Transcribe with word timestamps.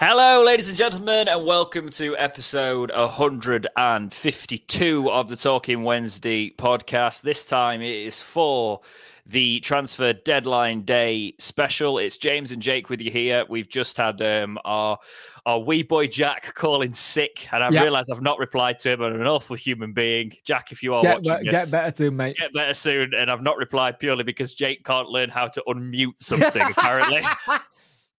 Hello, 0.00 0.42
ladies 0.42 0.68
and 0.68 0.76
gentlemen, 0.76 1.28
and 1.28 1.46
welcome 1.46 1.88
to 1.90 2.16
episode 2.16 2.90
152 2.92 5.08
of 5.08 5.28
the 5.28 5.36
Talking 5.36 5.84
Wednesday 5.84 6.50
podcast. 6.50 7.22
This 7.22 7.46
time 7.46 7.80
it 7.80 7.94
is 7.94 8.18
for 8.18 8.80
the 9.24 9.60
transfer 9.60 10.12
deadline 10.12 10.82
day 10.82 11.36
special. 11.38 11.98
It's 11.98 12.18
James 12.18 12.50
and 12.50 12.60
Jake 12.60 12.90
with 12.90 13.00
you 13.00 13.12
here. 13.12 13.44
We've 13.48 13.68
just 13.68 13.96
had 13.96 14.20
um, 14.20 14.58
our 14.64 14.98
our 15.46 15.60
wee 15.60 15.84
boy 15.84 16.08
Jack 16.08 16.52
calling 16.54 16.92
sick, 16.92 17.46
and 17.52 17.62
I 17.62 17.70
yep. 17.70 17.84
realise 17.84 18.10
I've 18.10 18.20
not 18.20 18.40
replied 18.40 18.80
to 18.80 18.90
him. 18.90 19.00
I'm 19.00 19.20
an 19.20 19.28
awful 19.28 19.54
human 19.54 19.92
being. 19.92 20.32
Jack, 20.44 20.72
if 20.72 20.82
you 20.82 20.92
are 20.94 21.02
get, 21.02 21.22
watching, 21.22 21.44
be- 21.44 21.50
this, 21.50 21.66
get 21.66 21.70
better 21.70 21.94
soon, 21.96 22.16
mate. 22.16 22.36
Get 22.36 22.52
better 22.52 22.74
soon, 22.74 23.14
and 23.14 23.30
I've 23.30 23.42
not 23.42 23.58
replied 23.58 24.00
purely 24.00 24.24
because 24.24 24.54
Jake 24.54 24.84
can't 24.84 25.08
learn 25.08 25.30
how 25.30 25.46
to 25.46 25.62
unmute 25.68 26.14
something. 26.18 26.62
apparently. 26.62 27.22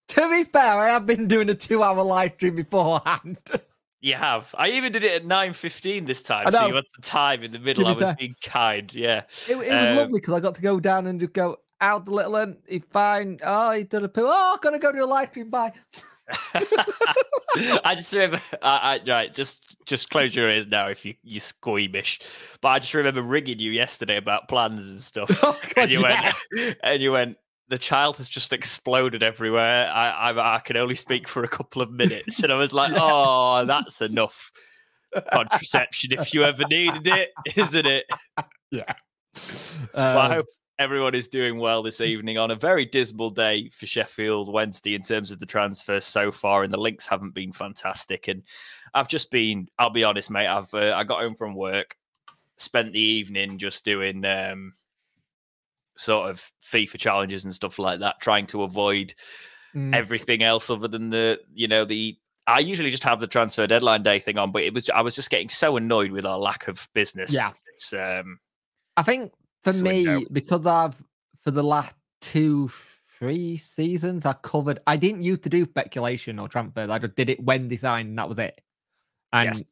To 0.08 0.30
be 0.30 0.44
fair, 0.44 0.72
I 0.72 0.90
have 0.90 1.06
been 1.06 1.26
doing 1.26 1.48
a 1.50 1.54
two-hour 1.54 2.02
live 2.02 2.32
stream 2.34 2.56
beforehand. 2.56 3.38
You 4.02 4.14
have. 4.14 4.54
I 4.56 4.68
even 4.70 4.92
did 4.92 5.02
it 5.02 5.12
at 5.14 5.24
nine 5.26 5.52
fifteen 5.52 6.04
this 6.04 6.22
time. 6.22 6.48
So 6.52 6.68
you 6.68 6.74
had 6.74 6.84
some 6.86 7.00
time 7.00 7.42
in 7.42 7.50
the 7.50 7.58
middle. 7.58 7.88
I 7.88 7.92
was 7.92 8.14
being 8.16 8.36
kind. 8.40 8.94
Yeah. 8.94 9.22
It, 9.48 9.56
it 9.56 9.58
was 9.58 9.68
um, 9.68 9.96
lovely 9.96 10.20
because 10.20 10.34
I 10.34 10.38
got 10.40 10.54
to 10.54 10.60
go 10.60 10.78
down 10.78 11.08
and 11.08 11.18
just 11.18 11.32
go 11.32 11.56
out 11.80 12.04
the 12.04 12.12
little 12.12 12.36
end. 12.36 12.56
He 12.68 12.78
fine. 12.78 13.40
Oh, 13.42 13.72
he 13.72 13.82
done 13.82 14.04
a 14.04 14.08
poo. 14.08 14.26
Oh, 14.26 14.58
gonna 14.62 14.78
go 14.78 14.92
to 14.92 14.98
a 14.98 15.06
live 15.06 15.30
stream. 15.30 15.50
Bye. 15.50 15.72
I 17.84 17.94
just 17.96 18.12
remember, 18.12 18.40
I, 18.60 19.00
I, 19.06 19.10
right, 19.10 19.34
just 19.34 19.76
just 19.86 20.10
close 20.10 20.34
your 20.34 20.48
ears 20.48 20.66
now 20.66 20.88
if 20.88 21.04
you 21.04 21.14
you 21.22 21.40
squeamish. 21.40 22.20
But 22.60 22.68
I 22.68 22.78
just 22.80 22.94
remember 22.94 23.22
ringing 23.22 23.58
you 23.60 23.70
yesterday 23.70 24.16
about 24.16 24.48
plans 24.48 24.90
and 24.90 25.00
stuff, 25.00 25.30
oh, 25.42 25.58
God, 25.74 25.84
and 25.84 25.90
you 25.90 26.00
yeah. 26.00 26.32
went, 26.52 26.76
and 26.82 27.02
you 27.02 27.12
went, 27.12 27.36
the 27.68 27.78
child 27.78 28.16
has 28.18 28.28
just 28.28 28.52
exploded 28.52 29.22
everywhere. 29.22 29.90
I, 29.92 30.30
I, 30.30 30.56
I 30.56 30.58
can 30.60 30.76
only 30.76 30.94
speak 30.94 31.26
for 31.26 31.42
a 31.44 31.48
couple 31.48 31.82
of 31.82 31.90
minutes, 31.90 32.42
and 32.42 32.52
I 32.52 32.56
was 32.56 32.72
like, 32.72 32.92
oh, 32.96 33.64
that's 33.64 34.00
enough 34.00 34.50
contraception 35.32 36.12
if 36.12 36.34
you 36.34 36.44
ever 36.44 36.64
needed 36.68 37.06
it, 37.06 37.30
isn't 37.56 37.86
it? 37.86 38.06
Yeah. 38.70 38.94
Um, 39.94 40.14
well, 40.14 40.18
I 40.18 40.34
hope 40.34 40.46
everyone 40.78 41.14
is 41.14 41.28
doing 41.28 41.58
well 41.58 41.82
this 41.82 42.00
evening 42.00 42.38
on 42.38 42.50
a 42.50 42.54
very 42.54 42.84
dismal 42.84 43.30
day 43.30 43.68
for 43.70 43.86
Sheffield 43.86 44.52
Wednesday 44.52 44.94
in 44.94 45.02
terms 45.02 45.30
of 45.30 45.38
the 45.38 45.46
transfers 45.46 46.04
so 46.04 46.30
far, 46.30 46.62
and 46.62 46.72
the 46.72 46.80
links 46.80 47.06
haven't 47.06 47.34
been 47.34 47.52
fantastic. 47.52 48.28
And 48.28 48.42
I've 48.94 49.08
just 49.08 49.30
been, 49.30 49.68
I'll 49.78 49.90
be 49.90 50.04
honest, 50.04 50.30
mate. 50.30 50.48
I've 50.48 50.72
uh, 50.74 50.94
I 50.94 51.04
got 51.04 51.20
home 51.20 51.34
from 51.34 51.54
work, 51.54 51.96
spent 52.56 52.92
the 52.92 53.00
evening 53.00 53.58
just 53.58 53.84
doing. 53.84 54.24
Um, 54.24 54.74
sort 55.96 56.30
of 56.30 56.50
FIFA 56.72 56.98
challenges 56.98 57.44
and 57.44 57.54
stuff 57.54 57.78
like 57.78 58.00
that, 58.00 58.20
trying 58.20 58.46
to 58.48 58.62
avoid 58.62 59.14
mm. 59.74 59.94
everything 59.94 60.42
else 60.42 60.70
other 60.70 60.88
than 60.88 61.10
the, 61.10 61.40
you 61.54 61.68
know, 61.68 61.84
the. 61.84 62.16
I 62.48 62.60
usually 62.60 62.90
just 62.90 63.02
have 63.02 63.18
the 63.18 63.26
transfer 63.26 63.66
deadline 63.66 64.04
day 64.04 64.20
thing 64.20 64.38
on, 64.38 64.52
but 64.52 64.62
it 64.62 64.72
was 64.72 64.88
I 64.90 65.00
was 65.00 65.16
just 65.16 65.30
getting 65.30 65.48
so 65.48 65.76
annoyed 65.76 66.12
with 66.12 66.24
our 66.24 66.38
lack 66.38 66.68
of 66.68 66.88
business. 66.94 67.32
Yeah, 67.32 67.50
it's, 67.74 67.92
um, 67.92 68.38
I 68.96 69.02
think 69.02 69.32
for 69.64 69.72
me 69.72 70.26
because 70.30 70.64
I've 70.64 70.94
for 71.42 71.50
the 71.50 71.64
last 71.64 71.96
two 72.20 72.70
three 73.18 73.56
seasons 73.56 74.26
I 74.26 74.34
covered. 74.34 74.80
I 74.86 74.96
didn't 74.96 75.22
used 75.22 75.42
to 75.44 75.48
do 75.48 75.64
speculation 75.64 76.38
or 76.38 76.48
transfers. 76.48 76.90
I 76.90 76.98
just 76.98 77.16
did 77.16 77.30
it 77.30 77.42
when 77.42 77.68
designed, 77.68 78.10
and 78.10 78.18
that 78.18 78.28
was 78.28 78.38
it. 78.38 78.60
And 79.32 79.48
yes. 79.48 79.62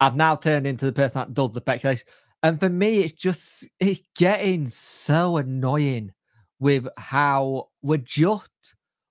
I've 0.00 0.16
now 0.16 0.36
turned 0.36 0.66
into 0.66 0.84
the 0.84 0.92
person 0.92 1.20
that 1.20 1.34
does 1.34 1.52
the 1.52 1.60
speculation. 1.60 2.06
And 2.42 2.58
for 2.58 2.68
me, 2.68 3.00
it's 3.00 3.12
just 3.12 3.68
it's 3.78 4.00
getting 4.16 4.68
so 4.68 5.36
annoying 5.36 6.12
with 6.58 6.88
how 6.96 7.68
we're 7.82 7.98
just 7.98 8.50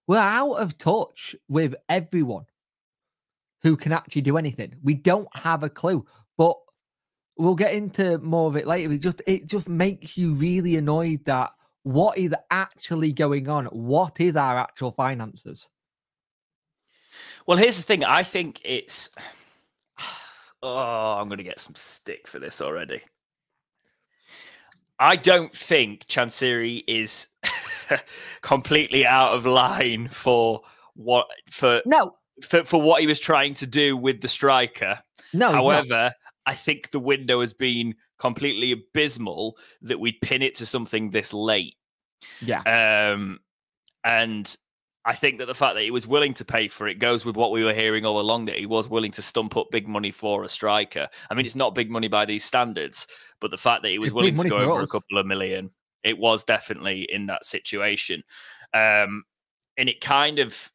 we're 0.08 0.18
out 0.18 0.54
of 0.56 0.78
touch 0.78 1.36
with 1.48 1.76
everyone 1.88 2.46
who 3.62 3.78
can 3.78 3.92
actually 3.92 4.24
do 4.24 4.38
anything. 4.38 4.76
We 4.84 4.96
don't 4.96 5.30
have 5.36 5.64
a 5.64 5.70
clue, 5.70 6.06
but 6.38 6.56
we'll 7.38 7.56
get 7.56 7.74
into 7.74 8.18
more 8.20 8.50
of 8.50 8.58
it 8.58 8.68
later. 8.68 8.92
It 8.92 9.00
just 9.00 9.22
it 9.28 9.48
just 9.48 9.70
makes 9.70 10.18
you 10.18 10.34
really 10.34 10.76
annoyed 10.76 11.24
that 11.26 11.52
what 11.84 12.18
is 12.18 12.34
actually 12.52 13.12
going 13.12 13.50
on? 13.50 13.66
What 13.66 14.20
is 14.20 14.36
our 14.36 14.58
actual 14.58 14.92
finances? 14.92 15.70
Well, 17.48 17.58
here's 17.58 17.78
the 17.78 17.84
thing. 17.84 18.04
I 18.04 18.24
think 18.24 18.62
it's. 18.64 19.10
Oh, 20.64 21.18
I'm 21.20 21.28
going 21.28 21.40
to 21.40 21.44
get 21.44 21.60
some 21.60 21.74
stick 21.74 22.28
for 22.28 22.38
this 22.38 22.62
already. 22.62 23.02
I 25.02 25.16
don't 25.16 25.52
think 25.52 26.06
Chansiri 26.06 26.84
is 26.86 27.28
completely 28.42 29.04
out 29.04 29.34
of 29.34 29.48
line 29.48 30.08
for 30.08 30.62
what 30.94 31.26
for 31.50 31.82
no 31.86 32.14
for, 32.44 32.64
for 32.64 32.80
what 32.80 33.02
he 33.02 33.08
was 33.08 33.20
trying 33.20 33.56
to 33.56 33.66
do 33.66 33.98
with 33.98 34.22
the 34.22 34.28
striker. 34.28 35.00
No, 35.34 35.52
however, 35.52 36.14
I 36.46 36.54
think 36.54 36.92
the 36.92 37.00
window 37.00 37.42
has 37.42 37.52
been 37.52 37.96
completely 38.20 38.72
abysmal 38.72 39.58
that 39.82 40.00
we 40.00 40.12
pin 40.12 40.44
it 40.44 40.56
to 40.56 40.68
something 40.68 41.10
this 41.10 41.34
late. 41.34 41.76
Yeah. 42.40 42.62
Um, 42.62 43.40
and 44.04 44.56
I 45.04 45.14
think 45.14 45.40
that 45.40 45.48
the 45.48 45.56
fact 45.56 45.76
that 45.76 45.84
he 45.84 45.92
was 45.92 46.06
willing 46.06 46.34
to 46.36 46.46
pay 46.46 46.68
for 46.68 46.88
it 46.88 47.00
goes 47.00 47.26
with 47.26 47.36
what 47.36 47.52
we 47.52 47.64
were 47.64 47.74
hearing 47.74 48.06
all 48.06 48.20
along 48.20 48.46
that 48.46 48.58
he 48.60 48.68
was 48.68 48.88
willing 48.88 49.12
to 49.14 49.22
stump 49.22 49.58
up 49.58 49.72
big 49.72 49.88
money 49.88 50.12
for 50.12 50.44
a 50.44 50.50
striker. 50.50 51.08
I 51.30 51.34
mean, 51.34 51.46
it's 51.46 51.56
not 51.56 51.74
big 51.74 51.90
money 51.90 52.08
by 52.08 52.26
these 52.26 52.46
standards, 52.46 53.08
but 53.40 53.50
the 53.50 53.58
fact 53.58 53.82
that 53.82 53.90
he 53.90 53.98
was 53.98 54.10
it's 54.10 54.14
willing 54.14 54.36
to 54.36 54.50
go 54.50 54.58
over 54.58 54.82
us. 54.82 54.90
a 54.90 54.92
couple 54.92 55.18
of 55.18 55.26
million, 55.26 55.72
it 56.04 56.18
was 56.20 56.44
definitely 56.44 57.08
in 57.12 57.26
that 57.28 57.46
situation. 57.46 58.24
Um, 58.76 59.24
and 59.76 59.90
it 59.90 60.02
kind 60.02 60.38
of, 60.38 60.72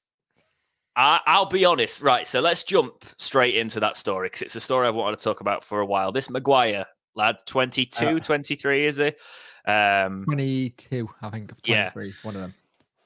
I, 0.97 1.20
will 1.38 1.47
be 1.47 1.64
honest, 1.64 2.03
right? 2.03 2.26
So 2.26 2.41
let's 2.41 2.64
jump 2.64 3.04
straight 3.19 3.54
into 3.54 3.78
that 3.81 3.97
story 3.97 4.26
because 4.26 4.43
it's 4.43 4.56
a 4.56 4.60
story 4.60 4.88
I've 4.88 4.94
wanted 4.97 5.19
to 5.19 5.25
talk 5.25 5.41
about 5.41 5.62
for 5.62 5.81
a 5.81 5.87
while. 5.87 6.10
This 6.10 6.28
McGuire 6.28 6.87
lad, 7.14 7.37
22, 7.47 8.06
uh, 8.06 8.19
23, 8.19 8.87
is 8.87 8.98
it? 8.98 9.20
Um, 9.66 10.25
22, 10.25 11.08
I 11.22 11.31
think. 11.31 11.48
23, 11.62 11.66
yeah. 11.66 12.12
one 12.22 12.34
of 12.34 12.41
them 12.41 12.54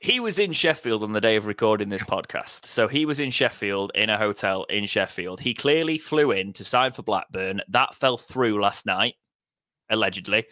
he 0.00 0.18
was 0.18 0.38
in 0.38 0.52
Sheffield 0.52 1.04
on 1.04 1.12
the 1.12 1.20
day 1.20 1.36
of 1.36 1.44
recording 1.44 1.90
this 1.90 2.02
podcast. 2.02 2.64
So 2.64 2.88
he 2.88 3.04
was 3.04 3.20
in 3.20 3.30
Sheffield 3.30 3.92
in 3.94 4.08
a 4.08 4.16
hotel 4.16 4.64
in 4.64 4.86
Sheffield. 4.86 5.40
He 5.40 5.52
clearly 5.52 5.98
flew 5.98 6.30
in 6.30 6.54
to 6.54 6.64
sign 6.64 6.92
for 6.92 7.02
Blackburn. 7.02 7.60
That 7.68 7.94
fell 7.94 8.16
through 8.16 8.62
last 8.62 8.86
night, 8.86 9.14
allegedly. 9.90 10.46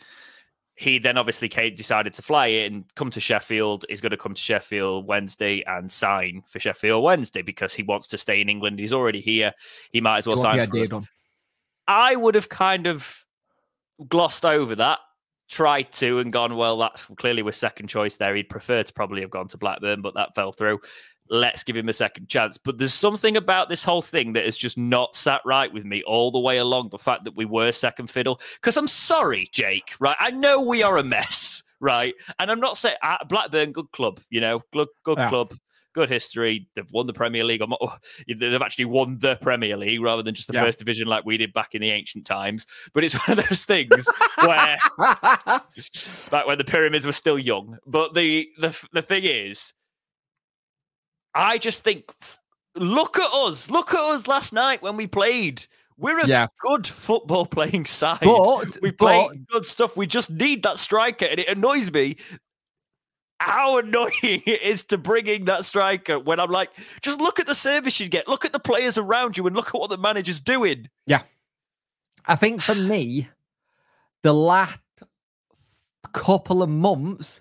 He 0.74 0.98
then 0.98 1.16
obviously 1.16 1.48
came, 1.48 1.74
decided 1.74 2.12
to 2.12 2.22
fly 2.22 2.48
in, 2.48 2.84
come 2.94 3.10
to 3.10 3.20
Sheffield. 3.20 3.86
He's 3.88 4.02
going 4.02 4.10
to 4.10 4.18
come 4.18 4.34
to 4.34 4.40
Sheffield 4.40 5.06
Wednesday 5.06 5.64
and 5.66 5.90
sign 5.90 6.42
for 6.46 6.60
Sheffield 6.60 7.02
Wednesday 7.02 7.40
because 7.40 7.72
he 7.72 7.82
wants 7.82 8.06
to 8.08 8.18
stay 8.18 8.42
in 8.42 8.50
England. 8.50 8.78
He's 8.78 8.92
already 8.92 9.22
here. 9.22 9.54
He 9.92 10.02
might 10.02 10.18
as 10.18 10.26
well 10.26 10.36
sign 10.36 10.66
for 10.68 10.78
us. 10.78 10.90
I 11.88 12.16
would 12.16 12.34
have 12.34 12.50
kind 12.50 12.86
of 12.86 13.24
glossed 14.08 14.44
over 14.44 14.76
that 14.76 14.98
tried 15.48 15.92
to 15.92 16.18
and 16.18 16.32
gone, 16.32 16.56
well, 16.56 16.76
that's 16.78 17.04
clearly 17.16 17.42
was 17.42 17.56
second 17.56 17.88
choice 17.88 18.16
there. 18.16 18.34
He'd 18.34 18.48
prefer 18.48 18.82
to 18.82 18.92
probably 18.92 19.20
have 19.22 19.30
gone 19.30 19.48
to 19.48 19.58
Blackburn, 19.58 20.02
but 20.02 20.14
that 20.14 20.34
fell 20.34 20.52
through. 20.52 20.80
Let's 21.30 21.62
give 21.62 21.76
him 21.76 21.88
a 21.88 21.92
second 21.92 22.28
chance. 22.28 22.56
But 22.56 22.78
there's 22.78 22.94
something 22.94 23.36
about 23.36 23.68
this 23.68 23.84
whole 23.84 24.00
thing 24.00 24.32
that 24.32 24.44
has 24.44 24.56
just 24.56 24.78
not 24.78 25.14
sat 25.14 25.42
right 25.44 25.72
with 25.72 25.84
me 25.84 26.02
all 26.04 26.30
the 26.30 26.38
way 26.38 26.58
along. 26.58 26.88
The 26.88 26.98
fact 26.98 27.24
that 27.24 27.36
we 27.36 27.44
were 27.44 27.72
second 27.72 28.08
fiddle. 28.08 28.40
Because 28.54 28.76
I'm 28.76 28.86
sorry, 28.86 29.48
Jake, 29.52 29.94
right? 30.00 30.16
I 30.18 30.30
know 30.30 30.62
we 30.62 30.82
are 30.82 30.96
a 30.96 31.02
mess, 31.02 31.62
right? 31.80 32.14
And 32.38 32.50
I'm 32.50 32.60
not 32.60 32.78
saying 32.78 32.96
uh, 33.02 33.24
Blackburn, 33.28 33.72
good 33.72 33.92
club, 33.92 34.20
you 34.30 34.40
know, 34.40 34.62
good, 34.72 34.88
good 35.04 35.18
yeah. 35.18 35.28
club 35.28 35.52
good 35.98 36.08
history. 36.08 36.68
They've 36.74 36.90
won 36.92 37.06
the 37.06 37.12
Premier 37.12 37.42
League. 37.42 37.60
Oh, 37.62 37.96
they've 38.28 38.62
actually 38.62 38.84
won 38.84 39.18
the 39.18 39.36
Premier 39.36 39.76
League 39.76 40.00
rather 40.00 40.22
than 40.22 40.34
just 40.34 40.46
the 40.46 40.54
yeah. 40.54 40.64
first 40.64 40.78
division 40.78 41.08
like 41.08 41.24
we 41.24 41.36
did 41.36 41.52
back 41.52 41.74
in 41.74 41.82
the 41.82 41.90
ancient 41.90 42.24
times. 42.24 42.66
But 42.94 43.02
it's 43.02 43.14
one 43.28 43.38
of 43.38 43.48
those 43.48 43.64
things 43.64 44.06
where 44.44 44.78
back 44.98 46.46
when 46.46 46.58
the 46.58 46.64
pyramids 46.64 47.04
were 47.04 47.12
still 47.12 47.38
young. 47.38 47.78
But 47.86 48.14
the 48.14 48.48
the 48.58 48.78
the 48.92 49.02
thing 49.02 49.24
is, 49.24 49.72
I 51.34 51.58
just 51.58 51.82
think, 51.82 52.14
look 52.76 53.18
at 53.18 53.30
us. 53.32 53.70
Look 53.70 53.92
at 53.92 54.00
us 54.00 54.28
last 54.28 54.52
night 54.52 54.82
when 54.82 54.96
we 54.96 55.06
played. 55.08 55.66
We're 55.96 56.20
a 56.20 56.28
yeah. 56.28 56.46
good 56.60 56.86
football 56.86 57.44
playing 57.44 57.84
side. 57.86 58.20
But, 58.22 58.78
we 58.80 58.92
play 58.92 59.28
but, 59.28 59.48
good 59.48 59.66
stuff. 59.66 59.96
We 59.96 60.06
just 60.06 60.30
need 60.30 60.62
that 60.62 60.78
striker. 60.78 61.26
And 61.26 61.40
it 61.40 61.48
annoys 61.48 61.92
me 61.92 62.18
how 63.40 63.78
annoying 63.78 64.12
it 64.22 64.62
is 64.62 64.84
to 64.84 64.98
bringing 64.98 65.44
that 65.46 65.64
striker 65.64 66.18
when 66.18 66.40
I'm 66.40 66.50
like, 66.50 66.70
just 67.00 67.20
look 67.20 67.38
at 67.38 67.46
the 67.46 67.54
service 67.54 68.00
you 68.00 68.08
get, 68.08 68.28
look 68.28 68.44
at 68.44 68.52
the 68.52 68.58
players 68.58 68.98
around 68.98 69.36
you, 69.36 69.46
and 69.46 69.54
look 69.54 69.68
at 69.68 69.80
what 69.80 69.90
the 69.90 69.98
manager's 69.98 70.40
doing. 70.40 70.88
Yeah. 71.06 71.22
I 72.26 72.36
think 72.36 72.60
for 72.62 72.74
me, 72.74 73.28
the 74.22 74.34
last 74.34 74.78
couple 76.12 76.62
of 76.62 76.68
months, 76.68 77.40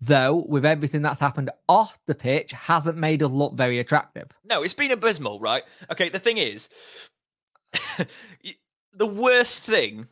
though, 0.00 0.44
with 0.48 0.64
everything 0.64 1.02
that's 1.02 1.20
happened 1.20 1.50
off 1.68 1.98
the 2.06 2.14
pitch, 2.14 2.52
hasn't 2.52 2.96
made 2.96 3.22
us 3.22 3.30
look 3.30 3.54
very 3.54 3.78
attractive. 3.78 4.28
No, 4.44 4.62
it's 4.62 4.74
been 4.74 4.90
abysmal, 4.90 5.40
right? 5.40 5.62
Okay, 5.90 6.08
the 6.08 6.18
thing 6.18 6.38
is, 6.38 6.68
the 8.94 9.06
worst 9.06 9.64
thing 9.64 10.08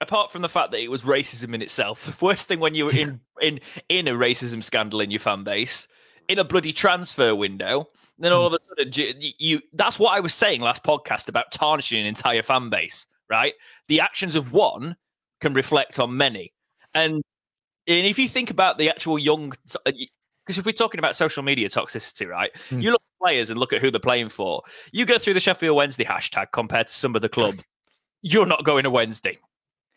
apart 0.00 0.30
from 0.30 0.42
the 0.42 0.48
fact 0.48 0.72
that 0.72 0.80
it 0.80 0.90
was 0.90 1.02
racism 1.02 1.54
in 1.54 1.62
itself, 1.62 2.04
the 2.06 2.24
worst 2.24 2.48
thing 2.48 2.60
when 2.60 2.74
you 2.74 2.86
were 2.86 2.92
in 2.92 3.20
in 3.40 3.60
in 3.88 4.08
a 4.08 4.12
racism 4.12 4.62
scandal 4.62 5.00
in 5.00 5.10
your 5.10 5.20
fan 5.20 5.44
base, 5.44 5.88
in 6.28 6.38
a 6.38 6.44
bloody 6.44 6.72
transfer 6.72 7.34
window, 7.34 7.88
Then 8.18 8.32
all 8.32 8.46
of 8.46 8.52
a 8.52 8.58
sudden, 8.68 8.92
you, 8.92 9.32
you 9.38 9.60
that's 9.72 9.98
what 9.98 10.14
I 10.14 10.20
was 10.20 10.34
saying 10.34 10.60
last 10.60 10.84
podcast 10.84 11.28
about 11.28 11.52
tarnishing 11.52 12.00
an 12.00 12.06
entire 12.06 12.42
fan 12.42 12.68
base, 12.68 13.06
right? 13.30 13.54
The 13.88 14.00
actions 14.00 14.36
of 14.36 14.52
one 14.52 14.96
can 15.40 15.54
reflect 15.54 15.98
on 15.98 16.16
many. 16.16 16.52
And, 16.94 17.14
and 17.14 18.06
if 18.06 18.18
you 18.18 18.28
think 18.28 18.50
about 18.50 18.76
the 18.76 18.90
actual 18.90 19.18
young, 19.18 19.54
because 19.84 20.58
if 20.58 20.66
we're 20.66 20.72
talking 20.72 20.98
about 20.98 21.16
social 21.16 21.42
media 21.42 21.70
toxicity, 21.70 22.28
right? 22.28 22.50
Mm. 22.68 22.82
You 22.82 22.90
look 22.92 23.00
at 23.00 23.24
players 23.24 23.48
and 23.48 23.58
look 23.58 23.72
at 23.72 23.80
who 23.80 23.90
they're 23.90 24.00
playing 24.00 24.28
for. 24.28 24.62
You 24.92 25.06
go 25.06 25.18
through 25.18 25.34
the 25.34 25.40
Sheffield 25.40 25.76
Wednesday 25.76 26.04
hashtag 26.04 26.52
compared 26.52 26.88
to 26.88 26.92
some 26.92 27.16
of 27.16 27.22
the 27.22 27.28
clubs, 27.28 27.66
you're 28.20 28.46
not 28.46 28.64
going 28.64 28.84
to 28.84 28.90
Wednesday. 28.90 29.38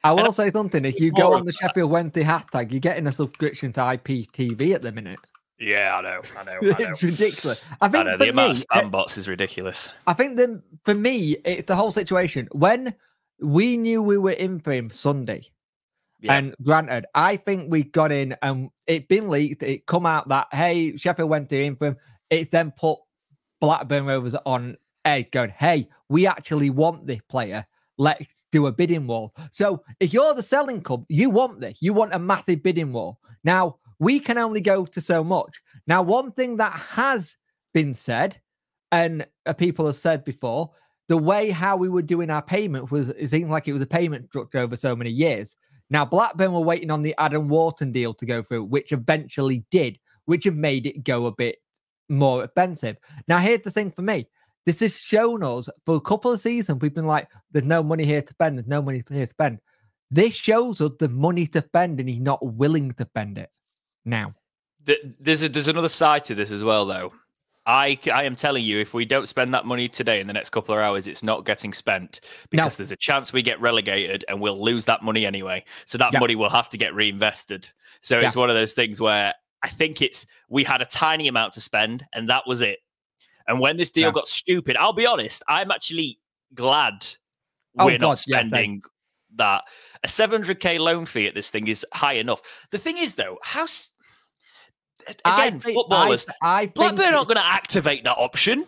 I 0.03 0.11
will 0.11 0.31
say 0.33 0.51
something. 0.51 0.83
If 0.83 0.99
you 0.99 1.11
go 1.11 1.33
on 1.33 1.45
the 1.45 1.53
Sheffield 1.53 1.89
Wednesday 1.89 2.23
hashtag, 2.23 2.71
you're 2.71 2.81
getting 2.81 3.07
a 3.07 3.11
subscription 3.11 3.71
to 3.73 3.79
IPTV 3.79 4.75
at 4.75 4.81
the 4.81 4.91
minute. 4.91 5.19
Yeah, 5.59 5.97
I 5.97 6.01
know. 6.01 6.21
I 6.37 6.43
know. 6.43 6.75
I 6.75 6.79
know. 6.83 6.89
it's 6.91 7.03
ridiculous. 7.03 7.63
I 7.79 7.87
think 7.87 8.07
I 8.07 8.11
know, 8.11 8.17
the 8.17 8.25
me, 8.25 8.29
amount 8.29 8.51
of 8.51 8.67
spam 8.67 8.91
bots 8.91 9.17
is 9.17 9.29
ridiculous. 9.29 9.87
I 10.07 10.13
think 10.13 10.35
that 10.37 10.61
for 10.83 10.93
me, 10.93 11.37
it's 11.45 11.67
the 11.67 11.75
whole 11.75 11.91
situation. 11.91 12.49
When 12.51 12.93
we 13.39 13.77
knew 13.77 14.01
we 14.01 14.17
were 14.17 14.31
in 14.31 14.59
for 14.59 14.73
him 14.73 14.89
Sunday, 14.89 15.49
yeah. 16.19 16.33
and 16.33 16.55
granted, 16.61 17.05
I 17.15 17.37
think 17.37 17.71
we 17.71 17.83
got 17.83 18.11
in 18.11 18.35
and 18.41 18.69
it 18.87 19.07
been 19.07 19.29
leaked. 19.29 19.63
It 19.63 19.85
come 19.85 20.05
out 20.05 20.27
that 20.29 20.47
hey, 20.51 20.97
Sheffield 20.97 21.29
went 21.29 21.51
in 21.53 21.77
for 21.77 21.87
him. 21.87 21.97
It's 22.29 22.49
then 22.49 22.71
put 22.71 22.99
Blackburn 23.61 24.05
Rovers 24.05 24.35
on 24.45 24.77
edge, 25.05 25.31
going, 25.31 25.51
"Hey, 25.51 25.87
we 26.09 26.27
actually 26.27 26.71
want 26.71 27.07
this 27.07 27.21
player. 27.29 27.65
Let's 27.97 28.45
do 28.51 28.67
a 28.67 28.71
bidding 28.71 29.07
war." 29.07 29.31
So 29.51 29.83
if 29.99 30.13
you're 30.13 30.33
the 30.33 30.43
selling 30.43 30.81
club, 30.81 31.05
you 31.09 31.29
want 31.29 31.59
this. 31.59 31.77
You 31.81 31.93
want 31.93 32.13
a 32.13 32.19
massive 32.19 32.63
bidding 32.63 32.93
war. 32.93 33.17
Now 33.43 33.77
we 33.99 34.19
can 34.19 34.37
only 34.37 34.61
go 34.61 34.85
to 34.85 35.01
so 35.01 35.23
much. 35.23 35.61
Now, 35.87 36.01
one 36.01 36.31
thing 36.31 36.57
that 36.57 36.73
has 36.73 37.37
been 37.73 37.93
said, 37.93 38.39
and 38.91 39.25
uh, 39.45 39.53
people 39.53 39.85
have 39.85 39.95
said 39.95 40.23
before, 40.23 40.71
the 41.07 41.17
way 41.17 41.49
how 41.49 41.77
we 41.77 41.89
were 41.89 42.01
doing 42.01 42.29
our 42.29 42.41
payment 42.41 42.91
was 42.91 43.09
it 43.09 43.29
seems 43.29 43.49
like 43.49 43.67
it 43.67 43.73
was 43.73 43.81
a 43.81 43.87
payment 43.87 44.27
structure 44.27 44.59
over 44.59 44.75
so 44.75 44.95
many 44.95 45.09
years. 45.09 45.55
Now, 45.89 46.05
Blackburn 46.05 46.53
were 46.53 46.61
waiting 46.61 46.91
on 46.91 47.01
the 47.01 47.15
Adam 47.17 47.47
Wharton 47.47 47.91
deal 47.91 48.13
to 48.15 48.25
go 48.25 48.41
through, 48.41 48.65
which 48.65 48.91
eventually 48.91 49.65
did, 49.69 49.99
which 50.25 50.45
have 50.45 50.55
made 50.55 50.85
it 50.85 51.03
go 51.03 51.25
a 51.25 51.31
bit 51.31 51.57
more 52.09 52.43
expensive. 52.43 52.97
Now, 53.27 53.37
here's 53.37 53.61
the 53.61 53.71
thing 53.71 53.91
for 53.91 54.01
me. 54.01 54.27
This 54.65 54.79
has 54.79 54.99
shown 54.99 55.43
us 55.43 55.69
for 55.85 55.95
a 55.95 56.01
couple 56.01 56.31
of 56.31 56.39
seasons, 56.39 56.81
we've 56.81 56.93
been 56.93 57.07
like, 57.07 57.27
there's 57.51 57.65
no 57.65 57.83
money 57.83 58.05
here 58.05 58.21
to 58.21 58.29
spend, 58.29 58.57
there's 58.57 58.67
no 58.67 58.81
money 58.81 59.03
here 59.09 59.25
to 59.25 59.29
spend. 59.29 59.59
This 60.09 60.35
shows 60.35 60.79
us 60.79 60.91
the 60.99 61.09
money 61.09 61.47
to 61.47 61.61
spend, 61.61 61.99
and 61.99 62.07
he's 62.07 62.19
not 62.19 62.45
willing 62.45 62.91
to 62.93 63.05
spend 63.05 63.37
it 63.37 63.49
now. 64.05 64.35
There's 65.19 65.43
a, 65.43 65.49
there's 65.49 65.67
another 65.67 65.89
side 65.89 66.23
to 66.25 66.35
this 66.35 66.51
as 66.51 66.63
well, 66.63 66.85
though. 66.85 67.13
I, 67.65 67.97
I 68.13 68.23
am 68.23 68.35
telling 68.35 68.65
you, 68.65 68.79
if 68.79 68.93
we 68.93 69.05
don't 69.05 69.27
spend 69.27 69.53
that 69.53 69.65
money 69.65 69.87
today 69.87 70.19
in 70.19 70.27
the 70.27 70.33
next 70.33 70.49
couple 70.49 70.75
of 70.75 70.81
hours, 70.81 71.07
it's 71.07 71.23
not 71.23 71.45
getting 71.45 71.71
spent 71.71 72.19
because 72.49 72.77
no. 72.77 72.83
there's 72.83 72.91
a 72.91 72.97
chance 72.97 73.31
we 73.31 73.41
get 73.41 73.59
relegated 73.61 74.25
and 74.27 74.41
we'll 74.41 74.61
lose 74.61 74.85
that 74.85 75.01
money 75.01 75.25
anyway. 75.25 75.63
So 75.85 75.97
that 75.97 76.13
money 76.19 76.35
will 76.35 76.49
have 76.49 76.69
to 76.71 76.77
get 76.77 76.93
reinvested. 76.93 77.69
So 78.01 78.19
it's 78.19 78.35
one 78.35 78.49
of 78.49 78.55
those 78.55 78.73
things 78.73 78.99
where 78.99 79.33
I 79.61 79.69
think 79.69 80.01
it's 80.01 80.25
we 80.49 80.65
had 80.65 80.81
a 80.81 80.85
tiny 80.85 81.29
amount 81.29 81.53
to 81.53 81.61
spend 81.61 82.05
and 82.13 82.27
that 82.27 82.45
was 82.45 82.59
it. 82.59 82.79
And 83.47 83.59
when 83.59 83.77
this 83.77 83.91
deal 83.91 84.07
yeah. 84.07 84.11
got 84.11 84.27
stupid, 84.27 84.77
I'll 84.77 84.93
be 84.93 85.05
honest, 85.05 85.43
I'm 85.47 85.71
actually 85.71 86.19
glad 86.53 87.05
oh, 87.77 87.85
we're 87.85 87.97
God, 87.97 88.07
not 88.07 88.17
spending 88.19 88.83
that. 89.35 89.63
A 90.03 90.07
700k 90.07 90.79
loan 90.79 91.05
fee 91.05 91.27
at 91.27 91.35
this 91.35 91.49
thing 91.49 91.67
is 91.67 91.85
high 91.93 92.13
enough. 92.13 92.41
The 92.71 92.77
thing 92.77 92.97
is, 92.97 93.15
though, 93.15 93.39
how 93.41 93.65
again, 95.25 95.59
think, 95.59 95.75
footballers, 95.75 96.25
I, 96.41 96.61
I 96.61 96.65
Blackburn 96.67 97.13
aren't 97.13 97.27
going 97.27 97.37
to 97.37 97.45
activate 97.45 98.03
that 98.03 98.17
option. 98.17 98.65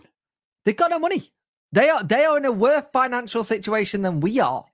They've 0.63 0.75
got 0.75 0.91
no 0.91 0.99
money. 0.99 1.31
They 1.71 1.89
are 1.89 2.03
they 2.03 2.25
are 2.25 2.37
in 2.37 2.45
a 2.45 2.51
worse 2.51 2.85
financial 2.93 3.43
situation 3.43 4.01
than 4.01 4.19
we 4.19 4.39
are 4.39 4.65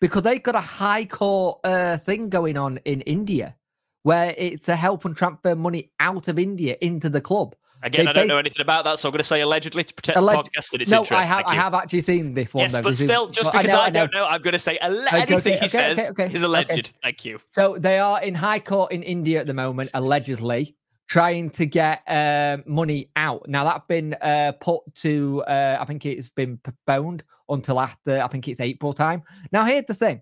because 0.00 0.22
they've 0.22 0.42
got 0.42 0.54
a 0.54 0.60
high 0.60 1.04
court 1.04 1.60
uh, 1.64 1.98
thing 1.98 2.28
going 2.28 2.56
on 2.56 2.78
in 2.84 3.00
India 3.02 3.56
where 4.02 4.34
it's 4.36 4.66
to 4.66 4.76
help 4.76 5.04
and 5.04 5.16
transfer 5.16 5.54
money 5.54 5.90
out 6.00 6.28
of 6.28 6.38
India 6.38 6.76
into 6.80 7.08
the 7.08 7.20
club. 7.20 7.54
Again, 7.82 8.06
they 8.06 8.10
I 8.10 8.12
don't 8.12 8.26
know 8.26 8.38
anything 8.38 8.60
about 8.60 8.84
that, 8.84 8.98
so 8.98 9.08
I'm 9.08 9.12
going 9.12 9.18
to 9.18 9.24
say 9.24 9.40
allegedly 9.40 9.84
to 9.84 9.94
protect 9.94 10.18
Alleg- 10.18 10.44
the 10.44 10.50
podcast 10.50 10.70
that 10.70 10.82
it's 10.82 10.90
no, 10.90 11.00
interesting. 11.00 11.32
I 11.32 11.36
have, 11.36 11.46
I 11.46 11.54
have 11.54 11.74
actually 11.74 12.00
seen 12.00 12.34
this 12.34 12.52
one. 12.52 12.62
Yes, 12.62 12.72
though, 12.72 12.82
but 12.82 12.96
still, 12.96 13.28
just 13.28 13.52
because 13.52 13.72
I, 13.72 13.76
know, 13.76 13.82
I, 13.82 13.90
don't 13.90 14.12
know, 14.12 14.26
I'm 14.26 14.42
going 14.42 14.52
to 14.52 14.58
say 14.58 14.78
alle- 14.78 15.06
okay, 15.06 15.16
anything 15.16 15.36
okay, 15.36 15.50
he 15.52 15.56
okay, 15.56 15.94
says 15.94 16.12
is 16.18 16.42
alleged. 16.42 16.94
Thank 17.02 17.24
you. 17.24 17.38
So 17.50 17.78
they 17.78 17.98
are 17.98 18.20
in 18.22 18.34
high 18.34 18.58
court 18.58 18.90
in 18.92 19.02
India 19.02 19.40
at 19.40 19.46
the 19.46 19.54
moment, 19.54 19.90
allegedly 19.94 20.76
trying 21.08 21.50
to 21.50 21.66
get 21.66 22.02
uh, 22.08 22.58
money 22.66 23.10
out. 23.16 23.48
Now 23.48 23.64
that's 23.64 23.86
been 23.86 24.14
uh, 24.14 24.52
put 24.60 24.80
to, 24.96 25.42
uh, 25.46 25.78
I 25.80 25.84
think 25.84 26.04
it's 26.04 26.28
been 26.28 26.58
postponed 26.58 27.24
until 27.48 27.80
after, 27.80 28.20
I 28.22 28.26
think 28.28 28.48
it's 28.48 28.60
April 28.60 28.92
time. 28.92 29.22
Now 29.52 29.64
here's 29.64 29.86
the 29.86 29.94
thing: 29.94 30.20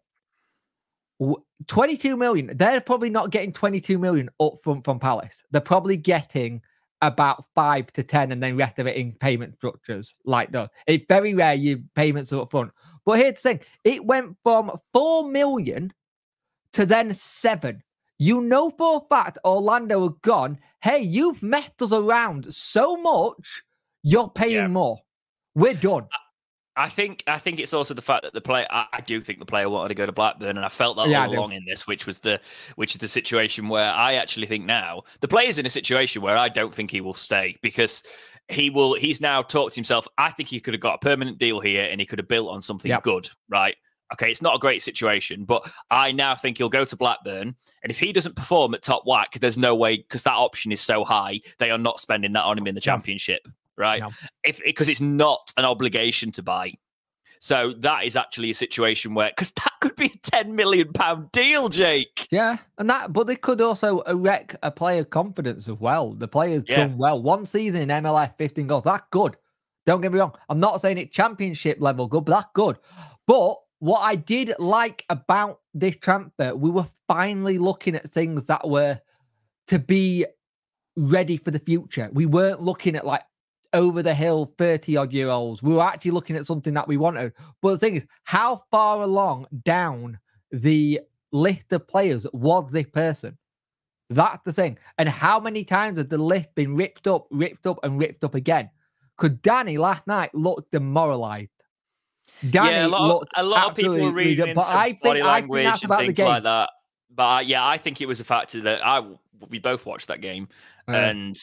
22 1.66 2.16
million. 2.16 2.52
They're 2.54 2.80
probably 2.80 3.10
not 3.10 3.30
getting 3.30 3.52
22 3.52 3.98
million 3.98 4.30
up 4.40 4.54
front 4.62 4.84
from 4.84 4.98
Palace. 4.98 5.42
They're 5.50 5.60
probably 5.60 5.96
getting 5.96 6.62
about 7.02 7.44
five 7.54 7.86
to 7.92 8.02
10 8.02 8.32
and 8.32 8.42
then 8.42 8.56
rest 8.56 8.78
of 8.78 8.86
it 8.86 8.96
in 8.96 9.12
payment 9.12 9.54
structures 9.56 10.14
like 10.24 10.50
that. 10.52 10.70
It's 10.86 11.04
very 11.08 11.34
rare 11.34 11.54
you 11.54 11.82
payments 11.94 12.32
up 12.32 12.50
front. 12.50 12.72
But 13.04 13.18
here's 13.18 13.34
the 13.34 13.40
thing 13.40 13.60
it 13.84 14.04
went 14.04 14.36
from 14.42 14.72
4 14.92 15.30
million 15.30 15.92
to 16.72 16.86
then 16.86 17.14
seven. 17.14 17.82
You 18.18 18.40
know 18.40 18.70
for 18.70 19.02
a 19.04 19.14
fact 19.14 19.38
Orlando 19.44 20.02
have 20.04 20.20
gone, 20.22 20.58
hey, 20.82 21.00
you've 21.00 21.42
messed 21.42 21.82
us 21.82 21.92
around 21.92 22.52
so 22.52 22.96
much, 22.96 23.62
you're 24.02 24.30
paying 24.30 24.54
yeah. 24.54 24.68
more. 24.68 24.98
We're 25.54 25.74
done. 25.74 26.06
I 26.76 26.90
think 26.90 27.24
I 27.26 27.38
think 27.38 27.58
it's 27.58 27.72
also 27.72 27.94
the 27.94 28.02
fact 28.02 28.24
that 28.24 28.34
the 28.34 28.40
player 28.40 28.66
I, 28.68 28.86
I, 28.92 29.00
do 29.00 29.20
think 29.22 29.38
the 29.38 29.46
player 29.46 29.68
wanted 29.70 29.88
to 29.88 29.94
go 29.94 30.04
to 30.04 30.12
Blackburn 30.12 30.56
and 30.56 30.64
I 30.64 30.68
felt 30.68 30.96
that 30.98 31.08
yeah, 31.08 31.24
all 31.24 31.32
along 31.32 31.52
in 31.52 31.64
this, 31.64 31.86
which 31.86 32.06
was 32.06 32.18
the 32.18 32.38
which 32.74 32.94
is 32.94 32.98
the 32.98 33.08
situation 33.08 33.70
where 33.70 33.92
I 33.92 34.14
actually 34.14 34.46
think 34.46 34.66
now 34.66 35.04
the 35.20 35.28
player's 35.28 35.58
in 35.58 35.64
a 35.64 35.70
situation 35.70 36.20
where 36.20 36.36
I 36.36 36.50
don't 36.50 36.74
think 36.74 36.90
he 36.90 37.00
will 37.00 37.14
stay 37.14 37.56
because 37.62 38.02
he 38.48 38.68
will 38.68 38.94
he's 38.94 39.22
now 39.22 39.40
talked 39.40 39.74
to 39.74 39.78
himself. 39.78 40.06
I 40.18 40.30
think 40.32 40.50
he 40.50 40.60
could 40.60 40.74
have 40.74 40.82
got 40.82 40.96
a 40.96 40.98
permanent 40.98 41.38
deal 41.38 41.60
here 41.60 41.88
and 41.90 41.98
he 41.98 42.06
could 42.06 42.18
have 42.18 42.28
built 42.28 42.50
on 42.50 42.60
something 42.60 42.90
yep. 42.90 43.02
good, 43.02 43.28
right? 43.48 43.76
Okay, 44.12 44.30
it's 44.30 44.42
not 44.42 44.54
a 44.54 44.58
great 44.58 44.82
situation, 44.82 45.44
but 45.44 45.68
I 45.90 46.12
now 46.12 46.34
think 46.36 46.58
he'll 46.58 46.68
go 46.68 46.84
to 46.84 46.96
Blackburn. 46.96 47.56
And 47.82 47.90
if 47.90 47.98
he 47.98 48.12
doesn't 48.12 48.36
perform 48.36 48.74
at 48.74 48.82
top 48.82 49.02
whack, 49.04 49.32
there's 49.40 49.58
no 49.58 49.74
way 49.74 49.96
because 49.96 50.22
that 50.22 50.34
option 50.34 50.70
is 50.70 50.80
so 50.80 51.04
high, 51.04 51.40
they 51.58 51.72
are 51.72 51.78
not 51.78 51.98
spending 51.98 52.32
that 52.34 52.44
on 52.44 52.56
him 52.56 52.68
in 52.68 52.76
the 52.76 52.80
championship, 52.80 53.48
right? 53.76 54.02
If 54.44 54.60
because 54.64 54.88
it's 54.88 55.00
not 55.00 55.52
an 55.56 55.64
obligation 55.64 56.30
to 56.32 56.42
buy. 56.42 56.72
So 57.38 57.74
that 57.80 58.04
is 58.04 58.16
actually 58.16 58.50
a 58.50 58.54
situation 58.54 59.14
where 59.14 59.28
because 59.30 59.52
that 59.52 59.72
could 59.80 59.96
be 59.96 60.06
a 60.06 60.30
ten 60.30 60.56
million 60.56 60.92
pound 60.92 61.30
deal, 61.32 61.68
Jake. 61.68 62.26
Yeah, 62.30 62.58
and 62.78 62.88
that 62.90 63.12
but 63.12 63.26
they 63.26 63.36
could 63.36 63.60
also 63.60 64.02
wreck 64.14 64.56
a 64.62 64.70
player 64.70 65.04
confidence 65.04 65.68
as 65.68 65.74
well. 65.74 66.12
The 66.12 66.28
player's 66.28 66.64
yeah. 66.66 66.78
done 66.78 66.98
well. 66.98 67.22
One 67.22 67.46
season 67.46 67.82
in 67.82 68.02
MLS, 68.02 68.36
15 68.38 68.66
goals. 68.66 68.84
That's 68.84 69.04
good. 69.10 69.36
Don't 69.84 70.00
get 70.00 70.12
me 70.12 70.18
wrong. 70.18 70.32
I'm 70.48 70.58
not 70.60 70.80
saying 70.80 70.98
it 70.98 71.12
championship 71.12 71.78
level 71.80 72.08
good, 72.08 72.24
but 72.24 72.32
that's 72.32 72.50
good. 72.54 72.78
But 73.26 73.56
what 73.78 74.00
I 74.00 74.16
did 74.16 74.52
like 74.58 75.04
about 75.08 75.60
this 75.74 75.96
transfer, 75.96 76.54
we 76.56 76.70
were 76.70 76.86
finally 77.06 77.58
looking 77.58 77.94
at 77.94 78.08
things 78.08 78.46
that 78.46 78.68
were 78.68 78.98
to 79.68 79.78
be 79.78 80.26
ready 80.96 81.36
for 81.36 81.50
the 81.50 81.58
future. 81.58 82.08
We 82.12 82.26
weren't 82.26 82.62
looking 82.62 82.96
at 82.96 83.06
like 83.06 83.22
over 83.76 84.02
the 84.02 84.14
hill 84.14 84.46
30 84.58 84.96
odd 84.96 85.12
year 85.12 85.28
olds. 85.28 85.62
We 85.62 85.74
were 85.74 85.82
actually 85.82 86.10
looking 86.12 86.34
at 86.34 86.46
something 86.46 86.74
that 86.74 86.88
we 86.88 86.96
wanted. 86.96 87.34
But 87.60 87.72
the 87.72 87.78
thing 87.78 87.96
is, 87.96 88.06
how 88.24 88.62
far 88.70 89.02
along 89.02 89.46
down 89.62 90.18
the 90.50 91.00
list 91.30 91.72
of 91.72 91.86
players 91.86 92.26
was 92.32 92.72
this 92.72 92.86
person? 92.86 93.36
That's 94.08 94.42
the 94.44 94.52
thing. 94.52 94.78
And 94.98 95.08
how 95.08 95.38
many 95.38 95.64
times 95.64 95.98
has 95.98 96.08
the 96.08 96.18
list 96.18 96.54
been 96.54 96.74
ripped 96.74 97.06
up, 97.06 97.26
ripped 97.30 97.66
up, 97.66 97.78
and 97.82 97.98
ripped 97.98 98.24
up 98.24 98.34
again? 98.34 98.70
Because 99.16 99.36
Danny 99.38 99.78
last 99.78 100.06
night 100.06 100.34
looked 100.34 100.72
demoralized. 100.72 101.50
Danny 102.50 102.70
yeah, 102.70 102.86
a 102.86 102.88
lot, 102.88 103.22
of, 103.22 103.28
a 103.36 103.42
lot 103.42 103.70
of 103.70 103.76
people 103.76 103.98
were 103.98 104.10
reading 104.10 104.54
but 104.54 104.68
I 104.68 104.86
think, 104.86 105.02
body 105.02 105.22
language 105.22 105.66
I 105.66 105.76
think 105.76 105.90
and 105.90 106.16
things 106.16 106.18
like 106.18 106.42
that. 106.42 106.70
But 107.10 107.22
uh, 107.22 107.40
yeah, 107.40 107.66
I 107.66 107.78
think 107.78 108.00
it 108.00 108.06
was 108.06 108.20
a 108.20 108.24
factor 108.24 108.60
that 108.62 108.84
I 108.84 109.02
we 109.48 109.58
both 109.58 109.86
watched 109.86 110.08
that 110.08 110.20
game, 110.20 110.48
and 110.86 111.36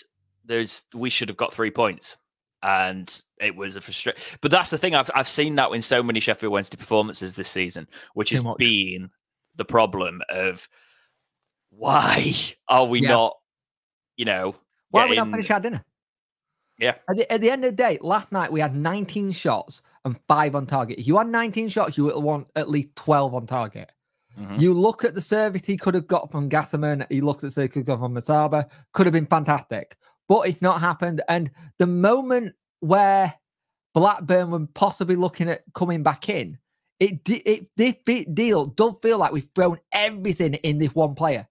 there's 0.46 0.86
we 0.94 1.10
should 1.10 1.30
have 1.30 1.38
got 1.38 1.54
three 1.54 1.72
points, 1.72 2.18
and 2.64 3.22
it 3.40 3.56
was 3.56 3.76
a 3.76 3.82
frustrating. 3.82 4.24
But 4.42 4.50
that's 4.50 4.70
the 4.70 4.78
thing 4.78 4.96
I've 4.96 5.12
I've 5.14 5.28
seen 5.28 5.56
that 5.56 5.72
in 5.72 5.82
so 5.82 6.02
many 6.02 6.20
Sheffield 6.20 6.54
Wednesday 6.54 6.78
performances 6.78 7.34
this 7.34 7.50
season, 7.50 7.88
which 8.14 8.30
Too 8.30 8.38
has 8.38 8.44
much. 8.44 8.58
been 8.58 9.12
the 9.56 9.66
problem 9.66 10.22
of 10.30 10.68
why 11.70 12.34
are 12.68 12.86
we 12.86 13.02
yeah. 13.02 13.10
not, 13.10 13.38
you 14.16 14.26
know, 14.26 14.56
why 14.90 15.02
getting... 15.02 15.20
are 15.20 15.24
we 15.26 15.30
not 15.30 15.36
finish 15.36 15.52
our 15.52 15.60
dinner? 15.60 15.84
Yeah. 16.80 16.96
At 17.08 17.18
the, 17.18 17.32
at 17.32 17.42
the 17.42 17.52
end 17.52 17.64
of 17.66 17.72
the 17.72 17.78
day, 17.78 18.00
last 18.02 18.32
night 18.32 18.52
we 18.52 18.60
had 18.60 18.76
19 18.76 19.32
shots 19.32 19.82
and 20.06 20.20
five 20.28 20.56
on 20.56 20.66
target. 20.66 21.00
If 21.00 21.08
you 21.08 21.18
had 21.18 21.28
19 21.28 21.70
shots, 21.70 21.98
you 21.98 22.06
would 22.06 22.16
want 22.16 22.48
at 22.56 22.70
least 22.70 22.96
12 22.96 23.36
on 23.36 23.46
target. 23.46 23.92
Mm-hmm. 24.40 24.60
You 24.60 24.74
look 24.74 25.04
at 25.04 25.14
the 25.14 25.22
service 25.22 25.62
he 25.64 25.78
could 25.78 25.94
have 25.94 26.08
got 26.08 26.32
from 26.32 26.50
Gassama, 26.50 27.06
he 27.10 27.22
looks 27.22 27.44
at 27.44 27.54
the 27.54 27.62
he 27.62 27.68
could 27.68 27.80
have 27.82 27.86
got 27.86 28.00
from 28.00 28.16
Musaba, 28.16 28.68
could 28.92 29.06
have 29.06 29.14
been 29.14 29.28
fantastic, 29.28 29.96
but 30.34 30.50
it's 30.50 30.64
not 30.64 30.80
happened. 30.80 31.22
And 31.30 31.52
the 31.78 31.86
moment 31.86 32.56
where 32.80 33.36
Blackburn 33.94 34.50
were 34.50 34.66
possibly 34.74 35.16
looking 35.16 35.48
at 35.48 35.62
coming 35.76 36.02
back 36.02 36.28
in, 36.28 36.58
it 37.00 37.20
it 37.30 37.68
this 37.78 38.26
deal 38.34 38.66
does 38.66 38.96
feel 39.04 39.20
like 39.20 39.32
we've 39.32 39.50
thrown 39.54 39.78
everything 39.92 40.56
in 40.56 40.80
this 40.80 40.96
one 40.96 41.14
player. 41.14 41.48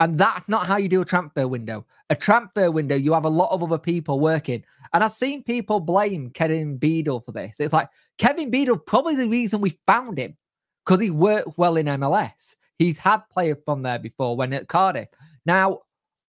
And 0.00 0.18
that's 0.18 0.48
not 0.48 0.66
how 0.66 0.78
you 0.78 0.88
do 0.88 1.00
a 1.00 1.04
transfer 1.04 1.46
window. 1.46 1.86
A 2.10 2.16
transfer 2.16 2.72
window, 2.72 2.96
you 2.96 3.12
have 3.12 3.24
a 3.24 3.28
lot 3.28 3.52
of 3.52 3.62
other 3.62 3.78
people 3.78 4.18
working. 4.18 4.64
And 4.92 5.04
I've 5.04 5.12
seen 5.12 5.44
people 5.44 5.78
blame 5.78 6.30
Kevin 6.30 6.76
Beadle 6.76 7.20
for 7.20 7.30
this. 7.30 7.60
It's 7.60 7.72
like 7.72 7.88
Kevin 8.18 8.50
Beadle, 8.50 8.78
probably 8.78 9.14
the 9.14 9.28
reason 9.28 9.60
we 9.60 9.78
found 9.86 10.18
him, 10.18 10.36
because 10.84 11.00
he 11.00 11.10
worked 11.10 11.56
well 11.56 11.76
in 11.76 11.86
MLS. 11.86 12.56
He's 12.80 12.98
had 12.98 13.28
players 13.30 13.58
from 13.64 13.82
there 13.82 14.00
before 14.00 14.36
when 14.36 14.52
at 14.54 14.66
Cardiff. 14.66 15.06
Now, 15.46 15.82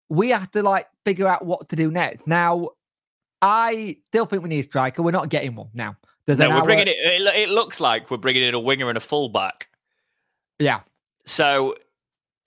we 0.09 0.29
have 0.29 0.51
to 0.51 0.63
like 0.63 0.87
figure 1.05 1.27
out 1.27 1.45
what 1.45 1.69
to 1.69 1.75
do 1.75 1.91
next. 1.91 2.27
Now, 2.27 2.69
I 3.41 3.97
still 4.07 4.25
think 4.25 4.43
we 4.43 4.49
need 4.49 4.59
a 4.59 4.63
striker. 4.63 5.01
We're 5.01 5.11
not 5.11 5.29
getting 5.29 5.55
one 5.55 5.69
now. 5.73 5.95
There's 6.25 6.39
no, 6.39 6.49
we're 6.49 6.55
hour... 6.55 6.63
bringing 6.63 6.87
it, 6.87 6.97
it. 6.97 7.21
It 7.35 7.49
looks 7.49 7.79
like 7.79 8.11
we're 8.11 8.17
bringing 8.17 8.43
in 8.43 8.53
a 8.53 8.59
winger 8.59 8.89
and 8.89 8.97
a 8.97 9.01
fullback. 9.01 9.69
Yeah. 10.59 10.81
So 11.25 11.75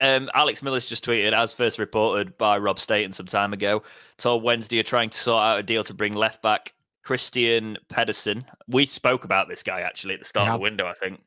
um, 0.01 0.29
Alex 0.33 0.61
Miller's 0.61 0.85
just 0.85 1.05
tweeted, 1.05 1.33
as 1.33 1.53
first 1.53 1.79
reported 1.79 2.37
by 2.37 2.57
Rob 2.57 2.79
Staten 2.79 3.11
some 3.11 3.25
time 3.25 3.53
ago, 3.53 3.83
told 4.17 4.43
Wednesday 4.43 4.79
are 4.79 4.83
trying 4.83 5.09
to 5.09 5.17
sort 5.17 5.41
out 5.41 5.59
a 5.59 5.63
deal 5.63 5.83
to 5.85 5.93
bring 5.93 6.13
left 6.13 6.41
back 6.41 6.73
Kristian 7.05 7.77
Pedersen. 7.89 8.45
We 8.67 8.85
spoke 8.85 9.23
about 9.23 9.47
this 9.47 9.63
guy 9.63 9.81
actually 9.81 10.13
at 10.15 10.19
the 10.19 10.25
start 10.25 10.47
yeah. 10.47 10.53
of 10.53 10.59
the 10.59 10.63
window, 10.63 10.87
I 10.87 10.93
think. 10.93 11.21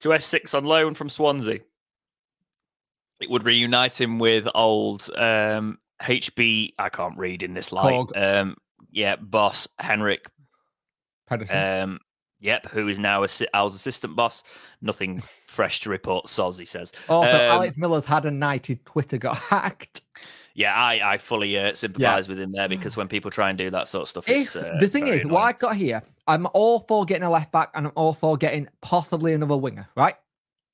To 0.00 0.10
S6 0.10 0.54
on 0.54 0.64
loan 0.64 0.94
from 0.94 1.08
Swansea. 1.08 1.60
It 3.20 3.30
would 3.30 3.44
reunite 3.44 4.00
him 4.00 4.18
with 4.18 4.48
old 4.54 5.08
um, 5.16 5.78
HB. 6.02 6.74
I 6.78 6.88
can't 6.88 7.16
read 7.16 7.42
in 7.42 7.54
this 7.54 7.72
light. 7.72 8.08
Um, 8.14 8.56
yeah, 8.90 9.16
boss 9.16 9.68
Henrik. 9.78 10.28
Um, 11.50 11.98
Yep, 12.40 12.66
who 12.66 12.86
is 12.88 12.98
now 12.98 13.24
Al's 13.54 13.74
assistant 13.74 14.14
boss. 14.14 14.42
Nothing 14.82 15.20
fresh 15.46 15.80
to 15.80 15.90
report, 15.90 16.26
Soz, 16.26 16.58
he 16.58 16.64
says. 16.64 16.92
Also, 17.08 17.34
um, 17.34 17.40
Alex 17.40 17.76
Miller's 17.76 18.04
had 18.04 18.26
a 18.26 18.30
night 18.30 18.66
his 18.66 18.78
Twitter 18.84 19.16
got 19.16 19.36
hacked. 19.36 20.02
Yeah, 20.54 20.74
I, 20.74 21.14
I 21.14 21.18
fully 21.18 21.58
uh, 21.58 21.74
sympathize 21.74 22.26
yeah. 22.26 22.28
with 22.28 22.40
him 22.40 22.52
there 22.52 22.68
because 22.68 22.96
when 22.96 23.08
people 23.08 23.30
try 23.30 23.50
and 23.50 23.58
do 23.58 23.70
that 23.70 23.88
sort 23.88 24.02
of 24.02 24.08
stuff, 24.08 24.28
if, 24.28 24.56
uh, 24.56 24.78
the 24.80 24.88
thing 24.88 25.06
is, 25.06 25.20
annoying. 25.20 25.34
what 25.34 25.42
I 25.42 25.52
got 25.52 25.76
here, 25.76 26.02
I'm 26.26 26.46
all 26.54 26.80
for 26.80 27.04
getting 27.04 27.24
a 27.24 27.30
left 27.30 27.52
back 27.52 27.70
and 27.74 27.86
I'm 27.86 27.92
all 27.94 28.14
for 28.14 28.36
getting 28.36 28.68
possibly 28.80 29.34
another 29.34 29.56
winger, 29.56 29.88
right? 29.96 30.14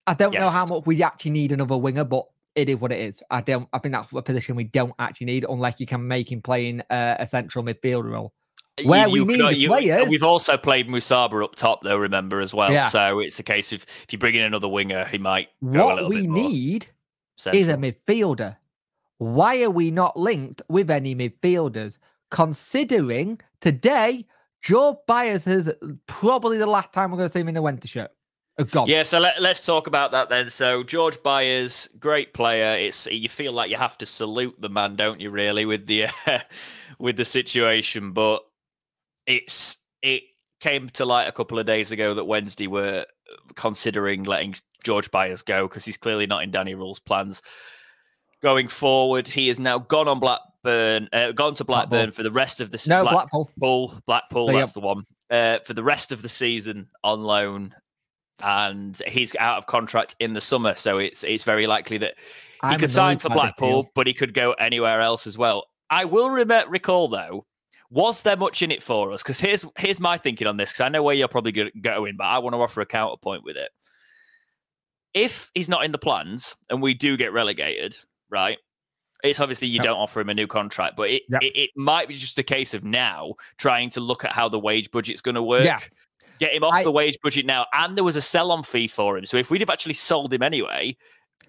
I 0.06 0.14
don't 0.14 0.32
yes. 0.32 0.40
know 0.40 0.50
how 0.50 0.66
much 0.66 0.86
we 0.86 1.02
actually 1.02 1.32
need 1.32 1.52
another 1.52 1.76
winger, 1.76 2.04
but 2.04 2.26
it 2.54 2.68
is 2.68 2.76
what 2.76 2.92
it 2.92 3.00
is. 3.00 3.22
I 3.30 3.40
don't. 3.40 3.68
I 3.72 3.78
think 3.78 3.94
that's 3.94 4.12
a 4.12 4.22
position 4.22 4.56
we 4.56 4.64
don't 4.64 4.92
actually 4.98 5.26
need 5.26 5.46
unless 5.48 5.74
you 5.78 5.86
can 5.86 6.06
make 6.06 6.30
him 6.30 6.42
playing 6.42 6.82
uh, 6.90 7.16
a 7.18 7.26
central 7.26 7.64
midfielder 7.64 8.12
role. 8.12 8.32
Where 8.84 9.06
you, 9.06 9.24
we 9.24 9.34
you 9.34 9.42
need 9.48 9.56
you, 9.58 9.68
players. 9.68 10.08
We've 10.08 10.22
also 10.22 10.56
played 10.56 10.88
Musaba 10.88 11.44
up 11.44 11.54
top, 11.54 11.82
though. 11.82 11.98
Remember 11.98 12.40
as 12.40 12.54
well. 12.54 12.72
Yeah. 12.72 12.88
So 12.88 13.18
it's 13.18 13.38
a 13.38 13.42
case 13.42 13.72
of 13.72 13.84
if 14.02 14.12
you 14.12 14.18
bring 14.18 14.34
in 14.34 14.42
another 14.42 14.68
winger, 14.68 15.04
he 15.04 15.18
might. 15.18 15.48
what 15.60 16.08
we 16.08 16.26
need 16.26 16.88
central. 17.36 17.62
is 17.62 17.68
a 17.68 17.76
midfielder. 17.76 18.56
Why 19.18 19.62
are 19.62 19.70
we 19.70 19.90
not 19.90 20.18
linked 20.18 20.62
with 20.68 20.90
any 20.90 21.14
midfielders? 21.14 21.98
Considering 22.30 23.40
today, 23.60 24.26
Joe 24.62 25.02
Byers 25.06 25.46
is 25.46 25.70
probably 26.06 26.56
the 26.56 26.66
last 26.66 26.92
time 26.92 27.10
we're 27.10 27.18
going 27.18 27.28
to 27.28 27.32
see 27.32 27.40
him 27.40 27.48
in 27.48 27.56
a 27.56 27.62
winter 27.62 27.86
shirt. 27.86 28.10
Oh, 28.58 28.86
yeah, 28.86 29.02
so 29.02 29.18
let, 29.18 29.38
us 29.38 29.64
talk 29.64 29.86
about 29.86 30.12
that 30.12 30.28
then. 30.28 30.50
So 30.50 30.82
George 30.82 31.22
Byers, 31.22 31.88
great 31.98 32.34
player. 32.34 32.76
It's 32.76 33.06
you 33.06 33.28
feel 33.28 33.52
like 33.52 33.70
you 33.70 33.76
have 33.76 33.96
to 33.98 34.06
salute 34.06 34.54
the 34.60 34.68
man, 34.68 34.94
don't 34.94 35.20
you? 35.20 35.30
Really, 35.30 35.64
with 35.64 35.86
the 35.86 36.06
uh, 36.26 36.40
with 36.98 37.16
the 37.16 37.24
situation, 37.24 38.12
but 38.12 38.42
it's 39.26 39.78
it 40.02 40.24
came 40.60 40.90
to 40.90 41.04
light 41.06 41.28
a 41.28 41.32
couple 41.32 41.58
of 41.58 41.66
days 41.66 41.92
ago 41.92 42.14
that 42.14 42.24
Wednesday 42.24 42.66
were 42.66 43.06
considering 43.54 44.24
letting 44.24 44.54
George 44.84 45.10
Byers 45.10 45.42
go 45.42 45.66
because 45.66 45.84
he's 45.84 45.96
clearly 45.96 46.26
not 46.26 46.42
in 46.42 46.50
Danny 46.50 46.74
Röhl's 46.74 47.00
plans 47.00 47.40
going 48.42 48.68
forward. 48.68 49.26
He 49.26 49.48
has 49.48 49.58
now 49.58 49.78
gone 49.78 50.08
on 50.08 50.20
Blackburn, 50.20 51.08
uh, 51.12 51.32
gone 51.32 51.54
to 51.54 51.64
Blackburn 51.64 51.88
Blackpool. 51.88 52.12
for 52.12 52.22
the 52.22 52.30
rest 52.30 52.60
of 52.60 52.70
the 52.70 52.84
no 52.86 53.02
Blackpool. 53.02 53.44
Blackpool, 53.56 54.00
Blackpool. 54.04 54.46
That's 54.48 54.72
the 54.72 54.80
one 54.80 55.04
uh, 55.32 55.60
for 55.64 55.72
the 55.72 55.82
rest 55.82 56.12
of 56.12 56.20
the 56.20 56.28
season 56.28 56.88
on 57.02 57.22
loan, 57.22 57.74
and 58.40 59.00
he's 59.06 59.34
out 59.36 59.58
of 59.58 59.66
contract 59.66 60.16
in 60.20 60.32
the 60.32 60.40
summer. 60.40 60.74
So 60.74 60.98
it's 60.98 61.24
it's 61.24 61.44
very 61.44 61.66
likely 61.66 61.98
that 61.98 62.14
he 62.18 62.58
I'm 62.62 62.78
could 62.78 62.90
sign 62.90 63.18
for 63.18 63.28
Blackpool, 63.28 63.90
but 63.94 64.06
he 64.06 64.14
could 64.14 64.34
go 64.34 64.52
anywhere 64.52 65.00
else 65.00 65.26
as 65.26 65.36
well. 65.36 65.66
I 65.90 66.04
will 66.04 66.30
re- 66.30 66.64
recall 66.68 67.08
though 67.08 67.46
was 67.92 68.22
there 68.22 68.38
much 68.38 68.62
in 68.62 68.70
it 68.70 68.82
for 68.82 69.12
us? 69.12 69.22
Because 69.22 69.38
here's 69.38 69.66
here's 69.76 70.00
my 70.00 70.16
thinking 70.16 70.46
on 70.46 70.56
this. 70.56 70.72
Because 70.72 70.80
I 70.80 70.88
know 70.88 71.02
where 71.02 71.14
you're 71.14 71.28
probably 71.28 71.52
going, 71.52 72.16
but 72.16 72.24
I 72.24 72.38
want 72.38 72.54
to 72.54 72.58
offer 72.60 72.80
a 72.80 72.86
counterpoint 72.86 73.44
with 73.44 73.56
it. 73.56 73.70
If 75.12 75.50
he's 75.54 75.68
not 75.68 75.84
in 75.84 75.92
the 75.92 75.98
plans 75.98 76.54
and 76.70 76.80
we 76.80 76.94
do 76.94 77.18
get 77.18 77.34
relegated, 77.34 77.98
right? 78.30 78.56
It's 79.22 79.40
obviously 79.40 79.68
you 79.68 79.76
yep. 79.76 79.84
don't 79.84 79.98
offer 79.98 80.20
him 80.20 80.30
a 80.30 80.34
new 80.34 80.46
contract, 80.46 80.96
but 80.96 81.10
it, 81.10 81.22
yep. 81.28 81.42
it, 81.42 81.54
it 81.54 81.70
might 81.76 82.08
be 82.08 82.14
just 82.14 82.38
a 82.38 82.42
case 82.42 82.72
of 82.72 82.82
now 82.82 83.34
trying 83.58 83.90
to 83.90 84.00
look 84.00 84.24
at 84.24 84.32
how 84.32 84.48
the 84.48 84.58
wage 84.58 84.90
budget's 84.90 85.20
going 85.20 85.34
to 85.34 85.42
work. 85.42 85.64
Yeah. 85.64 85.78
Get 86.42 86.54
him 86.54 86.64
off 86.64 86.74
I, 86.74 86.82
the 86.82 86.90
wage 86.90 87.16
budget 87.22 87.46
now, 87.46 87.66
and 87.72 87.96
there 87.96 88.02
was 88.02 88.16
a 88.16 88.20
sell-on 88.20 88.64
fee 88.64 88.88
for 88.88 89.16
him. 89.16 89.24
So 89.26 89.36
if 89.36 89.48
we'd 89.48 89.60
have 89.60 89.70
actually 89.70 89.94
sold 89.94 90.32
him 90.32 90.42
anyway, 90.42 90.96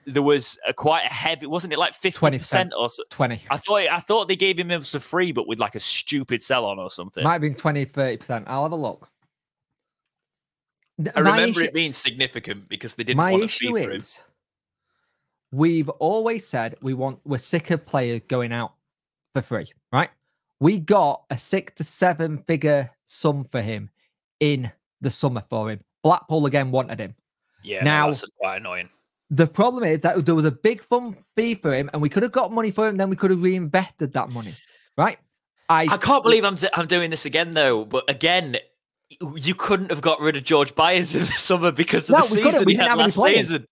there 0.06 0.22
was 0.22 0.56
a 0.68 0.72
quite 0.72 1.04
a 1.04 1.12
heavy, 1.12 1.48
wasn't 1.48 1.74
it 1.74 1.80
like 1.80 1.96
fifty 1.96 2.38
percent 2.38 2.74
or 2.78 2.92
so? 2.92 3.02
twenty? 3.10 3.42
I 3.50 3.58
thought 3.58 3.80
I 3.80 4.00
thought 4.00 4.28
they 4.28 4.36
gave 4.36 4.60
him 4.60 4.70
it 4.70 4.86
for 4.86 5.00
free, 5.00 5.32
but 5.32 5.48
with 5.48 5.58
like 5.58 5.74
a 5.74 5.80
stupid 5.80 6.44
sell 6.44 6.64
on 6.66 6.78
or 6.78 6.92
something. 6.92 7.24
Might 7.24 7.34
have 7.34 7.42
been 7.42 7.56
20 7.56 7.86
30 7.86 8.18
percent. 8.18 8.46
I'll 8.48 8.62
have 8.62 8.72
a 8.72 8.76
look. 8.76 9.10
I 11.16 11.22
remember 11.22 11.62
issue, 11.62 11.70
it 11.70 11.74
being 11.74 11.92
significant 11.92 12.70
because 12.70 12.94
they 12.94 13.04
didn't. 13.04 13.18
My 13.18 13.32
want 13.32 13.46
issue 13.46 13.76
is, 13.76 14.22
we've 15.52 15.90
always 15.90 16.48
said 16.48 16.76
we 16.84 16.94
want 16.94 17.18
we're 17.26 17.40
sick 17.40 17.72
of 17.72 17.84
players 17.84 18.22
going 18.28 18.54
out 18.54 18.76
for 19.34 19.42
free, 19.42 19.74
right? 19.92 20.12
We 20.60 20.78
got 20.78 21.24
a 21.32 21.38
six 21.40 21.74
to 21.78 21.84
seven 21.84 22.44
figure 22.46 22.92
sum 23.06 23.44
for 23.44 23.60
him 23.60 23.90
in 24.40 24.72
the 25.03 25.10
summer 25.10 25.43
for 25.50 25.69
him. 25.69 25.81
Blackpool 26.03 26.45
again 26.45 26.72
wanted 26.72 27.00
him. 27.00 27.15
Yeah, 27.63 27.83
now 27.83 28.07
that's 28.07 28.25
quite 28.39 28.57
annoying. 28.57 28.89
The 29.29 29.48
problem 29.48 29.83
is 29.83 30.00
that 30.01 30.25
there 30.25 30.36
was 30.36 30.45
a 30.45 30.51
big 30.51 30.83
fun 30.83 31.17
fee 31.36 31.55
for 31.55 31.74
him, 31.74 31.89
and 31.93 32.01
we 32.01 32.10
could 32.10 32.24
have 32.24 32.31
got 32.31 32.51
money 32.51 32.72
for 32.72 32.88
him. 32.88 32.98
Then 32.98 33.10
we 33.10 33.15
could 33.15 33.31
have 33.31 33.41
reinvested 33.41 34.13
that 34.13 34.29
money, 34.29 34.53
right? 34.98 35.17
I 35.69 35.88
I 35.89 35.98
can't 35.98 36.24
believe 36.24 36.43
I'm 36.43 36.57
I'm 36.74 36.88
doing 36.88 37.10
this 37.10 37.25
again 37.25 37.53
though. 37.53 37.86
But 37.86 38.10
again, 38.10 38.57
you 39.36 39.55
couldn't 39.55 39.89
have 39.89 40.01
got 40.01 40.20
rid 40.20 40.38
of 40.38 40.43
George 40.43 40.75
Byers 40.75 41.15
in 41.15 41.22
the 41.22 41.27
summer 41.27 41.72
because 41.72 42.10
of 42.10 42.13
no, 42.13 42.22
the 42.22 42.24
season 42.24 42.70
he 42.70 42.75
had 42.75 42.96
last 42.96 43.22
season. 43.22 43.67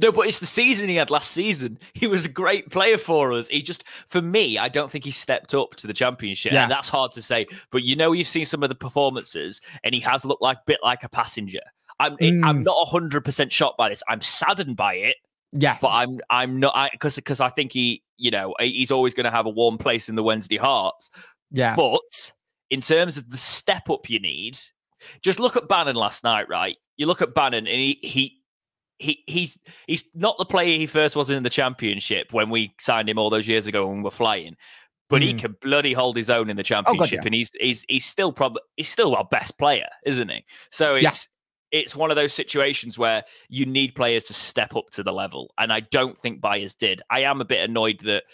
No, 0.00 0.12
but 0.12 0.28
it's 0.28 0.38
the 0.38 0.46
season 0.46 0.88
he 0.88 0.96
had 0.96 1.10
last 1.10 1.30
season. 1.32 1.78
He 1.94 2.06
was 2.06 2.24
a 2.24 2.28
great 2.28 2.70
player 2.70 2.98
for 2.98 3.32
us. 3.32 3.48
He 3.48 3.62
just, 3.62 3.86
for 3.88 4.22
me, 4.22 4.58
I 4.58 4.68
don't 4.68 4.90
think 4.90 5.04
he 5.04 5.10
stepped 5.10 5.54
up 5.54 5.74
to 5.76 5.86
the 5.86 5.94
championship, 5.94 6.52
yeah. 6.52 6.62
and 6.62 6.70
that's 6.70 6.88
hard 6.88 7.12
to 7.12 7.22
say. 7.22 7.46
But 7.70 7.82
you 7.82 7.96
know, 7.96 8.12
you've 8.12 8.28
seen 8.28 8.46
some 8.46 8.62
of 8.62 8.68
the 8.68 8.74
performances, 8.74 9.60
and 9.82 9.94
he 9.94 10.00
has 10.02 10.24
looked 10.24 10.42
like 10.42 10.58
a 10.58 10.64
bit 10.66 10.78
like 10.82 11.04
a 11.04 11.08
passenger. 11.08 11.60
I'm 11.98 12.16
mm. 12.18 12.44
I'm 12.44 12.62
not 12.62 12.88
hundred 12.88 13.24
percent 13.24 13.52
shocked 13.52 13.78
by 13.78 13.88
this. 13.88 14.02
I'm 14.08 14.20
saddened 14.20 14.76
by 14.76 14.94
it. 14.94 15.16
Yeah, 15.52 15.78
but 15.80 15.90
I'm 15.92 16.20
I'm 16.30 16.60
not 16.60 16.90
because 16.92 17.16
because 17.16 17.40
I 17.40 17.48
think 17.48 17.72
he 17.72 18.02
you 18.18 18.30
know 18.30 18.54
he's 18.60 18.90
always 18.90 19.14
going 19.14 19.24
to 19.24 19.30
have 19.30 19.46
a 19.46 19.50
warm 19.50 19.78
place 19.78 20.08
in 20.08 20.14
the 20.14 20.22
Wednesday 20.22 20.56
hearts. 20.56 21.10
Yeah, 21.50 21.74
but 21.74 22.32
in 22.70 22.80
terms 22.80 23.16
of 23.16 23.30
the 23.30 23.38
step 23.38 23.88
up 23.88 24.10
you 24.10 24.18
need, 24.18 24.58
just 25.22 25.38
look 25.38 25.56
at 25.56 25.68
Bannan 25.68 25.96
last 25.96 26.24
night. 26.24 26.48
Right, 26.48 26.76
you 26.96 27.06
look 27.06 27.22
at 27.22 27.34
Bannan 27.34 27.66
and 27.66 27.68
he 27.68 27.98
he 28.02 28.38
he 28.98 29.22
he's 29.26 29.58
he's 29.86 30.04
not 30.14 30.38
the 30.38 30.44
player 30.44 30.78
he 30.78 30.86
first 30.86 31.16
was 31.16 31.30
in 31.30 31.42
the 31.42 31.50
championship 31.50 32.32
when 32.32 32.50
we 32.50 32.74
signed 32.80 33.08
him 33.08 33.18
all 33.18 33.30
those 33.30 33.48
years 33.48 33.66
ago 33.66 33.86
when 33.86 33.98
we 33.98 34.02
were 34.02 34.10
flying. 34.10 34.56
But 35.08 35.22
mm. 35.22 35.26
he 35.26 35.34
can 35.34 35.56
bloody 35.60 35.92
hold 35.92 36.16
his 36.16 36.30
own 36.30 36.50
in 36.50 36.56
the 36.56 36.64
championship, 36.64 37.00
oh, 37.00 37.04
God, 37.04 37.12
yeah. 37.12 37.20
and 37.24 37.34
he's 37.34 37.50
he's 37.60 37.84
he's 37.88 38.04
still 38.04 38.32
probably 38.32 38.62
he's 38.76 38.88
still 38.88 39.14
our 39.14 39.26
best 39.30 39.58
player, 39.58 39.88
isn't 40.04 40.30
he? 40.30 40.44
So 40.70 40.94
it's 40.96 41.02
yeah 41.02 41.32
it's 41.72 41.96
one 41.96 42.10
of 42.10 42.16
those 42.16 42.32
situations 42.32 42.96
where 42.96 43.24
you 43.48 43.66
need 43.66 43.94
players 43.94 44.24
to 44.24 44.34
step 44.34 44.76
up 44.76 44.88
to 44.92 45.02
the 45.02 45.12
level, 45.12 45.52
and 45.58 45.72
I 45.72 45.80
don't 45.80 46.16
think 46.16 46.40
Byers 46.40 46.74
did. 46.74 47.02
I 47.10 47.20
am 47.20 47.40
a 47.40 47.44
bit 47.44 47.68
annoyed 47.68 48.00
that 48.00 48.24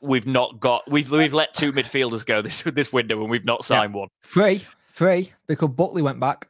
we've 0.00 0.26
not 0.26 0.60
got 0.60 0.88
we've 0.90 1.10
we've 1.10 1.34
let 1.34 1.54
two 1.54 1.72
midfielders 1.72 2.26
go 2.26 2.42
this 2.42 2.62
this 2.62 2.92
window 2.92 3.20
and 3.20 3.30
we've 3.30 3.44
not 3.44 3.64
signed 3.64 3.94
yeah. 3.94 4.00
one. 4.00 4.08
Three, 4.22 4.64
three 5.02 5.32
because 5.48 5.70
Buckley 5.70 6.02
went 6.02 6.20
back. 6.20 6.48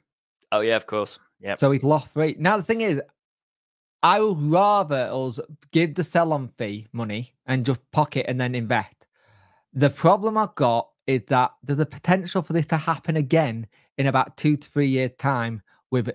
Oh 0.52 0.60
yeah, 0.60 0.76
of 0.76 0.86
course. 0.86 1.18
Yeah. 1.40 1.56
So 1.56 1.70
he's 1.70 1.84
lost 1.84 2.08
three. 2.08 2.36
Now 2.38 2.56
the 2.56 2.62
thing 2.62 2.82
is, 2.82 3.00
I 4.02 4.20
would 4.20 4.38
rather 4.38 5.08
us 5.10 5.40
give 5.70 5.94
the 5.94 6.04
sell-on 6.04 6.48
fee 6.58 6.86
money 6.92 7.32
and 7.46 7.64
just 7.64 7.80
pocket 7.92 8.26
and 8.28 8.40
then 8.40 8.54
invest. 8.54 9.06
The 9.72 9.88
problem 9.88 10.36
I've 10.36 10.54
got 10.54 10.88
is 11.06 11.22
that 11.28 11.52
there's 11.62 11.78
a 11.78 11.86
potential 11.86 12.42
for 12.42 12.52
this 12.52 12.66
to 12.66 12.76
happen 12.76 13.16
again 13.16 13.66
in 13.96 14.08
about 14.08 14.36
two 14.36 14.56
to 14.56 14.68
three 14.68 14.88
years' 14.88 15.12
time 15.18 15.62
with 15.90 16.10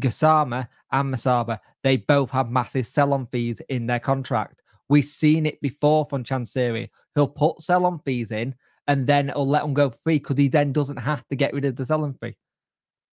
Gassama 0.00 0.68
and 0.92 1.12
Musaba. 1.12 1.58
They 1.82 1.96
both 1.96 2.30
have 2.30 2.50
massive 2.50 2.86
sell-on 2.86 3.26
fees 3.26 3.60
in 3.68 3.86
their 3.86 4.00
contract. 4.00 4.62
We've 4.88 5.04
seen 5.04 5.44
it 5.44 5.60
before 5.60 6.04
from 6.04 6.24
Chansiri. 6.24 6.88
He'll 7.14 7.26
put 7.26 7.62
sell-on 7.62 8.00
fees 8.04 8.30
in, 8.30 8.54
and 8.88 9.06
then 9.06 9.28
it'll 9.28 9.46
let 9.46 9.62
him 9.62 9.74
go 9.74 9.90
free 9.90 10.18
because 10.18 10.36
he 10.36 10.48
then 10.48 10.72
doesn't 10.72 10.96
have 10.96 11.24
to 11.28 11.36
get 11.36 11.52
rid 11.52 11.64
of 11.64 11.76
the 11.76 11.86
selling 11.86 12.14
fee, 12.20 12.34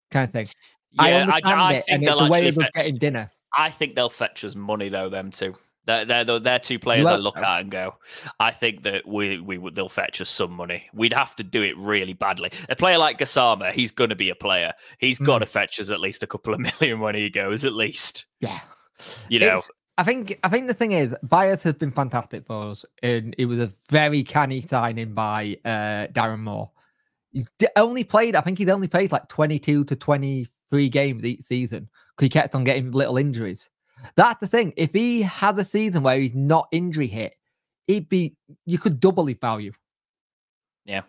kind 0.10 0.28
of 0.28 0.32
thing. 0.32 0.48
Yeah, 0.94 1.04
I 1.04 1.14
understand 1.14 1.60
I, 1.60 1.70
I 1.70 1.74
it, 1.74 1.84
and 1.90 2.04
it's 2.04 2.18
the 2.18 2.30
way 2.30 2.48
of 2.48 2.58
getting 2.74 2.96
dinner. 2.96 3.30
I 3.56 3.70
think 3.70 3.96
they'll 3.96 4.10
fetch 4.10 4.44
us 4.44 4.56
money 4.56 4.90
though. 4.90 5.10
Them 5.10 5.32
too. 5.32 5.56
They're, 5.86 6.06
they're, 6.06 6.40
they're 6.40 6.60
two 6.60 6.80
players 6.80 7.06
I 7.06 7.16
look 7.18 7.38
at 7.38 7.62
and 7.62 7.70
go, 7.70 7.96
I 8.40 8.50
think 8.50 8.84
that 8.84 9.08
we, 9.08 9.40
we 9.40 9.70
they'll 9.70 9.88
fetch 9.88 10.20
us 10.20 10.30
some 10.30 10.52
money. 10.52 10.90
We'd 10.94 11.14
have 11.14 11.36
to 11.36 11.44
do 11.44 11.62
it 11.62 11.78
really 11.78 12.14
badly. 12.14 12.52
A 12.70 12.76
player 12.76 12.98
like 12.98 13.20
Gassama, 13.20 13.72
he's 13.72 13.92
going 13.92 14.10
to 14.10 14.16
be 14.16 14.32
a 14.32 14.36
player. 14.36 14.74
He's 14.98 15.20
mm. 15.20 15.28
got 15.28 15.40
to 15.40 15.46
fetch 15.46 15.80
us 15.80 15.92
at 15.92 16.00
least 16.00 16.24
a 16.24 16.28
couple 16.28 16.56
of 16.56 16.60
million 16.82 17.00
when 17.00 17.14
he 17.14 17.30
goes, 17.30 17.66
at 17.66 17.74
least. 17.74 18.26
Yeah. 18.40 18.62
You 19.30 19.40
know, 19.40 19.58
it's, 19.58 19.70
I 19.98 20.04
think 20.04 20.40
I 20.44 20.50
think 20.50 20.68
the 20.68 20.74
thing 20.74 20.92
is, 20.92 21.16
Byers 21.24 21.64
has 21.64 21.76
been 21.76 21.92
fantastic 21.92 22.46
for 22.46 22.70
us, 22.70 22.86
and 23.02 23.34
it 23.38 23.46
was 23.46 23.60
a 23.60 23.72
very 23.90 24.24
canny 24.24 24.62
signing 24.62 25.14
by 25.14 25.58
uh, 25.64 26.08
Darren 26.12 26.40
Moore. 26.40 26.72
He's 27.32 27.50
only 27.76 28.04
played, 28.04 28.36
I 28.36 28.42
think 28.42 28.58
he's 28.58 28.70
only 28.70 28.88
played 28.88 29.12
like 29.12 29.28
22 29.28 29.84
to 29.86 29.96
23 29.96 30.90
games 30.90 31.26
each 31.26 31.42
season 31.42 31.90
because 32.16 32.26
he 32.26 32.30
kept 32.30 32.56
on 32.56 32.64
getting 32.64 32.92
little 32.92 33.18
injuries. 33.18 33.70
That's 34.16 34.40
the 34.40 34.48
thing. 34.48 34.74
If 34.78 34.94
he 34.94 35.22
had 35.22 35.58
a 35.60 35.66
season 35.66 36.04
where 36.04 36.18
he's 36.18 36.34
not 36.34 36.68
injury 36.72 37.08
hit, 37.08 37.38
he'd 37.88 38.10
be 38.10 38.36
you 38.66 38.78
could 38.78 39.00
double 39.00 39.26
his 39.26 39.38
value. 39.40 39.74
Yeah. 40.86 41.02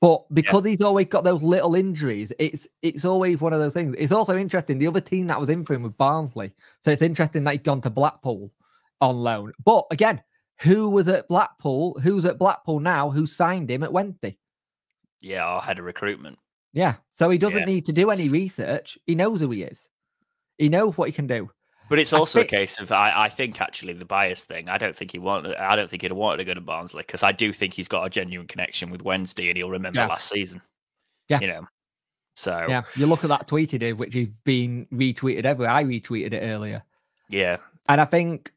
But 0.00 0.32
because 0.32 0.64
yeah. 0.64 0.70
he's 0.70 0.82
always 0.82 1.06
got 1.06 1.24
those 1.24 1.42
little 1.42 1.74
injuries, 1.74 2.32
it's 2.38 2.68
it's 2.82 3.04
always 3.04 3.40
one 3.40 3.52
of 3.52 3.58
those 3.58 3.74
things. 3.74 3.96
It's 3.98 4.12
also 4.12 4.36
interesting. 4.36 4.78
The 4.78 4.86
other 4.86 5.00
team 5.00 5.26
that 5.26 5.40
was 5.40 5.48
in 5.48 5.64
for 5.64 5.74
him 5.74 5.82
was 5.82 5.92
Barnsley, 5.92 6.52
so 6.82 6.92
it's 6.92 7.02
interesting 7.02 7.44
that 7.44 7.52
he's 7.52 7.62
gone 7.62 7.80
to 7.80 7.90
Blackpool 7.90 8.52
on 9.00 9.16
loan. 9.16 9.52
But 9.64 9.86
again, 9.90 10.22
who 10.60 10.90
was 10.90 11.08
at 11.08 11.26
Blackpool? 11.28 11.98
Who's 12.00 12.24
at 12.24 12.38
Blackpool 12.38 12.78
now? 12.78 13.10
Who 13.10 13.26
signed 13.26 13.70
him 13.70 13.82
at 13.82 13.92
Wednesday? 13.92 14.38
Yeah, 15.20 15.44
our 15.44 15.60
head 15.60 15.80
of 15.80 15.84
recruitment. 15.84 16.38
Yeah, 16.72 16.94
so 17.10 17.28
he 17.30 17.38
doesn't 17.38 17.60
yeah. 17.60 17.64
need 17.64 17.86
to 17.86 17.92
do 17.92 18.10
any 18.10 18.28
research. 18.28 18.98
He 19.04 19.16
knows 19.16 19.40
who 19.40 19.50
he 19.50 19.62
is. 19.62 19.88
He 20.58 20.68
knows 20.68 20.96
what 20.96 21.08
he 21.08 21.12
can 21.12 21.26
do. 21.26 21.50
But 21.88 21.98
it's 21.98 22.12
also 22.12 22.40
think, 22.40 22.52
a 22.52 22.56
case 22.56 22.78
of 22.80 22.92
I, 22.92 23.12
I, 23.24 23.28
think 23.28 23.60
actually 23.60 23.94
the 23.94 24.04
Byers 24.04 24.44
thing. 24.44 24.68
I 24.68 24.78
don't 24.78 24.94
think 24.94 25.12
he 25.12 25.18
wanted. 25.18 25.56
I 25.56 25.74
don't 25.74 25.88
think 25.88 26.02
he'd 26.02 26.10
have 26.10 26.18
wanted 26.18 26.38
to 26.38 26.44
go 26.44 26.54
to 26.54 26.60
Barnsley 26.60 27.02
because 27.02 27.22
I 27.22 27.32
do 27.32 27.52
think 27.52 27.74
he's 27.74 27.88
got 27.88 28.04
a 28.04 28.10
genuine 28.10 28.46
connection 28.46 28.90
with 28.90 29.02
Wednesday 29.02 29.48
and 29.48 29.56
he'll 29.56 29.70
remember 29.70 30.00
yeah. 30.00 30.06
last 30.06 30.28
season. 30.28 30.60
Yeah, 31.28 31.40
you 31.40 31.46
know. 31.46 31.66
So 32.36 32.66
yeah, 32.68 32.82
you 32.94 33.06
look 33.06 33.24
at 33.24 33.28
that 33.28 33.48
tweet 33.48 33.72
he 33.72 33.78
did, 33.78 33.98
which 33.98 34.14
has 34.14 34.28
been 34.44 34.86
retweeted 34.92 35.44
everywhere. 35.44 35.70
I 35.70 35.84
retweeted 35.84 36.32
it 36.34 36.40
earlier. 36.40 36.84
Yeah, 37.28 37.56
and 37.88 38.00
I 38.00 38.04
think 38.04 38.52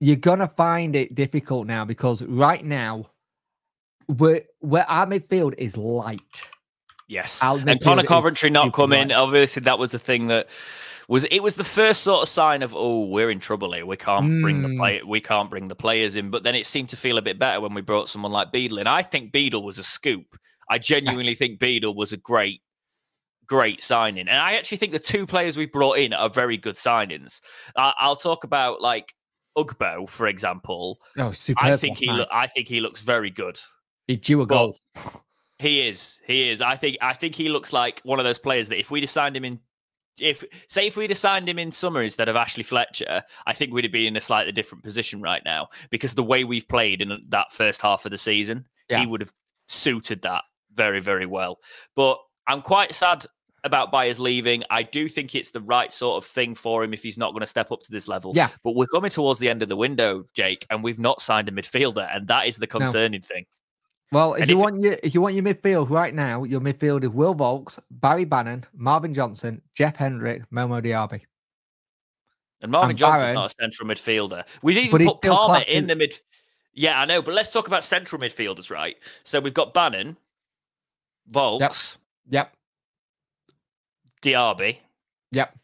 you're 0.00 0.16
gonna 0.16 0.48
find 0.48 0.96
it 0.96 1.14
difficult 1.14 1.66
now 1.66 1.84
because 1.84 2.22
right 2.22 2.64
now, 2.64 3.06
where 4.06 4.42
where 4.60 4.88
our 4.90 5.06
midfield 5.06 5.54
is 5.58 5.76
light. 5.76 6.48
Yes, 7.08 7.40
and 7.42 7.80
Conor 7.80 8.02
Coventry 8.02 8.50
not 8.50 8.72
coming. 8.72 9.10
Light. 9.10 9.16
Obviously, 9.16 9.62
that 9.62 9.78
was 9.78 9.92
the 9.92 9.98
thing 10.00 10.26
that 10.26 10.48
was 11.08 11.24
it 11.24 11.42
was 11.42 11.56
the 11.56 11.64
first 11.64 12.02
sort 12.02 12.22
of 12.22 12.28
sign 12.28 12.62
of 12.62 12.74
oh 12.74 13.06
we're 13.06 13.30
in 13.30 13.40
trouble 13.40 13.72
here. 13.72 13.86
We 13.86 13.96
can't 13.96 14.26
mm. 14.26 14.42
bring 14.42 14.62
the 14.62 14.68
hmm. 14.68 14.78
play 14.78 15.00
we 15.06 15.20
can't 15.20 15.50
bring 15.50 15.68
the 15.68 15.76
players 15.76 16.16
in. 16.16 16.30
But 16.30 16.42
then 16.42 16.54
it 16.54 16.66
seemed 16.66 16.88
to 16.90 16.96
feel 16.96 17.18
a 17.18 17.22
bit 17.22 17.38
better 17.38 17.60
when 17.60 17.74
we 17.74 17.80
brought 17.80 18.08
someone 18.08 18.32
like 18.32 18.52
Beadle 18.52 18.78
in. 18.78 18.86
I 18.86 19.02
think 19.02 19.32
Beadle 19.32 19.62
was 19.62 19.78
a 19.78 19.82
scoop. 19.82 20.36
I 20.68 20.78
genuinely 20.78 21.34
think 21.34 21.60
Beadle 21.60 21.94
was 21.94 22.12
a 22.12 22.16
great 22.16 22.60
great 23.46 23.82
signing. 23.82 24.28
And 24.28 24.38
I 24.38 24.54
actually 24.54 24.78
think 24.78 24.92
the 24.92 24.98
two 24.98 25.26
players 25.26 25.56
we 25.56 25.66
brought 25.66 25.98
in 25.98 26.12
are 26.12 26.28
very 26.28 26.56
good 26.56 26.74
signings. 26.74 27.40
Uh, 27.76 27.92
I'll 27.98 28.16
talk 28.16 28.44
about 28.44 28.80
like 28.82 29.14
Ugbo 29.56 30.08
for 30.08 30.26
example. 30.26 30.98
Oh 31.18 31.32
super 31.32 31.64
I 31.64 31.76
think 31.76 31.98
he 31.98 32.10
lo- 32.10 32.26
I 32.32 32.46
think 32.46 32.68
he 32.68 32.80
looks 32.80 33.00
very 33.00 33.30
good. 33.30 33.58
He 34.06 34.16
drew 34.16 34.42
a 34.42 34.46
goal. 34.46 34.76
he 35.58 35.88
is 35.88 36.18
he 36.26 36.50
is. 36.50 36.60
I 36.60 36.76
think 36.76 36.98
I 37.00 37.12
think 37.12 37.34
he 37.34 37.48
looks 37.48 37.72
like 37.72 38.00
one 38.02 38.18
of 38.18 38.24
those 38.24 38.38
players 38.38 38.68
that 38.68 38.78
if 38.78 38.90
we'd 38.90 39.02
have 39.02 39.10
signed 39.10 39.36
him 39.36 39.44
in 39.44 39.60
if 40.18 40.44
say 40.68 40.86
if 40.86 40.96
we'd 40.96 41.10
have 41.10 41.18
signed 41.18 41.48
him 41.48 41.58
in 41.58 41.72
summer 41.72 42.02
instead 42.02 42.28
of 42.28 42.36
Ashley 42.36 42.62
Fletcher, 42.62 43.22
I 43.46 43.52
think 43.52 43.72
we'd 43.72 43.90
be 43.92 44.06
in 44.06 44.16
a 44.16 44.20
slightly 44.20 44.52
different 44.52 44.84
position 44.84 45.20
right 45.20 45.42
now 45.44 45.68
because 45.90 46.14
the 46.14 46.22
way 46.22 46.44
we've 46.44 46.68
played 46.68 47.02
in 47.02 47.18
that 47.28 47.52
first 47.52 47.80
half 47.80 48.04
of 48.04 48.10
the 48.10 48.18
season, 48.18 48.66
yeah. 48.88 49.00
he 49.00 49.06
would 49.06 49.20
have 49.20 49.32
suited 49.68 50.22
that 50.22 50.44
very, 50.74 51.00
very 51.00 51.26
well. 51.26 51.58
But 51.94 52.18
I'm 52.46 52.62
quite 52.62 52.94
sad 52.94 53.26
about 53.64 53.90
Byers 53.90 54.20
leaving. 54.20 54.62
I 54.70 54.82
do 54.84 55.08
think 55.08 55.34
it's 55.34 55.50
the 55.50 55.60
right 55.60 55.92
sort 55.92 56.22
of 56.22 56.28
thing 56.28 56.54
for 56.54 56.84
him 56.84 56.94
if 56.94 57.02
he's 57.02 57.18
not 57.18 57.32
going 57.32 57.40
to 57.40 57.46
step 57.46 57.72
up 57.72 57.82
to 57.82 57.92
this 57.92 58.08
level. 58.08 58.32
Yeah. 58.34 58.48
But 58.62 58.76
we're 58.76 58.86
coming 58.86 59.10
towards 59.10 59.40
the 59.40 59.50
end 59.50 59.62
of 59.62 59.68
the 59.68 59.76
window, 59.76 60.24
Jake, 60.34 60.64
and 60.70 60.82
we've 60.84 60.98
not 60.98 61.20
signed 61.20 61.48
a 61.48 61.52
midfielder, 61.52 62.08
and 62.14 62.28
that 62.28 62.46
is 62.46 62.56
the 62.56 62.66
concerning 62.66 63.20
no. 63.22 63.26
thing. 63.26 63.44
Well, 64.12 64.34
if 64.34 64.42
and 64.42 64.50
you 64.50 64.56
if 64.56 64.62
want 64.62 64.80
your 64.80 64.96
if 65.02 65.14
you 65.14 65.20
want 65.20 65.34
your 65.34 65.44
midfield 65.44 65.90
right 65.90 66.14
now, 66.14 66.44
your 66.44 66.60
midfield 66.60 67.02
is 67.02 67.10
Will 67.10 67.34
Vaulks, 67.34 67.78
Barry 67.90 68.24
Bannan, 68.24 68.64
Marvin 68.72 69.14
Johnson, 69.14 69.60
Jeff 69.74 69.96
Hendrick, 69.96 70.48
Momo 70.50 70.82
Diaby. 70.84 71.22
And 72.62 72.72
Marvin 72.72 72.90
and 72.90 72.98
Johnson's 72.98 73.22
Barron, 73.22 73.34
not 73.34 73.52
a 73.52 73.54
central 73.60 73.88
midfielder. 73.88 74.44
We've 74.62 74.78
even 74.78 75.06
put 75.06 75.22
Palmer 75.22 75.64
in 75.66 75.86
the 75.86 75.96
mid. 75.96 76.14
Yeah, 76.72 77.00
I 77.00 77.04
know, 77.04 77.20
but 77.20 77.34
let's 77.34 77.52
talk 77.52 77.66
about 77.66 77.84
central 77.84 78.20
midfielders, 78.20 78.70
right? 78.70 78.96
So 79.24 79.40
we've 79.40 79.54
got 79.54 79.74
Bannan, 79.74 80.16
Vaulks. 81.30 81.96
yep, 82.28 82.52
yep. 82.52 82.56
Diaby, 84.22 84.78
yep, 85.32 85.58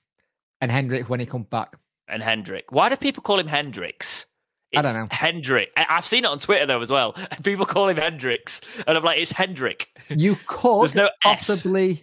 and 0.61 0.71
Hendrick 0.71 1.09
when 1.09 1.21
he 1.21 1.27
comes 1.27 1.47
back. 1.47 1.77
And 2.09 2.23
Hendrick. 2.23 2.73
Why 2.73 2.89
do 2.89 2.97
people 2.97 3.23
call 3.23 3.39
him 3.39 3.47
Hendricks? 3.47 4.27
It's 4.73 4.79
I 4.79 4.83
don't 4.83 4.95
know. 4.95 5.09
Hendrick. 5.11 5.71
I've 5.77 6.07
seen 6.07 6.25
it 6.25 6.29
on 6.29 6.39
Twitter 6.39 6.65
though 6.65 6.81
as 6.81 6.89
well. 6.89 7.15
People 7.43 7.67
call 7.67 7.89
him 7.89 7.99
Hendrix, 7.99 8.61
and 8.87 8.97
I'm 8.97 9.05
like, 9.05 9.21
it's 9.21 9.33
Hendrick. 9.33 9.89
You 10.09 10.37
could 10.47 10.81
There's 10.81 10.95
no 10.95 11.11
possibly 11.23 11.91
S. 11.93 11.99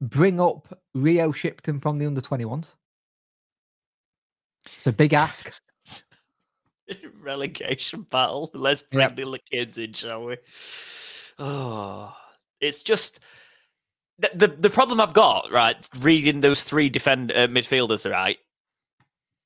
bring 0.00 0.40
up 0.40 0.78
Rio 0.94 1.30
Shipton 1.30 1.78
from 1.78 1.98
the 1.98 2.06
under 2.06 2.20
21s. 2.20 2.72
It's 4.78 4.86
a 4.86 4.92
big 4.92 5.14
act. 5.14 5.60
Relegation 7.20 8.02
battle. 8.02 8.50
Let's 8.52 8.82
bring 8.82 9.02
yep. 9.02 9.16
the 9.16 9.40
kids 9.50 9.78
in, 9.78 9.92
shall 9.92 10.24
we? 10.24 10.38
Oh, 11.38 12.16
it's 12.60 12.82
just 12.82 13.20
the, 14.18 14.30
the 14.34 14.48
the 14.48 14.70
problem 14.70 15.00
I've 15.00 15.12
got 15.12 15.52
right 15.52 15.88
reading 16.00 16.40
those 16.40 16.62
three 16.64 16.88
defend 16.88 17.30
uh, 17.32 17.46
midfielders 17.46 18.10
right 18.10 18.38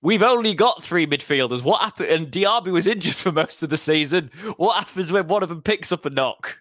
We've 0.02 0.22
only 0.22 0.54
got 0.54 0.82
three 0.82 1.06
midfielders. 1.06 1.62
What 1.62 1.82
happened? 1.82 2.08
And 2.08 2.30
Diaby 2.30 2.72
was 2.72 2.86
injured 2.86 3.14
for 3.14 3.32
most 3.32 3.62
of 3.62 3.68
the 3.68 3.76
season. 3.76 4.30
What 4.56 4.76
happens 4.76 5.12
when 5.12 5.26
one 5.26 5.42
of 5.42 5.50
them 5.50 5.60
picks 5.60 5.92
up 5.92 6.06
a 6.06 6.10
knock? 6.10 6.60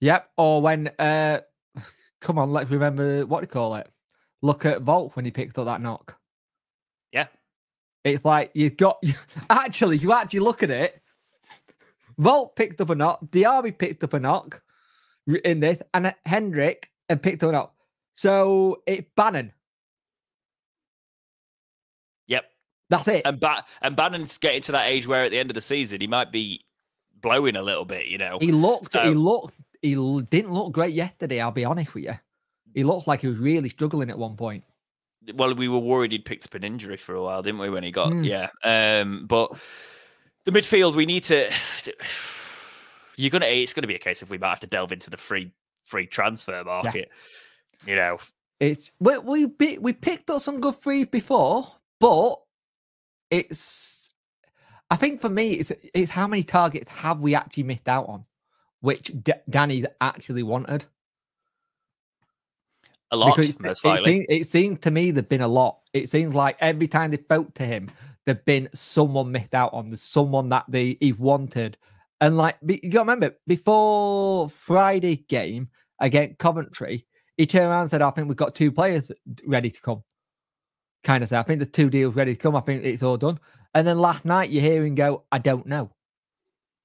Yep. 0.00 0.30
Or 0.38 0.62
when, 0.62 0.88
uh, 0.98 1.40
come 2.20 2.38
on, 2.38 2.52
let's 2.52 2.70
remember 2.70 3.26
what 3.26 3.40
do 3.40 3.44
you 3.44 3.48
call 3.48 3.74
it? 3.74 3.90
Look 4.40 4.64
at 4.64 4.82
Vaulks 4.82 5.14
when 5.14 5.26
he 5.26 5.30
picked 5.30 5.58
up 5.58 5.66
that 5.66 5.82
knock. 5.82 6.16
Yeah. 7.12 7.26
It's 8.02 8.24
like 8.24 8.50
you've 8.54 8.78
got, 8.78 9.02
actually, 9.50 9.98
you 9.98 10.12
actually 10.12 10.40
look 10.40 10.62
at 10.62 10.70
it. 10.70 11.02
Vaulks 12.18 12.56
picked 12.56 12.80
up 12.80 12.90
a 12.90 12.94
knock. 12.94 13.20
Diaby 13.26 13.76
picked 13.76 14.04
up 14.04 14.14
a 14.14 14.20
knock 14.20 14.62
in 15.44 15.60
this, 15.60 15.82
and 15.92 16.14
Hendrick 16.24 16.90
had 17.10 17.22
picked 17.22 17.42
up 17.42 17.50
a 17.50 17.52
knock. 17.52 17.74
So 18.14 18.80
it's 18.86 19.06
Bannan 19.16 19.52
That's 22.88 23.08
it. 23.08 23.22
And 23.24 23.40
ba- 23.40 23.64
and 23.82 23.96
Bannan's 23.96 24.38
getting 24.38 24.62
to 24.62 24.72
that 24.72 24.86
age 24.86 25.06
where 25.06 25.24
at 25.24 25.30
the 25.30 25.38
end 25.38 25.50
of 25.50 25.54
the 25.54 25.60
season 25.60 26.00
he 26.00 26.06
might 26.06 26.30
be 26.30 26.64
blowing 27.20 27.56
a 27.56 27.62
little 27.62 27.84
bit. 27.84 28.06
You 28.06 28.18
know, 28.18 28.38
he 28.40 28.52
looked. 28.52 28.92
So... 28.92 29.02
He 29.02 29.14
looked. 29.14 29.54
He 29.82 29.94
didn't 29.94 30.52
look 30.52 30.72
great 30.72 30.94
yesterday. 30.94 31.40
I'll 31.40 31.50
be 31.50 31.64
honest 31.64 31.94
with 31.94 32.04
you. 32.04 32.14
He 32.74 32.84
looked 32.84 33.06
like 33.06 33.20
he 33.20 33.26
was 33.26 33.38
really 33.38 33.68
struggling 33.68 34.10
at 34.10 34.18
one 34.18 34.36
point. 34.36 34.64
Well, 35.34 35.54
we 35.54 35.68
were 35.68 35.78
worried 35.78 36.12
he'd 36.12 36.24
picked 36.24 36.44
up 36.44 36.54
an 36.54 36.62
injury 36.62 36.96
for 36.96 37.14
a 37.14 37.22
while, 37.22 37.42
didn't 37.42 37.58
we? 37.60 37.70
When 37.70 37.82
he 37.82 37.90
got 37.90 38.12
mm. 38.12 38.24
yeah. 38.24 38.48
Um, 38.62 39.26
but 39.26 39.52
the 40.44 40.52
midfield, 40.52 40.94
we 40.94 41.06
need 41.06 41.24
to. 41.24 41.50
You're 43.16 43.30
gonna. 43.30 43.46
It's 43.46 43.72
gonna 43.72 43.86
be 43.86 43.94
a 43.94 44.00
case 44.00 44.22
if 44.22 44.30
we 44.30 44.38
might 44.38 44.50
have 44.50 44.60
to 44.60 44.66
delve 44.66 44.92
into 44.92 45.10
the 45.10 45.16
free 45.16 45.52
free 45.84 46.06
transfer 46.06 46.62
market. 46.64 47.10
Yeah. 47.86 47.90
You 47.90 47.96
know, 47.96 48.18
it's 48.60 48.92
we 49.00 49.46
we 49.46 49.78
we 49.78 49.92
picked 49.92 50.30
up 50.30 50.40
some 50.40 50.60
good 50.60 50.76
free 50.76 51.04
before, 51.04 51.66
but 51.98 52.36
it's 53.30 53.96
I 54.90 54.96
think 54.96 55.20
for 55.20 55.28
me, 55.28 55.52
it's, 55.52 55.72
it's 55.94 56.10
how 56.10 56.26
many 56.26 56.42
targets 56.42 56.90
have 56.90 57.20
we 57.20 57.34
actually 57.34 57.64
missed 57.64 57.88
out 57.88 58.08
on, 58.08 58.24
which 58.80 59.12
D- 59.22 59.32
Danny's 59.50 59.86
actually 60.00 60.44
wanted. 60.44 60.84
A 63.12 63.16
lot, 63.16 63.36
because 63.36 63.60
most 63.60 63.84
it. 63.84 64.06
It, 64.06 64.26
it 64.28 64.46
seems 64.48 64.80
to 64.80 64.90
me 64.90 65.10
there've 65.10 65.28
been 65.28 65.40
a 65.40 65.48
lot. 65.48 65.78
It 65.92 66.08
seems 66.08 66.34
like 66.34 66.56
every 66.60 66.88
time 66.88 67.10
they 67.10 67.18
spoke 67.18 67.54
to 67.54 67.64
him, 67.64 67.88
there've 68.24 68.44
been 68.44 68.68
someone 68.74 69.30
missed 69.30 69.54
out 69.54 69.72
on. 69.72 69.90
There's 69.90 70.02
someone 70.02 70.48
that 70.50 70.64
they 70.68 70.96
he 71.00 71.12
wanted, 71.12 71.76
and 72.20 72.36
like 72.36 72.56
you 72.66 72.78
got 72.90 73.04
to 73.04 73.10
remember 73.10 73.36
before 73.46 74.48
Friday 74.48 75.24
game 75.28 75.68
against 76.00 76.38
Coventry, 76.38 77.06
he 77.36 77.46
turned 77.46 77.66
around 77.66 77.82
and 77.82 77.90
said, 77.90 78.02
"I 78.02 78.10
think 78.10 78.26
we've 78.26 78.36
got 78.36 78.56
two 78.56 78.72
players 78.72 79.12
ready 79.46 79.70
to 79.70 79.80
come." 79.80 80.02
Kind 81.06 81.22
of 81.22 81.30
thing. 81.30 81.38
I 81.38 81.42
think 81.42 81.60
the 81.60 81.66
two 81.66 81.88
deals 81.88 82.14
ready 82.14 82.34
to 82.34 82.38
come. 82.38 82.56
I 82.56 82.60
think 82.60 82.84
it's 82.84 83.02
all 83.02 83.16
done. 83.16 83.38
And 83.74 83.86
then 83.86 83.98
last 83.98 84.24
night 84.24 84.50
you 84.50 84.60
hear 84.60 84.84
him 84.84 84.94
go, 84.94 85.22
I 85.30 85.38
don't 85.38 85.66
know. 85.66 85.90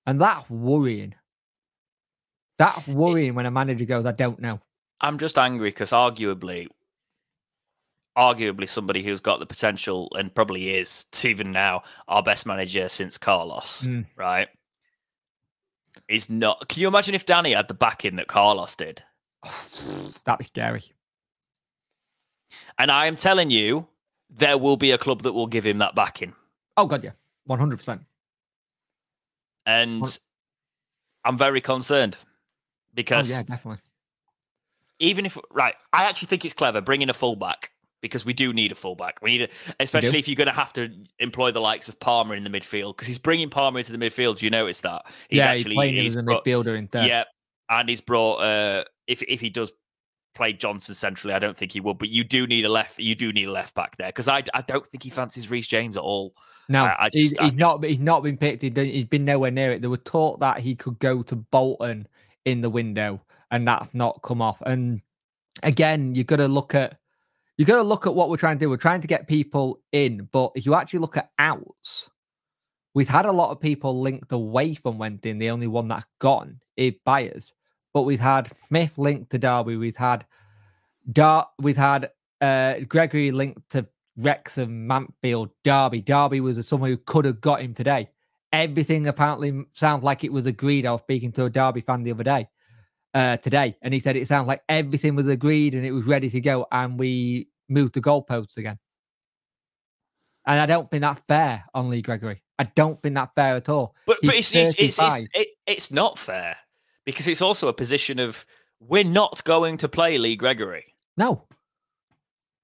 And 0.05 0.21
that's 0.21 0.49
worrying. 0.49 1.15
That's 2.57 2.87
worrying 2.87 3.33
when 3.33 3.47
a 3.47 3.51
manager 3.51 3.85
goes, 3.85 4.05
I 4.05 4.11
don't 4.11 4.39
know. 4.39 4.59
I'm 5.01 5.17
just 5.17 5.37
angry 5.37 5.69
because 5.69 5.89
arguably, 5.89 6.67
arguably 8.15 8.69
somebody 8.69 9.01
who's 9.01 9.19
got 9.19 9.39
the 9.39 9.47
potential 9.47 10.09
and 10.15 10.33
probably 10.33 10.75
is 10.75 11.05
to 11.11 11.29
even 11.29 11.51
now 11.51 11.81
our 12.07 12.21
best 12.21 12.45
manager 12.45 12.87
since 12.87 13.17
Carlos, 13.17 13.87
mm. 13.87 14.05
right? 14.15 14.47
Is 16.07 16.29
not. 16.29 16.67
Can 16.67 16.81
you 16.81 16.87
imagine 16.87 17.15
if 17.15 17.25
Danny 17.25 17.53
had 17.53 17.67
the 17.67 17.73
backing 17.73 18.17
that 18.17 18.27
Carlos 18.27 18.75
did? 18.75 19.01
That'd 20.23 20.39
be 20.39 20.45
scary. 20.45 20.83
And 22.77 22.91
I 22.91 23.07
am 23.07 23.15
telling 23.15 23.49
you, 23.49 23.87
there 24.31 24.57
will 24.57 24.77
be 24.77 24.91
a 24.91 24.97
club 24.97 25.23
that 25.23 25.33
will 25.33 25.47
give 25.47 25.65
him 25.65 25.79
that 25.79 25.95
backing. 25.95 26.33
Oh 26.77 26.85
god, 26.85 27.03
yeah, 27.03 27.11
one 27.45 27.59
hundred 27.59 27.77
percent. 27.77 28.01
And 29.65 30.19
I'm 31.23 31.37
very 31.37 31.61
concerned 31.61 32.17
because 32.93 33.29
oh, 33.29 33.35
yeah, 33.35 33.43
definitely. 33.43 33.81
Even 34.99 35.25
if 35.25 35.37
right, 35.51 35.75
I 35.93 36.05
actually 36.05 36.27
think 36.27 36.45
it's 36.45 36.53
clever 36.53 36.81
bringing 36.81 37.09
a 37.09 37.13
fullback 37.13 37.71
because 38.01 38.25
we 38.25 38.33
do 38.33 38.53
need 38.53 38.71
a 38.71 38.75
fullback. 38.75 39.19
We 39.21 39.37
need, 39.37 39.41
a, 39.43 39.49
especially 39.79 40.19
if 40.19 40.27
you're 40.27 40.35
going 40.35 40.47
to 40.47 40.53
have 40.53 40.73
to 40.73 40.91
employ 41.19 41.51
the 41.51 41.59
likes 41.59 41.89
of 41.89 41.99
Palmer 41.99 42.35
in 42.35 42.43
the 42.43 42.49
midfield 42.49 42.95
because 42.95 43.07
he's 43.07 43.19
bringing 43.19 43.49
Palmer 43.49 43.79
into 43.79 43.91
the 43.91 43.97
midfield. 43.97 44.41
You 44.41 44.49
notice 44.49 44.81
that? 44.81 45.05
He's 45.29 45.37
yeah, 45.37 45.45
actually, 45.45 45.71
he's 45.71 45.77
playing 45.77 45.95
he's 45.95 46.15
as 46.15 46.21
a 46.21 46.23
brought, 46.23 46.45
midfielder 46.45 46.77
in 46.77 46.89
there. 46.91 47.05
Yeah, 47.05 47.23
and 47.69 47.87
he's 47.87 48.01
brought. 48.01 48.37
Uh, 48.37 48.83
if 49.07 49.21
if 49.23 49.41
he 49.41 49.49
does 49.49 49.71
play 50.33 50.53
Johnson 50.53 50.95
centrally, 50.95 51.33
I 51.33 51.39
don't 51.39 51.55
think 51.55 51.71
he 51.71 51.79
would. 51.79 51.97
But 51.97 52.09
you 52.09 52.23
do 52.23 52.47
need 52.47 52.65
a 52.65 52.69
left. 52.69 52.99
You 52.99 53.15
do 53.15 53.31
need 53.31 53.47
a 53.47 53.51
left 53.51 53.75
back 53.75 53.97
there 53.97 54.09
because 54.09 54.27
I, 54.27 54.43
I 54.53 54.61
don't 54.61 54.85
think 54.85 55.03
he 55.03 55.09
fancies 55.09 55.49
Reece 55.49 55.67
James 55.67 55.97
at 55.97 56.03
all. 56.03 56.33
No, 56.69 56.85
I, 56.85 57.05
I 57.05 57.09
just, 57.09 57.15
he's, 57.15 57.39
he's 57.39 57.53
not. 57.53 57.83
He's 57.83 57.99
not 57.99 58.23
been 58.23 58.37
picked. 58.37 58.61
He's 58.61 59.05
been 59.05 59.25
nowhere 59.25 59.51
near 59.51 59.71
it. 59.73 59.81
There 59.81 59.89
were 59.89 59.97
talk 59.97 60.39
that 60.39 60.59
he 60.59 60.75
could 60.75 60.99
go 60.99 61.21
to 61.23 61.35
Bolton 61.35 62.07
in 62.45 62.61
the 62.61 62.69
window, 62.69 63.21
and 63.51 63.67
that's 63.67 63.93
not 63.93 64.21
come 64.23 64.41
off. 64.41 64.61
And 64.65 65.01
again, 65.63 66.15
you've 66.15 66.27
got 66.27 66.37
to 66.37 66.47
look 66.47 66.75
at 66.75 66.97
you 67.57 67.65
got 67.65 67.77
to 67.77 67.83
look 67.83 68.07
at 68.07 68.15
what 68.15 68.29
we're 68.29 68.37
trying 68.37 68.57
to 68.57 68.65
do. 68.65 68.69
We're 68.69 68.77
trying 68.77 69.01
to 69.01 69.07
get 69.07 69.27
people 69.27 69.81
in, 69.91 70.27
but 70.31 70.51
if 70.55 70.65
you 70.65 70.73
actually 70.73 70.99
look 70.99 71.17
at 71.17 71.31
outs, 71.37 72.09
we've 72.93 73.07
had 73.07 73.25
a 73.25 73.31
lot 73.31 73.51
of 73.51 73.59
people 73.59 74.01
linked 74.01 74.31
away 74.31 74.73
from 74.73 74.97
Wednesday. 74.97 75.33
The 75.33 75.49
only 75.49 75.67
one 75.67 75.87
that's 75.87 76.05
gone 76.19 76.59
is 76.77 76.93
Byers, 77.05 77.53
but 77.93 78.03
we've 78.03 78.19
had 78.19 78.51
Smith 78.67 78.97
linked 78.97 79.31
to 79.31 79.37
Derby. 79.37 79.77
We've 79.77 79.95
had 79.95 80.25
Dar- 81.11 81.49
we've 81.59 81.77
had 81.77 82.11
uh, 82.39 82.75
Gregory 82.87 83.31
linked 83.31 83.69
to 83.71 83.87
Wrexham, 84.17 84.87
Mansfield, 84.87 85.49
Derby. 85.63 86.01
Derby 86.01 86.41
was 86.41 86.65
someone 86.67 86.89
who 86.89 86.97
could 86.97 87.25
have 87.25 87.41
got 87.41 87.61
him 87.61 87.73
today. 87.73 88.09
Everything 88.53 89.07
apparently 89.07 89.63
sounds 89.73 90.03
like 90.03 90.23
it 90.23 90.31
was 90.31 90.45
agreed. 90.45 90.85
I 90.85 90.91
was 90.91 91.01
speaking 91.01 91.31
to 91.33 91.45
a 91.45 91.49
Derby 91.49 91.81
fan 91.81 92.03
the 92.03 92.11
other 92.11 92.23
day 92.23 92.49
uh, 93.13 93.37
today, 93.37 93.77
and 93.81 93.93
he 93.93 93.99
said 93.99 94.15
it 94.15 94.27
sounds 94.27 94.47
like 94.47 94.61
everything 94.67 95.15
was 95.15 95.27
agreed 95.27 95.75
and 95.75 95.85
it 95.85 95.91
was 95.91 96.05
ready 96.05 96.29
to 96.29 96.41
go, 96.41 96.67
and 96.71 96.99
we 96.99 97.47
moved 97.69 97.93
the 97.93 98.01
goalposts 98.01 98.57
again. 98.57 98.77
And 100.45 100.59
I 100.59 100.65
don't 100.65 100.89
think 100.89 101.01
that's 101.01 101.21
fair 101.27 101.63
on 101.73 101.89
Lee 101.89 102.01
Gregory. 102.01 102.41
I 102.57 102.63
don't 102.63 103.01
think 103.01 103.15
that's 103.15 103.31
fair 103.35 103.55
at 103.55 103.69
all. 103.69 103.95
But, 104.07 104.17
but 104.23 104.35
it's, 104.35 104.53
it's, 104.53 104.75
it's, 104.77 104.99
it's, 104.99 105.51
it's 105.67 105.91
not 105.91 106.17
fair 106.17 106.57
because 107.05 107.27
it's 107.27 107.41
also 107.41 107.67
a 107.67 107.73
position 107.73 108.19
of 108.19 108.45
we're 108.79 109.03
not 109.03 109.43
going 109.43 109.77
to 109.77 109.89
play 109.89 110.17
Lee 110.17 110.35
Gregory. 110.35 110.95
No. 111.17 111.43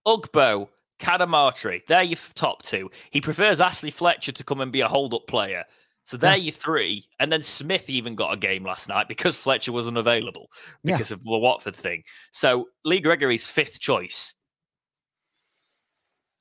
Ugbo, 0.07 0.69
Cadamarteri, 0.99 1.85
they're 1.85 2.03
your 2.03 2.17
top 2.33 2.63
two. 2.63 2.89
He 3.11 3.21
prefers 3.21 3.61
Ashley 3.61 3.91
Fletcher 3.91 4.31
to 4.31 4.43
come 4.43 4.61
and 4.61 4.71
be 4.71 4.81
a 4.81 4.87
hold 4.87 5.13
up 5.13 5.27
player. 5.27 5.65
So 6.05 6.15
there 6.15 6.37
yeah. 6.37 6.45
you 6.45 6.51
three. 6.53 7.05
And 7.19 7.31
then 7.31 7.41
Smith 7.41 7.89
even 7.89 8.15
got 8.15 8.33
a 8.33 8.37
game 8.37 8.63
last 8.63 8.87
night 8.87 9.09
because 9.09 9.35
Fletcher 9.35 9.73
was 9.73 9.87
unavailable 9.87 10.49
because 10.83 11.11
yeah. 11.11 11.15
of 11.15 11.23
the 11.23 11.37
Watford 11.37 11.75
thing. 11.75 12.03
So 12.31 12.69
Lee 12.85 13.01
Gregory's 13.01 13.49
fifth 13.49 13.79
choice. 13.79 14.33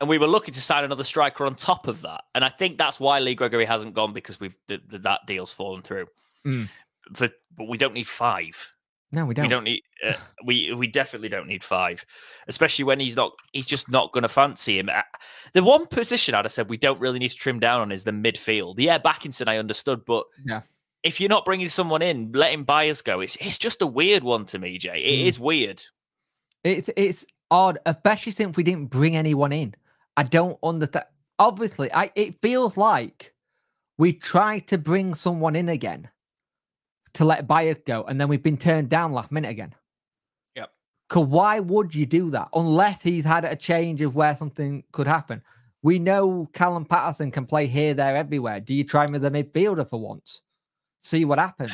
And 0.00 0.08
we 0.08 0.18
were 0.18 0.28
looking 0.28 0.54
to 0.54 0.60
sign 0.60 0.84
another 0.84 1.02
striker 1.02 1.46
on 1.46 1.54
top 1.54 1.88
of 1.88 2.02
that. 2.02 2.22
And 2.34 2.44
I 2.44 2.48
think 2.48 2.78
that's 2.78 3.00
why 3.00 3.18
Lee 3.18 3.34
Gregory 3.34 3.64
hasn't 3.64 3.94
gone 3.94 4.12
because 4.12 4.38
we've 4.38 4.56
the, 4.68 4.80
the, 4.86 4.98
that 4.98 5.20
deal's 5.26 5.52
fallen 5.52 5.82
through. 5.82 6.06
Mm. 6.46 6.68
For, 7.14 7.28
but 7.56 7.68
we 7.68 7.78
don't 7.78 7.94
need 7.94 8.08
five. 8.08 8.72
No, 9.12 9.24
we 9.24 9.34
don't. 9.34 9.44
We 9.44 9.48
don't 9.48 9.64
need. 9.64 9.82
Uh, 10.04 10.14
we 10.44 10.72
we 10.74 10.86
definitely 10.86 11.28
don't 11.28 11.46
need 11.46 11.62
five, 11.62 12.04
especially 12.48 12.84
when 12.84 13.00
he's 13.00 13.16
not. 13.16 13.32
He's 13.52 13.66
just 13.66 13.90
not 13.90 14.12
going 14.12 14.22
to 14.22 14.28
fancy 14.28 14.78
him. 14.78 14.90
The 15.52 15.62
one 15.62 15.86
position 15.86 16.34
I'd 16.34 16.44
have 16.44 16.52
said 16.52 16.68
we 16.68 16.76
don't 16.76 17.00
really 17.00 17.18
need 17.18 17.30
to 17.30 17.36
trim 17.36 17.60
down 17.60 17.80
on 17.80 17.92
is 17.92 18.04
the 18.04 18.10
midfield. 18.10 18.74
Yeah, 18.78 18.98
Bakinson 18.98 19.48
I 19.48 19.58
understood, 19.58 20.04
but 20.04 20.26
yeah, 20.44 20.62
if 21.02 21.20
you're 21.20 21.30
not 21.30 21.44
bringing 21.44 21.68
someone 21.68 22.02
in, 22.02 22.32
letting 22.32 22.64
Byers 22.64 23.00
go. 23.00 23.20
It's 23.20 23.36
it's 23.36 23.58
just 23.58 23.80
a 23.80 23.86
weird 23.86 24.24
one 24.24 24.44
to 24.46 24.58
me, 24.58 24.76
Jay. 24.78 25.02
It 25.02 25.24
mm. 25.24 25.28
is 25.28 25.38
weird. 25.38 25.82
It's 26.64 26.90
it's 26.96 27.24
odd, 27.50 27.78
especially 27.86 28.32
since 28.32 28.56
we 28.56 28.64
didn't 28.64 28.90
bring 28.90 29.16
anyone 29.16 29.52
in. 29.52 29.74
I 30.16 30.24
don't 30.24 30.58
understand. 30.64 31.06
Obviously, 31.38 31.92
I 31.92 32.10
it 32.16 32.40
feels 32.42 32.76
like 32.76 33.32
we 33.98 34.12
tried 34.12 34.66
to 34.68 34.78
bring 34.78 35.14
someone 35.14 35.54
in 35.54 35.68
again 35.68 36.10
to 37.16 37.24
let 37.24 37.46
Byers 37.46 37.78
go, 37.84 38.04
and 38.04 38.20
then 38.20 38.28
we've 38.28 38.42
been 38.42 38.58
turned 38.58 38.88
down 38.88 39.12
last 39.12 39.32
minute 39.32 39.50
again. 39.50 39.74
Yep. 40.54 40.70
Because 41.08 41.26
why 41.26 41.60
would 41.60 41.94
you 41.94 42.06
do 42.06 42.30
that 42.30 42.48
unless 42.54 43.02
he's 43.02 43.24
had 43.24 43.44
a 43.44 43.56
change 43.56 44.02
of 44.02 44.14
where 44.14 44.36
something 44.36 44.84
could 44.92 45.06
happen? 45.06 45.42
We 45.82 45.98
know 45.98 46.48
Callum 46.52 46.84
Paterson 46.84 47.30
can 47.30 47.46
play 47.46 47.66
here, 47.66 47.94
there, 47.94 48.16
everywhere. 48.16 48.60
Do 48.60 48.74
you 48.74 48.84
try 48.84 49.06
him 49.06 49.14
as 49.14 49.22
a 49.22 49.30
midfielder 49.30 49.88
for 49.88 50.00
once? 50.00 50.42
See 51.00 51.24
what 51.24 51.38
happens. 51.38 51.72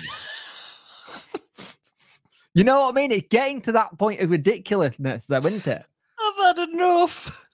you 2.54 2.62
know 2.62 2.80
what 2.80 2.90
I 2.90 3.00
mean? 3.00 3.10
It's 3.10 3.28
getting 3.28 3.60
to 3.62 3.72
that 3.72 3.98
point 3.98 4.20
of 4.20 4.30
ridiculousness, 4.30 5.26
though, 5.26 5.38
isn't 5.38 5.66
it? 5.66 5.84
I've 6.20 6.56
had 6.56 6.68
enough. 6.68 7.48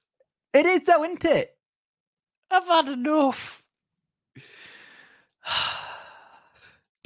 It 0.53 0.66
is, 0.66 0.83
though, 0.85 1.05
isn't 1.05 1.24
it? 1.24 1.57
I've 2.51 2.66
had 2.66 2.88
enough. 2.88 3.62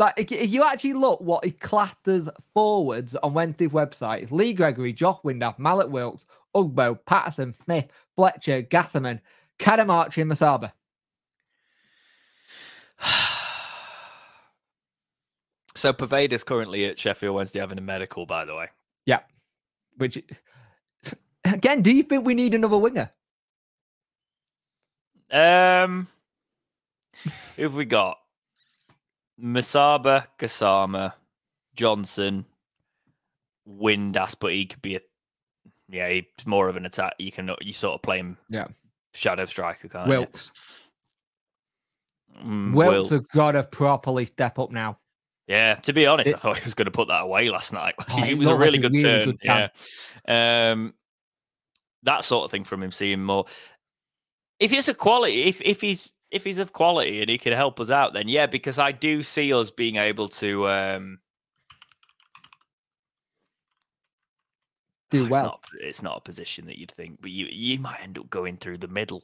Like, 0.02 0.32
if 0.32 0.50
you 0.50 0.64
actually 0.64 0.94
look 0.94 1.20
what 1.20 1.44
he 1.44 1.52
classed 1.52 2.08
as 2.08 2.28
forwards 2.54 3.14
on 3.14 3.34
Wednesday's 3.34 3.68
website, 3.68 4.32
Lee 4.32 4.52
Gregory, 4.52 4.92
Josh 4.92 5.18
Windass, 5.24 5.56
Mallik 5.60 5.90
Wilks, 5.90 6.26
Ugbo, 6.56 6.98
Paterson, 7.06 7.54
Smith, 7.64 7.86
Fletcher, 8.16 8.64
Gassama, 8.64 9.20
Cadamarteri, 9.60 10.22
and 10.22 10.32
Musaba. 10.32 10.72
so 15.76 15.92
Poveda's 15.92 16.42
currently 16.42 16.86
at 16.86 16.98
Sheffield 16.98 17.36
Wednesday 17.36 17.60
having 17.60 17.78
a 17.78 17.82
medical, 17.82 18.26
by 18.26 18.44
the 18.44 18.56
way. 18.56 18.70
Yeah. 19.06 19.20
Which, 19.98 20.20
again, 21.44 21.80
do 21.80 21.92
you 21.92 22.02
think 22.02 22.26
we 22.26 22.34
need 22.34 22.54
another 22.54 22.76
winger? 22.76 23.12
Um, 25.30 26.08
who've 27.56 27.76
we 27.76 27.84
got? 27.84 28.18
Musaba, 29.42 30.26
Gassama, 30.38 31.14
Johnson, 31.74 32.46
Windass, 33.68 34.36
but 34.38 34.52
he 34.52 34.66
could 34.66 34.82
be 34.82 34.96
a 34.96 35.00
yeah, 35.88 36.08
he's 36.08 36.46
more 36.46 36.68
of 36.68 36.76
an 36.76 36.86
attack. 36.86 37.14
You 37.18 37.32
can 37.32 37.50
you 37.60 37.72
sort 37.72 37.94
of 37.94 38.02
play 38.02 38.18
him 38.18 38.38
yeah 38.48 38.68
shadow 39.14 39.44
striker, 39.44 39.88
can't 39.88 40.08
Wilks. 40.08 40.52
Mm, 42.42 42.72
Wilks 42.72 43.10
Will. 43.10 43.18
have 43.18 43.28
got 43.28 43.52
to 43.52 43.62
properly 43.62 44.26
step 44.26 44.58
up 44.58 44.70
now. 44.70 44.98
Yeah, 45.48 45.74
to 45.74 45.92
be 45.92 46.06
honest, 46.06 46.30
it, 46.30 46.36
I 46.36 46.38
thought 46.38 46.58
he 46.58 46.64
was 46.64 46.74
going 46.74 46.86
to 46.86 46.92
put 46.92 47.08
that 47.08 47.22
away 47.22 47.50
last 47.50 47.72
night. 47.72 47.94
Oh, 48.10 48.24
it 48.24 48.38
was 48.38 48.48
a 48.48 48.54
really 48.54 48.78
good 48.78 48.92
really 48.92 49.02
turn. 49.02 49.30
Good 49.30 49.38
yeah, 49.42 49.68
um, 50.26 50.94
that 52.04 52.24
sort 52.24 52.44
of 52.44 52.50
thing 52.50 52.64
from 52.64 52.82
him. 52.82 52.92
Seeing 52.92 53.22
more, 53.22 53.44
if 54.60 54.72
it's 54.72 54.88
a 54.88 54.94
quality, 54.94 55.42
if 55.42 55.60
if 55.60 55.80
he's 55.80 56.12
if 56.32 56.44
he's 56.44 56.58
of 56.58 56.72
quality 56.72 57.20
and 57.20 57.30
he 57.30 57.38
can 57.38 57.52
help 57.52 57.78
us 57.78 57.90
out, 57.90 58.14
then 58.14 58.26
yeah, 58.26 58.46
because 58.46 58.78
I 58.78 58.90
do 58.90 59.22
see 59.22 59.52
us 59.52 59.70
being 59.70 59.96
able 59.96 60.28
to 60.30 60.66
um, 60.66 61.18
do 65.10 65.28
well. 65.28 65.44
It's 65.44 65.72
not, 65.72 65.88
it's 65.88 66.02
not, 66.02 66.16
a 66.16 66.20
position 66.20 66.66
that 66.66 66.78
you'd 66.78 66.90
think, 66.90 67.18
but 67.20 67.30
you 67.30 67.46
you 67.50 67.78
might 67.78 68.00
end 68.02 68.18
up 68.18 68.30
going 68.30 68.56
through 68.56 68.78
the 68.78 68.88
middle. 68.88 69.22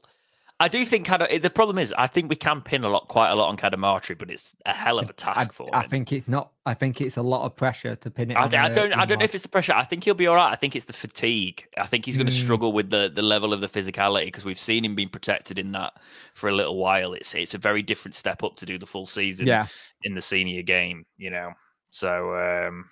I 0.60 0.66
do 0.66 0.84
think 0.84 1.06
kind 1.06 1.22
of 1.22 1.42
the 1.42 1.50
problem 1.50 1.78
is 1.78 1.94
I 1.96 2.08
think 2.08 2.28
we 2.28 2.34
can 2.34 2.60
pin 2.62 2.82
a 2.82 2.88
lot, 2.88 3.06
quite 3.06 3.30
a 3.30 3.34
lot 3.36 3.48
on 3.48 3.56
Cadamarteri, 3.56 4.18
but 4.18 4.28
it's 4.28 4.56
a 4.66 4.72
hell 4.72 4.98
of 4.98 5.08
a 5.08 5.12
task 5.12 5.50
I, 5.50 5.54
for 5.54 5.72
I 5.72 5.78
him. 5.78 5.84
I 5.84 5.88
think 5.88 6.12
it's 6.12 6.26
not. 6.26 6.50
I 6.66 6.74
think 6.74 7.00
it's 7.00 7.16
a 7.16 7.22
lot 7.22 7.44
of 7.44 7.54
pressure 7.54 7.94
to 7.94 8.10
pin 8.10 8.32
it. 8.32 8.36
I, 8.36 8.44
I 8.44 8.68
don't. 8.68 8.92
I 8.92 9.04
don't 9.04 9.20
know 9.20 9.24
if 9.24 9.34
it's 9.34 9.42
the 9.42 9.48
pressure. 9.48 9.72
I 9.72 9.84
think 9.84 10.02
he'll 10.02 10.14
be 10.14 10.26
all 10.26 10.34
right. 10.34 10.52
I 10.52 10.56
think 10.56 10.74
it's 10.74 10.86
the 10.86 10.92
fatigue. 10.92 11.64
I 11.76 11.86
think 11.86 12.04
he's 12.04 12.16
going 12.16 12.26
to 12.26 12.32
mm. 12.32 12.42
struggle 12.42 12.72
with 12.72 12.90
the 12.90 13.10
the 13.14 13.22
level 13.22 13.52
of 13.52 13.60
the 13.60 13.68
physicality 13.68 14.24
because 14.24 14.44
we've 14.44 14.58
seen 14.58 14.84
him 14.84 14.96
being 14.96 15.10
protected 15.10 15.60
in 15.60 15.70
that 15.72 15.92
for 16.34 16.48
a 16.48 16.52
little 16.52 16.76
while. 16.76 17.12
It's 17.12 17.34
it's 17.34 17.54
a 17.54 17.58
very 17.58 17.82
different 17.82 18.16
step 18.16 18.42
up 18.42 18.56
to 18.56 18.66
do 18.66 18.78
the 18.78 18.86
full 18.86 19.06
season. 19.06 19.46
Yeah. 19.46 19.66
in 20.02 20.14
the 20.14 20.22
senior 20.22 20.62
game, 20.62 21.06
you 21.16 21.30
know. 21.30 21.52
So 21.90 22.34
um 22.34 22.86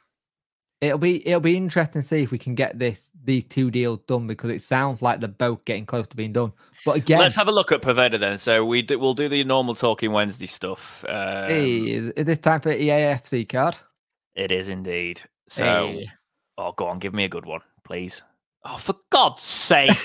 it'll 0.81 0.99
be 0.99 1.27
it'll 1.27 1.41
be 1.41 1.57
interesting 1.57 2.03
to 2.03 2.07
see 2.07 2.23
if 2.23 2.31
we 2.31 2.39
can 2.39 2.55
get 2.55 2.79
this 2.79 3.11
these 3.25 3.45
two 3.45 3.71
deals 3.71 4.01
done 4.07 4.27
because 4.27 4.51
it 4.51 4.63
sounds 4.63 5.03
like 5.03 5.21
they're 5.21 5.29
both 5.29 5.65
getting 5.65 5.87
close 5.87 6.07
to 6.07 6.17
being 6.17 6.33
done. 6.33 6.53
But 6.85 6.97
again, 6.97 7.19
let's 7.19 7.37
have 7.37 7.49
a 7.49 7.53
look 7.53 7.73
at 7.73 7.83
Poveda 7.83 8.21
then. 8.21 8.39
So 8.39 8.65
we 8.65 8.83
do, 8.83 8.99
we'll 8.99 9.15
do 9.15 9.29
the 9.29 9.43
normal 9.45 9.75
talking 9.75 10.13
Wednesday 10.13 10.47
stuff. 10.47 11.05
Um, 11.09 11.49
hey, 11.49 11.79
is 12.17 12.25
this 12.25 12.39
time 12.39 12.61
for 12.61 12.71
the 12.71 12.89
EAFC 12.89 13.49
card? 13.49 13.77
It 14.35 14.53
is 14.53 14.69
indeed. 14.69 15.23
So, 15.49 15.65
hey. 15.65 16.09
oh, 16.59 16.73
go 16.73 16.87
on, 16.87 16.99
give 16.99 17.15
me 17.15 17.25
a 17.25 17.29
good 17.29 17.47
one, 17.47 17.61
please. 17.85 18.23
Oh, 18.65 18.77
for 18.77 18.97
God's 19.11 19.43
sake! 19.43 19.91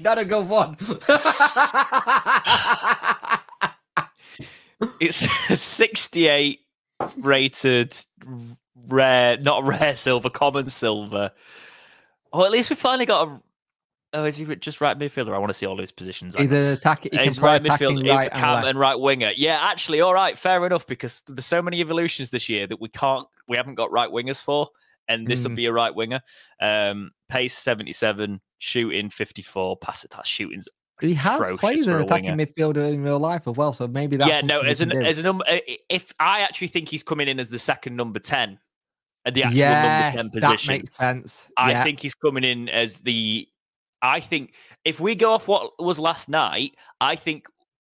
Not 0.00 0.18
a 0.18 0.24
good 0.24 0.48
one. 0.48 0.76
it's 5.00 5.50
a 5.50 5.56
68 5.56 6.60
rated 7.18 7.96
rare, 8.88 9.36
not 9.38 9.64
rare 9.80 9.96
silver, 9.96 10.30
common 10.30 10.70
silver. 10.70 11.32
Oh, 12.32 12.44
at 12.44 12.50
least 12.50 12.70
we 12.70 12.76
finally 12.76 13.06
got 13.06 13.28
a. 13.28 13.40
Oh, 14.12 14.24
is 14.24 14.36
he 14.36 14.56
just 14.56 14.80
right 14.80 14.98
midfielder? 14.98 15.34
I 15.34 15.38
want 15.38 15.50
to 15.50 15.54
see 15.54 15.66
all 15.66 15.76
his 15.76 15.92
positions. 15.92 16.36
Either 16.36 16.72
attack, 16.72 17.04
he 17.04 17.18
He's 17.18 17.38
right 17.38 17.62
midfield, 17.62 18.08
right 18.08 18.32
cam 18.32 18.58
and, 18.58 18.68
and, 18.68 18.78
right 18.78 18.94
winger. 18.94 19.32
Yeah, 19.36 19.58
actually, 19.60 20.00
all 20.00 20.14
right, 20.14 20.38
fair 20.38 20.64
enough. 20.64 20.86
Because 20.86 21.22
there's 21.26 21.44
so 21.44 21.60
many 21.60 21.80
evolutions 21.80 22.30
this 22.30 22.48
year 22.48 22.66
that 22.66 22.80
we 22.80 22.88
can't, 22.88 23.26
we 23.46 23.56
haven't 23.56 23.74
got 23.74 23.90
right 23.90 24.08
wingers 24.08 24.42
for, 24.42 24.68
and 25.08 25.26
this 25.26 25.44
will 25.44 25.50
mm. 25.50 25.56
be 25.56 25.66
a 25.66 25.72
right 25.72 25.94
winger. 25.94 26.20
Um, 26.60 27.10
pace 27.28 27.58
77, 27.58 28.40
shooting 28.58 29.10
54, 29.10 29.76
pass 29.78 30.04
it. 30.04 30.12
That 30.12 30.26
shooting's 30.26 30.68
he 31.00 31.14
has 31.14 31.52
played 31.58 31.86
an 31.86 32.02
attacking 32.02 32.32
midfielder 32.32 32.90
in 32.90 33.02
real 33.02 33.18
life 33.18 33.46
as 33.46 33.56
well, 33.56 33.74
so 33.74 33.86
maybe 33.86 34.16
that's 34.16 34.30
yeah. 34.30 34.40
No, 34.40 34.60
as 34.60 34.80
an 34.80 34.92
as 34.92 35.18
a 35.18 35.22
number, 35.22 35.44
if 35.90 36.12
I 36.18 36.40
actually 36.40 36.68
think 36.68 36.88
he's 36.88 37.02
coming 37.02 37.28
in 37.28 37.38
as 37.38 37.50
the 37.50 37.58
second 37.58 37.96
number 37.96 38.18
ten 38.18 38.58
the 39.34 39.42
actual 39.44 39.58
yeah, 39.58 40.12
number 40.12 40.16
ten 40.16 40.30
position, 40.30 40.72
that 40.72 40.78
makes 40.78 40.94
sense. 40.94 41.50
I 41.56 41.72
yeah. 41.72 41.84
think 41.84 42.00
he's 42.00 42.14
coming 42.14 42.44
in 42.44 42.68
as 42.68 42.98
the. 42.98 43.48
I 44.02 44.20
think 44.20 44.54
if 44.84 45.00
we 45.00 45.14
go 45.14 45.32
off 45.32 45.48
what 45.48 45.72
was 45.78 45.98
last 45.98 46.28
night, 46.28 46.76
I 47.00 47.16
think 47.16 47.46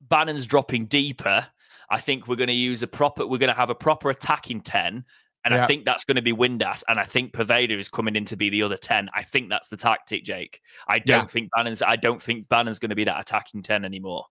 Bannan's 0.02 0.46
dropping 0.46 0.86
deeper. 0.86 1.46
I 1.92 2.00
think 2.00 2.28
we're 2.28 2.36
going 2.36 2.48
to 2.48 2.54
use 2.54 2.84
a 2.84 2.88
proper. 2.88 3.28
We're 3.28 3.38
going 3.38 3.54
to 3.54 3.60
have 3.60 3.70
a 3.70 3.76
proper 3.76 4.10
attacking 4.10 4.62
ten, 4.62 5.06
and 5.46 5.54
yeah. 5.54 5.64
I 5.64 5.68
think 5.68 5.86
that's 5.86 6.04
going 6.04 6.18
to 6.18 6.22
be 6.22 6.34
Windass. 6.34 6.84
And 6.88 7.00
I 7.00 7.06
think 7.06 7.32
Poveda 7.32 7.78
is 7.78 7.90
coming 7.90 8.16
in 8.16 8.26
to 8.26 8.36
be 8.36 8.50
the 8.50 8.64
other 8.64 8.78
10. 8.78 9.10
I 9.14 9.24
think 9.24 9.50
that's 9.50 9.70
the 9.70 9.78
tactic, 9.78 10.24
Jake. 10.24 10.62
I 10.88 11.00
don't 11.00 11.24
yeah. 11.24 11.28
think 11.28 11.50
Bannan's 11.56 11.82
I 11.82 11.96
don't 11.96 12.22
think 12.22 12.50
Bannan's 12.50 12.80
going 12.80 12.90
to 12.90 12.96
be 12.96 13.06
that 13.06 13.20
attacking 13.20 13.64
10 13.64 13.86
anymore. 13.86 14.26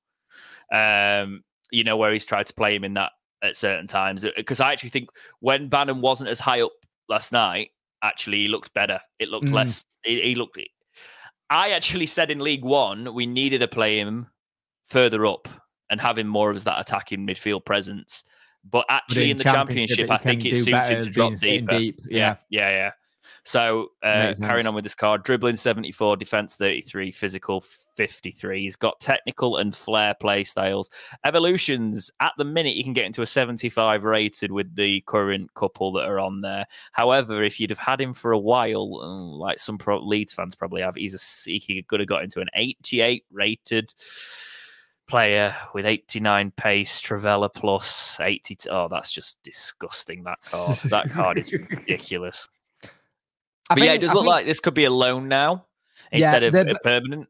Um, 0.73 1.43
you 1.71 1.85
know, 1.85 1.97
where 1.97 2.13
he's 2.13 2.27
tried 2.27 2.47
to 2.47 2.55
play 2.55 2.75
him 2.75 2.85
in 2.85 2.93
that 2.95 3.13
at 3.43 3.57
certain 3.57 3.87
times. 3.87 4.25
Because 4.37 4.61
I 4.61 4.73
actually 4.73 4.91
think 4.91 5.09
when 5.41 5.69
Bannan 5.69 6.01
wasn't 6.01 6.31
as 6.31 6.41
high 6.41 6.61
up 6.61 6.73
last 7.09 7.33
night, 7.33 7.71
actually 8.03 8.39
he 8.39 8.49
looked 8.49 8.73
better. 8.75 9.01
It 9.19 9.29
looked 9.29 9.47
mm. 9.47 9.55
less 9.55 9.85
he, 10.05 10.21
he 10.21 10.35
looked 10.35 10.59
I 11.51 11.71
actually 11.71 12.07
said 12.07 12.31
in 12.31 12.41
League 12.41 12.65
One 12.65 13.15
we 13.15 13.27
needed 13.27 13.61
to 13.61 13.69
play 13.69 13.99
him 13.99 14.29
further 14.87 15.27
up 15.27 15.49
and 15.91 16.01
having 16.01 16.27
more 16.27 16.51
of 16.51 16.65
that 16.65 16.81
attacking 16.81 17.27
midfield 17.27 17.65
presence. 17.65 18.25
But 18.69 18.85
actually, 18.89 19.21
but 19.21 19.25
in, 19.25 19.31
in, 19.31 19.37
the 19.39 19.45
championship, 19.45 20.09
championship 20.09 20.11
I 20.11 20.19
think 20.19 20.45
it 20.45 20.63
suits 20.63 20.89
him 20.89 21.03
to 21.03 21.11
drop 21.11 21.35
deeper. 21.37 21.79
Deep. 21.79 22.01
Yeah. 22.09 22.37
yeah, 22.51 22.69
yeah, 22.69 22.71
yeah. 22.71 22.91
So 23.45 23.93
uh, 24.03 24.35
carrying 24.41 24.67
on 24.67 24.75
with 24.75 24.85
this 24.85 24.95
card, 24.95 25.23
dribbling 25.23 25.57
74, 25.57 26.17
defense 26.17 26.57
33, 26.57 27.13
physical 27.13 27.63
53. 27.97 28.63
He's 28.63 28.77
got 28.77 29.01
technical 29.01 29.57
and 29.57 29.75
flair 29.75 30.15
play 30.15 30.45
styles. 30.45 30.91
Evolutions, 31.25 32.11
at 32.21 32.33
the 32.39 32.45
minute, 32.45 32.77
you 32.77 32.85
can 32.85 32.93
get 32.93 33.07
into 33.07 33.23
a 33.23 33.27
75 33.27 34.05
rated 34.05 34.53
with 34.53 34.75
the 34.75 35.03
current 35.03 35.53
couple 35.55 35.93
that 35.93 36.09
are 36.09 36.21
on 36.21 36.41
there. 36.41 36.67
However, 36.93 37.43
if 37.43 37.59
you'd 37.59 37.71
have 37.71 37.79
had 37.79 38.01
him 38.01 38.13
for 38.13 38.33
a 38.33 38.39
while, 38.39 39.01
uh, 39.03 39.37
like 39.37 39.59
some 39.59 39.79
pro- 39.79 40.05
Leeds 40.05 40.33
fans 40.33 40.55
probably 40.55 40.83
have, 40.83 40.95
he's 40.95 41.15
a, 41.15 41.51
he 41.51 41.83
could 41.89 42.01
have 42.01 42.09
got 42.09 42.23
into 42.23 42.41
an 42.41 42.49
88 42.55 43.25
rated 43.31 43.93
player 45.09 45.57
with 45.75 45.87
89 45.87 46.53
pace, 46.53 47.01
Trivela 47.01 47.53
plus 47.53 48.21
80. 48.21 48.59
Oh, 48.71 48.89
that's 48.89 49.11
just 49.11 49.43
disgusting. 49.43 50.23
That 50.23 50.39
card. 50.43 50.77
that 50.91 51.11
card 51.11 51.39
is 51.39 51.53
ridiculous. 51.71 52.49
I 53.71 53.75
but 53.75 53.81
think, 53.81 53.87
yeah, 53.87 53.95
it 53.95 54.01
does 54.01 54.11
I 54.11 54.15
look 54.15 54.23
think, 54.23 54.31
like 54.31 54.47
this 54.47 54.61
could 54.61 54.75
be 54.75 54.85
a 54.85 54.91
loan 54.91 55.29
now 55.29 55.67
instead 56.11 56.43
yeah, 56.43 56.61
of 56.61 56.83
permanent. 56.83 57.29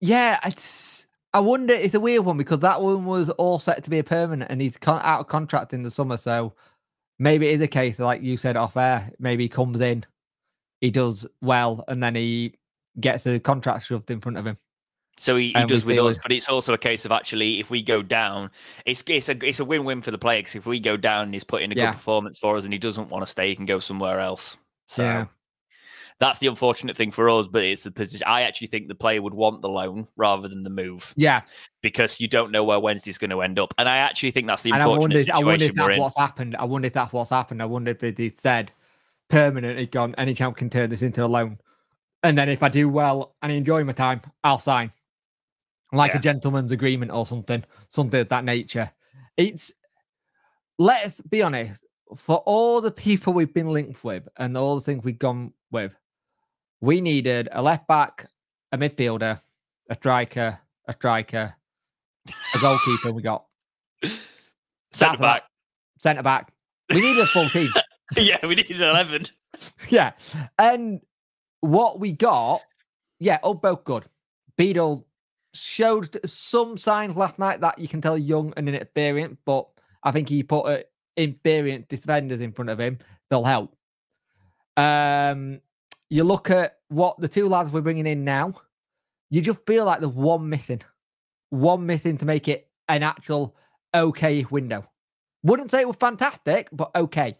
Yeah, 0.00 0.38
it's. 0.44 1.06
I 1.34 1.40
wonder. 1.40 1.74
It's 1.74 1.94
a 1.94 2.00
weird 2.00 2.24
one 2.24 2.38
because 2.38 2.60
that 2.60 2.80
one 2.80 3.04
was 3.04 3.30
all 3.30 3.58
set 3.58 3.84
to 3.84 3.90
be 3.90 3.98
a 3.98 4.04
permanent, 4.04 4.50
and 4.50 4.60
he's 4.60 4.76
con- 4.76 5.02
out 5.04 5.20
of 5.20 5.28
contract 5.28 5.72
in 5.72 5.82
the 5.82 5.90
summer. 5.90 6.16
So 6.16 6.54
maybe 7.18 7.48
it 7.48 7.56
is 7.56 7.62
a 7.62 7.68
case, 7.68 7.98
like 7.98 8.22
you 8.22 8.36
said 8.36 8.56
off 8.56 8.76
air. 8.76 9.10
Maybe 9.18 9.44
he 9.44 9.48
comes 9.48 9.80
in, 9.80 10.04
he 10.80 10.90
does 10.90 11.26
well, 11.40 11.84
and 11.88 12.02
then 12.02 12.14
he 12.14 12.54
gets 12.98 13.24
the 13.24 13.38
contract 13.38 13.86
shoved 13.86 14.10
in 14.10 14.20
front 14.20 14.38
of 14.38 14.46
him. 14.46 14.56
So 15.18 15.36
he, 15.36 15.48
he 15.48 15.64
does 15.64 15.84
with 15.84 15.98
us, 15.98 16.16
but 16.22 16.30
it's 16.30 16.48
also 16.48 16.72
a 16.72 16.78
case 16.78 17.04
of 17.04 17.10
actually, 17.10 17.58
if 17.58 17.70
we 17.70 17.82
go 17.82 18.02
down, 18.02 18.50
it's 18.86 19.02
it's 19.08 19.28
a 19.28 19.36
it's 19.44 19.58
a 19.58 19.64
win 19.64 19.84
win 19.84 20.00
for 20.00 20.12
the 20.12 20.18
player 20.18 20.40
because 20.40 20.54
if 20.54 20.66
we 20.66 20.78
go 20.78 20.96
down 20.96 21.24
and 21.24 21.34
he's 21.34 21.44
putting 21.44 21.72
a 21.72 21.74
yeah. 21.74 21.86
good 21.86 21.96
performance 21.96 22.38
for 22.38 22.56
us 22.56 22.64
and 22.64 22.72
he 22.72 22.78
doesn't 22.78 23.08
want 23.08 23.22
to 23.22 23.26
stay, 23.26 23.48
he 23.48 23.56
can 23.56 23.66
go 23.66 23.80
somewhere 23.80 24.20
else. 24.20 24.58
So 24.88 25.04
yeah. 25.04 25.26
that's 26.18 26.40
the 26.40 26.48
unfortunate 26.48 26.96
thing 26.96 27.12
for 27.12 27.30
us. 27.30 27.46
But 27.46 27.62
it's 27.62 27.84
the 27.84 27.90
position. 27.90 28.26
I 28.26 28.42
actually 28.42 28.66
think 28.66 28.88
the 28.88 28.94
player 28.94 29.22
would 29.22 29.34
want 29.34 29.62
the 29.62 29.68
loan 29.68 30.08
rather 30.16 30.48
than 30.48 30.64
the 30.64 30.70
move. 30.70 31.14
Yeah, 31.16 31.42
because 31.80 32.20
you 32.20 32.26
don't 32.26 32.50
know 32.50 32.64
where 32.64 32.80
Wednesday's 32.80 33.18
going 33.18 33.30
to 33.30 33.42
end 33.42 33.58
up, 33.58 33.72
and 33.78 33.88
I 33.88 33.98
actually 33.98 34.32
think 34.32 34.46
that's 34.46 34.62
the 34.62 34.72
and 34.72 34.82
unfortunate 34.82 35.00
I 35.00 35.04
wonder, 35.04 35.18
situation 35.18 35.44
I 35.44 35.46
wonder 35.46 35.64
if 35.64 35.74
that's 35.74 35.94
in. 35.94 36.02
what's 36.02 36.18
happened. 36.18 36.56
I 36.56 36.64
wonder 36.64 36.86
if 36.86 36.92
that's 36.92 37.12
what's 37.12 37.30
happened. 37.30 37.62
I 37.62 37.66
wonder 37.66 37.90
if 37.92 38.00
they 38.00 38.28
said 38.30 38.72
permanently 39.28 39.86
gone. 39.86 40.14
Any 40.18 40.34
camp 40.34 40.56
can 40.56 40.70
turn 40.70 40.90
this 40.90 41.02
into 41.02 41.24
a 41.24 41.26
loan. 41.26 41.58
And 42.22 42.36
then 42.36 42.48
if 42.48 42.62
I 42.62 42.68
do 42.68 42.88
well 42.88 43.36
and 43.42 43.52
enjoy 43.52 43.84
my 43.84 43.92
time, 43.92 44.20
I'll 44.42 44.58
sign 44.58 44.90
like 45.92 46.12
yeah. 46.12 46.18
a 46.18 46.20
gentleman's 46.20 46.72
agreement 46.72 47.10
or 47.10 47.24
something, 47.26 47.64
something 47.90 48.20
of 48.20 48.28
that 48.28 48.44
nature. 48.44 48.90
It's 49.36 49.72
let's 50.78 51.20
be 51.22 51.42
honest, 51.42 51.84
for 52.16 52.38
all 52.38 52.80
the 52.80 52.90
people 52.90 53.32
we've 53.32 53.52
been 53.52 53.70
linked 53.70 54.02
with 54.04 54.28
and 54.36 54.56
all 54.56 54.74
the 54.74 54.80
things 54.80 55.04
we've 55.04 55.18
gone 55.18 55.52
with, 55.70 55.94
we 56.80 57.00
needed 57.00 57.48
a 57.52 57.62
left 57.62 57.86
back, 57.86 58.26
a 58.72 58.78
midfielder, 58.78 59.40
a 59.90 59.94
striker, 59.94 60.58
a 60.86 60.92
striker, 60.92 61.54
a 62.54 62.58
goalkeeper. 62.58 63.12
we 63.12 63.22
got 63.22 63.44
centre 64.92 65.18
back, 65.18 65.44
centre 65.98 66.22
back. 66.22 66.52
We 66.90 67.00
needed 67.00 67.24
a 67.24 67.26
full 67.26 67.48
team. 67.48 67.70
yeah, 68.16 68.38
we 68.42 68.54
needed 68.54 68.80
eleven. 68.80 69.24
yeah, 69.88 70.12
and 70.58 71.00
what 71.60 72.00
we 72.00 72.12
got, 72.12 72.62
yeah, 73.18 73.38
all 73.42 73.54
both 73.54 73.84
good. 73.84 74.04
Beadle 74.56 75.06
showed 75.54 76.18
some 76.28 76.76
signs 76.76 77.16
last 77.16 77.38
night 77.38 77.60
that 77.60 77.78
you 77.78 77.88
can 77.88 78.00
tell 78.00 78.16
young 78.16 78.52
and 78.56 78.68
inexperienced, 78.68 79.38
but 79.44 79.66
I 80.02 80.12
think 80.12 80.28
he 80.28 80.42
put 80.42 80.62
uh, 80.62 80.82
experienced 81.18 81.88
defenders 81.88 82.40
in 82.40 82.52
front 82.52 82.70
of 82.70 82.80
him. 82.80 82.98
They'll 83.28 83.44
help. 83.44 83.76
Um, 84.76 85.60
you 86.08 86.24
look 86.24 86.50
at 86.50 86.78
what 86.88 87.18
the 87.18 87.28
two 87.28 87.48
lads 87.48 87.70
we're 87.70 87.80
bringing 87.80 88.06
in 88.06 88.24
now. 88.24 88.54
You 89.30 89.42
just 89.42 89.66
feel 89.66 89.84
like 89.84 90.00
there's 90.00 90.12
one 90.12 90.48
missing, 90.48 90.80
one 91.50 91.84
missing 91.84 92.16
to 92.18 92.24
make 92.24 92.48
it 92.48 92.68
an 92.88 93.02
actual 93.02 93.54
okay 93.94 94.46
window. 94.50 94.88
Wouldn't 95.42 95.70
say 95.70 95.82
it 95.82 95.86
was 95.86 95.96
fantastic, 95.96 96.68
but 96.72 96.90
okay. 96.94 97.36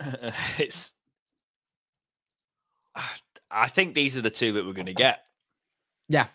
Uh, 0.00 0.30
it's 0.58 0.94
I 3.52 3.68
think 3.68 3.94
these 3.94 4.16
are 4.16 4.22
the 4.22 4.30
two 4.30 4.52
that 4.52 4.64
we're 4.64 4.72
going 4.72 4.86
to 4.86 4.94
get. 4.94 5.24
Yeah. 6.08 6.26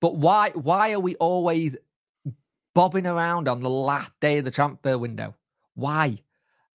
But 0.00 0.16
why 0.16 0.50
why 0.50 0.92
are 0.92 1.00
we 1.00 1.16
always 1.16 1.76
bobbing 2.76 3.06
around 3.06 3.48
on 3.48 3.62
the 3.62 3.70
last 3.70 4.12
day 4.20 4.36
of 4.36 4.44
the 4.44 4.50
transfer 4.50 4.98
window? 4.98 5.34
Why? 5.76 6.18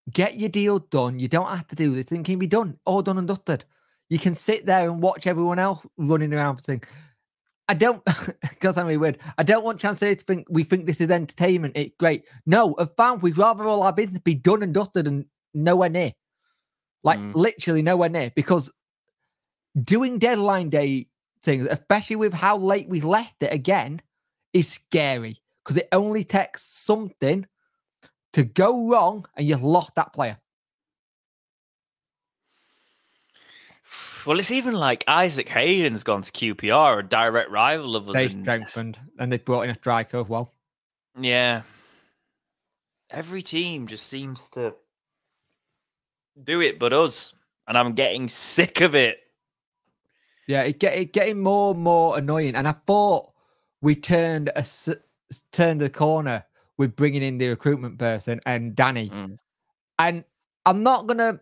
Get 0.09 0.39
your 0.39 0.47
deal 0.47 0.79
done. 0.79 1.19
You 1.19 1.27
don't 1.27 1.49
have 1.49 1.67
to 1.67 1.75
do 1.75 1.93
this. 1.93 2.05
Thing 2.05 2.23
can 2.23 2.39
be 2.39 2.47
done. 2.47 2.79
All 2.85 3.01
done 3.01 3.17
and 3.17 3.27
dusted. 3.27 3.65
You 4.07 4.17
can 4.17 4.33
sit 4.33 4.65
there 4.65 4.89
and 4.89 5.01
watch 5.03 5.27
everyone 5.27 5.59
else 5.59 5.85
running 5.97 6.33
around 6.33 6.55
for 6.55 6.63
things. 6.63 6.87
I 7.67 7.73
don't, 7.73 8.01
because 8.41 8.77
I'm 8.77 8.85
really 8.85 8.95
weird. 8.95 9.17
I 9.37 9.43
don't 9.43 9.65
want 9.65 9.81
Chance 9.81 9.99
to 9.99 10.15
think 10.15 10.47
we 10.49 10.63
think 10.63 10.85
this 10.85 11.01
is 11.01 11.11
entertainment. 11.11 11.73
It's 11.75 11.93
great. 11.99 12.23
No, 12.45 12.75
a 12.75 12.85
fan, 12.87 13.19
we'd 13.19 13.37
rather 13.37 13.65
all 13.65 13.83
our 13.83 13.91
business 13.91 14.21
be 14.21 14.35
done 14.35 14.63
and 14.63 14.73
dusted 14.73 15.05
and 15.05 15.25
nowhere 15.53 15.89
near. 15.89 16.13
Like 17.03 17.19
mm. 17.19 17.35
literally 17.35 17.81
nowhere 17.81 18.09
near 18.09 18.31
because 18.37 18.71
doing 19.83 20.17
deadline 20.17 20.69
day 20.69 21.07
things, 21.43 21.67
especially 21.69 22.15
with 22.15 22.33
how 22.33 22.57
late 22.57 22.87
we 22.87 23.01
left 23.01 23.43
it 23.43 23.51
again, 23.51 24.01
is 24.53 24.69
scary 24.69 25.41
because 25.63 25.77
it 25.77 25.87
only 25.91 26.23
takes 26.23 26.63
something 26.63 27.45
to 28.33 28.43
go 28.43 28.89
wrong 28.89 29.25
and 29.35 29.47
you've 29.47 29.63
lost 29.63 29.95
that 29.95 30.13
player. 30.13 30.37
Well, 34.25 34.39
it's 34.39 34.51
even 34.51 34.73
like 34.73 35.03
Isaac 35.07 35.47
Hayden's 35.49 36.03
gone 36.03 36.21
to 36.21 36.31
QPR, 36.31 36.99
a 36.99 37.03
direct 37.03 37.49
rival 37.49 37.95
of 37.95 38.09
us. 38.09 38.13
They 38.13 38.27
strengthened, 38.27 38.99
and 39.17 39.31
they 39.31 39.37
brought 39.37 39.63
in 39.63 39.69
a 39.69 39.75
striker 39.75 40.19
as 40.19 40.27
well. 40.27 40.53
Yeah. 41.19 41.63
Every 43.11 43.41
team 43.41 43.87
just 43.87 44.07
seems 44.07 44.49
to 44.51 44.75
do 46.43 46.61
it 46.61 46.79
but 46.79 46.93
us. 46.93 47.33
And 47.67 47.77
I'm 47.77 47.93
getting 47.93 48.29
sick 48.29 48.81
of 48.81 48.95
it. 48.95 49.19
Yeah, 50.47 50.63
it 50.63 50.79
get 50.79 50.97
it 50.97 51.13
getting 51.13 51.41
more 51.41 51.73
and 51.73 51.83
more 51.83 52.17
annoying. 52.17 52.55
And 52.55 52.67
I 52.67 52.71
thought 52.71 53.31
we 53.81 53.95
turned 53.95 54.51
a 54.55 54.63
turned 55.51 55.81
the 55.81 55.89
corner 55.89 56.45
with 56.77 56.95
bringing 56.95 57.23
in 57.23 57.37
the 57.37 57.49
recruitment 57.49 57.97
person 57.97 58.39
and 58.45 58.75
Danny. 58.75 59.09
Mm. 59.09 59.37
And 59.99 60.23
I'm 60.65 60.83
not 60.83 61.07
gonna. 61.07 61.39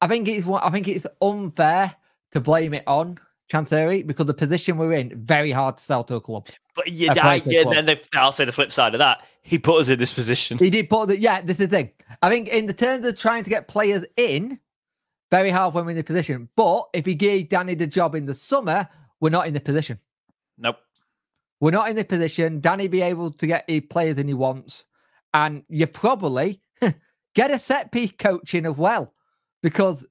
I 0.00 0.06
think 0.06 0.28
it's 0.28 0.46
I 0.46 0.70
think 0.70 0.88
it's 0.88 1.06
unfair 1.20 1.94
to 2.32 2.40
blame 2.40 2.74
it 2.74 2.84
on 2.86 3.18
Chansiri 3.50 4.06
because 4.06 4.26
the 4.26 4.34
position 4.34 4.78
we're 4.78 4.92
in 4.92 5.20
very 5.22 5.50
hard 5.50 5.76
to 5.76 5.82
sell 5.82 6.04
to 6.04 6.14
a 6.14 6.20
club. 6.20 6.46
But 6.76 6.88
yeah, 6.88 7.12
I, 7.20 7.42
yeah 7.44 7.64
then 7.64 7.86
the, 7.86 8.00
I'll 8.14 8.32
say 8.32 8.44
the 8.44 8.52
flip 8.52 8.72
side 8.72 8.94
of 8.94 9.00
that. 9.00 9.24
He 9.42 9.58
put 9.58 9.80
us 9.80 9.88
in 9.88 9.98
this 9.98 10.12
position. 10.12 10.58
He 10.58 10.70
did 10.70 10.88
put 10.88 11.10
us. 11.10 11.18
Yeah, 11.18 11.40
this 11.40 11.58
is 11.58 11.68
the 11.68 11.76
thing. 11.76 11.90
I 12.22 12.30
think 12.30 12.48
in 12.48 12.66
the 12.66 12.72
terms 12.72 13.04
of 13.04 13.18
trying 13.18 13.42
to 13.44 13.50
get 13.50 13.66
players 13.66 14.04
in, 14.16 14.60
very 15.30 15.50
hard 15.50 15.74
when 15.74 15.84
we're 15.84 15.92
in 15.92 15.96
the 15.96 16.04
position. 16.04 16.48
But 16.56 16.88
if 16.92 17.06
he 17.06 17.14
gave 17.14 17.48
Danny 17.48 17.74
the 17.74 17.86
job 17.86 18.14
in 18.14 18.26
the 18.26 18.34
summer, 18.34 18.88
we're 19.20 19.30
not 19.30 19.46
in 19.46 19.54
the 19.54 19.60
position. 19.60 19.98
Nope. 20.58 20.78
We're 21.60 21.70
not 21.72 21.90
in 21.90 21.96
the 21.96 22.04
position. 22.04 22.60
Danny 22.60 22.88
be 22.88 23.02
able 23.02 23.30
to 23.32 23.46
get 23.46 23.64
his 23.68 23.82
players 23.90 24.18
in 24.18 24.26
he 24.26 24.34
wants, 24.34 24.84
and 25.34 25.62
you 25.68 25.86
probably 25.86 26.60
get 27.34 27.50
a 27.50 27.58
set 27.58 27.92
piece 27.92 28.12
coaching 28.18 28.66
as 28.66 28.76
well, 28.76 29.12
because 29.62 30.04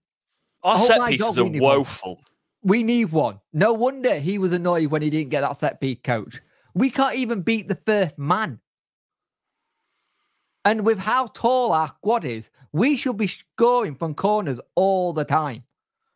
our 0.64 0.76
oh 0.76 0.86
set 0.86 1.08
pieces 1.08 1.36
God, 1.36 1.56
are 1.56 1.62
woeful. 1.62 2.16
One. 2.16 2.24
We 2.62 2.84
need 2.84 3.06
one. 3.06 3.40
No 3.54 3.74
wonder 3.74 4.20
he 4.20 4.38
was 4.38 4.52
annoyed 4.52 4.88
when 4.88 5.02
he 5.02 5.10
didn't 5.10 5.30
get 5.30 5.42
that 5.42 5.60
set 5.60 5.80
piece 5.80 6.00
coach. 6.04 6.42
We 6.74 6.90
can't 6.90 7.16
even 7.16 7.42
beat 7.42 7.68
the 7.68 7.80
first 7.86 8.18
man. 8.20 8.60
And 10.66 10.86
with 10.86 11.00
how 11.00 11.28
tall 11.28 11.72
our 11.72 11.88
squad 11.88 12.26
is, 12.26 12.50
we 12.74 12.98
should 12.98 13.18
be 13.18 13.28
scoring 13.28 13.96
from 13.96 14.14
corners 14.14 14.60
all 14.76 15.14
the 15.14 15.24
time. 15.24 15.64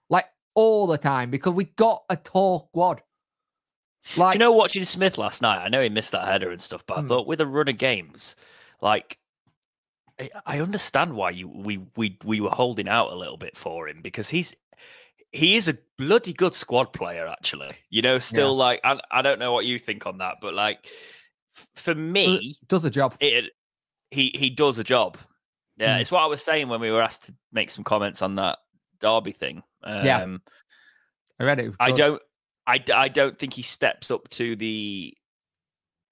Like 0.10 0.28
all 0.54 0.86
the 0.86 0.98
time, 0.98 1.32
because 1.32 1.54
we 1.54 1.66
got 1.66 2.04
a 2.10 2.18
tall 2.18 2.68
squad. 2.70 3.02
Like, 4.18 4.34
Do 4.34 4.36
you 4.36 4.40
know, 4.40 4.52
watching 4.52 4.84
Smith 4.84 5.18
last 5.18 5.42
night, 5.42 5.64
I 5.64 5.70
know 5.70 5.82
he 5.82 5.90
missed 5.90 6.12
that 6.12 6.28
header 6.28 6.52
and 6.52 6.60
stuff, 6.60 6.86
but 6.86 6.98
I 6.98 7.02
hmm. 7.02 7.08
thought 7.08 7.28
with 7.28 7.42
a 7.42 7.48
run 7.48 7.70
of 7.70 7.78
games, 7.78 8.36
like 8.82 9.18
I 10.46 10.60
understand 10.60 11.14
why 11.14 11.32
you 11.32 11.48
we 11.48 11.80
we 11.96 12.18
we 12.24 12.42
were 12.42 12.50
holding 12.50 12.88
out 12.88 13.12
a 13.12 13.16
little 13.16 13.38
bit 13.38 13.58
for 13.58 13.88
him 13.88 14.02
because 14.02 14.30
he's 14.30 14.56
he 15.32 15.56
is 15.56 15.68
a 15.68 15.78
bloody 15.98 16.34
good 16.34 16.54
squad 16.54 16.94
player 16.94 17.28
actually. 17.28 17.72
You 17.90 18.02
know, 18.02 18.20
still 18.20 18.52
yeah. 18.52 18.64
like 18.64 18.82
I, 18.84 19.00
I 19.12 19.22
don't 19.22 19.40
know 19.40 19.52
what 19.52 19.66
you 19.66 19.80
think 19.80 20.06
on 20.06 20.20
that, 20.20 20.36
but 20.42 20.54
like 20.54 20.88
for 21.76 21.96
me, 21.96 22.58
does 22.68 22.86
a 22.86 22.90
job. 22.90 23.16
It, 23.20 23.52
he 24.12 24.32
he 24.36 24.50
does 24.50 24.80
a 24.80 24.84
job. 24.84 25.18
Yeah, 25.78 25.98
mm. 25.98 26.02
it's 26.02 26.12
what 26.12 26.22
I 26.22 26.28
was 26.28 26.44
saying 26.44 26.70
when 26.70 26.82
we 26.82 26.92
were 26.92 27.02
asked 27.02 27.24
to 27.24 27.36
make 27.52 27.72
some 27.72 27.84
comments 27.84 28.22
on 28.22 28.36
that 28.36 28.60
Derby 29.00 29.32
thing. 29.32 29.64
Um, 29.84 30.06
yeah, 30.06 30.26
I 31.40 31.44
read 31.44 31.60
it. 31.60 31.74
I 31.80 31.92
don't. 31.92 32.22
I, 32.66 32.84
I 32.94 33.08
don't 33.10 33.38
think 33.38 33.54
he 33.54 33.62
steps 33.62 34.12
up 34.12 34.30
to 34.30 34.56
the 34.56 35.16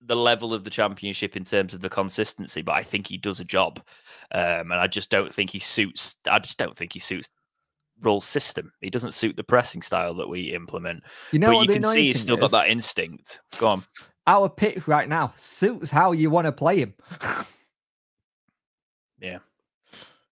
the 0.03 0.15
level 0.15 0.53
of 0.53 0.63
the 0.63 0.69
championship 0.69 1.37
in 1.37 1.45
terms 1.45 1.73
of 1.73 1.81
the 1.81 1.89
consistency, 1.89 2.63
but 2.63 2.73
I 2.73 2.81
think 2.81 3.07
he 3.07 3.17
does 3.17 3.39
a 3.39 3.45
job, 3.45 3.79
um, 4.33 4.71
and 4.71 4.73
I 4.73 4.87
just 4.87 5.09
don't 5.09 5.31
think 5.31 5.51
he 5.51 5.59
suits. 5.59 6.15
I 6.29 6.39
just 6.39 6.57
don't 6.57 6.75
think 6.75 6.93
he 6.93 6.99
suits 6.99 7.29
Röhl's 8.01 8.25
system. 8.25 8.71
He 8.81 8.89
doesn't 8.89 9.13
suit 9.13 9.35
the 9.35 9.43
pressing 9.43 9.81
style 9.81 10.15
that 10.15 10.27
we 10.27 10.53
implement. 10.53 11.03
You 11.31 11.39
know, 11.39 11.51
but 11.51 11.61
you 11.61 11.73
can 11.73 11.83
see 11.83 12.07
he's 12.07 12.21
still 12.21 12.35
is? 12.35 12.41
got 12.41 12.51
that 12.51 12.69
instinct. 12.69 13.39
Go 13.59 13.67
on. 13.67 13.83
Our 14.27 14.49
pitch 14.49 14.87
right 14.87 15.07
now 15.07 15.33
suits 15.35 15.89
how 15.89 16.11
you 16.11 16.29
want 16.29 16.45
to 16.45 16.51
play 16.51 16.79
him. 16.79 16.93
yeah, 19.19 19.39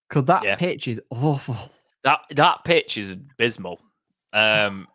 because 0.07 0.25
that 0.25 0.43
yeah. 0.43 0.55
pitch 0.55 0.87
is 0.87 0.99
awful. 1.09 1.57
That 2.03 2.21
that 2.31 2.63
pitch 2.65 2.97
is 2.97 3.11
abysmal. 3.11 3.81
Um, 4.31 4.87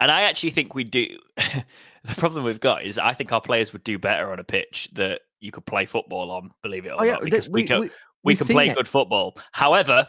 and 0.00 0.10
I 0.10 0.22
actually 0.22 0.50
think 0.50 0.74
we 0.74 0.84
do. 0.84 1.18
the 1.36 2.14
problem 2.16 2.44
we've 2.44 2.60
got 2.60 2.84
is 2.84 2.98
I 2.98 3.12
think 3.12 3.32
our 3.32 3.40
players 3.40 3.72
would 3.72 3.84
do 3.84 3.98
better 3.98 4.30
on 4.32 4.38
a 4.38 4.44
pitch 4.44 4.88
that 4.94 5.22
you 5.40 5.50
could 5.50 5.66
play 5.66 5.86
football 5.86 6.30
on. 6.30 6.50
Believe 6.62 6.86
it 6.86 6.90
or 6.90 7.00
oh, 7.00 7.04
yeah, 7.04 7.12
not, 7.14 7.22
because 7.22 7.48
we, 7.48 7.62
we 7.62 7.68
can 7.68 7.80
we, 7.80 7.90
we 8.24 8.36
can 8.36 8.46
play 8.46 8.68
it. 8.68 8.76
good 8.76 8.88
football. 8.88 9.36
However, 9.52 10.06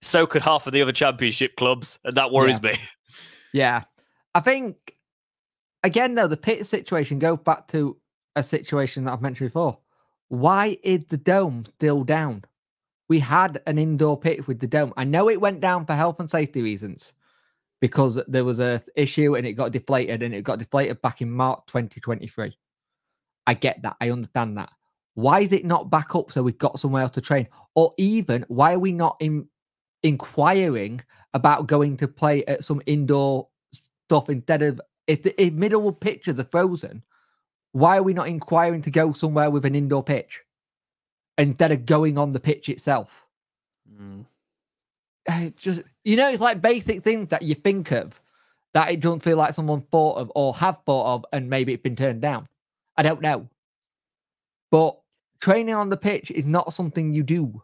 so 0.00 0.26
could 0.26 0.42
half 0.42 0.66
of 0.66 0.72
the 0.72 0.82
other 0.82 0.92
championship 0.92 1.56
clubs, 1.56 1.98
and 2.04 2.16
that 2.16 2.32
worries 2.32 2.58
yeah. 2.62 2.72
me. 2.72 2.78
Yeah, 3.54 3.82
I 4.34 4.40
think 4.40 4.96
again 5.84 6.14
though 6.14 6.26
the 6.26 6.36
pit 6.36 6.66
situation 6.66 7.18
goes 7.18 7.38
back 7.44 7.68
to 7.68 7.98
a 8.34 8.42
situation 8.42 9.04
that 9.04 9.12
I've 9.12 9.22
mentioned 9.22 9.50
before. 9.50 9.78
Why 10.28 10.78
is 10.82 11.04
the 11.06 11.18
dome 11.18 11.64
still 11.74 12.04
down? 12.04 12.44
We 13.08 13.18
had 13.18 13.60
an 13.66 13.76
indoor 13.76 14.18
pitch 14.18 14.46
with 14.46 14.60
the 14.60 14.66
dome. 14.66 14.94
I 14.96 15.04
know 15.04 15.28
it 15.28 15.40
went 15.40 15.60
down 15.60 15.84
for 15.84 15.92
health 15.92 16.18
and 16.18 16.30
safety 16.30 16.62
reasons, 16.62 17.12
because 17.82 18.16
there 18.28 18.44
was 18.44 18.60
a 18.60 18.80
issue 18.94 19.34
and 19.34 19.44
it 19.44 19.54
got 19.54 19.72
deflated 19.72 20.22
and 20.22 20.32
it 20.32 20.42
got 20.42 20.60
deflated 20.60 21.02
back 21.02 21.20
in 21.20 21.28
March 21.28 21.58
2023. 21.66 22.56
I 23.48 23.54
get 23.54 23.82
that. 23.82 23.96
I 24.00 24.10
understand 24.10 24.56
that. 24.56 24.70
Why 25.14 25.40
is 25.40 25.52
it 25.52 25.64
not 25.64 25.90
back 25.90 26.14
up 26.14 26.30
so 26.30 26.44
we've 26.44 26.56
got 26.56 26.78
somewhere 26.78 27.02
else 27.02 27.10
to 27.10 27.20
train? 27.20 27.48
Or 27.74 27.92
even 27.98 28.44
why 28.46 28.74
are 28.74 28.78
we 28.78 28.92
not 28.92 29.16
in, 29.18 29.48
inquiring 30.04 31.02
about 31.34 31.66
going 31.66 31.96
to 31.96 32.06
play 32.06 32.44
at 32.44 32.62
some 32.62 32.80
indoor 32.86 33.48
stuff 33.72 34.30
instead 34.30 34.62
of 34.62 34.80
if 35.08 35.24
the 35.24 35.42
if 35.42 35.52
middle 35.52 35.90
pitches 35.90 36.38
are 36.38 36.44
frozen? 36.44 37.02
Why 37.72 37.96
are 37.96 38.04
we 38.04 38.14
not 38.14 38.28
inquiring 38.28 38.82
to 38.82 38.92
go 38.92 39.12
somewhere 39.12 39.50
with 39.50 39.64
an 39.64 39.74
indoor 39.74 40.04
pitch 40.04 40.42
instead 41.36 41.72
of 41.72 41.84
going 41.84 42.16
on 42.16 42.30
the 42.30 42.38
pitch 42.38 42.68
itself? 42.68 43.26
Mm. 43.92 44.26
It's 45.26 45.62
just 45.62 45.82
you 46.04 46.16
know, 46.16 46.28
it's 46.28 46.40
like 46.40 46.60
basic 46.60 47.02
things 47.02 47.28
that 47.28 47.42
you 47.42 47.54
think 47.54 47.92
of 47.92 48.20
that 48.74 48.90
it 48.90 49.00
doesn't 49.00 49.20
feel 49.20 49.36
like 49.36 49.54
someone 49.54 49.82
thought 49.82 50.18
of 50.18 50.32
or 50.34 50.54
have 50.54 50.80
thought 50.84 51.14
of, 51.14 51.26
and 51.32 51.48
maybe 51.48 51.72
it's 51.72 51.82
been 51.82 51.96
turned 51.96 52.22
down. 52.22 52.48
I 52.96 53.02
don't 53.02 53.20
know, 53.20 53.48
but 54.70 54.98
training 55.40 55.74
on 55.74 55.88
the 55.88 55.96
pitch 55.96 56.30
is 56.30 56.46
not 56.46 56.72
something 56.72 57.12
you 57.12 57.22
do. 57.22 57.62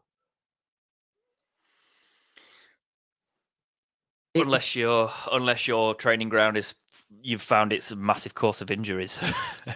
Unless 4.34 4.76
your 4.76 5.10
unless 5.32 5.66
your 5.66 5.94
training 5.94 6.28
ground 6.28 6.56
is 6.56 6.74
you've 7.22 7.42
found 7.42 7.72
it's 7.72 7.90
a 7.90 7.96
massive 7.96 8.34
course 8.34 8.60
of 8.60 8.70
injuries, 8.70 9.20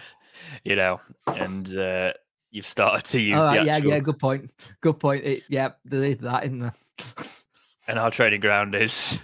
you 0.63 0.75
know, 0.75 1.01
and 1.27 1.75
uh, 1.75 2.13
you've 2.51 2.65
started 2.65 3.05
to 3.05 3.19
use. 3.19 3.39
Right, 3.39 3.67
actual... 3.67 3.89
Yeah, 3.89 3.95
yeah, 3.95 3.99
good 3.99 4.19
point. 4.19 4.51
Good 4.81 4.99
point. 4.99 5.25
It, 5.25 5.43
yeah, 5.49 5.71
there 5.83 6.03
is 6.03 6.17
that 6.19 6.45
in 6.45 6.59
there. 6.59 6.73
and 7.87 7.99
our 7.99 8.11
training 8.11 8.39
ground 8.39 8.75
is 8.75 9.19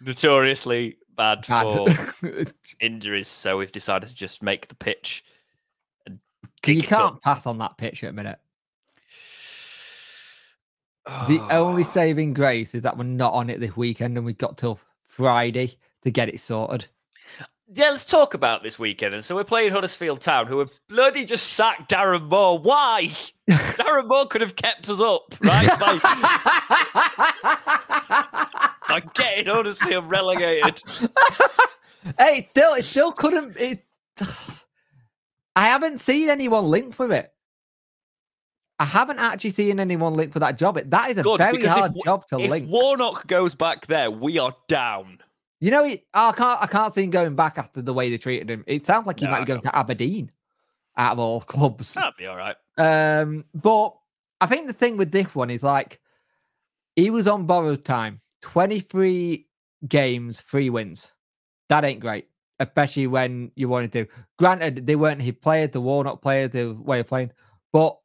notoriously 0.00 0.96
bad, 1.16 1.46
bad. 1.46 1.96
for 1.96 2.44
injuries. 2.80 3.28
So 3.28 3.58
we've 3.58 3.72
decided 3.72 4.08
to 4.08 4.14
just 4.14 4.42
make 4.42 4.68
the 4.68 4.74
pitch. 4.74 5.24
you 6.66 6.82
can't 6.82 7.20
pass 7.22 7.46
on 7.46 7.58
that 7.58 7.76
pitch 7.78 8.04
at 8.04 8.10
a 8.10 8.12
minute. 8.12 8.38
The 11.28 11.40
only 11.50 11.84
saving 11.84 12.34
grace 12.34 12.74
is 12.74 12.82
that 12.82 12.96
we're 12.96 13.04
not 13.04 13.32
on 13.32 13.50
it 13.50 13.60
this 13.60 13.76
weekend, 13.76 14.16
and 14.16 14.24
we've 14.24 14.38
got 14.38 14.58
till 14.58 14.78
Friday 15.06 15.76
to 16.02 16.10
get 16.10 16.28
it 16.28 16.40
sorted. 16.40 16.86
Yeah, 17.72 17.90
let's 17.90 18.04
talk 18.04 18.34
about 18.34 18.62
this 18.62 18.78
weekend. 18.78 19.14
And 19.14 19.24
so 19.24 19.34
we're 19.34 19.44
playing 19.44 19.72
Huddersfield 19.72 20.20
Town, 20.20 20.46
who 20.46 20.58
have 20.58 20.70
bloody 20.88 21.24
just 21.24 21.54
sacked 21.54 21.90
Darren 21.90 22.28
Moore. 22.28 22.58
Why? 22.58 23.10
Darren 23.50 24.06
Moore 24.06 24.26
could 24.26 24.42
have 24.42 24.54
kept 24.54 24.88
us 24.90 25.00
up, 25.00 25.34
right? 25.42 25.66
By, 25.80 25.98
by 28.88 29.00
getting 29.14 29.46
Huddersfield 29.46 30.10
relegated. 30.10 30.82
hey, 32.18 32.48
still, 32.50 32.74
it 32.74 32.84
still 32.84 33.12
couldn't. 33.12 33.56
It, 33.56 33.82
I 35.56 35.68
haven't 35.68 36.00
seen 36.00 36.28
anyone 36.28 36.66
linked 36.66 36.98
with 36.98 37.12
it. 37.12 37.32
I 38.78 38.84
haven't 38.84 39.20
actually 39.20 39.50
seen 39.50 39.80
anyone 39.80 40.12
linked 40.14 40.34
for 40.34 40.40
that 40.40 40.58
job. 40.58 40.76
It, 40.76 40.90
that 40.90 41.10
is 41.12 41.18
a 41.18 41.22
Good, 41.22 41.38
very 41.38 41.64
hard 41.64 41.92
if, 41.96 42.04
job 42.04 42.26
to 42.28 42.38
if 42.38 42.50
link. 42.50 42.64
If 42.64 42.70
Warnock 42.70 43.26
goes 43.26 43.54
back 43.54 43.86
there, 43.86 44.10
we 44.10 44.38
are 44.38 44.54
down. 44.68 45.20
You 45.60 45.70
know, 45.70 45.84
he, 45.84 46.02
I 46.12 46.32
can't 46.32 46.62
I 46.62 46.66
can't 46.66 46.92
see 46.92 47.04
him 47.04 47.10
going 47.10 47.36
back 47.36 47.58
after 47.58 47.80
the 47.80 47.94
way 47.94 48.10
they 48.10 48.18
treated 48.18 48.50
him. 48.50 48.64
It 48.66 48.86
sounds 48.86 49.06
like 49.06 49.20
he 49.20 49.26
no, 49.26 49.32
might 49.32 49.40
be 49.40 49.46
going 49.46 49.60
to 49.62 49.76
Aberdeen 49.76 50.30
out 50.96 51.12
of 51.12 51.18
all 51.18 51.40
clubs. 51.42 51.94
That'd 51.94 52.14
be 52.18 52.26
all 52.26 52.36
right. 52.36 52.56
Um, 52.76 53.44
but 53.54 53.94
I 54.40 54.46
think 54.46 54.66
the 54.66 54.72
thing 54.72 54.96
with 54.96 55.12
this 55.12 55.34
one 55.34 55.50
is 55.50 55.62
like 55.62 56.00
he 56.96 57.10
was 57.10 57.28
on 57.28 57.46
borrowed 57.46 57.84
time, 57.84 58.20
23 58.42 59.46
games, 59.88 60.40
three 60.40 60.70
wins. 60.70 61.10
That 61.68 61.84
ain't 61.84 62.00
great, 62.00 62.28
especially 62.60 63.06
when 63.06 63.50
you 63.54 63.68
wanted 63.68 63.92
to. 63.92 64.06
Granted, 64.38 64.86
they 64.86 64.96
weren't 64.96 65.22
his 65.22 65.34
players, 65.40 65.70
the 65.70 65.80
Warnock 65.80 66.20
players, 66.20 66.50
the 66.50 66.72
way 66.72 67.00
of 67.00 67.06
playing, 67.06 67.32
but 67.72 67.96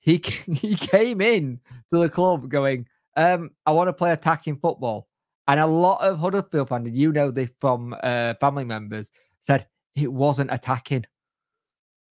he 0.00 0.16
he 0.52 0.76
came 0.76 1.20
in 1.20 1.60
to 1.92 1.98
the 1.98 2.08
club 2.08 2.48
going, 2.48 2.86
um, 3.16 3.50
I 3.66 3.72
want 3.72 3.88
to 3.88 3.92
play 3.92 4.12
attacking 4.12 4.56
football. 4.56 5.08
And 5.50 5.58
a 5.58 5.66
lot 5.66 6.00
of 6.00 6.20
Huddersfield 6.20 6.68
fans, 6.68 6.86
and 6.86 6.96
you 6.96 7.10
know 7.10 7.32
this 7.32 7.50
from 7.60 7.96
uh, 8.04 8.34
family 8.34 8.62
members, 8.62 9.10
said 9.40 9.66
it 9.96 10.12
wasn't 10.12 10.52
attacking. 10.52 11.04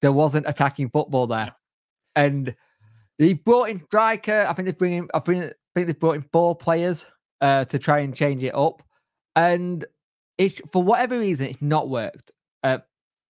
There 0.02 0.12
wasn't 0.12 0.46
attacking 0.46 0.90
football 0.90 1.26
there. 1.26 1.56
And 2.18 2.54
he 3.18 3.36
brought 3.36 3.70
in 3.70 3.82
striker. 3.86 4.46
I 4.46 4.52
think 4.52 4.66
they 4.66 4.74
bring 4.74 4.92
in, 4.92 5.08
I 5.14 5.20
think, 5.20 5.54
they 5.74 5.94
brought 5.94 6.18
in 6.18 6.26
four 6.34 6.54
players 6.54 7.06
uh, 7.40 7.64
to 7.64 7.80
try 7.80 8.00
and 8.00 8.14
change 8.14 8.44
it 8.44 8.54
up. 8.54 8.84
And 9.38 9.86
it's 10.38 10.60
for 10.74 10.84
whatever 10.84 11.18
reason, 11.18 11.48
it's 11.48 11.62
not 11.62 11.88
worked. 11.88 12.34
Uh, 12.62 12.80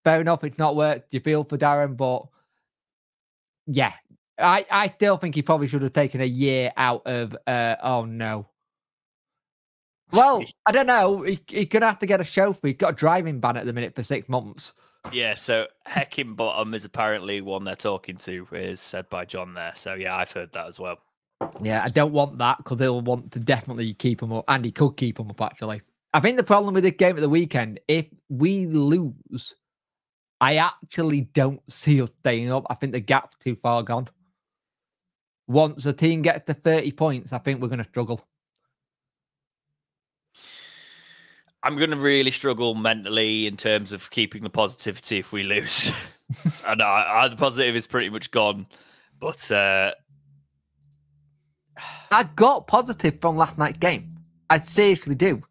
fair 0.04 0.22
enough, 0.22 0.44
it's 0.44 0.58
not 0.58 0.76
worked. 0.76 1.14
You 1.14 1.20
feel 1.20 1.44
for 1.44 1.56
Darren, 1.56 1.96
but 1.96 2.24
yeah, 3.68 3.94
I, 4.40 4.66
I 4.72 4.90
still 4.90 5.18
think 5.18 5.36
he 5.36 5.44
probably 5.44 5.68
should 5.68 5.84
have 5.84 5.94
taken 5.94 6.20
a 6.20 6.26
year 6.26 6.74
out 6.78 7.06
of. 7.06 7.38
Uh, 7.46 7.76
oh 7.84 8.06
no. 8.06 8.49
Well, 10.12 10.44
I 10.66 10.72
don't 10.72 10.88
know. 10.88 11.22
He, 11.24 11.40
he's 11.48 11.68
gonna 11.68 11.88
have 11.88 12.00
to 12.00 12.06
get 12.06 12.22
a 12.22 12.24
chauffeur. 12.24 12.68
He's 12.68 12.78
got 12.78 12.94
a 12.94 12.96
driving 12.96 13.40
ban 13.40 13.58
at 13.58 13.66
the 13.66 13.74
minute 13.74 13.96
for 13.96 14.04
six 14.04 14.28
months. 14.30 14.74
Yeah, 15.12 15.36
so 15.36 15.68
Heckingbottom 15.88 16.76
is 16.76 16.86
apparently 16.86 17.42
one 17.42 17.64
they're 17.64 17.76
talking 17.76 18.18
to, 18.18 18.48
is 18.52 18.82
said 18.82 19.10
by 19.10 19.26
John 19.26 19.54
there. 19.54 19.72
So 19.76 19.94
yeah, 19.94 20.16
I've 20.16 20.32
heard 20.32 20.52
that 20.54 20.68
as 20.68 20.80
well. 20.80 21.00
Yeah, 21.62 21.82
I 21.84 21.90
don't 21.90 22.12
want 22.12 22.38
that 22.40 22.58
because 22.58 22.78
they'll 22.78 23.02
want 23.02 23.32
to 23.32 23.40
definitely 23.40 23.94
keep 23.94 24.22
him 24.22 24.34
up, 24.34 24.46
and 24.48 24.66
he 24.66 24.72
could 24.72 24.98
keep 24.98 25.20
him 25.20 25.30
up 25.30 25.42
actually. 25.42 25.82
I 26.14 26.20
think 26.20 26.38
the 26.38 26.44
problem 26.44 26.74
with 26.74 26.84
this 26.84 26.96
game 26.98 27.16
at 27.16 27.22
the 27.22 27.30
weekend, 27.30 27.80
if 27.88 28.08
we 28.30 28.66
lose, 28.66 29.56
I 30.42 30.56
actually 30.56 31.22
don't 31.22 31.62
see 31.72 32.02
us 32.02 32.12
staying 32.20 32.52
up. 32.52 32.66
I 32.70 32.74
think 32.74 32.94
the 32.94 33.00
gap's 33.00 33.38
too 33.38 33.56
far 33.56 33.84
gone. 33.84 34.10
Once 35.48 35.86
a 35.86 35.94
team 35.94 36.22
gets 36.22 36.46
to 36.46 36.54
30 36.54 36.92
points, 36.94 37.34
I 37.34 37.38
think 37.38 37.62
we're 37.62 37.68
going 37.68 37.80
to 37.80 37.90
struggle. 37.90 38.26
I'm 41.62 41.76
going 41.76 41.90
to 41.90 41.98
really 41.98 42.32
struggle 42.32 42.74
mentally 42.74 43.46
in 43.46 43.58
terms 43.58 43.92
of 43.92 44.10
keeping 44.12 44.44
the 44.44 44.50
positivity 44.50 45.18
if 45.18 45.32
we 45.32 45.44
lose. 45.44 45.92
and 46.68 46.82
I, 46.82 47.24
I, 47.24 47.28
the 47.28 47.36
positive 47.36 47.76
is 47.76 47.88
pretty 47.88 48.10
much 48.10 48.32
gone. 48.32 48.66
But 49.20 49.52
uh... 49.52 49.94
I 52.12 52.24
got 52.36 52.68
positive 52.68 53.20
from 53.20 53.36
last 53.36 53.58
night's 53.58 53.78
game. 53.78 54.18
I 54.50 54.60
seriously 54.60 55.16
do. 55.16 55.42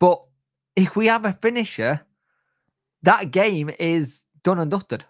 But 0.00 0.22
if 0.76 0.96
we 0.96 1.06
have 1.06 1.24
a 1.24 1.34
finisher, 1.34 2.00
that 3.02 3.30
game 3.30 3.70
is 3.78 4.24
done 4.42 4.58
and 4.58 4.70
dusted. 4.70 5.04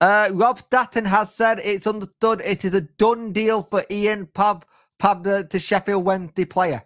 Uh, 0.00 0.28
Rob 0.32 0.60
Staton 0.60 1.04
has 1.04 1.34
said 1.34 1.60
it's 1.64 1.86
understood 1.86 2.40
it 2.42 2.64
is 2.64 2.74
a 2.74 2.82
done 2.82 3.32
deal 3.32 3.62
for 3.62 3.84
Ian 3.90 4.26
Pav 4.26 4.64
Pav 4.98 5.48
to 5.48 5.58
Sheffield 5.58 6.04
Wednesday 6.04 6.44
player. 6.44 6.84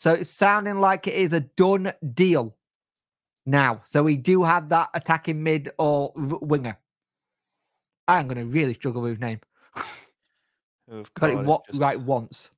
So 0.00 0.14
it's 0.14 0.30
sounding 0.30 0.80
like 0.80 1.06
it 1.06 1.12
is 1.12 1.34
a 1.34 1.40
done 1.40 1.92
deal 2.14 2.56
now. 3.44 3.82
So 3.84 4.02
we 4.02 4.16
do 4.16 4.42
have 4.42 4.70
that 4.70 4.88
attacking 4.94 5.42
mid 5.42 5.72
or 5.76 6.12
winger. 6.16 6.78
I'm 8.08 8.26
going 8.26 8.38
to 8.38 8.46
really 8.46 8.72
struggle 8.72 9.02
with 9.02 9.10
his 9.12 9.20
name. 9.20 9.40
Got 11.20 11.30
it 11.30 11.40
what, 11.40 11.66
just... 11.66 11.82
right 11.82 12.00
once. 12.00 12.50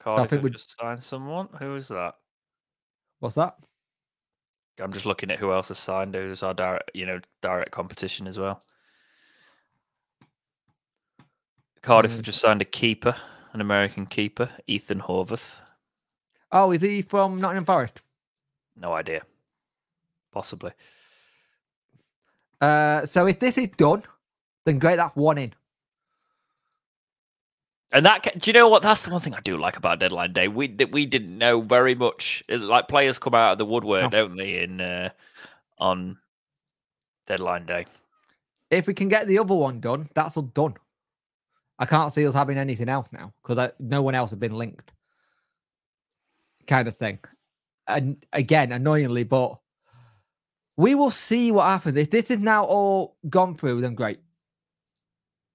Cardiff 0.00 0.18
so 0.18 0.24
I 0.24 0.26
think 0.26 0.42
we 0.42 0.50
just 0.50 0.76
signed 0.76 1.04
someone. 1.04 1.48
Who 1.60 1.76
is 1.76 1.86
that? 1.86 2.16
What's 3.20 3.36
that? 3.36 3.54
I'm 4.80 4.92
just 4.92 5.06
looking 5.06 5.30
at 5.30 5.38
who 5.38 5.52
else 5.52 5.68
has 5.68 5.78
signed. 5.78 6.16
Who's 6.16 6.42
our 6.42 6.52
direct, 6.52 6.90
you 6.94 7.06
know, 7.06 7.20
direct 7.42 7.70
competition 7.70 8.26
as 8.26 8.40
well. 8.40 8.64
Cardiff 11.80 12.10
mm. 12.10 12.16
have 12.16 12.24
just 12.24 12.40
signed 12.40 12.60
a 12.60 12.64
keeper 12.64 13.14
an 13.54 13.60
American 13.60 14.04
keeper, 14.04 14.50
Ethan 14.66 15.00
Horvath. 15.00 15.54
Oh, 16.52 16.72
is 16.72 16.82
he 16.82 17.02
from 17.02 17.40
Nottingham 17.40 17.64
Forest? 17.64 18.02
No 18.76 18.92
idea. 18.92 19.22
Possibly. 20.32 20.72
Uh, 22.60 23.06
so 23.06 23.26
if 23.26 23.38
this 23.38 23.56
is 23.56 23.68
done, 23.76 24.02
then 24.64 24.78
great. 24.78 24.96
That's 24.96 25.14
one 25.16 25.38
in. 25.38 25.54
And 27.92 28.04
that, 28.06 28.40
do 28.40 28.50
you 28.50 28.52
know 28.52 28.68
what? 28.68 28.82
That's 28.82 29.04
the 29.04 29.10
one 29.10 29.20
thing 29.20 29.34
I 29.34 29.40
do 29.40 29.56
like 29.56 29.76
about 29.76 30.00
deadline 30.00 30.32
day. 30.32 30.48
We 30.48 30.66
we 30.90 31.06
didn't 31.06 31.38
know 31.38 31.60
very 31.60 31.94
much. 31.94 32.42
Like 32.48 32.88
players 32.88 33.20
come 33.20 33.34
out 33.34 33.52
of 33.52 33.58
the 33.58 33.64
woodwork, 33.64 34.10
don't 34.10 34.36
they? 34.36 34.64
In 34.64 34.80
uh, 34.80 35.10
on 35.78 36.18
deadline 37.26 37.66
day. 37.66 37.86
If 38.70 38.88
we 38.88 38.94
can 38.94 39.08
get 39.08 39.28
the 39.28 39.38
other 39.38 39.54
one 39.54 39.78
done, 39.78 40.08
that's 40.12 40.36
all 40.36 40.42
done. 40.42 40.74
I 41.78 41.86
can't 41.86 42.12
see 42.12 42.26
us 42.26 42.34
having 42.34 42.58
anything 42.58 42.88
else 42.88 43.08
now 43.12 43.32
because 43.42 43.72
no 43.80 44.02
one 44.02 44.14
else 44.14 44.30
has 44.30 44.38
been 44.38 44.54
linked, 44.54 44.92
kind 46.66 46.86
of 46.86 46.96
thing. 46.96 47.18
And 47.86 48.24
again, 48.32 48.72
annoyingly, 48.72 49.24
but 49.24 49.58
we 50.76 50.94
will 50.94 51.10
see 51.10 51.50
what 51.52 51.66
happens. 51.66 51.96
If 51.96 52.10
this 52.10 52.30
is 52.30 52.38
now 52.38 52.64
all 52.64 53.16
gone 53.28 53.54
through, 53.54 53.80
then 53.80 53.94
great. 53.94 54.20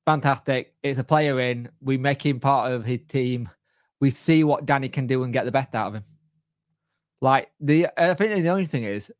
Fantastic. 0.05 0.73
It's 0.83 0.99
a 0.99 1.03
player 1.03 1.39
in. 1.39 1.69
We 1.81 1.97
make 1.97 2.25
him 2.25 2.39
part 2.39 2.71
of 2.71 2.85
his 2.85 3.01
team. 3.07 3.49
We 3.99 4.11
see 4.11 4.43
what 4.43 4.65
Danny 4.65 4.89
can 4.89 5.07
do 5.07 5.23
and 5.23 5.33
get 5.33 5.45
the 5.45 5.51
best 5.51 5.75
out 5.75 5.87
of 5.87 5.93
him. 5.95 6.03
Like 7.21 7.51
the, 7.59 7.87
I 7.97 8.13
think 8.13 8.43
the 8.43 8.49
only 8.49 8.65
thing 8.65 8.83
is, 8.83 9.11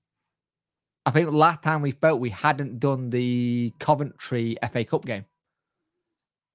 I 1.06 1.12
think 1.12 1.32
last 1.32 1.64
time 1.64 1.82
we 1.82 1.92
spoke, 1.92 2.20
we 2.20 2.30
hadn't 2.30 2.80
done 2.80 3.10
the 3.10 3.74
Coventry 3.80 4.58
FA 4.72 4.86
Cup 4.86 5.06
game. 5.06 5.26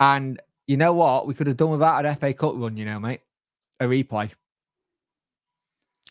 And 0.00 0.40
you 0.66 0.76
know 0.76 0.92
what? 0.92 1.26
We 1.26 1.34
could 1.34 1.46
have 1.46 1.56
done 1.56 1.70
without 1.70 2.04
an 2.04 2.14
FA 2.16 2.32
Cup 2.34 2.54
run, 2.56 2.76
you 2.76 2.84
know, 2.84 2.98
mate. 2.98 3.20
A 3.80 3.84
replay. 3.84 4.30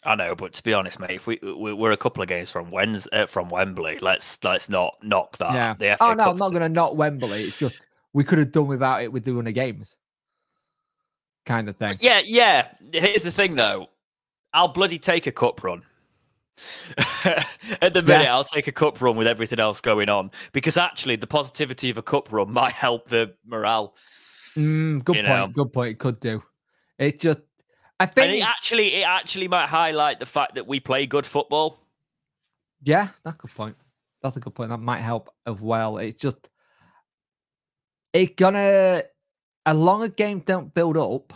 I 0.05 0.15
know, 0.15 0.35
but 0.35 0.53
to 0.53 0.63
be 0.63 0.73
honest, 0.73 0.99
mate, 0.99 1.11
if 1.11 1.27
we 1.27 1.39
we're 1.41 1.91
a 1.91 1.97
couple 1.97 2.21
of 2.21 2.27
games 2.27 2.51
from 2.51 2.71
Wednesday, 2.71 3.21
uh, 3.21 3.25
from 3.25 3.47
Wembley, 3.49 3.99
let's 3.99 4.43
let's 4.43 4.67
not 4.67 4.95
knock 5.01 5.37
that. 5.37 5.53
Yeah. 5.53 5.73
The 5.77 5.97
FA 5.97 6.03
oh 6.03 6.13
no, 6.13 6.23
Cup's 6.25 6.29
I'm 6.29 6.37
not 6.37 6.49
going 6.49 6.61
to 6.61 6.69
knock 6.69 6.95
Wembley. 6.95 7.43
It's 7.43 7.57
just 7.57 7.87
we 8.13 8.23
could 8.23 8.39
have 8.39 8.51
done 8.51 8.67
without 8.67 9.01
it 9.01 9.11
with 9.11 9.23
doing 9.23 9.45
the 9.45 9.51
games, 9.51 9.95
kind 11.45 11.69
of 11.69 11.77
thing. 11.77 11.97
Yeah, 12.01 12.21
yeah. 12.23 12.67
Here's 12.91 13.23
the 13.23 13.31
thing, 13.31 13.55
though. 13.55 13.87
I'll 14.53 14.67
bloody 14.67 14.99
take 14.99 15.25
a 15.25 15.31
cup 15.31 15.63
run. 15.63 15.83
At 17.81 17.93
the 17.93 18.01
minute, 18.01 18.23
yeah. 18.23 18.33
I'll 18.33 18.43
take 18.43 18.67
a 18.67 18.71
cup 18.71 19.01
run 19.01 19.15
with 19.15 19.27
everything 19.27 19.59
else 19.59 19.81
going 19.81 20.09
on 20.09 20.31
because 20.51 20.77
actually, 20.77 21.15
the 21.15 21.27
positivity 21.27 21.89
of 21.89 21.97
a 21.97 22.03
cup 22.03 22.31
run 22.31 22.51
might 22.51 22.73
help 22.73 23.07
the 23.09 23.33
morale. 23.45 23.95
Mm, 24.55 25.03
good 25.03 25.15
point. 25.15 25.27
Know? 25.27 25.47
Good 25.47 25.73
point. 25.73 25.91
It 25.91 25.99
could 25.99 26.19
do. 26.19 26.43
It 26.99 27.19
just, 27.19 27.39
I 27.99 28.05
think, 28.05 28.27
and 28.27 28.37
it 28.37 28.47
actually, 28.47 28.95
it 28.95 29.07
actually 29.07 29.47
might 29.47 29.67
highlight 29.67 30.19
the 30.19 30.25
fact 30.25 30.55
that 30.55 30.67
we 30.67 30.79
play 30.79 31.05
good 31.07 31.25
football. 31.25 31.79
Yeah, 32.83 33.07
that's 33.23 33.35
a 33.35 33.39
good 33.39 33.55
point. 33.55 33.75
That's 34.21 34.37
a 34.37 34.39
good 34.39 34.53
point. 34.53 34.69
That 34.69 34.79
might 34.79 35.01
help 35.01 35.33
as 35.47 35.59
well. 35.59 35.97
It's 35.97 36.21
just, 36.21 36.49
it's 38.13 38.33
gonna, 38.35 39.03
as 39.65 39.75
long 39.75 40.03
as 40.03 40.11
games 40.11 40.43
don't 40.45 40.73
build 40.73 40.97
up, 40.97 41.33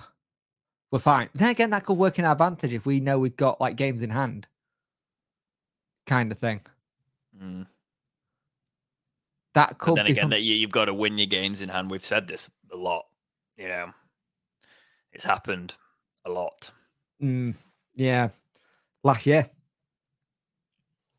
we're 0.92 1.00
fine. 1.00 1.30
Then 1.34 1.50
again, 1.50 1.72
that 1.72 1.86
could 1.86 1.98
work 1.98 2.20
in 2.20 2.26
our 2.26 2.34
advantage 2.34 2.72
if 2.72 2.86
we 2.86 3.00
know 3.00 3.18
we've 3.18 3.36
got 3.36 3.60
like 3.60 3.76
games 3.76 4.02
in 4.02 4.10
hand 4.12 4.48
kind 6.08 6.32
of 6.32 6.40
thing. 6.40 6.62
Mm. 7.40 7.68
That 9.54 9.78
could. 9.78 9.96
But 9.96 10.04
then 10.04 10.12
again, 10.12 10.30
that 10.30 10.42
you, 10.42 10.62
have 10.62 10.72
got 10.72 10.86
to 10.86 10.94
win 10.94 11.18
your 11.18 11.28
games 11.28 11.62
in 11.62 11.70
hand. 11.70 11.92
We've 11.92 12.06
said 12.06 12.28
this 12.28 12.50
a 12.72 12.78
lot. 12.78 13.06
You 13.58 13.68
know, 13.68 13.92
it's 15.12 15.24
happened 15.24 15.76
a 16.26 16.32
lot. 16.32 16.72
Mm, 17.22 17.56
yeah, 17.96 18.30
last 19.04 19.26
year, 19.26 19.50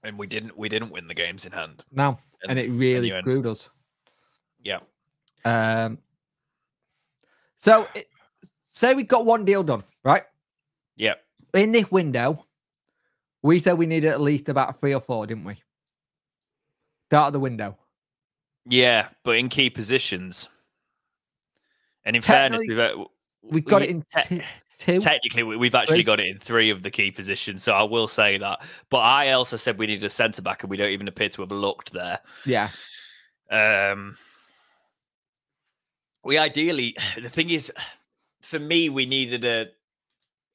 and 0.02 0.18
we 0.18 0.26
didn't. 0.26 0.56
We 0.56 0.68
didn't 0.68 0.90
win 0.90 1.08
the 1.08 1.14
games 1.14 1.46
in 1.46 1.52
hand. 1.52 1.84
No, 1.92 2.18
and, 2.42 2.50
and 2.50 2.58
it 2.58 2.70
really 2.70 3.10
and 3.10 3.22
screwed 3.22 3.46
us. 3.46 3.68
Yeah. 4.62 4.80
Um. 5.44 5.98
So, 7.56 7.88
it, 7.94 8.08
say 8.70 8.94
we 8.94 9.02
got 9.02 9.26
one 9.26 9.44
deal 9.44 9.64
done, 9.64 9.82
right? 10.04 10.22
Yeah. 10.96 11.14
In 11.54 11.72
this 11.72 11.90
window, 11.90 12.46
we 13.42 13.60
said 13.60 13.78
we 13.78 13.86
needed 13.86 14.10
at 14.10 14.20
least 14.20 14.48
about 14.48 14.78
three 14.80 14.94
or 14.94 15.00
four, 15.00 15.26
didn't 15.26 15.44
we? 15.44 15.62
Out 17.12 17.28
of 17.28 17.32
the 17.32 17.40
window. 17.40 17.76
Yeah, 18.66 19.08
but 19.24 19.36
in 19.36 19.48
key 19.48 19.70
positions. 19.70 20.48
And 22.04 22.16
in 22.16 22.22
fairness, 22.22 22.60
we've 22.66 22.78
uh, 22.78 23.04
we 23.42 23.60
got 23.60 23.80
we, 23.80 23.86
it 23.86 23.90
in 23.90 24.04
te- 24.14 24.42
two. 24.78 25.00
Technically, 25.00 25.42
we've 25.42 25.74
actually 25.74 25.98
three. 25.98 26.02
got 26.04 26.20
it 26.20 26.28
in 26.28 26.38
three 26.38 26.70
of 26.70 26.82
the 26.82 26.90
key 26.90 27.10
positions, 27.10 27.62
so 27.62 27.72
I 27.72 27.82
will 27.82 28.08
say 28.08 28.38
that. 28.38 28.62
But 28.90 28.98
I 28.98 29.32
also 29.32 29.56
said 29.56 29.78
we 29.78 29.86
needed 29.86 30.04
a 30.04 30.10
centre 30.10 30.42
back, 30.42 30.62
and 30.62 30.70
we 30.70 30.76
don't 30.76 30.90
even 30.90 31.08
appear 31.08 31.28
to 31.30 31.42
have 31.42 31.50
looked 31.50 31.92
there. 31.92 32.20
Yeah. 32.44 32.68
Um. 33.50 34.14
We 36.24 36.36
ideally, 36.36 36.96
the 37.22 37.28
thing 37.28 37.50
is, 37.50 37.72
for 38.42 38.58
me, 38.58 38.88
we 38.88 39.06
needed 39.06 39.44
a 39.44 39.68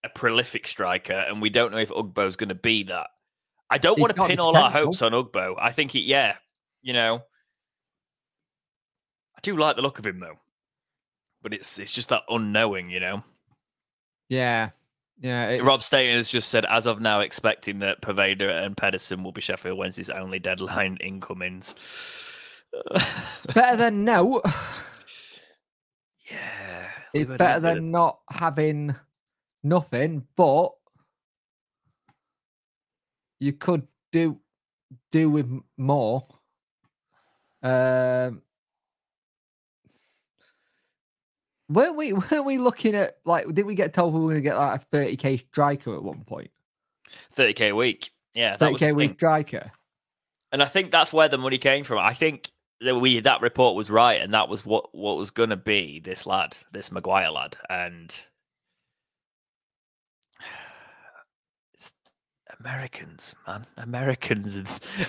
a 0.03 0.09
prolific 0.09 0.67
striker, 0.67 1.13
and 1.13 1.41
we 1.41 1.49
don't 1.49 1.71
know 1.71 1.77
if 1.77 1.89
Ugbo's 1.89 2.35
going 2.35 2.49
to 2.49 2.55
be 2.55 2.83
that. 2.83 3.07
I 3.69 3.77
don't 3.77 3.99
want 3.99 4.15
to 4.15 4.27
pin 4.27 4.39
all 4.39 4.55
our 4.55 4.71
hopes 4.71 5.01
on 5.01 5.13
Ugbo. 5.13 5.55
I 5.57 5.71
think 5.71 5.91
he, 5.91 6.01
yeah, 6.01 6.35
you 6.81 6.93
know, 6.93 7.23
I 9.35 9.39
do 9.41 9.55
like 9.55 9.75
the 9.75 9.81
look 9.81 9.99
of 9.99 10.05
him 10.05 10.19
though, 10.19 10.37
but 11.41 11.53
it's 11.53 11.79
it's 11.79 11.91
just 11.91 12.09
that 12.09 12.23
unknowing, 12.29 12.89
you 12.89 12.99
know. 12.99 13.23
Yeah, 14.29 14.69
yeah. 15.19 15.49
It's... 15.49 15.63
Rob 15.63 15.81
Staton 15.81 16.17
has 16.17 16.29
just 16.29 16.49
said, 16.49 16.65
as 16.65 16.85
of 16.85 17.01
now, 17.01 17.21
expecting 17.21 17.79
that 17.79 18.01
Poveda 18.01 18.63
and 18.63 18.77
Pedersen 18.77 19.23
will 19.23 19.31
be 19.31 19.41
Sheffield 19.41 19.77
Wednesday's 19.77 20.09
only 20.09 20.39
deadline 20.39 20.97
incomings. 21.01 21.73
better 23.53 23.77
than 23.77 24.03
no. 24.03 24.41
Yeah, 26.29 26.87
it's 27.13 27.37
better 27.37 27.59
than 27.59 27.91
not 27.91 28.19
having 28.29 28.95
nothing, 29.63 30.25
but 30.35 30.71
you 33.39 33.53
could 33.53 33.87
do 34.11 34.39
do 35.11 35.29
with 35.29 35.49
more. 35.77 36.23
Um, 37.61 38.41
Weren't 41.69 41.95
we? 41.95 42.13
Weren't 42.31 42.45
we 42.45 42.57
looking 42.57 42.95
at 42.95 43.17
like? 43.25 43.51
Did 43.53 43.65
we 43.65 43.75
get 43.75 43.93
told 43.93 44.13
we 44.13 44.19
were 44.19 44.27
going 44.27 44.43
to 44.43 44.49
get 44.49 44.57
like 44.57 44.81
a 44.81 44.85
thirty 44.85 45.15
k 45.15 45.37
striker 45.37 45.95
at 45.95 46.03
one 46.03 46.23
point? 46.23 46.51
Thirty 47.31 47.53
k 47.53 47.69
a 47.69 47.75
week. 47.75 48.11
Yeah, 48.33 48.57
thirty 48.57 48.75
k 48.75 48.93
week 48.93 49.13
striker. 49.15 49.71
And 50.51 50.61
I 50.61 50.65
think 50.65 50.91
that's 50.91 51.11
where 51.11 51.27
the 51.27 51.37
money 51.37 51.57
came 51.57 51.83
from. 51.83 51.97
I 51.97 52.13
think 52.13 52.51
that 52.81 52.95
we 52.95 53.19
that 53.21 53.41
report 53.41 53.75
was 53.75 53.89
right, 53.89 54.21
and 54.21 54.33
that 54.33 54.49
was 54.49 54.65
what 54.65 54.93
what 54.93 55.17
was 55.17 55.31
going 55.31 55.49
to 55.49 55.57
be 55.57 55.99
this 55.99 56.25
lad, 56.25 56.57
this 56.71 56.89
McGuire 56.89 57.33
lad, 57.33 57.57
and 57.69 58.23
Americans, 62.63 63.35
man, 63.45 63.65
Americans, 63.77 64.55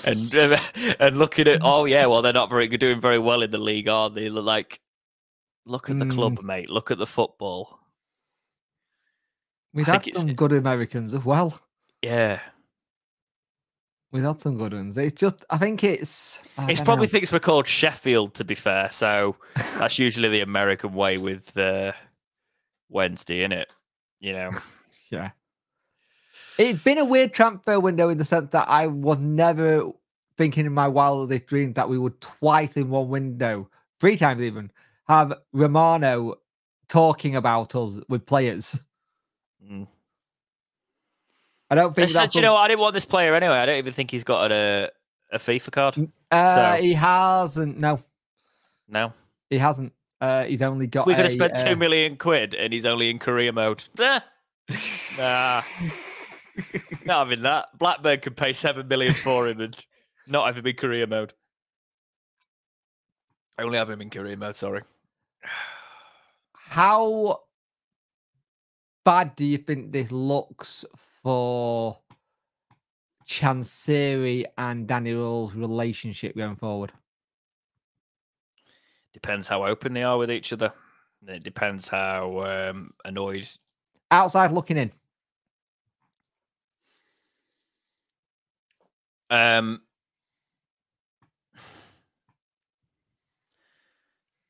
and 0.06 0.34
and, 0.34 0.96
and 0.98 1.16
looking 1.16 1.46
at 1.46 1.60
oh 1.62 1.84
yeah, 1.84 2.06
well 2.06 2.22
they're 2.22 2.32
not 2.32 2.50
very 2.50 2.66
doing 2.68 3.00
very 3.00 3.18
well 3.18 3.42
in 3.42 3.50
the 3.50 3.58
league, 3.58 3.88
are 3.88 4.10
they? 4.10 4.28
Like, 4.28 4.80
look 5.64 5.88
at 5.88 5.98
the 5.98 6.04
mm. 6.04 6.12
club, 6.12 6.42
mate. 6.42 6.68
Look 6.68 6.90
at 6.90 6.98
the 6.98 7.06
football. 7.06 7.78
We've 9.72 9.86
had 9.86 10.04
some 10.14 10.34
good 10.34 10.52
Americans 10.52 11.14
as 11.14 11.24
well. 11.24 11.60
Yeah, 12.02 12.40
we've 14.14 14.24
had 14.24 14.40
some 14.40 14.56
good 14.56 14.72
ones. 14.72 14.96
It's 14.96 15.20
just, 15.20 15.44
I 15.50 15.58
think 15.58 15.84
it's. 15.84 16.40
I 16.56 16.70
it's 16.70 16.80
probably 16.80 17.06
know. 17.06 17.10
thinks 17.10 17.32
we're 17.32 17.40
called 17.40 17.66
Sheffield, 17.66 18.34
to 18.34 18.44
be 18.44 18.54
fair. 18.54 18.88
So 18.90 19.36
that's 19.76 19.98
usually 19.98 20.28
the 20.28 20.40
American 20.40 20.94
way 20.94 21.18
with 21.18 21.56
uh, 21.58 21.92
Wednesday, 22.88 23.40
isn't 23.40 23.52
it? 23.52 23.72
You 24.20 24.32
know. 24.32 24.50
yeah. 25.10 25.30
It's 26.58 26.82
been 26.82 26.98
a 26.98 27.04
weird 27.04 27.34
transfer 27.34 27.80
window 27.80 28.08
in 28.08 28.18
the 28.18 28.24
sense 28.24 28.50
that 28.52 28.68
I 28.68 28.86
was 28.86 29.18
never 29.18 29.90
thinking 30.36 30.66
in 30.66 30.72
my 30.72 30.88
wildest 30.88 31.46
dreams 31.46 31.74
that 31.74 31.88
we 31.88 31.98
would 31.98 32.20
twice 32.20 32.76
in 32.76 32.90
one 32.90 33.08
window, 33.08 33.68
three 34.00 34.16
times 34.16 34.42
even, 34.42 34.70
have 35.08 35.32
Romano 35.52 36.36
talking 36.88 37.36
about 37.36 37.74
us 37.74 37.98
with 38.08 38.26
players. 38.26 38.78
Mm. 39.64 39.86
I 41.70 41.74
don't 41.74 41.94
think 41.94 42.10
that's. 42.12 42.34
You 42.34 42.42
know, 42.42 42.56
I 42.56 42.68
didn't 42.68 42.80
want 42.80 42.94
this 42.94 43.04
player 43.04 43.34
anyway. 43.34 43.56
I 43.56 43.66
don't 43.66 43.78
even 43.78 43.92
think 43.92 44.10
he's 44.10 44.24
got 44.24 44.52
a 44.52 44.92
a 45.32 45.38
FIFA 45.38 45.70
card. 45.72 46.12
Uh, 46.30 46.76
so. 46.76 46.82
He 46.82 46.92
hasn't. 46.92 47.78
No. 47.78 48.00
No. 48.88 49.12
He 49.50 49.58
hasn't. 49.58 49.92
Uh, 50.20 50.44
he's 50.44 50.62
only 50.62 50.86
got. 50.86 51.06
We 51.06 51.14
could 51.14 51.24
have 51.24 51.32
spent 51.32 51.54
uh, 51.54 51.64
two 51.64 51.76
million 51.76 52.16
quid, 52.16 52.54
and 52.54 52.72
he's 52.72 52.86
only 52.86 53.10
in 53.10 53.18
career 53.18 53.52
mode. 53.52 53.82
nah. 55.18 55.62
Not 57.04 57.26
having 57.26 57.42
that. 57.42 57.76
Blackburn 57.78 58.20
could 58.20 58.36
pay 58.36 58.52
seven 58.52 58.88
million 58.88 59.14
for 59.14 59.48
him 59.48 59.60
and 59.60 59.76
not 60.26 60.46
have 60.46 60.56
him 60.56 60.66
in 60.66 60.76
career 60.76 61.06
mode. 61.06 61.32
I 63.58 63.62
only 63.62 63.78
have 63.78 63.90
him 63.90 64.00
in 64.00 64.10
career 64.10 64.36
mode. 64.36 64.56
Sorry. 64.56 64.82
How 66.54 67.40
bad 69.04 69.36
do 69.36 69.44
you 69.44 69.58
think 69.58 69.92
this 69.92 70.10
looks 70.10 70.84
for 71.22 71.98
Chansiri 73.26 74.44
and 74.58 74.86
Danny 74.86 75.12
Röhl's 75.12 75.54
relationship 75.54 76.36
going 76.36 76.56
forward? 76.56 76.92
Depends 79.12 79.46
how 79.46 79.64
open 79.64 79.92
they 79.92 80.02
are 80.02 80.18
with 80.18 80.30
each 80.30 80.52
other. 80.52 80.72
It 81.26 81.44
depends 81.44 81.88
how 81.88 82.40
um, 82.40 82.92
annoyed. 83.04 83.48
Outside 84.10 84.50
looking 84.50 84.76
in. 84.76 84.90
Um, 89.30 89.80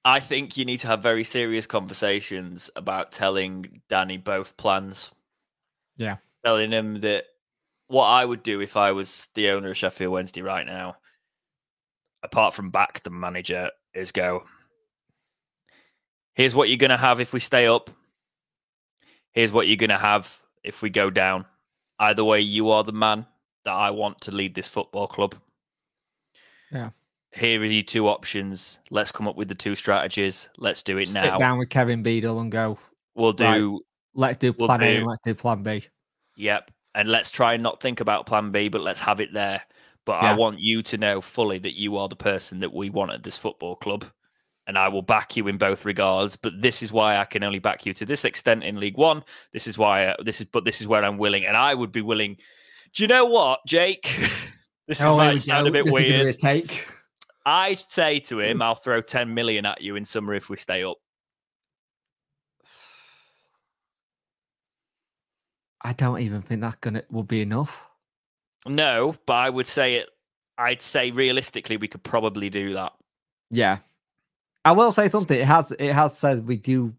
I 0.05 0.21
think 0.21 0.57
you 0.57 0.65
need 0.65 0.81
to 0.81 0.89
have 0.89 1.03
very 1.03 1.25
serious 1.25 1.67
conversations 1.67 2.71
about 2.77 3.13
telling 3.13 3.81
Danny 3.89 4.19
both 4.19 4.57
plans. 4.57 5.11
Yeah. 5.97 6.17
Telling 6.45 6.73
him 6.73 7.01
that 7.01 7.25
what 7.87 8.07
I 8.07 8.25
would 8.25 8.43
do 8.43 8.61
if 8.61 8.77
I 8.77 8.93
was 8.93 9.29
the 9.35 9.51
owner 9.51 9.71
of 9.71 9.77
Sheffield 9.77 10.13
Wednesday 10.13 10.43
right 10.43 10.67
now, 10.67 10.97
apart 12.23 12.53
from 12.53 12.71
back 12.71 13.03
the 13.03 13.11
manager, 13.11 13.71
is 13.95 14.13
go, 14.13 14.45
here's 16.35 16.55
what 16.55 16.69
you're 16.69 16.77
going 16.77 16.91
to 16.91 16.97
have 16.99 17.21
if 17.21 17.33
we 17.33 17.41
stay 17.41 17.67
up. 17.67 17.89
Here's 19.33 19.53
what 19.53 19.69
you're 19.69 19.77
going 19.77 19.91
to 19.91 19.99
have 19.99 20.39
if 20.63 20.83
we 20.83 20.91
go 20.91 21.09
down. 21.09 21.47
Either 21.99 22.25
way, 22.25 22.41
you 22.41 22.71
are 22.71 22.85
the 22.85 22.93
man 22.93 23.27
that 23.65 23.73
I 23.73 23.91
want 23.91 24.21
to 24.23 24.31
lead 24.31 24.55
this 24.55 24.69
football 24.69 25.07
club. 25.07 25.35
Yeah. 26.71 26.91
Here 27.33 27.61
are 27.61 27.65
your 27.65 27.83
two 27.83 28.09
options. 28.09 28.79
Let's 28.91 29.11
come 29.11 29.27
up 29.27 29.37
with 29.37 29.49
the 29.49 29.55
two 29.55 29.75
strategies. 29.75 30.49
Let's 30.57 30.83
do 30.83 30.99
it 30.99 31.09
Sit 31.09 31.15
now. 31.15 31.39
down 31.39 31.59
with 31.59 31.69
Kevin 31.69 32.03
Beadle 32.03 32.41
and 32.41 32.51
go. 32.51 32.79
We'll 33.15 33.33
do. 33.33 33.45
Right, 33.45 33.81
let's 34.15 34.39
do 34.39 34.53
plan 34.53 34.81
we'll 34.81 34.89
A 34.89 34.97
and 34.97 35.07
let's 35.07 35.23
do 35.25 35.35
plan 35.35 35.63
B. 35.63 35.85
Yep. 36.37 36.71
And 36.95 37.09
let's 37.09 37.31
try 37.31 37.55
and 37.55 37.63
not 37.63 37.81
think 37.81 38.01
about 38.01 38.27
plan 38.27 38.53
B, 38.53 38.69
but 38.69 38.83
let's 38.83 39.01
have 39.01 39.21
it 39.21 39.33
there. 39.33 39.63
But 40.05 40.23
yeah. 40.23 40.33
I 40.33 40.37
want 40.37 40.61
you 40.61 40.83
to 40.83 40.99
know 40.99 41.21
fully 41.21 41.59
that 41.59 41.77
you 41.77 41.97
are 41.97 42.09
the 42.09 42.17
person 42.17 42.61
that 42.61 42.73
we 42.73 42.91
want 42.91 43.13
at 43.13 43.25
this 43.25 43.37
football 43.37 43.75
club 43.75 44.05
and 44.67 44.79
I 44.79 44.89
will 44.89 45.03
back 45.03 45.37
you 45.37 45.49
in 45.49 45.59
both 45.59 45.85
regards. 45.85 46.37
But 46.37 46.61
this 46.61 46.83
is 46.83 46.93
why 46.93 47.17
I 47.17 47.25
can 47.25 47.43
only 47.43 47.59
back 47.59 47.85
you 47.87 47.93
to 47.95 48.07
this 48.07 48.25
extent 48.25 48.65
in 48.65 48.81
League 48.81 48.97
One. 48.97 49.23
This 49.53 49.67
is 49.67 49.77
why 49.79 50.07
uh, 50.07 50.17
this 50.23 50.41
is, 50.41 50.47
but 50.47 50.65
this 50.65 50.81
is 50.81 50.87
where 50.87 51.05
I'm 51.05 51.19
willing, 51.19 51.47
and 51.47 51.57
I 51.57 51.75
would 51.75 51.93
be 51.93 52.03
willing. 52.03 52.37
Do 52.95 53.03
you 53.03 53.09
know 53.09 53.25
what, 53.25 53.61
Jake? 53.67 54.09
this 54.89 55.03
oh, 55.03 55.17
might 55.17 55.43
sound 55.43 55.67
a 55.67 55.73
bit 55.73 55.91
weird. 55.91 56.29
A 56.29 56.33
take. 56.33 56.87
I'd 57.45 57.79
say 57.79 58.21
to 58.21 58.41
him, 58.41 58.59
mm. 58.59 58.63
"I'll 58.63 58.77
throw 58.77 59.01
ten 59.01 59.35
million 59.35 59.67
at 59.67 59.81
you 59.81 59.97
in 59.97 60.05
summer 60.05 60.35
if 60.35 60.49
we 60.49 60.57
stay 60.57 60.85
up." 60.85 60.97
I 65.83 65.93
don't 65.93 66.21
even 66.21 66.41
think 66.41 66.63
that's 66.63 66.77
gonna 66.77 67.03
will 67.11 67.25
be 67.25 67.43
enough. 67.43 67.87
No, 68.67 69.17
but 69.27 69.35
I 69.35 69.51
would 69.51 69.67
say 69.67 69.97
it. 69.97 70.09
I'd 70.57 70.81
say 70.81 71.11
realistically, 71.11 71.77
we 71.77 71.89
could 71.89 72.05
probably 72.05 72.49
do 72.49 72.75
that. 72.75 72.93
Yeah, 73.51 73.79
I 74.65 74.73
will 74.73 74.93
say 74.93 75.09
something. 75.09 75.39
It 75.39 75.47
has 75.47 75.73
it 75.73 75.93
has 75.93 76.17
said 76.17 76.47
we 76.47 76.57
do, 76.57 76.95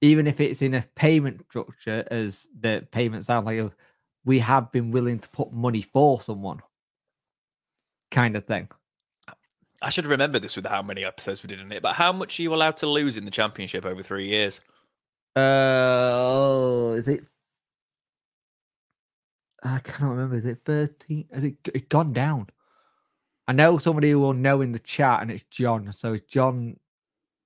even 0.00 0.26
if 0.26 0.40
it's 0.40 0.60
in 0.60 0.74
a 0.74 0.84
payment 0.96 1.42
structure, 1.48 2.06
as 2.10 2.48
the 2.58 2.86
payment 2.90 3.24
sound 3.24 3.46
like 3.46 3.72
we 4.24 4.38
have 4.40 4.70
been 4.72 4.90
willing 4.90 5.18
to 5.18 5.28
put 5.30 5.52
money 5.52 5.82
for 5.82 6.20
someone, 6.20 6.60
kind 8.10 8.36
of 8.36 8.44
thing. 8.44 8.68
I 9.82 9.88
should 9.88 10.06
remember 10.06 10.38
this 10.38 10.56
with 10.56 10.66
how 10.66 10.82
many 10.82 11.04
episodes 11.04 11.42
we 11.42 11.48
did 11.48 11.60
in 11.60 11.72
it. 11.72 11.82
But 11.82 11.94
how 11.94 12.12
much 12.12 12.38
are 12.38 12.42
you 12.42 12.54
allowed 12.54 12.76
to 12.78 12.86
lose 12.86 13.16
in 13.16 13.24
the 13.24 13.30
championship 13.30 13.86
over 13.86 14.02
three 14.02 14.28
years? 14.28 14.60
Uh, 15.34 16.94
is 16.96 17.08
it? 17.08 17.24
I 19.62 19.78
cannot 19.78 20.10
remember. 20.10 20.36
Is 20.36 20.44
it 20.44 20.60
thirteen? 20.64 21.26
Has 21.32 21.44
it, 21.44 21.56
it 21.72 21.88
gone 21.88 22.12
down? 22.12 22.48
I 23.48 23.52
know 23.52 23.78
somebody 23.78 24.10
who 24.10 24.20
will 24.20 24.34
know 24.34 24.60
in 24.60 24.72
the 24.72 24.78
chat, 24.78 25.22
and 25.22 25.30
it's 25.30 25.44
John. 25.44 25.92
So 25.92 26.18
John 26.28 26.76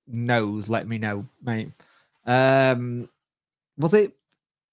knows, 0.07 0.69
let 0.69 0.87
me 0.87 0.97
know, 0.97 1.25
mate. 1.41 1.71
Um, 2.25 3.09
was 3.77 3.93
it? 3.93 4.15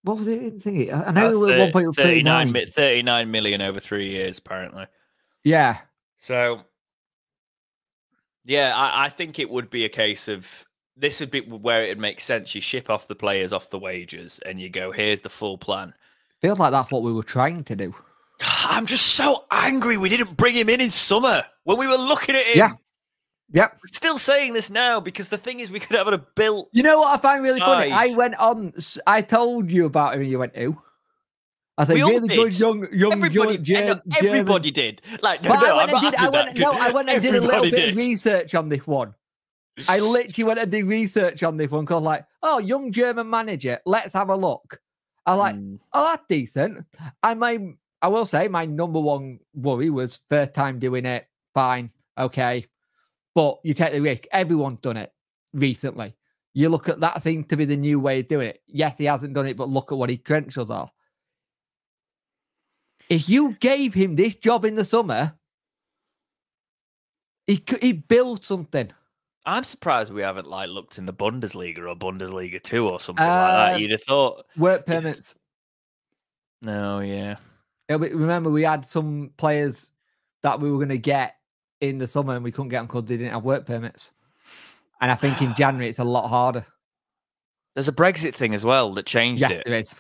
What 0.05 0.19
was 0.19 0.27
it? 0.27 0.59
Thingy? 0.59 0.93
I 0.93 1.13
know 1.13 1.29
uh, 1.29 1.33
it 1.33 1.37
was 1.37 1.75
one 1.75 1.93
39, 1.93 2.55
39 2.67 3.31
million 3.31 3.63
over 3.63 3.79
three 3.79 4.09
years, 4.09 4.39
apparently. 4.39 4.87
Yeah. 5.45 5.79
So, 6.17 6.63
yeah, 8.45 8.73
I, 8.77 9.07
I 9.07 9.09
think 9.09 9.39
it 9.39 9.49
would 9.49 9.71
be 9.71 9.85
a 9.85 9.89
case 9.89 10.27
of 10.29 10.67
this 10.97 11.21
would 11.21 11.31
be 11.31 11.41
where 11.41 11.85
it 11.85 11.99
makes 11.99 12.25
sense. 12.25 12.55
You 12.55 12.61
ship 12.61 12.91
off 12.91 13.09
the 13.09 13.15
players 13.15 13.53
off 13.53 13.71
the 13.71 13.79
wages, 13.79 14.41
and 14.45 14.61
you 14.61 14.69
go, 14.69 14.93
"Here's 14.93 15.21
the 15.21 15.31
full 15.31 15.57
plan." 15.57 15.95
Feels 16.41 16.59
like 16.59 16.73
that's 16.73 16.91
what 16.91 17.03
we 17.03 17.13
were 17.13 17.23
trying 17.23 17.65
to 17.65 17.77
do. 17.77 17.95
I'm 18.41 18.87
just 18.87 19.15
so 19.15 19.45
angry 19.51 19.97
we 19.97 20.09
didn't 20.09 20.37
bring 20.37 20.55
him 20.55 20.69
in 20.69 20.81
in 20.81 20.91
summer 20.91 21.45
when 21.65 21.79
we 21.79 21.87
were 21.87 21.97
looking 21.97 22.35
at 22.35 22.45
him. 22.45 22.59
Yeah, 22.59 22.73
Yep. 23.53 23.79
We're 23.83 23.89
still 23.93 24.19
saying 24.19 24.55
this 24.55 24.71
now 24.71 25.01
because 25.01 25.29
the 25.29 25.39
thing 25.39 25.61
is, 25.61 25.71
we 25.71 25.81
could 25.81 25.97
have 25.97 26.09
a 26.09 26.19
built. 26.19 26.69
You 26.73 26.83
know 26.83 27.01
what 27.01 27.19
I 27.19 27.21
find 27.21 27.43
really 27.43 27.61
side. 27.61 27.67
funny? 27.67 27.93
I 27.93 28.15
went 28.15 28.35
on. 28.37 28.73
I 29.07 29.21
told 29.23 29.71
you 29.71 29.85
about 29.85 30.15
him, 30.15 30.23
and 30.23 30.31
you 30.31 30.39
went, 30.39 30.57
"Who?" 30.57 30.77
I 31.79 31.85
think 31.85 31.99
really 31.99 32.29
did. 32.29 32.37
good 32.37 32.59
young, 32.59 32.87
young, 32.93 33.13
everybody, 33.13 33.59
young, 33.63 34.01
everybody 34.23 34.71
did. 34.71 35.01
Like, 35.23 35.43
no, 35.43 35.55
no, 35.55 35.79
I 35.79 35.87
went, 35.87 36.01
did, 36.03 36.15
I 36.17 36.29
went 36.29 36.59
no, 36.59 36.73
I 36.73 36.91
went 36.91 37.09
and 37.09 37.23
did 37.23 37.35
a 37.35 37.41
little 37.41 37.71
bit 37.71 37.91
of 37.91 37.97
research 37.97 38.55
on 38.55 38.69
this 38.69 38.87
one. 38.87 39.15
I 39.89 40.01
literally 40.01 40.47
went 40.47 40.59
and 40.59 40.71
did 40.71 40.85
research 40.85 41.43
on 41.43 41.57
this 41.57 41.71
one 41.71 41.85
because, 41.85 42.03
like, 42.03 42.27
oh, 42.43 42.59
young 42.59 42.93
German 42.93 43.31
manager. 43.31 43.79
Let's 43.87 44.13
have 44.13 44.29
a 44.29 44.37
look. 44.37 44.81
I 45.25 45.35
like, 45.35 45.57
mm. 45.57 45.79
oh, 45.95 46.11
that's 46.11 46.25
decent. 46.29 46.85
And 47.23 47.41
my, 47.41 47.59
I 48.03 48.09
will 48.09 48.27
say, 48.27 48.49
my 48.49 48.67
number 48.67 49.01
one 49.01 49.39
worry 49.55 49.89
was 49.89 50.21
first 50.29 50.53
time 50.53 50.79
doing 50.79 51.07
it. 51.07 51.27
Fine, 51.55 51.91
okay, 52.19 52.67
but 53.35 53.59
you 53.63 53.75
take 53.75 53.93
the 53.93 54.01
risk. 54.01 54.25
Everyone's 54.33 54.81
done 54.81 54.97
it 54.97 55.13
recently. 55.53 56.15
You 56.55 56.69
look 56.69 56.89
at 56.89 57.01
that 57.01 57.23
thing 57.23 57.45
to 57.45 57.57
be 57.57 57.65
the 57.65 57.77
new 57.77 57.99
way 57.99 58.21
of 58.21 58.29
doing 58.29 58.49
it. 58.49 58.63
Yes, 58.67 58.97
he 58.99 59.07
hasn't 59.07 59.35
done 59.35 59.47
it, 59.47 59.57
but 59.57 59.69
look 59.69 59.91
at 59.91 59.99
what 59.99 60.11
his 60.11 60.19
credentials 60.25 60.71
are. 60.71 60.91
If 63.09 63.29
you 63.29 63.55
gave 63.55 63.95
him 63.95 64.15
this 64.15 64.35
job 64.35 64.65
in 64.65 64.75
the 64.75 64.85
summer, 64.85 65.35
he 67.47 67.63
he 67.81 67.93
built 67.93 68.45
something. 68.45 68.91
I'm 69.45 69.65
surprised 69.65 70.13
we 70.13 70.23
haven't 70.23 70.49
like 70.49 70.69
looked 70.69 70.99
in 70.99 71.07
the 71.07 71.13
Bundesliga 71.13 71.79
or 71.79 71.97
Bundesliga 71.97 72.63
two 72.63 72.89
or 72.89 73.01
something 73.01 73.27
like 73.27 73.51
that. 73.51 73.75
Um, 73.75 73.81
You'd 73.81 73.91
have 73.91 74.03
thought 74.03 74.47
work 74.57 74.87
permits. 74.87 75.35
No, 76.63 77.01
yeah. 77.01 77.37
remember, 77.89 78.51
we 78.51 78.63
had 78.63 78.87
some 78.87 79.33
players 79.37 79.91
that 80.45 80.61
we 80.61 80.71
were 80.71 80.79
going 80.79 80.91
to 80.91 80.99
get 80.99 81.37
in 81.83 81.99
the 81.99 82.07
summer 82.07 82.35
and 82.35 82.45
we 82.45 82.53
couldn't 82.53 82.69
get 82.69 82.79
them 82.79 82.87
because 82.87 83.05
they 83.05 83.17
didn't 83.17 83.33
have 83.33 83.45
work 83.45 83.67
permits. 83.67 84.13
And 85.01 85.11
I 85.11 85.17
think 85.17 85.43
in 85.43 85.55
January 85.57 85.91
it's 85.91 85.99
a 85.99 86.05
lot 86.05 86.29
harder. 86.29 86.65
There's 87.75 87.89
a 87.89 87.93
Brexit 87.93 88.35
thing 88.35 88.55
as 88.55 88.65
well 88.65 88.95
that 88.95 89.05
changed 89.05 89.43
yeah, 89.43 89.51
it. 89.51 89.65
There 89.67 89.75
is. 89.75 89.95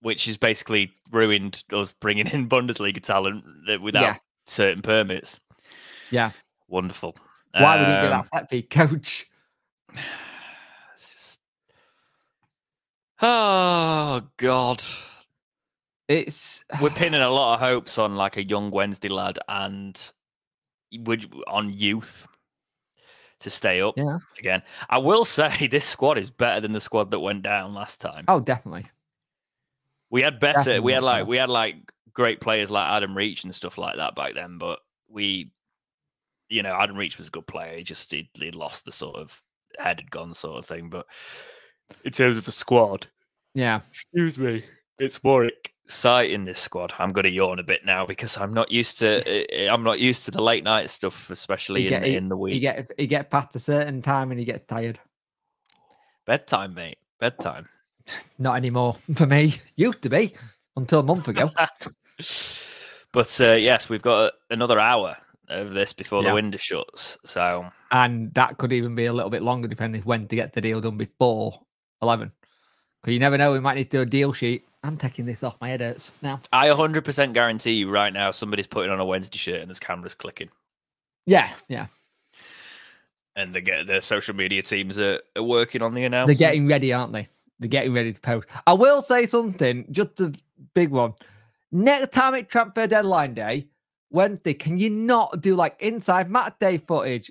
Which 0.00 0.24
has 0.24 0.36
basically 0.36 0.92
ruined 1.10 1.62
us 1.72 1.92
bringing 1.92 2.26
in 2.26 2.48
Bundesliga 2.48 3.02
talent 3.02 3.44
without 3.80 4.02
yeah. 4.02 4.16
certain 4.46 4.82
permits. 4.82 5.38
Yeah. 6.10 6.30
Wonderful. 6.68 7.14
Why 7.52 7.78
um, 7.78 7.80
would 7.80 7.94
he 7.94 8.08
get 8.08 8.28
that 8.32 8.50
fee, 8.50 8.62
coach? 8.70 9.26
It's 10.94 11.12
just. 11.12 11.40
Oh, 13.20 14.22
God. 14.36 14.82
It's 16.08 16.64
we're 16.80 16.90
pinning 16.90 17.20
a 17.20 17.30
lot 17.30 17.54
of 17.54 17.60
hopes 17.60 17.98
on 17.98 18.16
like 18.16 18.36
a 18.36 18.44
young 18.44 18.70
Wednesday 18.70 19.08
lad 19.08 19.38
and 19.48 20.10
would 20.92 21.32
on 21.46 21.72
youth 21.72 22.26
to 23.40 23.50
stay 23.50 23.80
up 23.80 23.96
yeah. 23.96 24.18
again. 24.38 24.62
I 24.88 24.98
will 24.98 25.24
say 25.24 25.66
this 25.70 25.84
squad 25.84 26.18
is 26.18 26.30
better 26.30 26.60
than 26.60 26.72
the 26.72 26.80
squad 26.80 27.10
that 27.10 27.20
went 27.20 27.42
down 27.42 27.74
last 27.74 28.00
time. 28.00 28.24
Oh, 28.28 28.40
definitely. 28.40 28.86
We 30.10 30.22
had 30.22 30.40
better. 30.40 30.58
Definitely. 30.58 30.80
We 30.80 30.92
had 30.92 31.02
like 31.02 31.26
we 31.26 31.36
had 31.36 31.48
like 31.48 31.76
great 32.12 32.40
players 32.40 32.70
like 32.70 32.88
Adam 32.90 33.16
Reach 33.16 33.44
and 33.44 33.54
stuff 33.54 33.78
like 33.78 33.96
that 33.96 34.14
back 34.14 34.34
then, 34.34 34.58
but 34.58 34.80
we, 35.08 35.50
you 36.48 36.62
know, 36.62 36.74
Adam 36.74 36.96
Reach 36.96 37.18
was 37.18 37.28
a 37.28 37.30
good 37.30 37.46
player. 37.46 37.76
He 37.76 37.82
just 37.82 38.10
he, 38.10 38.30
he 38.34 38.50
lost 38.50 38.84
the 38.84 38.92
sort 38.92 39.16
of 39.16 39.42
head 39.78 40.00
had 40.00 40.10
gone 40.10 40.34
sort 40.34 40.58
of 40.58 40.66
thing. 40.66 40.88
But 40.88 41.06
in 42.04 42.12
terms 42.12 42.36
of 42.36 42.48
a 42.48 42.52
squad, 42.52 43.06
yeah, 43.54 43.80
excuse 43.90 44.38
me, 44.38 44.64
it's 44.98 45.22
more 45.22 45.50
sight 45.88 46.30
in 46.30 46.44
this 46.44 46.60
squad. 46.60 46.92
I'm 46.98 47.12
going 47.12 47.24
to 47.24 47.30
yawn 47.30 47.58
a 47.58 47.62
bit 47.62 47.84
now 47.84 48.06
because 48.06 48.36
I'm 48.36 48.54
not 48.54 48.70
used 48.70 48.98
to 49.00 49.26
eh, 49.26 49.46
eh, 49.50 49.72
I'm 49.72 49.82
not 49.82 49.98
used 49.98 50.24
to 50.26 50.30
the 50.30 50.42
late 50.42 50.64
night 50.64 50.90
stuff, 50.90 51.30
especially 51.30 51.92
in, 51.92 52.04
in 52.04 52.28
the 52.28 52.36
week. 52.36 52.54
You 52.54 52.60
get 52.60 52.90
you 52.98 53.06
get 53.06 53.30
past 53.30 53.56
a 53.56 53.60
certain 53.60 54.02
time 54.02 54.30
and 54.30 54.38
you 54.38 54.46
get 54.46 54.68
tired. 54.68 55.00
Bedtime, 56.26 56.74
mate. 56.74 56.98
Bedtime. 57.18 57.68
Not 58.38 58.56
anymore 58.56 58.94
for 59.14 59.26
me. 59.26 59.54
Used 59.76 60.02
to 60.02 60.10
be 60.10 60.34
until 60.76 61.00
a 61.00 61.02
month 61.02 61.28
ago. 61.28 61.50
but 63.12 63.40
uh, 63.40 63.52
yes, 63.52 63.88
we've 63.88 64.02
got 64.02 64.34
another 64.50 64.78
hour 64.78 65.16
of 65.48 65.72
this 65.72 65.94
before 65.94 66.22
yeah. 66.22 66.28
the 66.28 66.34
window 66.34 66.58
shuts. 66.58 67.18
So 67.24 67.66
and 67.90 68.32
that 68.34 68.58
could 68.58 68.72
even 68.72 68.94
be 68.94 69.06
a 69.06 69.12
little 69.12 69.30
bit 69.30 69.42
longer 69.42 69.68
depending 69.68 70.02
when 70.02 70.28
to 70.28 70.36
get 70.36 70.52
the 70.52 70.60
deal 70.60 70.80
done 70.80 70.98
before 70.98 71.60
eleven. 72.02 72.32
Because 73.00 73.14
you 73.14 73.20
never 73.20 73.38
know, 73.38 73.52
we 73.52 73.60
might 73.60 73.76
need 73.76 73.90
to 73.92 73.98
do 73.98 74.02
a 74.02 74.06
deal 74.06 74.32
sheet 74.32 74.67
I'm 74.82 74.96
taking 74.96 75.26
this 75.26 75.42
off. 75.42 75.56
My 75.60 75.68
head 75.68 75.80
hurts 75.80 76.12
now. 76.22 76.40
I 76.52 76.68
100% 76.68 77.32
guarantee 77.32 77.72
you 77.72 77.90
right 77.90 78.12
now 78.12 78.30
somebody's 78.30 78.66
putting 78.66 78.90
on 78.90 79.00
a 79.00 79.04
Wednesday 79.04 79.38
shirt 79.38 79.60
and 79.60 79.68
there's 79.68 79.80
cameras 79.80 80.14
clicking. 80.14 80.50
Yeah, 81.26 81.50
yeah. 81.68 81.86
And 83.36 83.52
the 83.52 83.60
get 83.60 83.86
the 83.86 84.00
social 84.00 84.34
media 84.34 84.62
teams 84.62 84.98
are, 84.98 85.20
are 85.36 85.42
working 85.42 85.82
on 85.82 85.94
the 85.94 86.04
announcement. 86.04 86.38
They're 86.38 86.48
getting 86.48 86.66
ready, 86.66 86.92
aren't 86.92 87.12
they? 87.12 87.28
They're 87.58 87.68
getting 87.68 87.92
ready 87.92 88.12
to 88.12 88.20
post. 88.20 88.48
I 88.66 88.72
will 88.72 89.02
say 89.02 89.26
something, 89.26 89.86
just 89.90 90.20
a 90.20 90.32
big 90.74 90.90
one. 90.90 91.14
Next 91.70 92.12
time 92.12 92.34
at 92.34 92.48
transfer 92.48 92.86
deadline 92.86 93.34
day, 93.34 93.68
Wednesday, 94.10 94.54
can 94.54 94.78
you 94.78 94.90
not 94.90 95.40
do 95.40 95.54
like 95.54 95.76
inside 95.80 96.30
match 96.30 96.54
day 96.60 96.78
footage? 96.78 97.30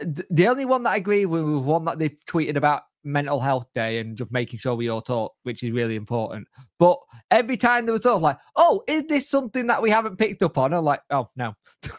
The 0.00 0.48
only 0.48 0.64
one 0.64 0.82
that 0.84 0.90
I 0.90 0.96
agree 0.96 1.26
with 1.26 1.44
was 1.44 1.62
one 1.62 1.84
that 1.84 1.98
they 1.98 2.10
tweeted 2.10 2.56
about 2.56 2.84
mental 3.04 3.40
health 3.40 3.66
day 3.74 3.98
and 3.98 4.16
just 4.16 4.32
making 4.32 4.58
sure 4.58 4.74
we 4.74 4.88
all 4.88 5.00
talk, 5.00 5.34
which 5.42 5.62
is 5.62 5.70
really 5.70 5.96
important. 5.96 6.48
But 6.78 6.98
every 7.30 7.56
time 7.56 7.86
there 7.86 7.92
was 7.92 8.06
of 8.06 8.22
like, 8.22 8.38
oh, 8.56 8.82
is 8.88 9.04
this 9.04 9.28
something 9.28 9.66
that 9.68 9.82
we 9.82 9.90
haven't 9.90 10.16
picked 10.16 10.42
up 10.42 10.58
on? 10.58 10.72
I'm 10.72 10.84
like, 10.84 11.02
oh 11.10 11.28
no. 11.36 11.54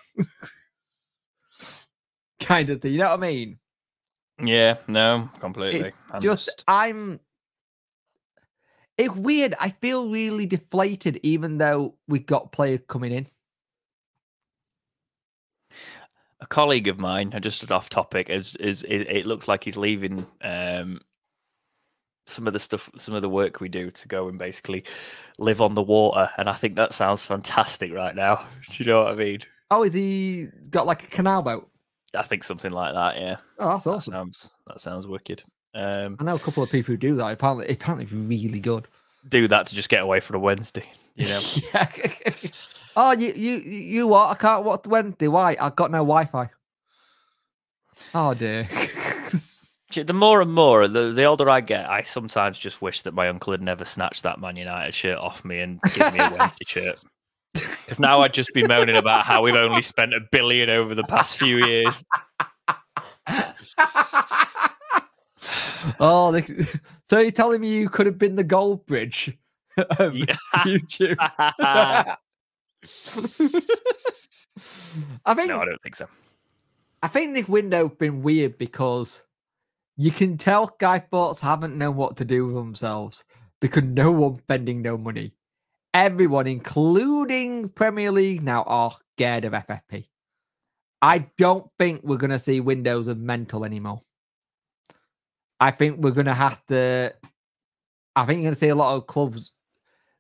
kind 2.40 2.70
of 2.70 2.82
thing. 2.82 2.94
You 2.94 3.00
know 3.00 3.10
what 3.10 3.20
I 3.20 3.28
mean? 3.28 3.60
Yeah, 4.44 4.76
no, 4.88 5.30
completely. 5.40 5.94
Just, 6.20 6.48
just 6.48 6.64
I'm 6.68 7.20
it's 8.98 9.14
weird. 9.14 9.56
I 9.60 9.70
feel 9.70 10.10
really 10.10 10.46
deflated 10.46 11.20
even 11.24 11.58
though 11.58 11.96
we 12.08 12.20
got 12.20 12.52
players 12.52 12.82
coming 12.88 13.12
in 13.12 13.26
a 16.40 16.46
colleague 16.46 16.88
of 16.88 17.00
mine, 17.00 17.34
just 17.42 17.70
off 17.72 17.90
topic, 17.90 18.30
is 18.30 18.56
is 18.58 18.84
it, 18.84 19.08
it 19.10 19.26
looks 19.26 19.48
like 19.48 19.64
he's 19.64 19.78
leaving 19.78 20.26
um, 20.42 21.00
some 22.26 22.48
of 22.48 22.54
the 22.54 22.60
stuff, 22.60 22.90
some 22.98 23.16
of 23.16 23.22
the 23.22 23.30
work 23.30 23.60
we 23.60 23.70
do 23.70 23.92
to 23.92 24.08
go 24.08 24.28
and 24.28 24.38
basically 24.38 24.84
live 25.38 25.62
on 25.62 25.76
the 25.76 25.84
water, 25.84 26.30
and 26.38 26.50
I 26.50 26.54
think 26.54 26.76
that 26.76 26.94
sounds 26.94 27.26
fantastic 27.26 27.94
right 27.94 28.16
now. 28.16 28.46
Do 28.72 28.84
you 28.84 28.90
know 28.90 29.04
what 29.04 29.14
I 29.14 29.16
mean? 29.16 29.40
Oh, 29.72 29.84
is 29.84 29.94
he 29.94 30.48
got 30.70 30.86
like 30.86 31.04
a 31.04 31.08
canal 31.08 31.42
boat? 31.42 31.70
I 32.14 32.24
think 32.24 32.44
something 32.44 32.72
like 32.72 32.94
that. 32.94 33.18
Yeah. 33.18 33.38
Oh, 33.60 33.72
that's 33.72 33.88
awesome. 33.88 34.14
That 34.14 34.18
sounds 34.18 34.52
that 34.68 34.80
sounds 34.80 35.08
wicked. 35.08 35.44
Um, 35.74 36.16
I 36.20 36.24
know 36.24 36.36
a 36.36 36.40
couple 36.40 36.64
of 36.64 36.72
people 36.72 36.94
who 36.94 36.98
do 36.98 37.16
that. 37.16 37.32
Apparently, 37.32 37.68
apparently, 37.68 38.06
really 38.18 38.60
good. 38.60 38.88
Do 39.28 39.48
that 39.48 39.68
to 39.68 39.76
just 39.76 39.90
get 39.90 40.04
away 40.04 40.20
for 40.20 40.36
a 40.36 40.40
Wednesday. 40.40 40.90
You 41.16 41.28
know. 41.28 41.42
yeah. 41.74 41.88
Oh, 42.96 43.12
you 43.12 43.34
you 43.34 43.58
you 43.58 44.08
what? 44.08 44.30
I 44.30 44.36
can't 44.36 44.64
watch 44.64 44.88
Wednesday. 44.88 45.28
Why? 45.28 45.58
I've 45.60 45.76
got 45.76 45.92
no 45.92 46.00
Wi-Fi. 46.00 46.50
Oh 48.14 48.34
dear. 48.34 48.68
the 49.94 50.14
more 50.14 50.42
and 50.42 50.54
more, 50.54 50.88
the, 50.88 51.12
the 51.12 51.24
older 51.24 51.50
I 51.50 51.62
get, 51.62 51.90
I 51.90 52.04
sometimes 52.04 52.60
just 52.60 52.82
wish 52.82 53.02
that 53.04 53.14
my 53.14 53.30
uncle 53.30 53.52
had 53.52 53.62
never 53.62 53.86
snatched 53.86 54.24
that 54.24 54.40
Man 54.40 54.56
United 54.56 54.94
shirt 54.94 55.18
off 55.18 55.46
me 55.46 55.60
and 55.60 55.80
given 55.94 56.14
me 56.14 56.20
a 56.20 56.36
Wednesday 56.38 56.66
shirt. 56.68 56.96
Because 57.54 58.00
now 58.00 58.22
I'd 58.22 58.34
just 58.34 58.54
be 58.54 58.68
moaning 58.68 58.98
about 58.98 59.26
how 59.26 59.42
we've 59.42 59.56
only 59.56 59.82
spent 59.82 60.14
a 60.14 60.20
billion 60.32 60.70
over 60.70 60.94
the 60.94 61.06
past 61.06 61.38
few 61.38 61.66
years. 61.66 62.04
oh, 66.00 66.34
they, 66.34 66.42
so 67.06 67.20
you're 67.20 67.32
telling 67.32 67.62
me 67.62 67.70
you 67.70 67.88
could 67.88 68.08
have 68.08 68.18
been 68.18 68.36
the 68.36 68.44
Goldbridge 68.44 69.38
of. 69.78 70.12
YouTube? 70.66 72.18
I 75.26 75.34
think. 75.34 75.50
No, 75.50 75.60
I 75.60 75.66
don't 75.66 75.82
think 75.82 75.96
so. 75.96 76.08
I 77.04 77.08
think 77.08 77.36
this 77.36 77.48
window's 77.48 77.96
been 77.98 78.24
weird 78.24 78.58
because 78.58 79.22
you 79.98 80.12
can 80.12 80.38
tell 80.38 80.74
Sky 80.74 81.00
Sports 81.00 81.40
haven't 81.40 81.78
known 81.78 81.96
what 81.96 82.18
to 82.18 82.26
do 82.26 82.48
with 82.48 82.56
themselves 82.56 83.24
because 83.60 83.84
no 83.84 84.12
one's 84.12 84.40
spending 84.40 84.82
no 84.82 84.98
money. 84.98 85.34
Everyone, 85.94 86.48
including 86.48 87.70
Premier 87.70 88.12
League, 88.12 88.44
now 88.44 88.64
are 88.64 88.92
scared 89.14 89.46
of 89.46 89.54
FFP. 89.54 90.08
I 91.02 91.20
don't 91.38 91.70
think 91.78 92.02
we're 92.04 92.18
going 92.18 92.32
to 92.32 92.40
see 92.40 92.60
windows 92.60 93.08
of 93.08 93.18
mental 93.18 93.64
anymore. 93.64 94.02
I 95.60 95.72
think 95.72 96.00
we're 96.00 96.12
going 96.12 96.26
to 96.26 96.34
have 96.34 96.66
to. 96.68 97.14
I 98.16 98.26
think 98.26 98.38
you're 98.38 98.46
going 98.46 98.56
to 98.56 98.60
see 98.60 98.70
a 98.70 98.76
lot 98.76 98.96
of 98.96 99.08
clubs 99.08 99.52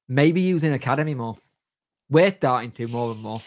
maybe 0.07 0.41
using 0.41 0.73
academy 0.73 1.15
more. 1.15 1.37
We're 2.09 2.31
starting 2.31 2.71
to 2.71 2.87
more 2.87 3.11
and 3.11 3.21
more. 3.21 3.39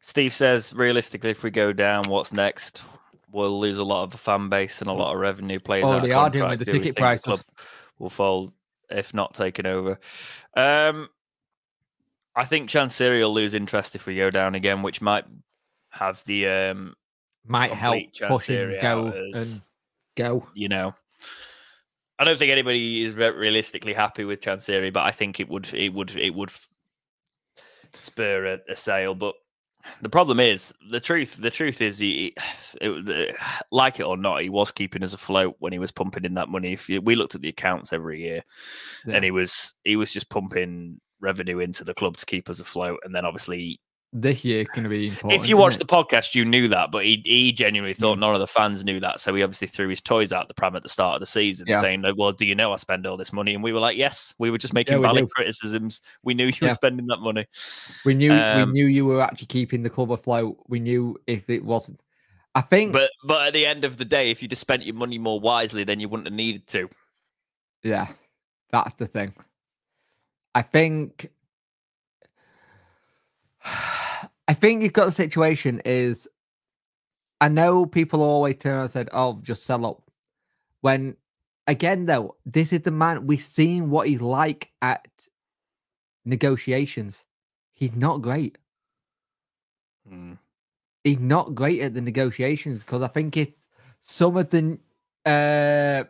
Steve 0.00 0.32
says, 0.32 0.72
realistically, 0.74 1.30
if 1.30 1.42
we 1.42 1.50
go 1.50 1.72
down, 1.72 2.04
what's 2.08 2.32
next? 2.32 2.82
We'll 3.32 3.58
lose 3.58 3.78
a 3.78 3.84
lot 3.84 4.04
of 4.04 4.10
the 4.10 4.18
fan 4.18 4.48
base 4.48 4.80
and 4.80 4.88
a 4.88 4.92
lot 4.92 5.14
of 5.14 5.20
revenue. 5.20 5.58
Players. 5.58 5.86
Oh, 5.86 6.00
they 6.00 6.12
are 6.12 6.30
doing 6.30 6.50
with 6.50 6.58
the 6.60 6.66
ticket 6.66 6.96
prices. 6.96 7.38
The 7.38 7.44
will 7.98 8.10
fold 8.10 8.52
if 8.90 9.14
not 9.14 9.34
taken 9.34 9.66
over. 9.66 9.98
Um, 10.56 11.08
I 12.36 12.44
think 12.44 12.68
Chansiri 12.68 13.20
will 13.20 13.32
lose 13.32 13.54
interest 13.54 13.94
if 13.94 14.06
we 14.06 14.16
go 14.16 14.30
down 14.30 14.54
again, 14.54 14.82
which 14.82 15.00
might 15.00 15.24
have 15.90 16.22
the 16.26 16.48
um, 16.48 16.94
might 17.46 17.72
help 17.72 18.02
push 18.28 18.46
him 18.46 18.76
go 18.80 19.06
and 19.34 19.62
go. 20.16 20.46
You 20.54 20.68
know, 20.68 20.94
I 22.18 22.24
don't 22.24 22.38
think 22.38 22.52
anybody 22.52 23.02
is 23.02 23.14
realistically 23.14 23.92
happy 23.92 24.24
with 24.24 24.40
Chansiri, 24.40 24.92
but 24.92 25.02
I 25.04 25.10
think 25.10 25.40
it 25.40 25.48
would 25.48 25.72
it 25.74 25.92
would 25.92 26.16
it 26.16 26.34
would 26.34 26.50
spur 27.92 28.46
a, 28.46 28.58
a 28.72 28.76
sale. 28.76 29.14
But 29.14 29.34
the 30.00 30.08
problem 30.08 30.40
is 30.40 30.72
the 30.90 31.00
truth. 31.00 31.36
The 31.38 31.50
truth 31.50 31.80
is, 31.80 31.98
he, 31.98 32.34
it, 32.80 33.36
like 33.70 34.00
it 34.00 34.04
or 34.04 34.16
not, 34.16 34.42
he 34.42 34.48
was 34.48 34.70
keeping 34.70 35.02
us 35.02 35.12
afloat 35.12 35.56
when 35.58 35.72
he 35.72 35.78
was 35.78 35.92
pumping 35.92 36.24
in 36.24 36.34
that 36.34 36.48
money. 36.48 36.72
If 36.72 36.88
you, 36.88 37.00
we 37.00 37.16
looked 37.16 37.34
at 37.34 37.40
the 37.40 37.48
accounts 37.48 37.92
every 37.92 38.20
year, 38.22 38.42
yeah. 39.06 39.16
and 39.16 39.24
he 39.24 39.30
was 39.30 39.74
he 39.84 39.96
was 39.96 40.12
just 40.12 40.30
pumping 40.30 41.00
revenue 41.20 41.58
into 41.58 41.84
the 41.84 41.94
club 41.94 42.16
to 42.18 42.26
keep 42.26 42.48
us 42.48 42.60
afloat. 42.60 43.00
And 43.04 43.14
then 43.14 43.24
obviously 43.24 43.80
this 44.14 44.44
year 44.44 44.64
going 44.72 44.84
to 44.84 44.88
be 44.88 45.08
important. 45.08 45.32
If 45.32 45.48
you 45.48 45.56
watched 45.56 45.80
the 45.80 45.84
podcast, 45.84 46.36
you 46.36 46.44
knew 46.44 46.68
that, 46.68 46.92
but 46.92 47.04
he, 47.04 47.20
he 47.24 47.50
genuinely 47.50 47.94
thought 47.94 48.16
mm. 48.16 48.20
none 48.20 48.32
of 48.32 48.40
the 48.40 48.46
fans 48.46 48.84
knew 48.84 49.00
that. 49.00 49.18
So 49.18 49.34
he 49.34 49.42
obviously 49.42 49.66
threw 49.66 49.88
his 49.88 50.00
toys 50.00 50.32
out 50.32 50.46
the 50.46 50.54
pram 50.54 50.76
at 50.76 50.84
the 50.84 50.88
start 50.88 51.14
of 51.14 51.20
the 51.20 51.26
season, 51.26 51.66
yeah. 51.66 51.80
saying, 51.80 52.04
"Well, 52.16 52.32
do 52.32 52.46
you 52.46 52.54
know 52.54 52.72
I 52.72 52.76
spend 52.76 53.06
all 53.06 53.16
this 53.16 53.32
money?" 53.32 53.54
And 53.54 53.62
we 53.62 53.72
were 53.72 53.80
like, 53.80 53.96
"Yes." 53.96 54.32
We 54.38 54.50
were 54.50 54.58
just 54.58 54.72
making 54.72 54.94
yeah, 54.94 55.02
valid 55.02 55.28
criticisms. 55.30 56.00
We 56.22 56.34
knew 56.34 56.46
you 56.46 56.52
yeah. 56.62 56.68
were 56.68 56.74
spending 56.74 57.06
that 57.08 57.18
money. 57.18 57.46
We 58.04 58.14
knew 58.14 58.32
um, 58.32 58.68
we 58.68 58.72
knew 58.72 58.86
you 58.86 59.04
were 59.04 59.20
actually 59.20 59.48
keeping 59.48 59.82
the 59.82 59.90
club 59.90 60.12
afloat. 60.12 60.58
We 60.68 60.78
knew 60.78 61.18
if 61.26 61.50
it 61.50 61.64
wasn't. 61.64 62.00
I 62.54 62.60
think, 62.60 62.92
but 62.92 63.10
but 63.24 63.48
at 63.48 63.52
the 63.52 63.66
end 63.66 63.84
of 63.84 63.96
the 63.96 64.04
day, 64.04 64.30
if 64.30 64.40
you 64.42 64.48
just 64.48 64.60
spent 64.60 64.84
your 64.84 64.94
money 64.94 65.18
more 65.18 65.40
wisely, 65.40 65.82
then 65.82 65.98
you 65.98 66.08
wouldn't 66.08 66.28
have 66.28 66.34
needed 66.34 66.68
to. 66.68 66.88
Yeah, 67.82 68.06
that's 68.70 68.94
the 68.94 69.08
thing. 69.08 69.34
I 70.54 70.62
think. 70.62 71.30
I 74.48 74.54
think 74.54 74.82
you've 74.82 74.92
got 74.92 75.06
the 75.06 75.12
situation 75.12 75.80
is. 75.84 76.28
I 77.40 77.48
know 77.48 77.84
people 77.84 78.22
always 78.22 78.56
turn 78.56 78.80
and 78.80 78.90
said, 78.90 79.08
"Oh, 79.12 79.40
just 79.42 79.64
sell 79.64 79.86
up." 79.86 80.10
When, 80.80 81.16
again, 81.66 82.06
though, 82.06 82.36
this 82.46 82.72
is 82.72 82.82
the 82.82 82.90
man 82.90 83.26
we've 83.26 83.42
seen 83.42 83.90
what 83.90 84.08
he's 84.08 84.20
like 84.20 84.70
at 84.82 85.08
negotiations. 86.24 87.24
He's 87.72 87.96
not 87.96 88.22
great. 88.22 88.58
Mm. 90.10 90.38
He's 91.02 91.18
not 91.18 91.54
great 91.54 91.80
at 91.80 91.94
the 91.94 92.00
negotiations 92.00 92.82
because 92.82 93.02
I 93.02 93.08
think 93.08 93.36
it's 93.36 93.68
some 94.00 94.36
of 94.36 94.50
the 94.50 94.78
uh, 95.26 96.04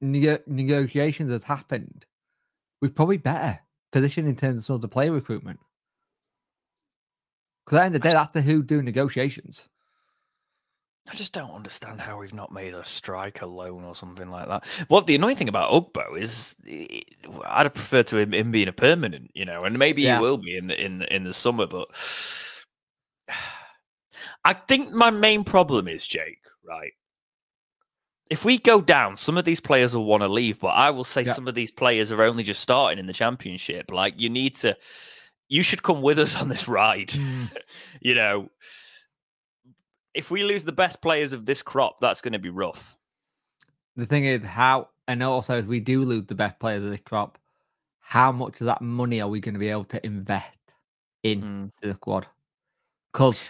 negotiations 0.00 1.30
has 1.30 1.44
happened. 1.44 2.06
We're 2.80 2.90
probably 2.90 3.18
better 3.18 3.60
position 3.92 4.26
in 4.26 4.36
terms 4.36 4.68
of 4.68 4.80
the 4.80 4.88
player 4.88 5.12
recruitment. 5.12 5.60
Because 7.64 7.78
at 7.78 7.80
the 7.80 7.84
end 7.86 7.96
of 7.96 8.02
the 8.02 8.08
day, 8.08 8.12
that's 8.12 8.32
the 8.32 8.42
who 8.42 8.62
do 8.62 8.82
negotiations. 8.82 9.68
I 11.10 11.14
just 11.14 11.34
don't 11.34 11.50
understand 11.50 12.00
how 12.00 12.18
we've 12.18 12.32
not 12.32 12.50
made 12.50 12.72
a 12.72 12.84
striker 12.84 13.44
loan 13.44 13.84
or 13.84 13.94
something 13.94 14.30
like 14.30 14.48
that. 14.48 14.64
Well, 14.88 15.02
the 15.02 15.14
annoying 15.14 15.36
thing 15.36 15.50
about 15.50 15.70
Ugbo 15.70 16.18
is 16.18 16.56
I'd 16.66 17.66
have 17.66 17.74
preferred 17.74 18.06
to 18.08 18.18
him, 18.18 18.32
him 18.32 18.50
being 18.50 18.68
a 18.68 18.72
permanent, 18.72 19.30
you 19.34 19.44
know, 19.44 19.64
and 19.64 19.78
maybe 19.78 20.02
yeah. 20.02 20.16
he 20.16 20.22
will 20.22 20.38
be 20.38 20.56
in 20.56 20.68
the 20.68 20.82
in 20.82 21.02
in 21.02 21.24
the 21.24 21.34
summer. 21.34 21.66
But 21.66 21.88
I 24.44 24.54
think 24.54 24.92
my 24.92 25.10
main 25.10 25.44
problem 25.44 25.88
is 25.88 26.06
Jake, 26.06 26.42
right? 26.66 26.92
If 28.30 28.46
we 28.46 28.56
go 28.56 28.80
down, 28.80 29.16
some 29.16 29.36
of 29.36 29.44
these 29.44 29.60
players 29.60 29.94
will 29.94 30.06
want 30.06 30.22
to 30.22 30.28
leave, 30.28 30.58
but 30.58 30.68
I 30.68 30.88
will 30.88 31.04
say 31.04 31.22
yeah. 31.22 31.34
some 31.34 31.46
of 31.46 31.54
these 31.54 31.70
players 31.70 32.10
are 32.10 32.22
only 32.22 32.42
just 32.42 32.62
starting 32.62 32.98
in 32.98 33.06
the 33.06 33.12
championship. 33.12 33.90
Like 33.90 34.18
you 34.18 34.30
need 34.30 34.56
to, 34.56 34.74
you 35.48 35.62
should 35.62 35.82
come 35.82 36.02
with 36.02 36.18
us 36.18 36.40
on 36.40 36.48
this 36.48 36.68
ride. 36.68 37.12
Mm. 37.14 37.48
you 38.00 38.14
know, 38.14 38.50
if 40.14 40.30
we 40.30 40.44
lose 40.44 40.64
the 40.64 40.72
best 40.72 41.00
players 41.02 41.32
of 41.32 41.46
this 41.46 41.62
crop, 41.62 42.00
that's 42.00 42.20
going 42.20 42.32
to 42.32 42.38
be 42.38 42.50
rough. 42.50 42.96
The 43.96 44.06
thing 44.06 44.24
is, 44.24 44.42
how 44.42 44.88
and 45.06 45.22
also 45.22 45.58
if 45.58 45.66
we 45.66 45.80
do 45.80 46.04
lose 46.04 46.26
the 46.26 46.34
best 46.34 46.58
players 46.58 46.82
of 46.82 46.90
this 46.90 47.00
crop, 47.00 47.38
how 48.00 48.32
much 48.32 48.60
of 48.60 48.66
that 48.66 48.82
money 48.82 49.20
are 49.20 49.28
we 49.28 49.40
going 49.40 49.54
to 49.54 49.58
be 49.58 49.68
able 49.68 49.84
to 49.84 50.04
invest 50.04 50.58
in 51.22 51.42
mm. 51.42 51.70
the 51.82 51.94
squad? 51.94 52.26
Because 53.12 53.42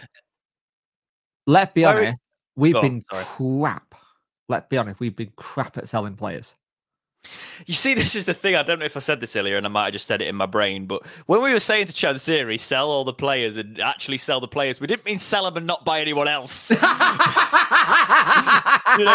let's 1.47 1.73
be 1.73 1.83
Where 1.83 1.97
honest, 1.97 2.13
is... 2.13 2.19
we've 2.55 2.75
oh, 2.75 2.81
been 2.81 3.03
sorry. 3.11 3.25
crap. 3.25 3.95
Let's 4.47 4.67
be 4.67 4.77
honest, 4.77 4.99
we've 4.99 5.15
been 5.15 5.33
crap 5.35 5.77
at 5.77 5.87
selling 5.87 6.15
players. 6.15 6.55
You 7.65 7.73
see, 7.73 7.93
this 7.95 8.15
is 8.15 8.25
the 8.25 8.33
thing. 8.33 8.55
I 8.55 8.63
don't 8.63 8.79
know 8.79 8.85
if 8.85 8.97
I 8.97 8.99
said 8.99 9.19
this 9.19 9.35
earlier, 9.35 9.57
and 9.57 9.65
I 9.65 9.69
might 9.69 9.85
have 9.85 9.93
just 9.93 10.07
said 10.07 10.21
it 10.21 10.27
in 10.27 10.35
my 10.35 10.45
brain. 10.45 10.85
But 10.85 11.05
when 11.25 11.41
we 11.41 11.51
were 11.51 11.59
saying 11.59 11.87
to 11.87 11.93
Chansiri, 11.93 12.59
sell 12.59 12.89
all 12.89 13.03
the 13.03 13.13
players 13.13 13.57
and 13.57 13.79
actually 13.79 14.17
sell 14.17 14.39
the 14.39 14.47
players, 14.47 14.79
we 14.79 14.87
didn't 14.87 15.05
mean 15.05 15.19
sell 15.19 15.45
them 15.45 15.57
and 15.57 15.67
not 15.67 15.85
buy 15.85 16.01
anyone 16.01 16.27
else. 16.27 16.69
you 16.71 16.77
know, 16.81 16.87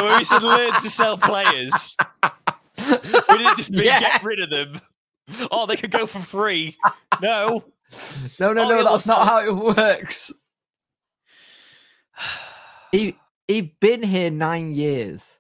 when 0.05 0.19
we 0.19 0.25
said 0.25 0.43
learn 0.43 0.73
to 0.73 0.91
sell 0.91 1.17
players, 1.19 1.97
we 2.33 3.39
didn't 3.39 3.57
just 3.57 3.71
mean 3.71 3.85
yeah. 3.85 4.01
get 4.01 4.23
rid 4.23 4.41
of 4.41 4.51
them. 4.51 4.81
Oh, 5.51 5.67
they 5.67 5.77
could 5.77 5.91
go 5.91 6.07
for 6.07 6.19
free. 6.19 6.77
No, 7.23 7.65
no, 8.39 8.53
no, 8.53 8.65
oh, 8.65 8.69
no. 8.69 8.85
That's 8.85 9.07
not 9.07 9.27
how 9.27 9.45
it 9.45 9.53
works. 9.55 10.33
He 12.93 13.17
he 13.47 13.77
been 13.79 14.03
here 14.03 14.33
nine 14.33 14.75
years 14.75 15.39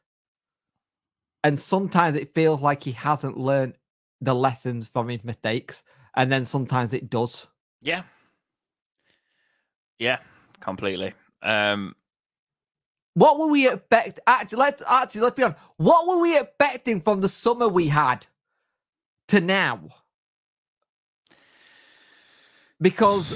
and 1.45 1.59
sometimes 1.59 2.15
it 2.17 2.35
feels 2.35 2.61
like 2.61 2.83
he 2.83 2.93
hasn't 2.93 3.39
learned 3.39 3.75
the 4.21 4.35
lessons 4.35 4.87
from 4.87 5.09
his 5.09 5.25
mistakes, 5.25 5.83
and 6.15 6.31
then 6.31 6.45
sometimes 6.45 6.93
it 6.93 7.09
does. 7.09 7.47
Yeah, 7.81 8.03
yeah, 9.99 10.19
completely. 10.61 11.15
Um, 11.43 11.95
what 13.15 13.39
were 13.39 13.49
we 13.49 13.69
expect? 13.69 14.21
Actually, 14.27 14.59
let's 14.59 14.83
actually 14.87 15.23
let's 15.23 15.37
be 15.37 15.43
honest. 15.43 15.61
What 15.77 16.07
were 16.07 16.21
we 16.21 16.39
expecting 16.39 17.01
from 17.01 17.21
the 17.21 17.29
summer 17.29 17.69
we 17.69 17.89
had 17.89 18.27
to 19.29 19.41
now? 19.41 19.81
Because 22.81 23.31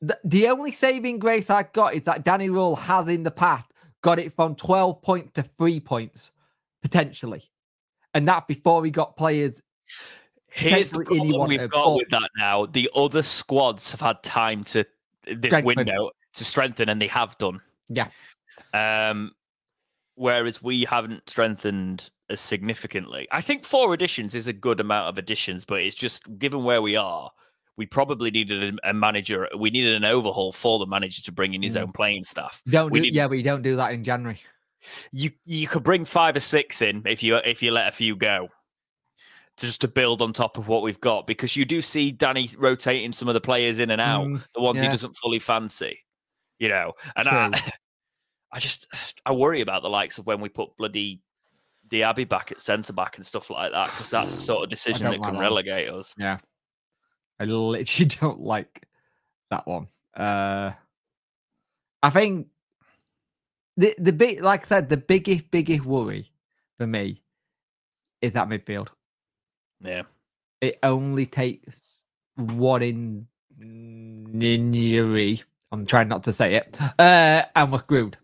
the, 0.00 0.18
the 0.24 0.48
only 0.48 0.72
saving 0.72 1.18
grace 1.18 1.50
I 1.50 1.64
got 1.64 1.94
is 1.94 2.04
that 2.04 2.24
Danny 2.24 2.48
Röhl 2.48 2.78
has 2.78 3.08
in 3.08 3.22
the 3.22 3.30
past 3.30 3.66
got 4.02 4.18
it 4.18 4.34
from 4.34 4.54
12 4.54 5.02
points 5.02 5.32
to 5.34 5.42
three 5.42 5.80
points 5.80 6.32
potentially, 6.86 7.42
and 8.14 8.28
that 8.28 8.46
before 8.46 8.80
we 8.80 8.92
got 8.92 9.16
players. 9.16 9.60
Here's 10.46 10.90
the 10.90 11.04
problem 11.04 11.48
we've 11.48 11.68
got 11.68 11.96
with 11.96 12.08
that 12.10 12.30
now: 12.38 12.66
the 12.66 12.88
other 12.94 13.22
squads 13.22 13.90
have 13.90 14.00
had 14.00 14.22
time 14.22 14.62
to 14.64 14.86
this 15.26 15.50
strengthen. 15.50 15.64
window 15.64 16.10
to 16.34 16.44
strengthen, 16.44 16.88
and 16.88 17.02
they 17.02 17.08
have 17.08 17.36
done. 17.38 17.60
Yeah. 17.88 18.08
Um, 18.72 19.32
whereas 20.14 20.62
we 20.62 20.84
haven't 20.84 21.28
strengthened 21.28 22.08
as 22.30 22.40
significantly. 22.40 23.26
I 23.32 23.40
think 23.40 23.64
four 23.64 23.92
additions 23.92 24.36
is 24.36 24.46
a 24.46 24.52
good 24.52 24.78
amount 24.78 25.08
of 25.08 25.18
additions, 25.18 25.64
but 25.64 25.80
it's 25.80 25.96
just 25.96 26.22
given 26.38 26.62
where 26.62 26.82
we 26.82 26.94
are, 26.94 27.32
we 27.76 27.84
probably 27.84 28.30
needed 28.30 28.78
a, 28.84 28.94
manager. 28.94 29.48
We 29.58 29.70
needed 29.70 29.96
an 29.96 30.04
overhaul 30.04 30.52
for 30.52 30.78
the 30.78 30.86
manager 30.86 31.20
to 31.22 31.32
bring 31.32 31.54
in 31.54 31.62
his 31.62 31.74
mm. 31.74 31.82
own 31.82 31.92
playing 31.92 32.24
staff. 32.24 32.62
Don't 32.68 32.92
do, 32.92 33.02
yeah, 33.02 33.26
but 33.26 33.38
you 33.38 33.42
don't 33.42 33.62
do 33.62 33.74
that 33.74 33.92
in 33.92 34.04
January 34.04 34.40
you 35.12 35.30
you 35.44 35.66
could 35.66 35.82
bring 35.82 36.04
five 36.04 36.36
or 36.36 36.40
six 36.40 36.82
in 36.82 37.02
if 37.06 37.22
you 37.22 37.36
if 37.36 37.62
you 37.62 37.70
let 37.70 37.88
a 37.88 37.92
few 37.92 38.16
go 38.16 38.48
to 39.56 39.66
just 39.66 39.80
to 39.80 39.88
build 39.88 40.20
on 40.20 40.32
top 40.32 40.58
of 40.58 40.68
what 40.68 40.82
we've 40.82 41.00
got 41.00 41.26
because 41.26 41.56
you 41.56 41.64
do 41.64 41.80
see 41.80 42.12
Danny 42.12 42.50
rotating 42.58 43.12
some 43.12 43.28
of 43.28 43.34
the 43.34 43.40
players 43.40 43.78
in 43.78 43.90
and 43.90 44.00
out, 44.00 44.26
mm, 44.26 44.44
the 44.54 44.60
ones 44.60 44.78
yeah. 44.78 44.84
he 44.84 44.88
doesn't 44.90 45.16
fully 45.16 45.38
fancy, 45.38 45.98
you 46.58 46.68
know. 46.68 46.92
And 47.16 47.26
True. 47.26 47.38
I, 47.38 47.72
I 48.52 48.58
just 48.58 48.86
I 49.24 49.32
worry 49.32 49.60
about 49.60 49.82
the 49.82 49.90
likes 49.90 50.18
of 50.18 50.26
when 50.26 50.40
we 50.40 50.48
put 50.48 50.76
bloody 50.76 51.22
Diaby 51.88 52.28
back 52.28 52.52
at 52.52 52.60
centre 52.60 52.92
back 52.92 53.16
and 53.16 53.24
stuff 53.24 53.48
like 53.50 53.72
that 53.72 53.86
because 53.86 54.10
that's 54.10 54.34
the 54.34 54.40
sort 54.40 54.64
of 54.64 54.70
decision 54.70 55.10
that 55.10 55.22
can 55.22 55.34
that 55.34 55.40
relegate 55.40 55.88
us. 55.88 56.14
Yeah, 56.18 56.38
I 57.40 57.44
literally 57.44 58.06
don't 58.20 58.40
like 58.40 58.86
that 59.50 59.66
one. 59.66 59.86
Uh, 60.14 60.72
I 62.02 62.10
think 62.10 62.48
the 63.76 63.94
the 63.98 64.12
big 64.12 64.42
like 64.42 64.64
I 64.66 64.68
said, 64.68 64.88
the 64.88 64.96
biggest 64.98 65.50
biggest 65.50 65.84
worry 65.84 66.30
for 66.78 66.86
me 66.86 67.22
is 68.22 68.34
that 68.34 68.48
midfield. 68.48 68.88
Yeah, 69.82 70.02
it 70.60 70.78
only 70.82 71.26
takes 71.26 72.02
one 72.36 72.82
in 72.82 73.28
injury. 73.60 75.42
I'm 75.72 75.86
trying 75.86 76.08
not 76.08 76.24
to 76.24 76.32
say 76.32 76.54
it, 76.56 76.76
uh, 76.98 77.44
and 77.56 77.72
we're 77.72 77.80
screwed. 77.80 78.18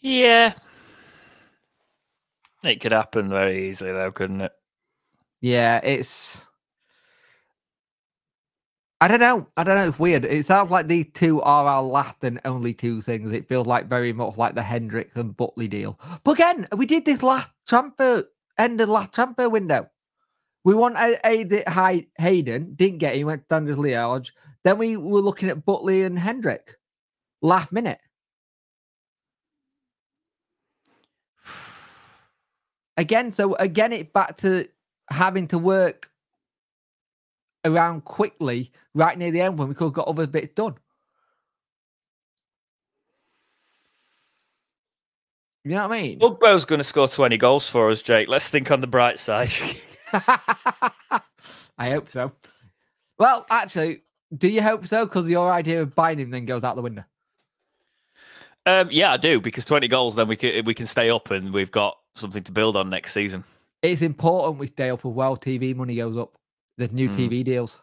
Yeah, 0.00 0.54
it 2.64 2.80
could 2.80 2.92
happen 2.92 3.30
very 3.30 3.68
easily, 3.68 3.92
though, 3.92 4.12
couldn't 4.12 4.42
it? 4.42 4.52
Yeah, 5.42 5.80
it's 5.84 6.47
I 9.00 9.06
don't 9.06 9.20
know. 9.20 9.46
I 9.56 9.62
don't 9.62 9.76
know. 9.76 9.88
It's 9.88 9.98
weird. 9.98 10.24
It 10.24 10.44
sounds 10.44 10.70
like 10.70 10.88
these 10.88 11.06
two 11.14 11.40
are 11.42 11.66
our 11.66 11.82
last 11.82 12.16
and 12.22 12.40
only 12.44 12.74
two 12.74 13.00
things. 13.00 13.32
It 13.32 13.48
feels 13.48 13.66
like 13.68 13.88
very 13.88 14.12
much 14.12 14.36
like 14.36 14.56
the 14.56 14.62
Hendricks 14.62 15.14
and 15.14 15.36
Butley 15.36 15.70
deal. 15.70 16.00
But 16.24 16.32
again, 16.32 16.66
we 16.76 16.84
did 16.84 17.04
this 17.04 17.22
last 17.22 17.50
transfer, 17.66 18.24
end 18.58 18.80
of 18.80 18.88
last 18.88 19.12
transfer 19.12 19.48
window. 19.48 19.88
We 20.64 20.74
wanted 20.74 21.20
a, 21.24 22.06
Hayden, 22.18 22.74
didn't 22.74 22.98
get 22.98 23.14
him, 23.14 23.28
went 23.28 23.42
to 23.42 23.46
Standard 23.46 23.76
Liège. 23.76 24.32
Then 24.64 24.78
we 24.78 24.96
were 24.96 25.20
looking 25.20 25.48
at 25.48 25.64
Butley 25.64 26.04
and 26.04 26.18
Hendrick 26.18 26.74
last 27.40 27.70
minute. 27.70 28.00
Again, 32.96 33.30
so 33.30 33.54
again, 33.54 33.92
it's 33.92 34.10
back 34.10 34.38
to 34.38 34.66
having 35.08 35.46
to 35.48 35.58
work 35.58 36.07
around 37.68 38.04
quickly 38.04 38.72
right 38.94 39.16
near 39.16 39.30
the 39.30 39.40
end 39.40 39.58
when 39.58 39.68
we 39.68 39.74
could 39.74 39.84
have 39.84 39.92
got 39.92 40.08
other 40.08 40.26
bits 40.26 40.54
done. 40.54 40.74
You 45.64 45.74
know 45.74 45.86
what 45.86 45.96
I 45.96 46.02
mean? 46.02 46.18
Ugbo's 46.20 46.64
going 46.64 46.78
to 46.78 46.84
score 46.84 47.08
20 47.08 47.36
goals 47.36 47.68
for 47.68 47.90
us, 47.90 48.00
Jake. 48.00 48.28
Let's 48.28 48.48
think 48.48 48.70
on 48.70 48.80
the 48.80 48.86
bright 48.86 49.18
side. 49.18 49.50
I 50.12 51.90
hope 51.90 52.08
so. 52.08 52.32
Well, 53.18 53.44
actually, 53.50 54.02
do 54.36 54.48
you 54.48 54.62
hope 54.62 54.86
so? 54.86 55.04
Because 55.04 55.28
your 55.28 55.52
idea 55.52 55.82
of 55.82 55.94
buying 55.94 56.18
him 56.18 56.30
then 56.30 56.46
goes 56.46 56.64
out 56.64 56.76
the 56.76 56.82
window. 56.82 57.04
Um, 58.64 58.88
yeah, 58.90 59.12
I 59.12 59.16
do 59.16 59.40
because 59.40 59.64
20 59.64 59.88
goals, 59.88 60.14
then 60.14 60.28
we 60.28 60.36
can 60.36 60.64
we 60.64 60.74
can 60.74 60.86
stay 60.86 61.10
up 61.10 61.30
and 61.30 61.52
we've 61.52 61.70
got 61.70 61.98
something 62.14 62.42
to 62.42 62.52
build 62.52 62.76
on 62.76 62.90
next 62.90 63.12
season. 63.12 63.44
It's 63.82 64.02
important 64.02 64.58
we 64.58 64.66
stay 64.66 64.90
up 64.90 65.06
as 65.06 65.12
well. 65.12 65.36
TV 65.36 65.74
money 65.74 65.96
goes 65.96 66.16
up. 66.16 66.36
There's 66.78 66.92
new 66.92 67.08
mm. 67.10 67.14
TV 67.14 67.44
deals. 67.44 67.80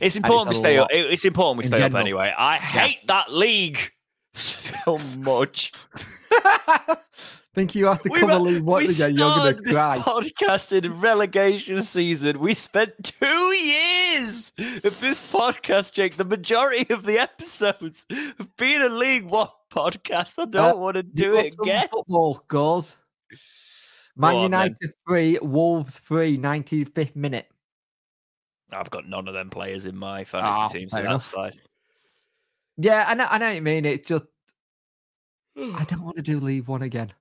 It's 0.00 0.16
important 0.16 0.48
we 0.48 0.54
stay 0.54 0.78
up. 0.78 0.88
It's 0.90 1.24
important 1.24 1.58
we 1.58 1.64
stay 1.64 1.78
general. 1.78 1.96
up 1.96 2.00
anyway. 2.00 2.34
I 2.36 2.56
hate 2.56 2.98
yeah. 3.00 3.06
that 3.06 3.32
league 3.32 3.78
so 4.32 4.98
much. 5.18 5.72
Think 7.52 7.74
you 7.74 7.86
have 7.86 8.00
to 8.02 8.10
we, 8.10 8.20
cover 8.20 8.38
League 8.38 8.62
One 8.62 8.84
again? 8.84 9.16
You're 9.16 9.28
gonna 9.28 9.54
this 9.54 9.76
cry. 9.76 9.98
podcast 9.98 10.72
in 10.72 11.00
relegation 11.00 11.82
season. 11.82 12.38
We 12.38 12.54
spent 12.54 12.92
two 13.02 13.26
years 13.26 14.52
of 14.58 15.00
this 15.00 15.32
podcast, 15.32 15.92
Jake. 15.92 16.16
The 16.16 16.24
majority 16.24 16.92
of 16.94 17.02
the 17.02 17.18
episodes 17.18 18.06
have 18.10 18.56
been 18.56 18.82
a 18.82 18.88
League 18.88 19.24
One 19.24 19.48
podcast. 19.70 20.38
I 20.38 20.44
don't 20.44 20.76
uh, 20.76 20.76
want 20.76 20.94
to 20.94 21.02
do 21.02 21.36
it 21.36 21.56
again. 21.60 21.88
Football 21.90 22.42
goals. 22.46 22.96
Man 24.16 24.36
on, 24.36 24.42
United 24.44 24.76
then. 24.80 24.92
three, 25.06 25.38
Wolves 25.42 25.98
three, 25.98 26.38
95th 26.38 27.16
minute. 27.16 27.48
I've 28.72 28.90
got 28.90 29.08
none 29.08 29.28
of 29.28 29.34
them 29.34 29.50
players 29.50 29.86
in 29.86 29.96
my 29.96 30.24
fantasy 30.24 30.60
oh, 30.62 30.68
team, 30.68 30.90
so 30.90 31.02
that's 31.02 31.26
fine. 31.26 31.52
Yeah, 32.76 33.04
I 33.06 33.14
know, 33.14 33.26
I 33.28 33.38
know 33.38 33.46
what 33.46 33.54
you 33.54 33.62
mean. 33.62 33.84
It 33.84 34.06
just 34.06 34.24
I 35.56 35.84
don't 35.84 36.02
want 36.02 36.16
to 36.16 36.22
do 36.22 36.40
League 36.40 36.68
One 36.68 36.82
again. 36.82 37.12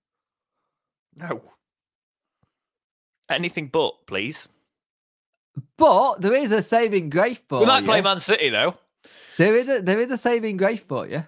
No. 1.15 1.41
Anything 3.29 3.67
but, 3.67 3.93
please. 4.07 4.47
But 5.77 6.21
there 6.21 6.33
is 6.33 6.51
a 6.51 6.63
saving 6.63 7.09
grace 7.09 7.39
for 7.49 7.59
We 7.59 7.65
might 7.65 7.85
play 7.85 8.01
Man 8.01 8.19
City 8.19 8.49
though. 8.49 8.75
There 9.37 9.55
is 9.55 9.67
a 9.67 9.81
there 9.81 9.99
is 9.99 10.11
a 10.11 10.17
saving 10.17 10.57
grace 10.57 10.81
for 10.81 11.07
you. 11.07 11.25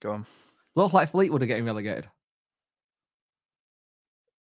Go 0.00 0.12
on. 0.12 0.26
Looks 0.74 0.94
like 0.94 1.10
Fleetwood 1.10 1.42
are 1.42 1.46
getting 1.46 1.64
relegated. 1.64 2.08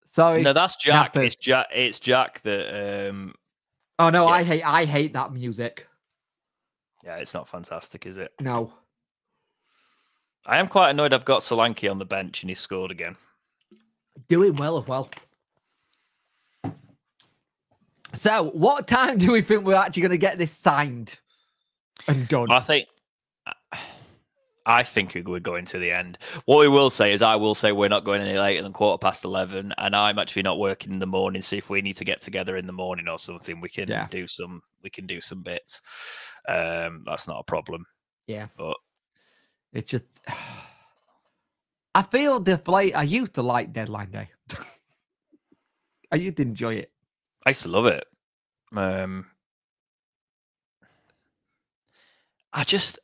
Sorry. 0.07 0.43
No, 0.43 0.53
that's 0.53 0.77
Jack. 0.77 1.17
It's 1.17 1.37
Jack. 1.37 1.67
It's 1.73 2.01
Jack 2.01 2.41
that. 2.43 3.09
um 3.11 3.35
Oh 3.99 4.11
no, 4.11 4.27
I 4.27 4.43
hate 4.43 4.63
I 4.63 4.85
hate 4.85 5.13
that 5.15 5.33
music. 5.33 5.89
Yeah, 7.05 7.17
it's 7.17 7.35
not 7.35 7.49
fantastic, 7.49 8.05
is 8.05 8.19
it? 8.19 8.33
No. 8.41 8.73
I 10.45 10.59
am 10.59 10.69
quite 10.69 10.91
annoyed. 10.91 11.13
I've 11.13 11.25
got 11.25 11.43
Solanke 11.43 11.91
on 11.91 11.99
the 11.99 12.05
bench 12.05 12.43
and 12.43 12.51
he 12.51 12.55
scored 12.55 12.91
again. 12.91 13.17
Doing 14.29 14.55
well 14.57 14.79
as 14.79 14.87
well. 14.87 15.11
So, 18.15 18.51
what 18.51 18.87
time 18.87 19.19
do 19.19 19.33
we 19.33 19.43
think 19.43 19.65
we're 19.65 19.75
actually 19.75 20.03
going 20.03 20.11
to 20.11 20.19
get 20.19 20.39
this 20.39 20.53
signed 20.53 21.19
and 22.09 22.27
done? 22.29 22.51
I 22.51 22.61
think. 22.61 22.89
I 24.67 24.83
think 24.83 25.15
we're 25.15 25.39
going 25.39 25.65
to 25.67 25.79
the 25.79 25.93
end. 25.93 26.19
What 26.45 26.59
we 26.59 26.69
will 26.69 26.91
say 26.91 27.13
is, 27.13 27.23
I 27.23 27.37
will 27.37 27.55
say 27.55 27.71
we're 27.71 27.89
not 27.89 28.05
going 28.05 28.21
any 28.21 28.37
later 28.37 28.63
than 28.63 28.73
quarter 28.73 28.99
past 28.99 29.25
eleven, 29.25 29.73
and 29.79 29.95
I'm 29.95 30.19
actually 30.19 30.43
not 30.43 30.59
working 30.59 30.93
in 30.93 30.99
the 30.99 31.07
morning. 31.07 31.41
See 31.41 31.57
if 31.57 31.71
we 31.71 31.81
need 31.81 31.97
to 31.99 32.05
get 32.05 32.21
together 32.21 32.57
in 32.57 32.67
the 32.67 32.73
morning 32.73 33.09
or 33.09 33.19
something. 33.19 33.61
We 33.61 33.69
can 33.69 33.89
yeah. 33.89 34.09
do 34.11 34.27
some. 34.27 34.61
We 34.83 34.91
can 34.91 35.07
do 35.07 35.21
some 35.21 35.43
bits. 35.43 35.81
Um, 36.49 37.05
that's 37.07 37.29
not 37.29 37.39
a 37.41 37.45
problem. 37.45 37.87
Yeah, 38.27 38.49
but 38.59 38.77
it's 39.73 39.91
just. 39.91 40.05
I 41.95 42.03
feel 42.03 42.41
deflated. 42.41 42.95
I 42.95 43.05
used 43.05 43.35
to 43.35 43.43
like 43.43 43.73
Deadline 43.73 44.11
Day. 44.11 44.29
I 46.13 46.17
used 46.17 46.37
to 46.37 46.43
enjoy 46.43 46.75
it. 46.75 46.93
I 47.47 47.51
used 47.51 47.63
to 47.63 47.69
love 47.69 47.87
it. 47.87 48.05
Um, 48.75 49.27
I 52.53 52.65
just 52.65 52.99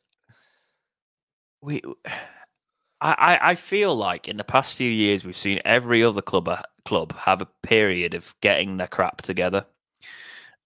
we 1.63 1.81
I, 3.01 3.37
I 3.41 3.55
feel 3.55 3.93
like 3.93 4.29
in 4.29 4.37
the 4.37 4.45
past 4.45 4.75
few 4.75 4.89
years 4.89 5.25
we've 5.25 5.35
seen 5.35 5.59
every 5.65 6.01
other 6.05 6.21
club 6.21 6.47
uh, 6.47 6.61
club 6.85 7.13
have 7.17 7.41
a 7.41 7.49
period 7.61 8.13
of 8.13 8.33
getting 8.39 8.77
their 8.77 8.87
crap 8.87 9.21
together, 9.21 9.65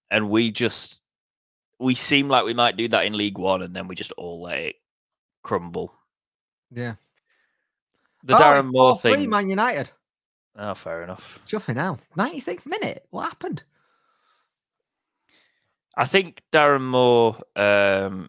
and 0.08 0.30
we 0.30 0.52
just 0.52 1.00
we 1.80 1.96
seem 1.96 2.28
like 2.28 2.44
we 2.44 2.54
might 2.54 2.76
do 2.76 2.86
that 2.88 3.06
in 3.06 3.14
League 3.14 3.38
One, 3.38 3.62
and 3.62 3.74
then 3.74 3.88
we 3.88 3.96
just 3.96 4.12
all 4.12 4.42
let 4.42 4.60
it 4.60 4.76
crumble. 5.42 5.92
Yeah, 6.70 6.94
the 8.22 8.36
oh, 8.36 8.40
Darren 8.40 8.70
Moore 8.70 8.96
thing. 8.96 9.28
Man 9.28 9.48
United. 9.48 9.90
Oh, 10.56 10.74
fair 10.74 11.02
enough. 11.02 11.40
Chuffing 11.46 11.74
now, 11.74 11.98
96th 12.16 12.66
minute. 12.66 13.04
What 13.10 13.24
happened? 13.24 13.64
I 15.96 16.04
think 16.04 16.42
Darren 16.52 16.82
Moore 16.82 17.36
um, 17.56 18.28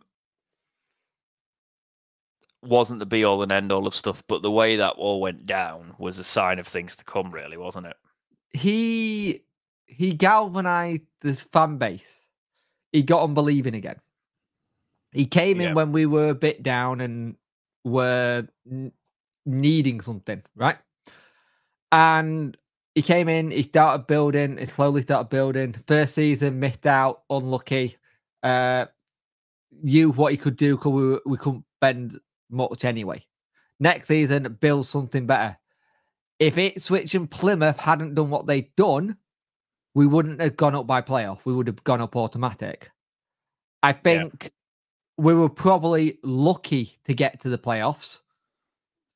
wasn't 2.62 3.00
the 3.00 3.06
be 3.06 3.24
all 3.24 3.42
and 3.42 3.52
end 3.52 3.72
all 3.72 3.88
of 3.88 3.96
stuff, 3.96 4.24
but 4.28 4.42
the 4.42 4.52
way 4.52 4.76
that 4.76 4.92
all 4.92 5.22
went 5.22 5.46
down 5.46 5.96
was 5.98 6.20
a 6.20 6.24
sign 6.24 6.60
of 6.60 6.68
things 6.68 6.96
to 6.98 7.04
come, 7.04 7.32
really, 7.32 7.58
wasn't 7.58 7.88
it? 7.88 7.96
He 8.52 9.44
he 9.86 10.14
galvanized 10.14 11.04
this 11.22 11.44
fan 11.44 11.78
base. 11.78 12.26
He 12.92 13.04
got 13.04 13.22
them 13.22 13.34
believing 13.34 13.76
again. 13.76 14.00
He 15.12 15.26
came 15.26 15.62
yeah. 15.62 15.70
in 15.70 15.76
when 15.76 15.92
we 15.92 16.06
were 16.06 16.30
a 16.30 16.36
bit 16.36 16.64
down 16.64 17.02
and 17.02 17.36
were 17.84 18.48
needing 19.46 20.02
something, 20.02 20.44
right? 20.56 20.78
And 21.92 22.56
he 22.94 23.02
came 23.02 23.30
in, 23.30 23.52
he 23.52 23.64
started 23.64 24.08
building, 24.08 24.58
he 24.58 24.66
slowly 24.66 25.02
started 25.02 25.30
building. 25.30 25.74
First 25.88 26.16
season, 26.16 26.60
missed 26.60 26.86
out, 26.86 27.24
unlucky. 27.30 27.98
Uh, 28.44 28.86
knew 29.82 30.12
what 30.12 30.32
he 30.32 30.38
could 30.38 30.56
do 30.56 30.76
because 30.76 30.92
we, 30.92 31.20
we 31.26 31.38
couldn't 31.38 31.66
bend 31.82 32.20
much 32.50 32.86
anyway. 32.86 33.26
Next 33.80 34.08
season, 34.08 34.58
build 34.60 34.86
something 34.86 35.26
better. 35.26 35.58
If 36.40 36.58
Ipswich 36.58 37.16
and 37.16 37.30
Plymouth 37.30 37.80
hadn't 37.80 38.16
done 38.16 38.30
what 38.30 38.48
they'd 38.48 38.76
done, 38.76 39.18
we 39.94 40.08
wouldn't 40.08 40.42
have 40.42 40.58
gone 40.58 40.76
up 40.76 40.88
by 40.88 41.02
playoff. 41.02 41.46
We 41.46 41.54
would 41.54 41.68
have 41.68 41.84
gone 41.84 42.02
up 42.02 42.16
automatic. 42.16 42.90
I 43.84 43.94
think 43.94 44.44
yeah. 44.44 44.50
we 45.18 45.34
were 45.34 45.50
probably 45.50 46.20
lucky 46.24 46.98
to 47.06 47.14
get 47.14 47.42
to 47.42 47.50
the 47.50 47.58
playoffs 47.58 48.20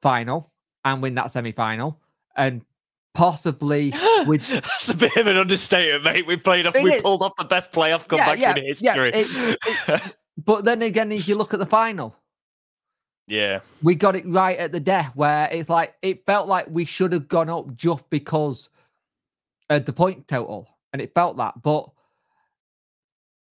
final 0.01 0.51
and 0.85 1.01
win 1.01 1.15
that 1.15 1.31
semi 1.31 1.51
final, 1.51 1.99
and 2.35 2.61
possibly 3.13 3.91
which 4.25 4.49
that's 4.49 4.89
a 4.89 4.95
bit 4.95 5.15
of 5.17 5.27
an 5.27 5.37
understatement, 5.37 6.03
mate. 6.03 6.27
We 6.27 6.37
played 6.37 6.65
off, 6.67 6.75
we 6.75 7.01
pulled 7.01 7.21
off 7.21 7.33
the 7.37 7.45
best 7.45 7.71
playoff 7.71 8.07
comeback 8.07 8.39
yeah, 8.39 8.49
yeah, 8.49 8.57
in 8.57 8.65
history. 8.65 9.11
Yeah, 9.13 9.21
it, 9.21 9.67
it, 9.87 10.15
but 10.37 10.65
then 10.65 10.81
again, 10.81 11.11
if 11.11 11.27
you 11.27 11.35
look 11.35 11.53
at 11.53 11.59
the 11.59 11.65
final, 11.65 12.15
yeah, 13.27 13.61
we 13.81 13.95
got 13.95 14.15
it 14.15 14.25
right 14.27 14.57
at 14.57 14.71
the 14.71 14.79
death 14.79 15.11
where 15.15 15.49
it's 15.51 15.69
like 15.69 15.95
it 16.01 16.25
felt 16.25 16.47
like 16.47 16.67
we 16.69 16.85
should 16.85 17.13
have 17.13 17.27
gone 17.27 17.49
up 17.49 17.75
just 17.75 18.09
because 18.09 18.69
of 19.69 19.85
the 19.85 19.93
point 19.93 20.27
total, 20.27 20.69
and 20.91 21.01
it 21.01 21.13
felt 21.13 21.37
that, 21.37 21.61
but 21.61 21.89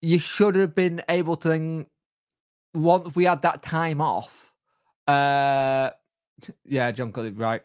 you 0.02 0.20
should 0.20 0.56
have 0.56 0.76
been 0.76 1.02
able 1.10 1.36
to 1.36 1.86
once 2.74 3.16
we 3.16 3.26
had 3.26 3.42
that 3.44 3.62
time 3.62 4.02
off 4.02 4.52
uh 5.08 5.92
yeah, 6.66 6.92
John 6.92 7.12
got 7.12 7.26
it 7.26 7.38
right. 7.38 7.62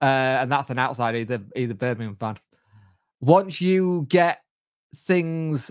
Uh, 0.00 0.40
and 0.40 0.50
that's 0.50 0.70
an 0.70 0.78
outside 0.78 1.14
either 1.14 1.40
either 1.54 1.74
Birmingham 1.74 2.16
fan. 2.16 2.38
Once 3.20 3.60
you 3.60 4.06
get 4.08 4.42
things 4.96 5.70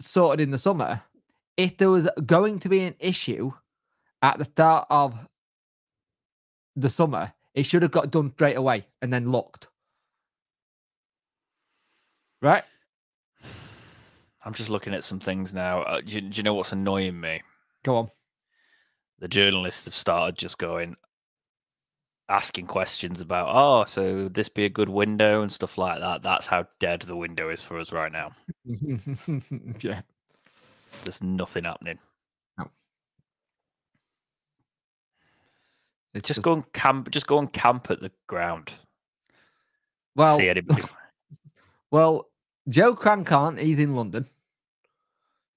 sorted 0.00 0.42
in 0.42 0.50
the 0.50 0.58
summer, 0.58 1.02
if 1.56 1.78
there 1.78 1.90
was 1.90 2.08
going 2.26 2.58
to 2.58 2.68
be 2.68 2.80
an 2.80 2.94
issue 2.98 3.52
at 4.22 4.38
the 4.38 4.44
start 4.44 4.86
of 4.88 5.14
the 6.76 6.88
summer, 6.88 7.32
it 7.54 7.64
should 7.64 7.82
have 7.82 7.90
got 7.90 8.10
done 8.10 8.32
straight 8.32 8.56
away 8.56 8.86
and 9.02 9.12
then 9.12 9.30
locked. 9.30 9.68
Right? 12.40 12.64
I'm 14.44 14.54
just 14.54 14.70
looking 14.70 14.94
at 14.94 15.04
some 15.04 15.20
things 15.20 15.54
now. 15.54 15.82
Uh, 15.82 16.00
do, 16.00 16.14
you, 16.14 16.20
do 16.22 16.36
you 16.36 16.42
know 16.42 16.54
what's 16.54 16.72
annoying 16.72 17.20
me? 17.20 17.42
Go 17.84 17.96
on 17.96 18.08
the 19.22 19.28
journalists 19.28 19.84
have 19.84 19.94
started 19.94 20.36
just 20.36 20.58
going 20.58 20.96
asking 22.28 22.66
questions 22.66 23.20
about 23.20 23.46
oh 23.50 23.84
so 23.84 24.28
this 24.28 24.48
be 24.48 24.64
a 24.64 24.68
good 24.68 24.88
window 24.88 25.42
and 25.42 25.52
stuff 25.52 25.78
like 25.78 26.00
that 26.00 26.22
that's 26.22 26.46
how 26.46 26.66
dead 26.80 27.00
the 27.02 27.16
window 27.16 27.48
is 27.48 27.62
for 27.62 27.78
us 27.78 27.92
right 27.92 28.10
now 28.10 28.32
yeah 29.80 30.00
there's 31.04 31.22
nothing 31.22 31.64
happening 31.64 31.98
It's 36.14 36.26
just, 36.26 36.38
just 36.38 36.44
go 36.44 36.52
and 36.52 36.72
camp 36.72 37.10
just 37.10 37.26
go 37.26 37.38
and 37.38 37.52
camp 37.52 37.90
at 37.90 38.00
the 38.00 38.12
ground 38.26 38.72
well 40.14 40.36
well 41.90 42.28
joe 42.68 42.94
crann 42.94 43.24
can't 43.24 43.58
he's 43.58 43.78
in 43.78 43.94
london 43.94 44.26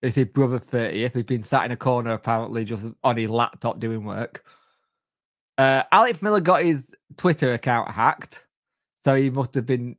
it's 0.06 0.16
his 0.16 0.26
brother 0.26 0.60
30th. 0.60 1.16
He's 1.16 1.24
been 1.24 1.42
sat 1.42 1.66
in 1.66 1.72
a 1.72 1.76
corner 1.76 2.12
apparently 2.12 2.64
just 2.64 2.84
on 3.04 3.18
his 3.18 3.30
laptop 3.30 3.80
doing 3.80 4.06
work. 4.06 4.46
Uh, 5.58 5.82
Alex 5.92 6.22
Miller 6.22 6.42
got 6.42 6.64
his 6.64 6.84
Twitter 7.18 7.54
account 7.54 7.90
hacked. 7.90 8.46
So 9.02 9.16
he 9.16 9.32
must 9.32 9.56
have 9.56 9.66
been 9.66 9.96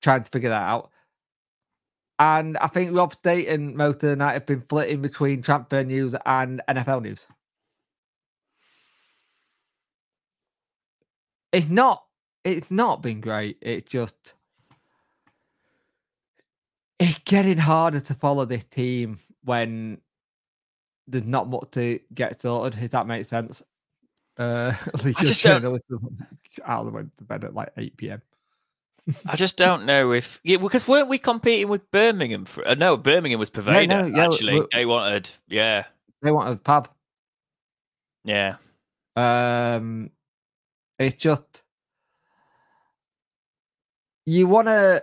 trying 0.00 0.22
to 0.22 0.30
figure 0.30 0.48
that 0.48 0.62
out. 0.62 0.90
And 2.18 2.56
I 2.58 2.68
think 2.68 2.96
Rob 2.96 3.12
State 3.12 3.48
and 3.48 3.76
most 3.76 3.96
of 3.96 4.08
the 4.08 4.16
night 4.16 4.34
have 4.34 4.46
been 4.46 4.62
flitting 4.62 5.02
between 5.02 5.42
transfer 5.42 5.82
news 5.82 6.14
and 6.24 6.62
NFL 6.68 7.02
news. 7.02 7.26
It's 11.52 11.68
not 11.68 12.04
it's 12.44 12.70
not 12.70 13.02
been 13.02 13.20
great. 13.20 13.58
It's 13.60 13.90
just 13.90 14.34
it's 16.98 17.18
getting 17.24 17.58
harder 17.58 18.00
to 18.00 18.14
follow 18.14 18.44
this 18.44 18.64
team 18.64 19.18
when 19.44 20.00
there's 21.06 21.24
not 21.24 21.48
much 21.48 21.70
to 21.72 22.00
get 22.14 22.40
sorted. 22.40 22.82
If 22.82 22.92
that 22.92 23.06
makes 23.06 23.28
sense. 23.28 23.62
Uh, 24.38 24.72
I 25.16 25.24
just 25.24 25.42
don't. 25.42 25.64
Out 26.64 26.86
of 26.86 26.92
the 26.92 27.24
bed 27.24 27.44
at 27.44 27.54
like 27.54 27.72
eight 27.76 27.96
p.m. 27.96 28.22
I 29.26 29.36
just 29.36 29.56
don't 29.56 29.84
know 29.84 30.12
if 30.12 30.40
yeah, 30.44 30.58
because 30.58 30.86
weren't 30.86 31.08
we 31.08 31.18
competing 31.18 31.68
with 31.68 31.90
Birmingham? 31.90 32.44
For, 32.44 32.66
uh, 32.66 32.74
no, 32.74 32.96
Birmingham 32.96 33.40
was 33.40 33.50
Poveda. 33.50 33.80
Yeah, 33.80 33.86
no, 33.86 34.06
yeah, 34.06 34.24
actually, 34.24 34.62
they 34.72 34.86
wanted 34.86 35.28
yeah, 35.48 35.84
they 36.22 36.30
wanted 36.30 36.62
pub. 36.62 36.88
Yeah. 38.24 38.56
Um, 39.16 40.10
it's 41.02 41.22
just 41.22 41.62
you 44.26 44.46
want 44.46 44.68
to 44.68 45.02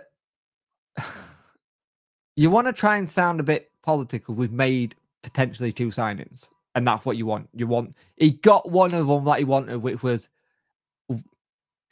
you 2.36 2.50
want 2.50 2.66
to 2.66 2.72
try 2.72 2.96
and 2.96 3.08
sound 3.08 3.40
a 3.40 3.44
bit 3.44 3.70
political. 3.82 4.34
We've 4.34 4.52
made 4.52 4.94
potentially 5.22 5.72
two 5.72 5.88
signings, 5.88 6.48
and 6.74 6.86
that's 6.86 7.04
what 7.04 7.16
you 7.16 7.26
want. 7.26 7.48
You 7.54 7.66
want 7.66 7.94
he 8.16 8.32
got 8.32 8.70
one 8.70 8.94
of 8.94 9.06
them 9.06 9.24
that 9.24 9.38
he 9.38 9.44
wanted, 9.44 9.78
which 9.78 10.02
was 10.02 10.28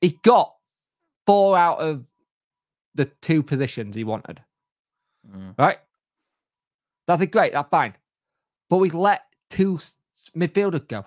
he 0.00 0.18
got 0.22 0.54
four 1.26 1.58
out 1.58 1.78
of 1.78 2.06
the 2.94 3.06
two 3.20 3.42
positions 3.42 3.94
he 3.94 4.04
wanted. 4.04 4.42
Mm. 5.30 5.54
Right? 5.58 5.78
That's 7.06 7.22
a 7.22 7.26
great. 7.26 7.52
That's 7.52 7.68
fine. 7.70 7.94
But 8.70 8.78
we 8.78 8.90
let 8.90 9.22
two 9.50 9.78
midfielders 10.36 10.86
go. 10.88 11.04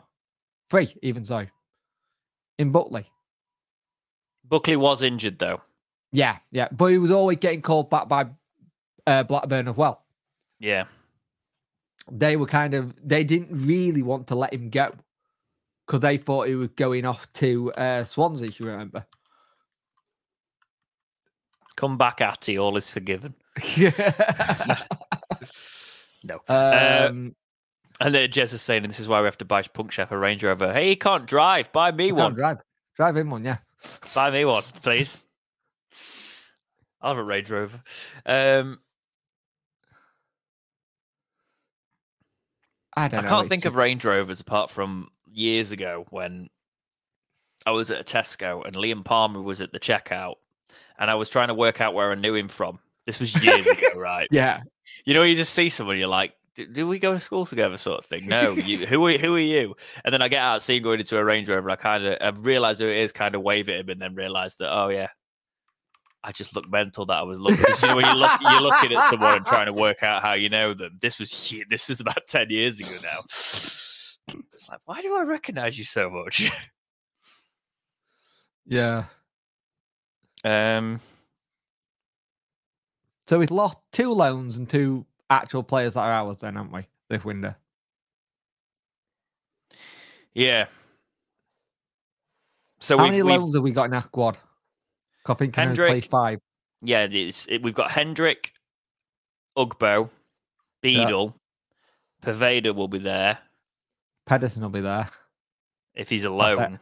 Three, 0.69 0.95
even 1.01 1.25
so. 1.25 1.45
In 2.61 2.71
Buckley. 2.71 3.09
Buckley 4.47 4.75
was 4.75 5.01
injured, 5.01 5.39
though. 5.39 5.61
Yeah, 6.11 6.37
yeah. 6.51 6.67
But 6.71 6.87
he 6.87 6.99
was 6.99 7.09
always 7.09 7.39
getting 7.39 7.63
called 7.63 7.89
back 7.89 8.07
by 8.07 8.27
uh, 9.07 9.23
Blackburn 9.23 9.67
as 9.67 9.75
well. 9.75 10.03
Yeah. 10.59 10.83
They 12.11 12.37
were 12.37 12.45
kind 12.45 12.75
of, 12.75 12.93
they 13.03 13.23
didn't 13.23 13.49
really 13.49 14.03
want 14.03 14.27
to 14.27 14.35
let 14.35 14.53
him 14.53 14.69
go 14.69 14.93
because 15.87 16.01
they 16.01 16.17
thought 16.17 16.49
he 16.49 16.53
was 16.53 16.69
going 16.75 17.03
off 17.03 17.33
to 17.33 17.73
uh, 17.73 18.03
Swansea, 18.03 18.49
if 18.49 18.59
you 18.59 18.67
remember. 18.67 19.07
Come 21.77 21.97
back 21.97 22.21
Atty. 22.21 22.59
all 22.59 22.77
is 22.77 22.91
forgiven. 22.91 23.33
yeah. 23.75 24.83
no. 26.23 26.41
Um, 26.47 27.35
and 28.01 28.15
then 28.15 28.29
Jez 28.29 28.53
is 28.53 28.61
saying, 28.61 28.83
and 28.83 28.91
this 28.91 28.99
is 28.99 29.07
why 29.07 29.21
we 29.21 29.25
have 29.25 29.37
to 29.37 29.45
buy 29.45 29.61
Punk 29.61 29.91
Chef 29.91 30.11
a 30.11 30.17
Range 30.17 30.43
Rover. 30.43 30.73
Hey, 30.73 30.89
he 30.89 30.95
can't 30.95 31.25
drive. 31.25 31.71
Buy 31.71 31.91
me 31.91 32.05
he 32.05 32.11
one. 32.11 32.33
drive. 32.33 32.59
Drive 32.95 33.15
him 33.15 33.29
one, 33.29 33.43
yeah. 33.43 33.57
buy 34.13 34.31
me 34.31 34.45
one, 34.45 34.63
please. 34.81 35.25
I'll 37.01 37.11
have 37.11 37.17
a 37.17 37.23
Range 37.23 37.49
Rover. 37.49 37.81
Um, 38.25 38.79
I 42.95 43.07
don't. 43.07 43.25
I 43.25 43.29
can't 43.29 43.47
think 43.47 43.65
of 43.65 43.75
Range 43.75 44.03
Rovers 44.03 44.41
apart 44.41 44.69
from 44.69 45.09
years 45.31 45.71
ago 45.71 46.05
when 46.09 46.49
I 47.65 47.71
was 47.71 47.89
at 47.89 48.01
a 48.01 48.03
Tesco 48.03 48.65
and 48.65 48.75
Liam 48.75 49.05
Palmer 49.05 49.41
was 49.41 49.61
at 49.61 49.71
the 49.71 49.79
checkout, 49.79 50.35
and 50.99 51.09
I 51.09 51.15
was 51.15 51.29
trying 51.29 51.47
to 51.47 51.53
work 51.53 51.81
out 51.81 51.93
where 51.93 52.11
I 52.11 52.15
knew 52.15 52.35
him 52.35 52.47
from. 52.47 52.79
This 53.05 53.19
was 53.19 53.41
years 53.43 53.65
ago, 53.67 53.87
right? 53.95 54.27
Yeah. 54.31 54.61
You 55.05 55.13
know, 55.13 55.23
you 55.23 55.35
just 55.35 55.53
see 55.53 55.69
someone, 55.69 55.97
you're 55.97 56.07
like, 56.07 56.35
did 56.55 56.83
we 56.83 56.99
go 56.99 57.13
to 57.13 57.19
school 57.19 57.45
together? 57.45 57.77
sort 57.77 57.99
of 57.99 58.05
thing. 58.05 58.27
No 58.27 58.53
you, 58.53 58.85
who 58.85 59.05
are 59.07 59.17
who 59.17 59.35
are 59.35 59.39
you? 59.39 59.75
And 60.03 60.13
then 60.13 60.21
i 60.21 60.27
get 60.27 60.41
out 60.41 60.61
see 60.61 60.77
him 60.77 60.83
going 60.83 60.99
into 60.99 61.17
a 61.17 61.23
range 61.23 61.47
rover 61.49 61.69
i 61.69 61.75
kind 61.75 62.05
of 62.05 62.17
i 62.21 62.29
realize 62.39 62.79
who 62.79 62.87
it 62.87 62.97
is 62.97 63.11
kind 63.11 63.35
of 63.35 63.41
wave 63.41 63.69
at 63.69 63.79
him 63.79 63.89
and 63.89 63.99
then 63.99 64.15
realize 64.15 64.55
that 64.57 64.71
oh 64.71 64.89
yeah. 64.89 65.07
I 66.23 66.31
just 66.31 66.55
look 66.55 66.69
mental 66.69 67.07
that 67.07 67.17
i 67.17 67.23
was 67.23 67.39
looking 67.39 67.65
you 67.81 67.87
know 67.87 67.95
when 67.95 68.05
you 68.05 68.13
look 68.13 68.31
you're 68.41 68.61
looking 68.61 68.93
at 68.93 69.09
someone 69.09 69.37
and 69.37 69.45
trying 69.45 69.65
to 69.65 69.73
work 69.73 70.03
out 70.03 70.21
how 70.21 70.33
you 70.33 70.49
know 70.49 70.73
them. 70.73 70.97
This 71.01 71.17
was 71.17 71.53
this 71.69 71.87
was 71.87 71.99
about 71.99 72.27
10 72.27 72.49
years 72.49 72.79
ago 72.79 72.89
now. 73.03 73.17
It's 74.53 74.69
like 74.69 74.79
why 74.85 75.01
do 75.01 75.17
i 75.17 75.23
recognize 75.23 75.77
you 75.77 75.83
so 75.83 76.09
much? 76.09 76.49
Yeah. 78.65 79.05
Um 80.45 81.01
so 83.27 83.39
we've 83.39 83.51
lost 83.51 83.77
two 83.91 84.13
loans 84.13 84.57
and 84.57 84.69
two 84.69 85.05
actual 85.31 85.63
players 85.63 85.95
that 85.95 86.01
are 86.01 86.11
ours, 86.11 86.39
then, 86.39 86.55
haven't 86.55 86.71
we? 86.71 86.85
This 87.09 87.25
window. 87.25 87.55
Yeah. 90.33 90.65
So 92.79 92.97
how 92.97 93.05
many 93.05 93.21
loans 93.21 93.55
have 93.55 93.63
we 93.63 93.71
got 93.71 93.85
in 93.85 93.93
our 93.93 94.01
squad? 94.01 94.37
I 95.25 95.33
think 95.33 95.55
Hendrick, 95.55 96.05
five. 96.05 96.39
Yeah, 96.81 97.03
it 97.03 97.13
is. 97.13 97.47
It, 97.49 97.61
we've 97.61 97.75
got 97.75 97.91
Hendrick, 97.91 98.53
Ugbo, 99.57 100.09
Beadle, 100.81 101.35
yeah. 102.25 102.31
Poveda 102.31 102.73
will 102.73 102.87
be 102.87 102.97
there. 102.97 103.37
Pedersen 104.25 104.63
will 104.63 104.69
be 104.69 104.81
there. 104.81 105.09
If 105.93 106.09
he's 106.09 106.23
alone. 106.23 106.79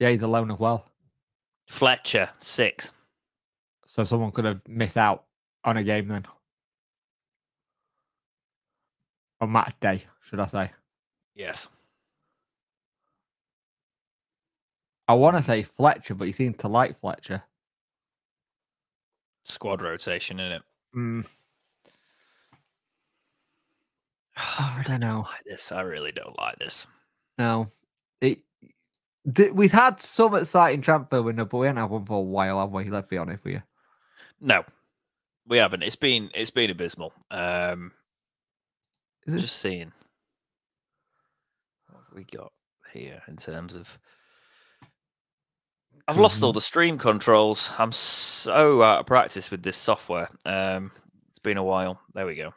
Yeah, 0.00 0.10
he's 0.10 0.22
alone 0.22 0.50
as 0.50 0.58
well. 0.58 0.86
Fletcher, 1.68 2.30
six. 2.38 2.92
So 3.86 4.04
someone 4.04 4.32
could 4.32 4.44
have 4.44 4.60
missed 4.66 4.96
out 4.96 5.24
on 5.64 5.76
a 5.76 5.84
game 5.84 6.08
then 6.08 6.24
on 9.40 9.52
match 9.52 9.74
day, 9.80 10.04
should 10.22 10.40
I 10.40 10.46
say? 10.46 10.70
Yes. 11.34 11.68
I 15.06 15.14
want 15.14 15.36
to 15.36 15.42
say 15.42 15.62
Fletcher, 15.62 16.14
but 16.14 16.26
you 16.26 16.32
seem 16.32 16.54
to 16.54 16.68
like 16.68 16.98
Fletcher. 17.00 17.42
Squad 19.44 19.80
rotation, 19.80 20.38
isn't 20.38 20.52
it? 20.52 20.62
Mm. 20.94 21.26
I 24.36 24.84
don't 24.86 25.00
know. 25.00 25.26
like 25.30 25.44
this. 25.44 25.72
I 25.72 25.80
really 25.80 26.12
don't 26.12 26.38
like 26.38 26.58
this. 26.58 26.86
No, 27.38 27.66
it. 28.20 28.40
Th- 29.34 29.52
we've 29.52 29.72
had 29.72 30.00
some 30.00 30.34
exciting 30.34 30.82
transfer 30.82 31.22
window, 31.22 31.44
but 31.44 31.58
we 31.58 31.66
haven't 31.66 31.82
had 31.82 31.90
one 31.90 32.04
for 32.04 32.18
a 32.18 32.20
while, 32.20 32.60
have 32.60 32.70
we? 32.70 32.84
Let's 32.84 33.08
be 33.08 33.18
honest 33.18 33.44
with 33.44 33.54
you. 33.54 33.62
No, 34.40 34.64
we 35.46 35.58
haven't. 35.58 35.82
It's 35.82 35.96
been 35.96 36.30
it's 36.34 36.50
been 36.50 36.70
abysmal. 36.70 37.12
Um, 37.30 37.92
is 39.34 39.42
Just 39.42 39.58
seeing 39.58 39.92
what 41.90 42.02
we 42.14 42.24
got 42.24 42.52
here 42.92 43.22
in 43.28 43.36
terms 43.36 43.74
of. 43.74 43.98
I've 46.06 46.18
lost 46.18 46.42
all 46.42 46.54
the 46.54 46.60
stream 46.60 46.96
controls. 46.96 47.70
I'm 47.78 47.92
so 47.92 48.82
out 48.82 49.00
of 49.00 49.06
practice 49.06 49.50
with 49.50 49.62
this 49.62 49.76
software. 49.76 50.30
Um, 50.46 50.90
it's 51.30 51.38
been 51.40 51.58
a 51.58 51.62
while. 51.62 52.00
There 52.14 52.24
we 52.24 52.34
go. 52.34 52.54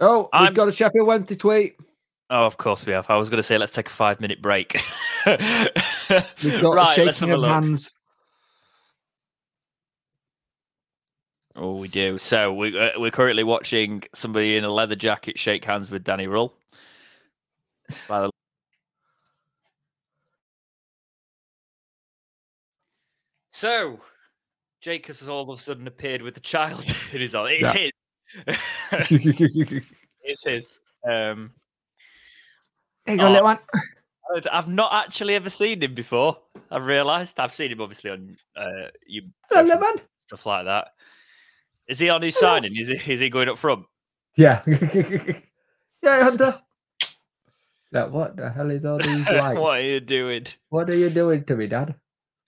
Oh, 0.00 0.28
we've 0.32 0.48
I'm... 0.48 0.52
got 0.52 0.68
a 0.68 0.72
Sheffield 0.72 1.06
Wednesday 1.06 1.36
tweet. 1.36 1.76
Oh, 2.28 2.46
of 2.46 2.58
course 2.58 2.84
we 2.84 2.92
have. 2.92 3.08
I 3.08 3.16
was 3.16 3.30
going 3.30 3.38
to 3.38 3.42
say 3.42 3.56
let's 3.56 3.72
take 3.72 3.86
a 3.86 3.90
five 3.90 4.20
minute 4.20 4.42
break. 4.42 4.80
we've 5.26 6.60
got 6.60 6.74
right, 6.74 6.94
shaking 6.94 7.30
of 7.30 7.42
hands. 7.42 7.90
Oh, 11.56 11.80
we 11.80 11.88
do. 11.88 12.18
So 12.18 12.52
we 12.52 12.78
uh, 12.78 12.92
we're 12.98 13.10
currently 13.10 13.44
watching 13.44 14.02
somebody 14.14 14.56
in 14.56 14.64
a 14.64 14.70
leather 14.70 14.96
jacket 14.96 15.38
shake 15.38 15.64
hands 15.64 15.90
with 15.90 16.04
Danny 16.04 16.26
Röhl. 16.26 16.52
The... 18.08 18.30
so, 23.50 24.00
Jake 24.80 25.06
has 25.08 25.28
all 25.28 25.42
of 25.42 25.58
a 25.58 25.60
sudden 25.60 25.86
appeared 25.86 26.22
with 26.22 26.34
the 26.34 26.40
child 26.40 26.84
in 27.12 27.20
his 27.20 27.34
arms. 27.34 27.50
It's 27.52 27.74
yeah. 27.74 27.90
his. 28.46 29.82
it's 30.22 30.44
his. 30.44 30.66
Um, 31.04 31.52
Here 33.04 33.14
you 33.14 33.20
go, 33.20 33.26
oh, 33.26 33.30
little 33.30 33.44
one. 33.44 33.58
I've 34.50 34.68
not 34.68 34.94
actually 34.94 35.34
ever 35.34 35.50
seen 35.50 35.82
him 35.82 35.94
before. 35.94 36.38
I've 36.70 36.86
realised. 36.86 37.38
I've 37.38 37.54
seen 37.54 37.70
him 37.70 37.82
obviously 37.82 38.10
on 38.10 38.36
uh, 38.56 38.88
you 39.06 39.24
stuff 40.16 40.46
like 40.46 40.64
that. 40.64 40.92
Is 41.88 41.98
he 41.98 42.08
on 42.08 42.22
his 42.22 42.38
signing? 42.38 42.76
Is 42.76 42.88
he, 42.88 43.12
is 43.12 43.20
he 43.20 43.28
going 43.28 43.48
up 43.48 43.58
front? 43.58 43.84
Yeah. 44.36 44.62
yeah, 44.66 46.22
Hunter. 46.22 46.60
Now, 47.90 48.08
what 48.08 48.36
the 48.36 48.50
hell 48.50 48.70
is 48.70 48.84
all 48.84 48.98
these 48.98 49.26
lights? 49.28 49.58
what 49.58 49.80
are 49.80 49.82
you 49.82 50.00
doing? 50.00 50.46
What 50.70 50.88
are 50.88 50.96
you 50.96 51.10
doing 51.10 51.44
to 51.44 51.56
me, 51.56 51.66
Dad? 51.66 51.94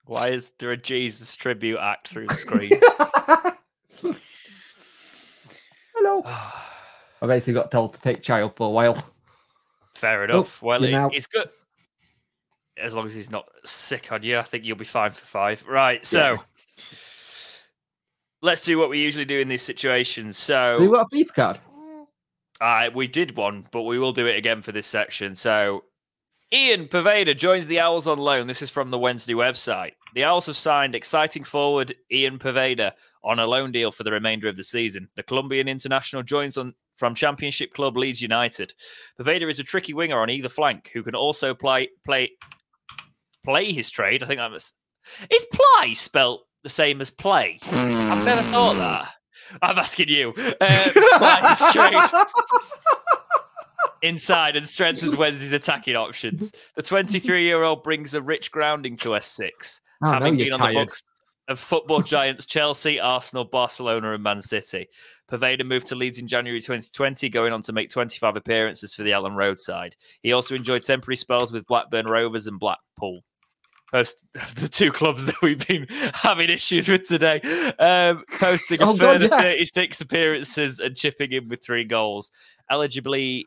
Why 0.07 0.28
is 0.28 0.55
there 0.55 0.70
a 0.70 0.76
Jesus 0.76 1.35
tribute 1.35 1.78
act 1.78 2.09
through 2.09 2.28
the 2.28 2.35
screen? 2.35 2.70
Hello. 5.95 6.22
I 7.22 7.26
basically 7.26 7.55
got 7.55 7.70
told 7.70 7.95
to 7.95 8.01
take 8.01 8.22
child 8.22 8.57
for 8.57 8.68
a 8.68 8.70
while. 8.70 9.03
Fair 9.95 10.20
oh, 10.22 10.24
enough. 10.24 10.62
Oh, 10.62 10.66
well, 10.66 10.85
it, 10.85 10.95
it's 11.14 11.26
good. 11.26 11.49
As 12.76 12.93
long 12.95 13.07
as 13.07 13.14
he's 13.14 13.30
not 13.30 13.49
sick 13.64 14.12
on 14.12 14.22
you, 14.22 14.39
I 14.39 14.43
think 14.43 14.64
you'll 14.64 14.76
be 14.76 14.85
fine 14.85 15.12
for 15.12 15.24
five. 15.24 15.64
Right. 15.66 16.05
So. 16.07 16.35
Yeah 16.35 16.39
let's 18.45 18.61
do 18.61 18.78
what 18.78 18.90
we 18.90 18.99
usually 18.99 19.24
do 19.24 19.40
in 19.40 19.49
these 19.49 19.62
situations. 19.62 20.36
So 20.36 20.78
we 20.78 20.86
got 20.86 21.07
a 21.07 21.09
beef 21.11 21.32
card. 21.32 21.59
Uh, 22.61 22.90
we 22.95 23.09
did 23.09 23.36
one, 23.36 23.66
but 23.72 23.82
we 23.82 23.99
will 23.99 24.12
do 24.12 24.26
it 24.26 24.36
again 24.36 24.62
for 24.62 24.70
this 24.70 24.86
section. 24.86 25.34
So 25.34 25.84
Ian 26.53 26.86
Poveda 26.86 27.36
joins 27.36 27.66
the 27.66 27.80
Owls 27.80 28.07
on 28.07 28.18
loan. 28.18 28.47
This 28.47 28.62
is 28.62 28.70
from 28.70 28.90
the 28.90 28.99
Wednesday 28.99 29.32
website. 29.32 29.92
The 30.14 30.24
Owls 30.24 30.47
have 30.47 30.57
signed 30.57 30.95
exciting 30.95 31.42
forward 31.42 31.95
Ian 32.12 32.38
Poveda 32.38 32.92
on 33.24 33.38
a 33.38 33.47
loan 33.47 33.72
deal 33.72 33.90
for 33.90 34.05
the 34.05 34.12
remainder 34.12 34.47
of 34.47 34.57
the 34.57 34.62
season. 34.62 35.09
The 35.16 35.22
Colombian 35.22 35.66
international 35.66 36.22
joins 36.22 36.59
on 36.59 36.74
from 36.97 37.14
Championship 37.14 37.72
club 37.72 37.97
Leeds 37.97 38.22
United. 38.22 38.74
Poveda 39.18 39.51
is 39.51 39.59
a 39.59 39.64
tricky 39.64 39.95
winger 39.95 40.20
on 40.20 40.30
either 40.30 40.51
flank 40.51 40.90
who 40.92 41.03
can 41.03 41.14
also 41.14 41.55
play 41.55 41.88
play 42.05 42.30
play 43.42 43.72
his 43.72 43.90
trade. 43.90 44.22
I 44.22 44.26
think 44.26 44.38
that 44.38 44.51
was 44.51 44.74
is 45.30 45.47
ply 45.53 45.95
spelt 45.95 46.47
the 46.64 46.68
same 46.68 47.00
as 47.00 47.10
play. 47.10 47.60
I've 47.70 48.24
never 48.24 48.42
thought 48.42 48.74
that. 48.76 49.12
I'm 49.62 49.78
asking 49.78 50.08
you. 50.08 50.34
Uh, 50.60 52.24
inside 54.02 54.54
and 54.54 54.66
strengthens 54.66 55.16
Wednesday's 55.16 55.52
attacking 55.52 55.96
options. 55.96 56.52
The 56.76 56.82
23 56.82 57.42
year 57.42 57.62
old 57.62 57.82
brings 57.82 58.14
a 58.14 58.22
rich 58.22 58.50
grounding 58.50 58.96
to 58.98 59.10
S6, 59.10 59.80
oh, 60.02 60.12
having 60.12 60.36
been 60.36 60.52
on 60.52 60.58
tired. 60.58 60.76
the 60.76 60.80
books 60.80 61.02
of 61.48 61.58
football 61.58 62.02
giants 62.02 62.46
Chelsea, 62.46 63.00
Arsenal, 63.00 63.44
Barcelona, 63.44 64.12
and 64.12 64.22
Man 64.22 64.40
City. 64.40 64.88
Poveda 65.30 65.66
moved 65.66 65.86
to 65.88 65.94
Leeds 65.94 66.18
in 66.18 66.28
January 66.28 66.60
2020, 66.60 67.28
going 67.30 67.52
on 67.52 67.62
to 67.62 67.72
make 67.72 67.90
25 67.90 68.36
appearances 68.36 68.94
for 68.94 69.02
the 69.02 69.10
Elland 69.10 69.36
Road 69.36 69.58
side. 69.58 69.96
He 70.22 70.32
also 70.32 70.54
enjoyed 70.54 70.82
temporary 70.82 71.16
spells 71.16 71.52
with 71.52 71.66
Blackburn 71.66 72.06
Rovers 72.06 72.46
and 72.46 72.58
Blackpool. 72.58 73.22
Post 73.95 74.24
the 74.57 74.66
two 74.66 74.90
clubs 74.90 75.24
that 75.24 75.40
we've 75.40 75.64
been 75.68 75.86
having 76.14 76.51
issues 76.51 76.88
with 76.88 77.07
today, 77.07 77.40
um, 77.78 78.24
posting 78.40 78.82
a 78.82 78.90
oh, 78.90 78.97
further 78.97 79.28
God, 79.28 79.45
yeah. 79.45 79.51
36 79.53 80.01
appearances 80.01 80.80
and 80.80 80.97
chipping 80.97 81.30
in 81.30 81.49
with 81.49 81.62
three 81.62 81.84
goals. 81.84 82.32
Eligibly 82.72 83.45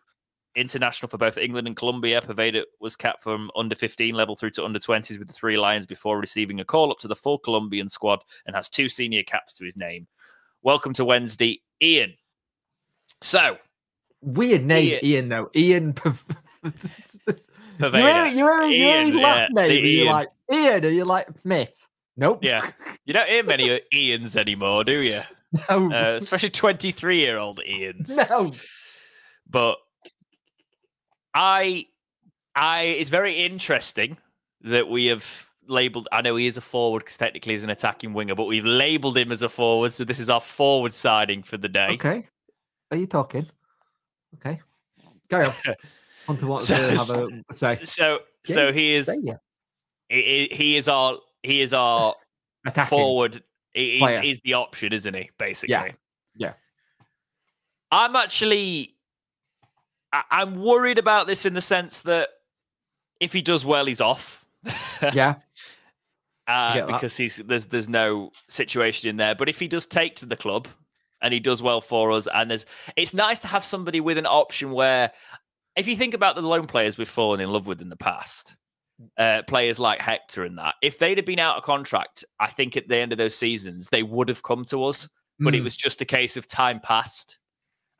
international 0.55 1.09
for 1.09 1.17
both 1.17 1.37
England 1.37 1.67
and 1.67 1.75
Colombia. 1.75 2.21
Poveda 2.21 2.63
was 2.79 2.95
capped 2.95 3.21
from 3.21 3.51
under 3.57 3.75
15 3.75 4.15
level 4.15 4.37
through 4.37 4.51
to 4.51 4.63
under 4.63 4.79
20s 4.79 5.19
with 5.19 5.27
the 5.27 5.33
Three 5.33 5.57
Lions 5.57 5.85
before 5.85 6.17
receiving 6.17 6.61
a 6.61 6.63
call 6.63 6.91
up 6.91 6.99
to 6.99 7.09
the 7.09 7.15
full 7.17 7.39
Colombian 7.39 7.89
squad 7.89 8.21
and 8.45 8.55
has 8.55 8.69
two 8.69 8.87
senior 8.87 9.23
caps 9.23 9.55
to 9.55 9.65
his 9.65 9.75
name. 9.75 10.07
Welcome 10.61 10.93
to 10.93 11.03
Wednesday, 11.03 11.61
Ian. 11.83 12.13
So, 13.19 13.57
weird 14.21 14.63
name, 14.63 14.93
Ian, 15.03 15.05
Ian 15.05 15.27
though. 15.27 15.49
Ian. 15.53 15.95
Poveda. 17.77 18.33
You're, 18.33 18.45
you're, 18.45 18.63
you're 18.63 19.05
Ian, 19.05 19.21
last 19.21 19.51
yeah, 19.55 19.67
name. 19.67 19.85
You're 19.85 20.13
like 20.13 20.27
Ian, 20.51 20.85
or 20.85 20.89
you're 20.89 21.05
like 21.05 21.45
Myth. 21.45 21.87
Nope. 22.17 22.43
Yeah. 22.43 22.71
You 23.05 23.13
don't 23.13 23.29
hear 23.29 23.43
many 23.43 23.79
Ians 23.93 24.35
anymore, 24.35 24.83
do 24.83 25.01
you? 25.01 25.19
No. 25.69 25.91
Uh, 25.91 26.17
especially 26.19 26.49
23 26.49 27.17
year 27.17 27.37
old 27.37 27.59
Ians. 27.59 28.15
No. 28.29 28.51
But 29.49 29.77
I, 31.33 31.85
I, 32.55 32.81
it's 32.81 33.11
very 33.11 33.45
interesting 33.45 34.17
that 34.61 34.89
we 34.89 35.05
have 35.05 35.47
labeled. 35.67 36.07
I 36.11 36.21
know 36.21 36.35
he 36.35 36.47
is 36.47 36.57
a 36.57 36.61
forward 36.61 36.99
because 36.99 37.17
technically 37.17 37.53
he's 37.53 37.63
an 37.63 37.69
attacking 37.69 38.13
winger, 38.13 38.35
but 38.35 38.45
we've 38.45 38.65
labeled 38.65 39.15
him 39.15 39.31
as 39.31 39.43
a 39.43 39.49
forward. 39.49 39.93
So 39.93 40.03
this 40.03 40.19
is 40.19 40.29
our 40.29 40.41
forward 40.41 40.93
siding 40.93 41.43
for 41.43 41.57
the 41.57 41.69
day. 41.69 41.89
Okay. 41.91 42.27
Are 42.91 42.97
you 42.97 43.05
talking? 43.05 43.47
Okay. 44.35 44.59
Carry 45.29 45.45
on. 45.45 45.53
Want 46.27 46.39
to 46.39 46.47
want 46.47 46.63
so, 46.63 46.75
to 46.75 46.97
have 46.97 47.09
a 47.09 47.53
say. 47.53 47.79
So, 47.83 48.19
yeah, 48.47 48.53
so 48.53 48.73
he 48.73 48.95
is. 48.95 49.09
He, 50.09 50.49
he 50.51 50.77
is 50.77 50.87
our. 50.87 51.17
He 51.43 51.61
is 51.61 51.73
our 51.73 52.15
attacking 52.65 52.89
forward. 52.89 53.43
He 53.73 54.03
is 54.03 54.39
the 54.43 54.53
option, 54.53 54.93
isn't 54.93 55.13
he? 55.13 55.29
Basically. 55.37 55.71
Yeah. 55.71 55.91
Yeah. 56.35 56.53
I'm 57.91 58.15
actually 58.15 58.97
I- 60.11 60.41
am 60.41 60.61
worried 60.61 60.97
about 60.97 61.27
this 61.27 61.45
in 61.45 61.53
the 61.53 61.61
sense 61.61 62.01
that 62.01 62.29
if 63.19 63.33
he 63.33 63.41
does 63.41 63.65
well, 63.65 63.85
he's 63.85 64.01
off. 64.01 64.45
yeah. 65.13 65.35
Uh, 66.47 66.85
because 66.85 67.17
he's 67.17 67.37
there's 67.37 67.65
there's 67.65 67.89
no 67.89 68.31
situation 68.47 69.09
in 69.09 69.17
there. 69.17 69.35
But 69.35 69.49
if 69.49 69.59
he 69.59 69.67
does 69.67 69.85
take 69.85 70.15
to 70.17 70.25
the 70.25 70.37
club 70.37 70.67
and 71.21 71.33
he 71.33 71.41
does 71.41 71.61
well 71.61 71.81
for 71.81 72.11
us, 72.11 72.27
and 72.33 72.49
there's 72.49 72.65
it's 72.95 73.13
nice 73.13 73.41
to 73.41 73.47
have 73.47 73.65
somebody 73.65 73.99
with 73.99 74.17
an 74.17 74.25
option 74.25 74.71
where 74.71 75.11
if 75.77 75.87
you 75.87 75.95
think 75.95 76.13
about 76.13 76.35
the 76.35 76.41
loan 76.41 76.67
players 76.67 76.97
we've 76.97 77.07
fallen 77.07 77.39
in 77.39 77.51
love 77.51 77.67
with 77.67 77.81
in 77.81 77.89
the 77.89 77.95
past, 77.95 78.55
uh, 79.17 79.43
players 79.47 79.79
like 79.79 80.01
Hector 80.01 80.43
and 80.43 80.57
that, 80.57 80.75
if 80.81 80.99
they'd 80.99 81.17
have 81.17 81.25
been 81.25 81.39
out 81.39 81.57
of 81.57 81.63
contract, 81.63 82.25
I 82.39 82.47
think 82.47 82.75
at 82.75 82.87
the 82.87 82.97
end 82.97 83.11
of 83.11 83.17
those 83.17 83.35
seasons 83.35 83.87
they 83.89 84.03
would 84.03 84.27
have 84.27 84.43
come 84.43 84.65
to 84.65 84.83
us. 84.83 85.07
But 85.39 85.53
mm. 85.53 85.57
it 85.57 85.59
hmm. 85.59 85.65
was 85.65 85.77
just 85.77 86.01
a 86.01 86.05
case 86.05 86.35
of 86.35 86.47
time 86.47 86.79
passed, 86.79 87.37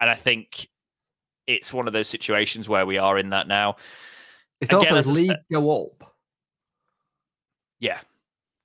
and 0.02 0.10
I 0.10 0.16
think 0.16 0.68
it's 1.46 1.72
one 1.72 1.86
of 1.86 1.94
those 1.94 2.08
situations 2.08 2.68
where 2.68 2.86
we 2.86 2.98
are 2.98 3.18
in 3.18 3.30
that 3.30 3.48
now. 3.48 3.76
It's 4.60 4.72
Again, 4.72 4.96
also 4.96 5.12
league 5.12 5.32
go 5.52 5.86
up. 5.86 6.16
Yeah. 7.80 8.00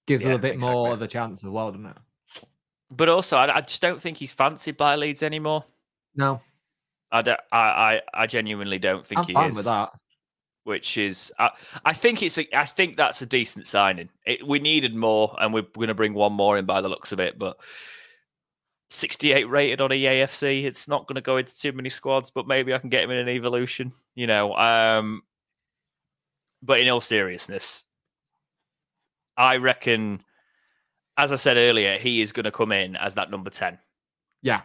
Gives 0.07 0.25
yeah, 0.25 0.33
a 0.33 0.39
bit 0.39 0.55
exactly. 0.55 0.75
more 0.75 0.93
of 0.93 1.03
a 1.03 1.07
chance 1.07 1.45
as 1.45 1.51
well, 1.51 1.71
doesn't 1.71 1.87
it? 1.87 1.97
But 2.91 3.09
also, 3.09 3.37
I, 3.37 3.57
I, 3.57 3.61
just 3.61 3.81
don't 3.81 4.01
think 4.01 4.17
he's 4.17 4.33
fancied 4.33 4.77
by 4.77 4.97
Leeds 4.97 5.23
anymore. 5.23 5.65
No. 6.17 6.41
I, 7.13 7.23
don't, 7.23 7.41
I, 7.53 7.59
I, 7.59 8.03
I 8.15 8.27
genuinely 8.27 8.79
don't 8.79 9.07
think 9.07 9.21
I'm 9.21 9.27
he 9.27 9.33
fine 9.35 9.51
is. 9.51 9.57
with 9.57 9.67
that. 9.67 9.91
Which 10.65 10.97
is, 10.97 11.33
I, 11.39 11.51
I 11.85 11.93
think 11.93 12.23
it's, 12.23 12.39
a, 12.39 12.49
I 12.57 12.67
think 12.67 12.97
that's 12.97 13.21
a 13.21 13.27
decent 13.27 13.67
signing. 13.67 14.09
It, 14.25 14.47
we 14.47 14.61
needed 14.61 14.95
more, 14.95 15.37
and 15.41 15.53
we're 15.53 15.63
going 15.63 15.89
to 15.89 15.95
bring 15.95 16.15
one 16.15 16.33
more 16.33 16.57
in 16.57 16.67
by 16.67 16.81
the 16.81 16.89
looks 16.89 17.11
of 17.11 17.19
it. 17.19 17.39
But 17.39 17.59
68 18.93 19.49
rated 19.49 19.81
on 19.81 19.91
EAFC. 19.91 20.65
It's 20.65 20.87
not 20.87 21.07
going 21.07 21.17
to 21.17 21.21
go 21.21 21.39
into 21.39 21.59
too 21.59 21.73
many 21.73 21.89
squads, 21.89 22.31
but 22.31 22.47
maybe 22.47 22.73
I 22.73 22.79
can 22.79 22.91
get 22.91 23.05
him 23.05 23.11
in 23.11 23.19
an 23.19 23.29
evolution, 23.29 23.93
you 24.15 24.27
know. 24.27 24.55
Um, 24.55 25.23
but 26.63 26.81
in 26.81 26.89
all 26.89 27.01
seriousness, 27.01 27.85
I 29.37 29.57
reckon, 29.57 30.21
as 31.17 31.33
I 31.33 31.37
said 31.37 31.57
earlier, 31.57 31.99
he 31.99 32.21
is 32.21 32.33
going 32.33 32.45
to 32.45 32.53
come 32.53 32.73
in 32.73 32.97
as 32.97 33.15
that 33.15 33.31
number 33.31 33.51
10. 33.51 33.79
Yeah. 34.43 34.63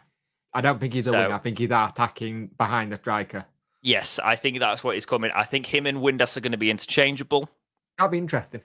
I 0.58 0.62
don't 0.62 0.80
think 0.80 0.92
he's 0.92 1.06
a 1.06 1.12
so, 1.12 1.22
wing. 1.22 1.32
I 1.32 1.38
think 1.38 1.60
he's 1.60 1.70
attacking 1.70 2.48
behind 2.58 2.92
the 2.92 2.96
striker. 2.96 3.46
Yes, 3.84 4.20
I 4.24 4.36
think 4.36 4.58
that's 4.58 4.84
what 4.84 4.96
he's 4.96 5.06
coming. 5.06 5.30
I 5.36 5.44
think 5.44 5.68
him 5.68 5.86
and 5.86 6.00
Windass 6.00 6.36
are 6.36 6.40
going 6.40 6.52
to 6.52 6.58
be 6.58 6.72
interchangeable. 6.72 7.48
That'll 7.96 8.10
be 8.10 8.18
interesting. 8.18 8.62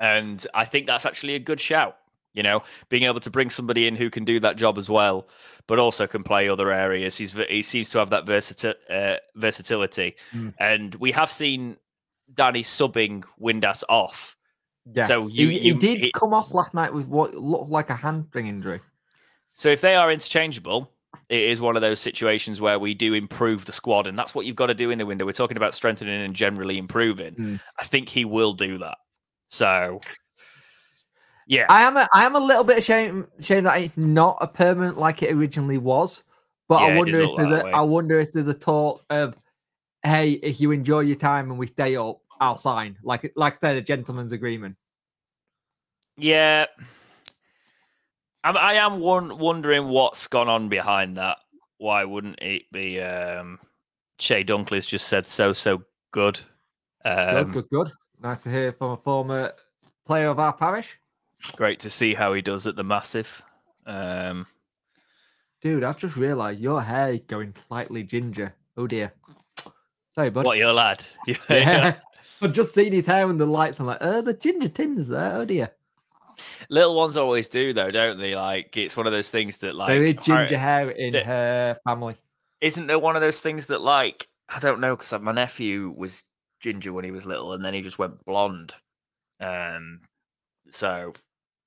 And 0.00 0.44
I 0.52 0.64
think 0.64 0.88
that's 0.88 1.06
actually 1.06 1.36
a 1.36 1.38
good 1.38 1.60
shout. 1.60 1.96
You 2.34 2.42
know, 2.42 2.64
being 2.88 3.04
able 3.04 3.20
to 3.20 3.30
bring 3.30 3.50
somebody 3.50 3.86
in 3.86 3.94
who 3.94 4.10
can 4.10 4.24
do 4.24 4.40
that 4.40 4.56
job 4.56 4.78
as 4.78 4.90
well, 4.90 5.28
but 5.68 5.78
also 5.78 6.08
can 6.08 6.24
play 6.24 6.48
other 6.48 6.72
areas. 6.72 7.16
He's 7.16 7.34
he 7.48 7.62
seems 7.62 7.90
to 7.90 7.98
have 7.98 8.10
that 8.10 8.24
versati- 8.24 8.74
uh, 8.88 9.18
versatility, 9.36 10.16
mm. 10.32 10.52
and 10.58 10.96
we 10.96 11.12
have 11.12 11.30
seen 11.30 11.76
Danny 12.34 12.64
subbing 12.64 13.22
Windass 13.40 13.84
off. 13.88 14.36
Yeah, 14.92 15.04
so 15.04 15.28
you, 15.28 15.50
he, 15.50 15.58
you, 15.58 15.74
he 15.74 15.78
did 15.78 15.98
he, 16.00 16.12
come 16.12 16.34
off 16.34 16.52
last 16.52 16.74
night 16.74 16.92
with 16.92 17.06
what 17.06 17.34
looked 17.34 17.70
like 17.70 17.90
a 17.90 17.96
hamstring 17.96 18.48
injury. 18.48 18.80
So 19.60 19.68
if 19.68 19.82
they 19.82 19.94
are 19.94 20.10
interchangeable, 20.10 20.90
it 21.28 21.42
is 21.42 21.60
one 21.60 21.76
of 21.76 21.82
those 21.82 22.00
situations 22.00 22.62
where 22.62 22.78
we 22.78 22.94
do 22.94 23.12
improve 23.12 23.66
the 23.66 23.72
squad, 23.72 24.06
and 24.06 24.18
that's 24.18 24.34
what 24.34 24.46
you've 24.46 24.56
got 24.56 24.68
to 24.68 24.74
do 24.74 24.88
in 24.88 24.96
the 24.96 25.04
window. 25.04 25.26
We're 25.26 25.32
talking 25.32 25.58
about 25.58 25.74
strengthening 25.74 26.22
and 26.22 26.34
generally 26.34 26.78
improving. 26.78 27.34
Mm. 27.34 27.60
I 27.78 27.84
think 27.84 28.08
he 28.08 28.24
will 28.24 28.54
do 28.54 28.78
that. 28.78 28.96
So 29.48 30.00
yeah, 31.46 31.66
I 31.68 31.82
am. 31.82 31.98
A, 31.98 32.08
I 32.14 32.24
am 32.24 32.36
a 32.36 32.40
little 32.40 32.64
bit 32.64 32.78
ashamed, 32.78 33.26
ashamed 33.38 33.66
that 33.66 33.82
it's 33.82 33.98
not 33.98 34.38
a 34.40 34.46
permanent 34.46 34.96
like 34.96 35.22
it 35.22 35.30
originally 35.30 35.76
was. 35.76 36.24
But 36.66 36.80
yeah, 36.80 36.86
I 36.86 36.96
wonder 36.96 37.20
if 37.20 37.36
there's 37.36 37.52
a, 37.52 37.66
I 37.66 37.82
wonder 37.82 38.18
if 38.18 38.32
there's 38.32 38.48
a 38.48 38.54
talk 38.54 39.04
of, 39.10 39.38
hey, 40.04 40.30
if 40.30 40.58
you 40.58 40.70
enjoy 40.70 41.00
your 41.00 41.16
time 41.16 41.50
and 41.50 41.58
we 41.58 41.66
stay 41.66 41.96
up, 41.96 42.18
I'll 42.40 42.56
sign. 42.56 42.96
Like 43.02 43.30
like 43.36 43.60
said, 43.60 43.76
a 43.76 43.82
gentleman's 43.82 44.32
agreement. 44.32 44.76
Yeah, 46.16 46.64
I'm, 48.44 48.56
I 48.56 48.74
am 48.74 49.00
one, 49.00 49.38
wondering 49.38 49.88
what's 49.88 50.26
gone 50.26 50.48
on 50.48 50.68
behind 50.68 51.16
that. 51.16 51.38
Why 51.78 52.04
wouldn't 52.04 52.42
it 52.42 52.70
be? 52.72 53.00
Um, 53.00 53.58
Chey 54.18 54.44
Dunkley's 54.44 54.86
just 54.86 55.08
said 55.08 55.26
so 55.26 55.52
so 55.52 55.82
good. 56.12 56.40
Um, 57.04 57.50
good, 57.50 57.52
good, 57.52 57.68
good. 57.70 57.92
Nice 58.22 58.38
to 58.42 58.50
hear 58.50 58.72
from 58.72 58.92
a 58.92 58.96
former 58.98 59.52
player 60.06 60.28
of 60.28 60.38
our 60.38 60.52
parish. 60.52 60.98
Great 61.56 61.78
to 61.80 61.90
see 61.90 62.14
how 62.14 62.34
he 62.34 62.42
does 62.42 62.66
at 62.66 62.76
the 62.76 62.84
massive. 62.84 63.42
Um, 63.86 64.46
Dude, 65.62 65.84
I've 65.84 65.98
just 65.98 66.16
realised 66.16 66.60
your 66.60 66.80
hair 66.82 67.18
going 67.18 67.54
slightly 67.68 68.02
ginger. 68.02 68.54
Oh 68.76 68.86
dear. 68.86 69.12
Sorry, 70.14 70.30
bud. 70.30 70.46
What, 70.46 70.58
your 70.58 70.72
lad? 70.72 71.04
yeah. 71.26 71.96
I've 72.42 72.52
just 72.52 72.74
seen 72.74 72.92
his 72.92 73.06
hair 73.06 73.28
in 73.28 73.36
the 73.36 73.46
lights. 73.46 73.80
I'm 73.80 73.86
like, 73.86 73.98
oh, 74.00 74.22
the 74.22 74.32
ginger 74.32 74.68
tins 74.68 75.08
there. 75.08 75.32
Oh 75.32 75.44
dear. 75.44 75.70
Little 76.68 76.94
ones 76.94 77.16
always 77.16 77.48
do, 77.48 77.72
though, 77.72 77.90
don't 77.90 78.18
they? 78.18 78.36
Like, 78.36 78.76
it's 78.76 78.96
one 78.96 79.06
of 79.06 79.12
those 79.12 79.30
things 79.30 79.58
that, 79.58 79.74
like, 79.74 79.88
there 79.88 80.02
is 80.02 80.14
ginger 80.22 80.58
hair 80.58 80.90
in 80.90 81.14
her 81.14 81.76
family. 81.84 82.16
Isn't 82.60 82.86
there 82.86 82.98
one 82.98 83.16
of 83.16 83.22
those 83.22 83.40
things 83.40 83.66
that, 83.66 83.80
like, 83.80 84.28
I 84.48 84.58
don't 84.60 84.80
know, 84.80 84.96
because 84.96 85.12
my 85.20 85.32
nephew 85.32 85.94
was 85.96 86.24
ginger 86.60 86.92
when 86.92 87.04
he 87.04 87.10
was 87.10 87.26
little, 87.26 87.52
and 87.52 87.64
then 87.64 87.74
he 87.74 87.80
just 87.80 87.98
went 87.98 88.24
blonde. 88.24 88.74
Um, 89.40 90.00
so 90.70 91.14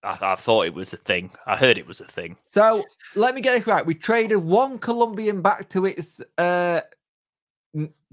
I, 0.03 0.17
I, 0.21 0.35
thought 0.35 0.67
it 0.67 0.73
was 0.73 0.93
a 0.93 0.97
thing. 0.97 1.31
I 1.45 1.55
heard 1.55 1.77
it 1.77 1.87
was 1.87 2.01
a 2.01 2.05
thing. 2.05 2.37
So 2.43 2.83
let 3.15 3.35
me 3.35 3.41
get 3.41 3.57
it 3.57 3.67
right. 3.67 3.85
We 3.85 3.95
traded 3.95 4.37
one 4.37 4.77
Colombian 4.77 5.41
back 5.41 5.69
to 5.69 5.85
its 5.85 6.21
uh, 6.37 6.81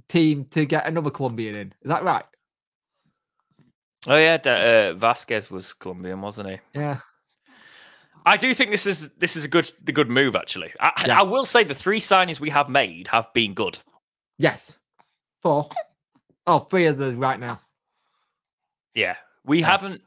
team 0.09 0.47
to 0.51 0.65
get 0.65 0.87
another 0.87 1.11
Colombian 1.11 1.57
in. 1.57 1.69
Is 1.82 1.89
that 1.89 2.05
right? 2.05 2.24
Oh 4.09 4.16
yeah, 4.16 4.39
uh, 4.44 4.94
Vasquez 4.94 5.51
was 5.51 5.72
Colombian, 5.72 6.20
wasn't 6.20 6.48
he? 6.51 6.59
Yeah. 6.74 7.01
I 8.27 8.36
do 8.36 8.52
think 8.55 8.70
this 8.70 8.86
is 8.86 9.10
this 9.12 9.36
is 9.36 9.44
a 9.44 9.48
good 9.48 9.70
the 9.82 9.93
good 9.93 10.09
move 10.09 10.36
actually. 10.36 10.72
I, 10.78 11.05
yeah. 11.06 11.20
I 11.20 11.22
will 11.22 11.47
say 11.47 11.64
the 11.64 11.74
three 11.74 12.01
signings 12.01 12.40
we 12.40 12.51
have 12.51 12.68
made 12.68 13.09
have 13.09 13.32
been 13.32 13.55
good. 13.55 13.78
Yes, 14.39 14.72
four. 15.43 15.68
Oh, 16.47 16.60
three 16.60 16.86
of 16.86 16.98
the 16.98 17.14
right 17.16 17.39
now. 17.39 17.60
Yeah, 18.94 19.16
we 19.44 19.60
yeah. 19.60 19.66
haven't 19.66 20.02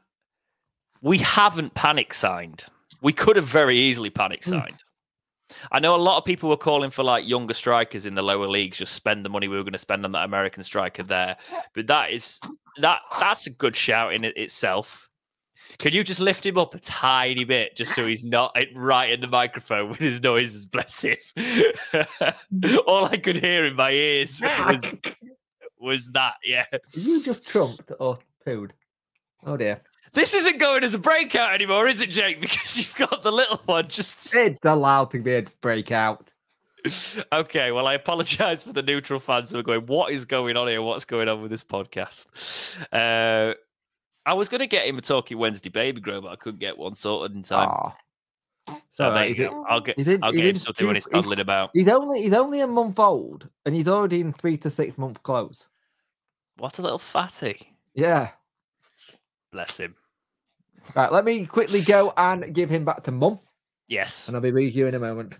we 1.02 1.18
haven't 1.18 1.74
panic 1.74 2.14
signed. 2.14 2.64
We 3.00 3.12
could 3.12 3.36
have 3.36 3.46
very 3.46 3.76
easily 3.76 4.10
panic 4.10 4.44
signed. 4.44 4.83
I 5.72 5.80
know 5.80 5.94
a 5.94 5.96
lot 5.96 6.18
of 6.18 6.24
people 6.24 6.48
were 6.48 6.56
calling 6.56 6.90
for 6.90 7.02
like 7.02 7.26
younger 7.26 7.54
strikers 7.54 8.06
in 8.06 8.14
the 8.14 8.22
lower 8.22 8.46
leagues, 8.46 8.78
just 8.78 8.94
spend 8.94 9.24
the 9.24 9.28
money 9.28 9.48
we 9.48 9.56
were 9.56 9.62
going 9.62 9.72
to 9.72 9.78
spend 9.78 10.04
on 10.04 10.12
that 10.12 10.24
American 10.24 10.62
striker 10.62 11.02
there. 11.02 11.36
But 11.74 11.86
that 11.86 12.10
is 12.10 12.40
that 12.78 13.00
that's 13.18 13.46
a 13.46 13.50
good 13.50 13.76
shout 13.76 14.12
in 14.12 14.24
it 14.24 14.36
itself. 14.36 15.08
Can 15.78 15.92
you 15.92 16.04
just 16.04 16.20
lift 16.20 16.46
him 16.46 16.58
up 16.58 16.74
a 16.74 16.78
tiny 16.78 17.44
bit 17.44 17.76
just 17.76 17.94
so 17.94 18.06
he's 18.06 18.24
not 18.24 18.52
eh, 18.54 18.66
right 18.74 19.10
in 19.10 19.20
the 19.20 19.26
microphone 19.26 19.88
with 19.88 19.98
his 19.98 20.22
noises? 20.22 20.66
Bless 20.66 21.02
him. 21.02 21.16
All 22.86 23.06
I 23.06 23.16
could 23.16 23.36
hear 23.36 23.66
in 23.66 23.74
my 23.74 23.90
ears 23.90 24.40
was 24.40 24.94
was 25.80 26.06
that. 26.08 26.34
Yeah. 26.44 26.66
You 26.92 27.22
just 27.22 27.48
trumped 27.48 27.92
or 27.98 28.18
pooed. 28.46 28.70
Oh 29.44 29.56
dear. 29.56 29.82
This 30.14 30.32
isn't 30.32 30.58
going 30.58 30.84
as 30.84 30.94
a 30.94 30.98
breakout 30.98 31.52
anymore, 31.52 31.88
is 31.88 32.00
it, 32.00 32.10
Jake? 32.10 32.40
Because 32.44 32.76
you've 32.76 32.94
got 32.94 33.22
the 33.22 33.32
little 33.32 33.58
one 33.66 33.88
just. 33.88 34.34
It's 34.34 34.64
allowed 34.64 35.10
to 35.10 35.18
be 35.18 35.34
a 35.34 35.44
breakout. 35.60 36.32
Okay, 37.32 37.72
well, 37.72 37.86
I 37.86 37.94
apologize 37.94 38.62
for 38.62 38.72
the 38.72 38.82
neutral 38.82 39.18
fans 39.18 39.50
who 39.50 39.58
are 39.58 39.62
going, 39.62 39.86
What 39.86 40.12
is 40.12 40.24
going 40.24 40.56
on 40.56 40.68
here? 40.68 40.82
What's 40.82 41.04
going 41.04 41.28
on 41.28 41.42
with 41.42 41.50
this 41.50 41.64
podcast? 41.64 42.26
Uh, 42.92 43.54
I 44.26 44.34
was 44.34 44.48
going 44.48 44.60
to 44.60 44.66
get 44.66 44.86
him 44.86 44.98
a 44.98 45.00
Talking 45.00 45.38
Wednesday 45.38 45.70
baby 45.70 46.00
grow, 46.00 46.20
but 46.20 46.32
I 46.32 46.36
couldn't 46.36 46.60
get 46.60 46.78
one 46.78 46.94
sorted 46.94 47.36
in 47.36 47.42
time. 47.42 47.68
Aww. 47.68 47.92
So 48.88 49.12
there 49.12 49.28
you 49.28 49.34
go. 49.34 49.64
I'll 49.68 49.80
get, 49.80 49.96
I'll 50.22 50.32
get 50.32 50.46
him 50.46 50.56
something 50.56 50.86
when 50.86 50.96
he's 50.96 51.06
toddling 51.06 51.40
about. 51.40 51.70
He's 51.74 51.88
only 51.88 52.22
he's 52.22 52.32
only 52.32 52.60
a 52.60 52.66
month 52.66 52.98
old, 52.98 53.48
and 53.66 53.74
he's 53.74 53.88
already 53.88 54.20
in 54.20 54.32
three 54.32 54.56
to 54.58 54.70
six 54.70 54.96
month 54.96 55.22
clothes. 55.22 55.66
What 56.56 56.78
a 56.78 56.82
little 56.82 56.98
fatty! 56.98 57.76
Yeah, 57.94 58.30
bless 59.52 59.76
him. 59.76 59.96
Right, 60.94 61.10
let 61.10 61.24
me 61.24 61.46
quickly 61.46 61.82
go 61.82 62.12
and 62.16 62.54
give 62.54 62.70
him 62.70 62.84
back 62.84 63.02
to 63.04 63.12
mum. 63.12 63.40
Yes. 63.88 64.28
And 64.28 64.36
I'll 64.36 64.42
be 64.42 64.52
with 64.52 64.74
you 64.74 64.86
in 64.86 64.94
a 64.94 64.98
moment. 64.98 65.38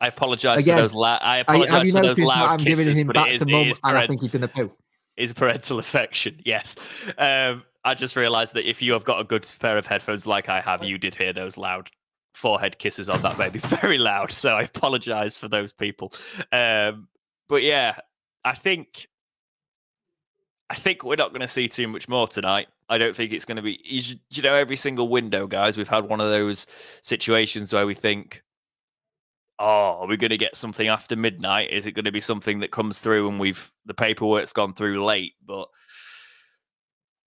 I 0.00 0.08
apologise 0.08 0.64
for 0.64 0.70
those. 0.70 0.94
La- 0.94 1.18
I 1.20 1.38
apologise 1.38 1.90
for 1.90 2.02
those 2.02 2.18
loud 2.18 2.48
I'm 2.50 2.58
kisses, 2.58 2.86
giving 2.86 3.00
him 3.00 3.12
back 3.12 3.38
to 3.38 3.46
mum, 3.46 3.72
and 3.84 3.98
I 3.98 4.06
think 4.06 4.20
he's 4.20 4.30
gonna 4.30 4.48
poo. 4.48 4.70
Is 5.16 5.32
parental 5.32 5.78
affection? 5.80 6.40
Yes. 6.44 6.76
Um, 7.18 7.64
I 7.84 7.94
just 7.94 8.14
realised 8.14 8.54
that 8.54 8.68
if 8.68 8.80
you 8.80 8.92
have 8.92 9.04
got 9.04 9.20
a 9.20 9.24
good 9.24 9.46
pair 9.58 9.76
of 9.76 9.86
headphones 9.86 10.26
like 10.26 10.48
I 10.48 10.60
have, 10.60 10.84
you 10.84 10.98
did 10.98 11.14
hear 11.16 11.32
those 11.32 11.56
loud 11.56 11.90
forehead 12.34 12.78
kisses 12.78 13.08
on 13.08 13.20
that 13.22 13.36
baby, 13.36 13.58
very 13.62 13.98
loud. 13.98 14.30
So 14.30 14.50
I 14.50 14.62
apologise 14.62 15.36
for 15.36 15.48
those 15.48 15.72
people. 15.72 16.12
Um, 16.52 17.08
but 17.48 17.62
yeah, 17.62 17.98
I 18.44 18.54
think 18.54 19.08
I 20.70 20.74
think 20.74 21.02
we're 21.02 21.16
not 21.16 21.30
going 21.30 21.40
to 21.40 21.48
see 21.48 21.68
too 21.68 21.88
much 21.88 22.08
more 22.08 22.28
tonight. 22.28 22.68
I 22.88 22.98
don't 22.98 23.14
think 23.14 23.32
it's 23.32 23.44
going 23.44 23.56
to 23.56 23.62
be, 23.62 23.80
you 23.84 24.42
know, 24.42 24.54
every 24.54 24.76
single 24.76 25.08
window, 25.08 25.46
guys. 25.46 25.76
We've 25.76 25.88
had 25.88 26.08
one 26.08 26.20
of 26.20 26.30
those 26.30 26.66
situations 27.02 27.72
where 27.72 27.86
we 27.86 27.94
think, 27.94 28.42
oh, 29.58 29.98
are 30.00 30.06
we 30.06 30.16
going 30.16 30.30
to 30.30 30.38
get 30.38 30.56
something 30.56 30.88
after 30.88 31.14
midnight? 31.14 31.70
Is 31.70 31.84
it 31.84 31.92
going 31.92 32.06
to 32.06 32.12
be 32.12 32.20
something 32.20 32.60
that 32.60 32.70
comes 32.70 33.00
through 33.00 33.28
and 33.28 33.38
we've, 33.38 33.72
the 33.84 33.94
paperwork's 33.94 34.52
gone 34.52 34.72
through 34.72 35.04
late? 35.04 35.34
But 35.44 35.68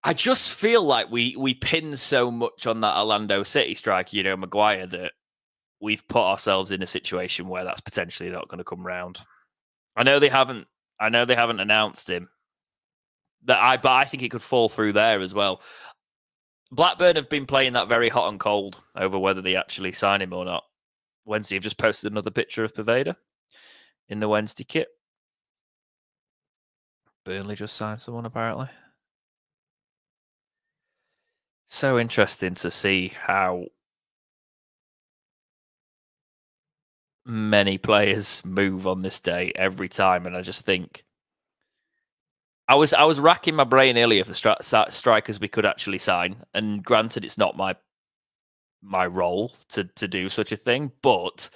I 0.03 0.13
just 0.13 0.51
feel 0.51 0.83
like 0.83 1.11
we, 1.11 1.35
we 1.37 1.53
pin 1.53 1.95
so 1.95 2.31
much 2.31 2.65
on 2.65 2.81
that 2.81 2.97
Orlando 2.97 3.43
City 3.43 3.75
strike, 3.75 4.13
you 4.13 4.23
know, 4.23 4.35
McGuire, 4.35 4.89
that 4.89 5.11
we've 5.79 6.07
put 6.07 6.23
ourselves 6.23 6.71
in 6.71 6.81
a 6.81 6.87
situation 6.87 7.47
where 7.47 7.63
that's 7.63 7.81
potentially 7.81 8.29
not 8.29 8.47
going 8.47 8.57
to 8.57 8.63
come 8.63 8.85
round. 8.85 9.19
I 9.95 10.01
know 10.01 10.17
they 10.17 10.29
haven't, 10.29 10.67
I 10.99 11.09
know 11.09 11.25
they 11.25 11.35
haven't 11.35 11.59
announced 11.59 12.09
him 12.09 12.29
that 13.45 13.59
I 13.61 13.77
but 13.77 13.91
I 13.91 14.05
think 14.05 14.23
it 14.23 14.31
could 14.31 14.41
fall 14.41 14.69
through 14.69 14.93
there 14.93 15.19
as 15.19 15.33
well. 15.33 15.61
Blackburn 16.71 17.17
have 17.17 17.29
been 17.29 17.45
playing 17.45 17.73
that 17.73 17.89
very 17.89 18.09
hot 18.09 18.29
and 18.29 18.39
cold 18.39 18.81
over 18.95 19.19
whether 19.19 19.41
they 19.41 19.55
actually 19.55 19.91
sign 19.91 20.21
him 20.21 20.33
or 20.33 20.45
not. 20.45 20.63
Wednesday 21.25 21.55
have 21.55 21.63
just 21.63 21.77
posted 21.77 22.11
another 22.11 22.31
picture 22.31 22.63
of 22.63 22.73
Poveda 22.73 23.15
in 24.09 24.19
the 24.19 24.29
Wednesday 24.29 24.63
kit. 24.63 24.87
Burnley 27.25 27.55
just 27.55 27.75
signed 27.75 28.01
someone 28.01 28.25
apparently. 28.25 28.69
So 31.67 31.99
interesting 31.99 32.55
to 32.55 32.71
see 32.71 33.13
how 33.15 33.65
many 37.25 37.77
players 37.77 38.43
move 38.43 38.87
on 38.87 39.01
this 39.01 39.19
day 39.19 39.51
every 39.55 39.87
time, 39.87 40.25
and 40.25 40.35
I 40.35 40.41
just 40.41 40.65
think 40.65 41.05
I 42.71 42.75
was 42.75 42.93
I 42.93 43.03
was 43.03 43.19
racking 43.19 43.55
my 43.55 43.65
brain 43.65 43.97
earlier 43.97 44.23
for 44.23 44.31
stri- 44.31 44.93
strikers 44.93 45.41
we 45.41 45.49
could 45.49 45.65
actually 45.65 45.97
sign, 45.97 46.37
and 46.53 46.81
granted, 46.81 47.25
it's 47.25 47.37
not 47.37 47.57
my 47.57 47.75
my 48.81 49.05
role 49.05 49.53
to 49.71 49.83
to 49.83 50.07
do 50.07 50.29
such 50.29 50.53
a 50.53 50.55
thing, 50.55 50.93
but 51.01 51.49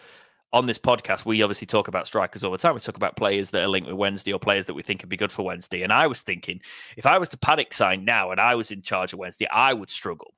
on 0.52 0.66
this 0.66 0.78
podcast, 0.78 1.26
we 1.26 1.42
obviously 1.42 1.68
talk 1.68 1.88
about 1.88 2.06
strikers 2.06 2.44
all 2.44 2.52
the 2.52 2.58
time. 2.58 2.74
We 2.74 2.82
talk 2.82 2.98
about 2.98 3.16
players 3.16 3.52
that 3.52 3.64
are 3.64 3.70
linked 3.70 3.88
with 3.88 3.96
Wednesday 3.96 4.34
or 4.34 4.40
players 4.40 4.66
that 4.66 4.74
we 4.74 4.84
think 4.84 5.04
would 5.04 5.10
be 5.10 5.16
good 5.16 5.32
for 5.32 5.46
Wednesday. 5.46 5.84
And 5.84 5.94
I 5.94 6.06
was 6.08 6.20
thinking, 6.20 6.60
if 6.98 7.06
I 7.06 7.18
was 7.18 7.30
to 7.30 7.38
panic 7.38 7.74
sign 7.74 8.04
now 8.04 8.32
and 8.32 8.40
I 8.42 8.56
was 8.56 8.72
in 8.72 8.82
charge 8.82 9.14
of 9.14 9.20
Wednesday, 9.20 9.48
I 9.50 9.74
would 9.74 9.90
struggle 9.90 10.34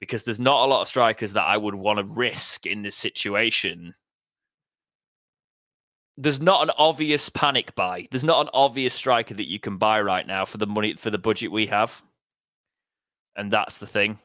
because 0.00 0.24
there's 0.24 0.40
not 0.40 0.66
a 0.66 0.70
lot 0.70 0.82
of 0.82 0.88
strikers 0.88 1.34
that 1.34 1.46
I 1.46 1.56
would 1.56 1.76
want 1.76 2.00
to 2.00 2.04
risk 2.04 2.66
in 2.66 2.82
this 2.82 2.96
situation 2.96 3.94
there's 6.16 6.40
not 6.40 6.62
an 6.62 6.70
obvious 6.76 7.28
panic 7.28 7.74
buy. 7.74 8.06
There's 8.10 8.24
not 8.24 8.42
an 8.42 8.50
obvious 8.52 8.94
striker 8.94 9.34
that 9.34 9.48
you 9.48 9.58
can 9.58 9.78
buy 9.78 10.00
right 10.00 10.26
now 10.26 10.44
for 10.44 10.58
the 10.58 10.66
money 10.66 10.94
for 10.94 11.10
the 11.10 11.18
budget 11.18 11.50
we 11.50 11.66
have. 11.66 12.02
And 13.34 13.50
that's 13.50 13.78
the 13.78 13.86
thing. 13.86 14.18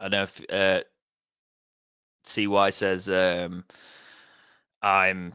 I 0.00 0.08
know 0.08 0.22
if 0.22 0.42
uh, 0.50 0.82
CY 2.24 2.70
says 2.70 3.08
um, 3.08 3.64
I'm 4.82 5.34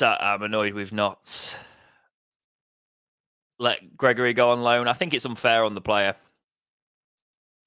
I'm 0.00 0.42
annoyed 0.42 0.74
we've 0.74 0.92
not 0.92 1.58
let 3.58 3.96
Gregory 3.96 4.32
go 4.34 4.50
on 4.50 4.62
loan. 4.62 4.88
I 4.88 4.92
think 4.94 5.14
it's 5.14 5.26
unfair 5.26 5.64
on 5.64 5.74
the 5.74 5.80
player. 5.80 6.14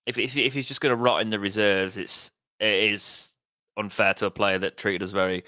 If 0.05 0.17
if, 0.17 0.35
if 0.38 0.53
he's 0.53 0.67
just 0.67 0.81
going 0.81 0.91
to 0.91 1.01
rot 1.01 1.22
in 1.22 1.30
the 1.30 1.39
reserves, 1.39 1.97
it's 1.97 2.31
it 2.60 2.91
is 2.91 3.34
unfair 3.77 4.14
to 4.15 4.27
a 4.27 4.32
player 4.32 4.60
that 4.60 4.77
treated 4.77 5.03
us 5.03 5.11
very. 5.11 5.44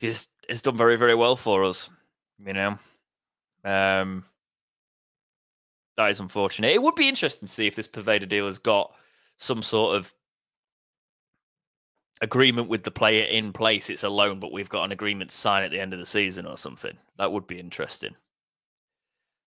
He's 0.00 0.28
has 0.48 0.62
done 0.62 0.76
very 0.76 0.96
very 0.96 1.14
well 1.14 1.36
for 1.36 1.64
us. 1.64 1.90
You 2.44 2.52
know, 2.52 2.78
um, 3.64 4.24
that 5.96 6.10
is 6.10 6.20
unfortunate. 6.20 6.72
It 6.72 6.82
would 6.82 6.94
be 6.94 7.08
interesting 7.08 7.48
to 7.48 7.52
see 7.52 7.66
if 7.66 7.74
this 7.74 7.88
Poveda 7.88 8.28
deal 8.28 8.46
has 8.46 8.58
got 8.58 8.94
some 9.38 9.62
sort 9.62 9.96
of 9.96 10.14
agreement 12.22 12.68
with 12.68 12.82
the 12.82 12.90
player 12.90 13.24
in 13.24 13.52
place. 13.52 13.90
It's 13.90 14.04
a 14.04 14.08
loan, 14.08 14.40
but 14.40 14.52
we've 14.52 14.68
got 14.68 14.84
an 14.84 14.92
agreement 14.92 15.30
to 15.30 15.36
sign 15.36 15.64
at 15.64 15.70
the 15.70 15.80
end 15.80 15.92
of 15.92 15.98
the 15.98 16.06
season 16.06 16.46
or 16.46 16.56
something. 16.56 16.96
That 17.18 17.32
would 17.32 17.46
be 17.46 17.58
interesting. 17.58 18.14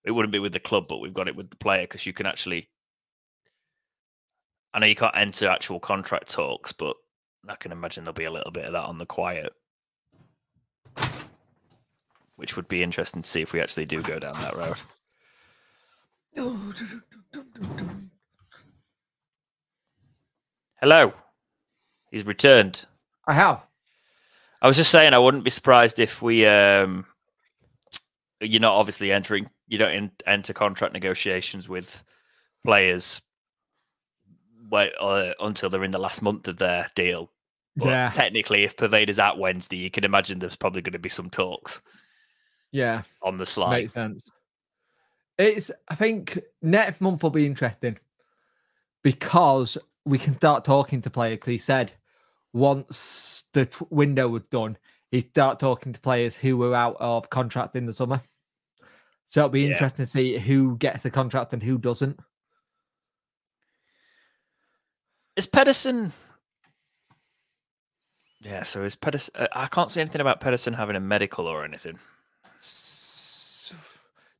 It 0.03 0.11
wouldn't 0.11 0.31
be 0.31 0.39
with 0.39 0.53
the 0.53 0.59
club, 0.59 0.87
but 0.87 0.99
we've 0.99 1.13
got 1.13 1.27
it 1.27 1.35
with 1.35 1.49
the 1.49 1.57
player 1.57 1.81
because 1.83 2.05
you 2.05 2.13
can 2.13 2.25
actually 2.25 2.67
I 4.73 4.79
know 4.79 4.85
you 4.85 4.95
can't 4.95 5.15
enter 5.15 5.47
actual 5.47 5.79
contract 5.79 6.29
talks, 6.29 6.71
but 6.71 6.95
I 7.47 7.55
can 7.55 7.71
imagine 7.71 8.03
there'll 8.03 8.13
be 8.13 8.25
a 8.25 8.31
little 8.31 8.51
bit 8.51 8.65
of 8.65 8.73
that 8.73 8.83
on 8.83 8.97
the 8.97 9.05
quiet, 9.05 9.53
which 12.35 12.55
would 12.55 12.67
be 12.67 12.83
interesting 12.83 13.21
to 13.21 13.29
see 13.29 13.41
if 13.41 13.53
we 13.53 13.61
actually 13.61 13.85
do 13.85 14.01
go 14.01 14.19
down 14.19 14.33
that 14.41 14.55
road. 14.55 14.77
Hello. 20.81 21.13
He's 22.11 22.25
returned. 22.25 22.85
I 23.27 23.33
have. 23.33 23.65
I 24.61 24.67
was 24.67 24.77
just 24.77 24.91
saying 24.91 25.13
I 25.13 25.19
wouldn't 25.19 25.43
be 25.43 25.49
surprised 25.49 25.99
if 25.99 26.21
we 26.21 26.45
um 26.45 27.05
you're 28.41 28.61
not 28.61 28.73
obviously 28.73 29.11
entering 29.11 29.49
you 29.67 29.77
don't 29.77 29.91
in, 29.91 30.11
enter 30.25 30.53
contract 30.53 30.93
negotiations 30.93 31.67
with 31.69 32.03
players 32.65 33.21
wait 34.69 34.93
uh, 34.99 35.33
until 35.39 35.69
they're 35.69 35.83
in 35.83 35.91
the 35.91 35.97
last 35.97 36.21
month 36.21 36.47
of 36.47 36.57
their 36.57 36.89
deal. 36.95 37.31
But 37.75 37.89
yeah. 37.89 38.09
Technically, 38.11 38.63
if 38.63 38.75
Poveda's 38.75 39.19
at 39.19 39.37
Wednesday, 39.37 39.77
you 39.77 39.89
can 39.89 40.03
imagine 40.03 40.39
there's 40.39 40.55
probably 40.55 40.81
going 40.81 40.93
to 40.93 40.99
be 40.99 41.09
some 41.09 41.29
talks. 41.29 41.81
Yeah. 42.71 43.03
On 43.21 43.37
the 43.37 43.45
slide. 43.45 43.83
Makes 43.83 43.93
sense. 43.93 44.23
It's. 45.37 45.71
I 45.87 45.95
think 45.95 46.39
next 46.61 46.99
month 46.99 47.23
will 47.23 47.29
be 47.29 47.45
interesting 47.45 47.97
because 49.03 49.77
we 50.05 50.17
can 50.17 50.35
start 50.35 50.65
talking 50.65 51.01
to 51.01 51.09
players. 51.09 51.39
He 51.45 51.57
said 51.57 51.93
once 52.53 53.45
the 53.53 53.69
window 53.89 54.27
was 54.27 54.43
done, 54.49 54.77
he'd 55.11 55.29
start 55.29 55.59
talking 55.59 55.93
to 55.93 55.99
players 55.99 56.35
who 56.35 56.57
were 56.57 56.75
out 56.75 56.97
of 56.99 57.29
contract 57.29 57.75
in 57.75 57.85
the 57.85 57.93
summer. 57.93 58.21
So 59.27 59.41
it'll 59.41 59.49
be 59.49 59.61
yeah. 59.61 59.71
interesting 59.71 60.05
to 60.05 60.11
see 60.11 60.37
who 60.37 60.75
gets 60.77 61.03
the 61.03 61.11
contract 61.11 61.53
and 61.53 61.61
who 61.61 61.77
doesn't. 61.77 62.19
Is 65.39 65.47
Pedersen? 65.47 66.11
Yeah, 68.41 68.63
so 68.63 68.83
is 68.83 68.97
Pedersen? 68.97 69.33
Uh, 69.37 69.47
I 69.53 69.67
can't 69.67 69.89
see 69.89 70.01
anything 70.01 70.19
about 70.19 70.41
Pedersen 70.41 70.73
having 70.73 70.97
a 70.97 70.99
medical 70.99 71.47
or 71.47 71.63
anything. 71.63 71.97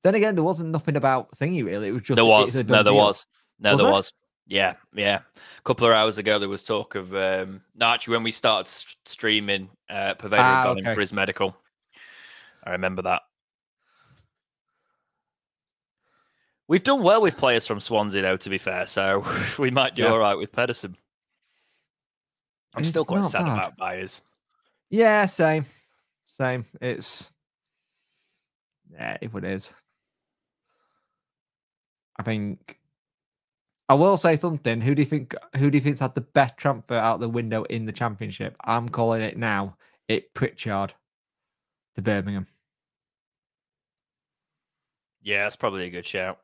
Then 0.04 0.16
again, 0.16 0.36
there 0.36 0.44
wasn't 0.44 0.72
nothing 0.72 0.98
about 0.98 1.32
thingy 1.38 1.64
really. 1.64 1.88
It 1.88 1.92
was 1.92 2.02
just 2.02 2.18
there 2.18 2.26
was 2.26 2.54
no, 2.54 2.62
there 2.62 2.84
deal. 2.84 2.96
was 2.96 3.28
no, 3.62 3.72
was 3.72 3.78
there, 3.78 3.86
there 3.86 3.94
was. 3.94 4.14
Yeah, 4.48 4.74
yeah. 4.94 5.20
A 5.58 5.62
couple 5.62 5.88
of 5.88 5.94
hours 5.94 6.18
ago, 6.18 6.38
there 6.38 6.50
was 6.50 6.64
talk 6.64 6.96
of 6.96 7.16
um, 7.16 7.62
no, 7.78 7.86
actually 7.86 8.18
when 8.18 8.24
we 8.24 8.34
started 8.34 8.70
streaming, 9.06 9.70
uh, 9.90 10.16
ah, 10.22 10.28
had 10.30 10.64
gone 10.66 10.80
okay. 10.80 10.90
in 10.90 10.96
for 10.96 11.00
his 11.00 11.14
medical. 11.14 11.56
I 12.66 12.72
remember 12.72 13.04
that. 13.04 13.22
We've 16.70 16.84
done 16.84 17.02
well 17.02 17.20
with 17.20 17.36
players 17.36 17.66
from 17.66 17.80
Swansea, 17.80 18.22
though. 18.22 18.38
To 18.38 18.50
be 18.50 18.60
fair, 18.60 18.86
so 18.86 19.26
we 19.60 19.72
might 19.72 19.96
do 19.96 20.04
yeah. 20.04 20.10
all 20.10 20.20
right 20.20 20.36
with 20.36 20.52
Pedersen. 20.52 20.96
I'm 22.76 22.82
it's 22.82 22.90
still 22.90 23.04
quite 23.04 23.24
sad 23.24 23.46
bad. 23.46 23.54
about 23.54 23.78
Byers. 23.78 24.22
Yeah, 24.92 25.26
same, 25.26 25.66
same. 26.28 26.64
It's 26.80 27.32
yeah, 28.92 29.18
if 29.20 29.34
it 29.34 29.44
is. 29.44 29.74
I 32.20 32.24
think 32.24 32.80
I 33.90 33.96
will 33.96 34.16
say 34.18 34.36
something. 34.36 34.80
Who 34.80 34.94
do 34.94 35.02
you 35.02 35.08
think? 35.08 35.34
Who 35.58 35.72
do 35.72 35.78
you 35.80 35.84
think's 35.84 36.00
had 36.00 36.14
the 36.14 36.22
best 36.22 36.56
transfer 36.58 36.94
out 36.94 37.20
the 37.20 37.30
window 37.30 37.64
in 37.64 37.88
the 37.88 37.92
championship? 37.92 38.56
I'm 38.64 38.88
calling 38.88 39.24
it 39.24 39.40
now. 39.40 39.76
It 40.08 40.36
Pritchard 40.36 40.94
to 41.96 42.02
Birmingham. 42.04 42.46
Yeah, 45.24 45.44
that's 45.44 45.56
probably 45.56 45.86
a 45.86 45.90
good 45.90 46.06
shout. 46.06 46.38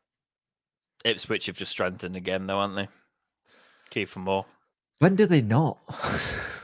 Ipswich 1.06 1.46
have 1.46 1.56
just 1.56 1.72
strengthened 1.72 2.16
again, 2.16 2.48
though, 2.48 2.58
aren't 2.58 2.76
they? 2.76 2.90
Kieffer 3.92 4.18
Moore. 4.18 4.46
When 5.00 5.16
do 5.16 5.26
they 5.26 5.42
not? 5.42 5.78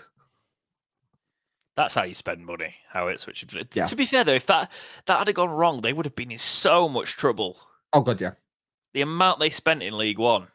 That's 1.77 1.95
how 1.95 2.03
you 2.03 2.13
spend 2.13 2.45
money. 2.45 2.76
How 2.89 3.07
Ipswich. 3.07 3.45
Yeah. 3.73 3.85
To 3.85 3.95
be 3.95 4.05
fair, 4.05 4.23
though, 4.23 4.34
if 4.34 4.47
that 4.47 4.72
that 5.05 5.26
had 5.26 5.35
gone 5.35 5.51
wrong, 5.51 5.81
they 5.81 5.93
would 5.93 6.05
have 6.05 6.15
been 6.15 6.31
in 6.31 6.38
so 6.38 6.89
much 6.89 7.15
trouble. 7.15 7.57
Oh 7.93 8.01
god, 8.01 8.19
yeah. 8.19 8.31
The 8.93 9.01
amount 9.01 9.39
they 9.39 9.49
spent 9.49 9.84
in 9.84 9.97
League 9.97 10.19
One. 10.19 10.47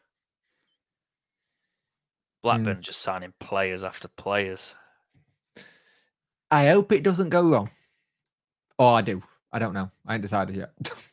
Blackburn 2.43 2.77
mm. 2.77 2.81
just 2.81 3.01
signing 3.01 3.33
players 3.39 3.83
after 3.83 4.07
players. 4.07 4.75
I 6.51 6.67
hope 6.67 6.91
it 6.91 7.03
doesn't 7.03 7.29
go 7.29 7.49
wrong. 7.49 7.69
Oh, 8.79 8.93
I 8.93 9.01
do. 9.01 9.23
I 9.51 9.59
don't 9.59 9.73
know. 9.73 9.89
I 10.05 10.13
ain't 10.13 10.21
decided 10.21 10.55
yet. 10.55 10.71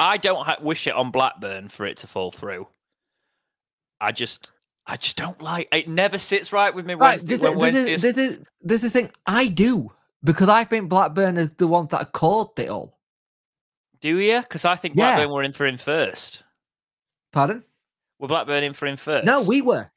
I 0.00 0.16
don't 0.16 0.46
ha- 0.46 0.56
wish 0.62 0.86
it 0.86 0.94
on 0.94 1.10
Blackburn 1.10 1.68
for 1.68 1.84
it 1.84 1.98
to 1.98 2.06
fall 2.06 2.30
through. 2.30 2.66
I 4.00 4.12
just, 4.12 4.52
I 4.86 4.96
just 4.96 5.18
don't 5.18 5.40
like. 5.42 5.68
It 5.72 5.88
never 5.88 6.16
sits 6.16 6.54
right 6.54 6.74
with 6.74 6.86
me 6.86 6.94
right, 6.94 7.10
Wednesday. 7.10 7.36
This, 7.36 7.42
when 7.42 7.52
this, 7.52 7.60
Wednesday 7.60 7.92
is, 7.92 8.02
this, 8.02 8.16
is, 8.16 8.38
this 8.62 8.82
is 8.82 8.92
the 8.92 8.98
thing. 8.98 9.10
I 9.26 9.46
do 9.48 9.92
because 10.24 10.48
I 10.48 10.64
think 10.64 10.88
Blackburn 10.88 11.36
is 11.36 11.52
the 11.52 11.68
ones 11.68 11.90
that 11.90 12.12
caused 12.12 12.58
it 12.58 12.70
all. 12.70 12.98
Do 14.00 14.18
you? 14.18 14.40
Because 14.40 14.64
I 14.64 14.76
think 14.76 14.96
Blackburn 14.96 15.28
yeah. 15.28 15.34
were 15.34 15.42
in 15.42 15.52
for 15.52 15.66
him 15.66 15.76
first. 15.76 16.44
Pardon? 17.30 17.62
Were 18.18 18.28
Blackburn 18.28 18.64
in 18.64 18.72
for 18.72 18.86
him 18.86 18.96
first? 18.96 19.26
No, 19.26 19.42
we 19.42 19.60
were. 19.60 19.90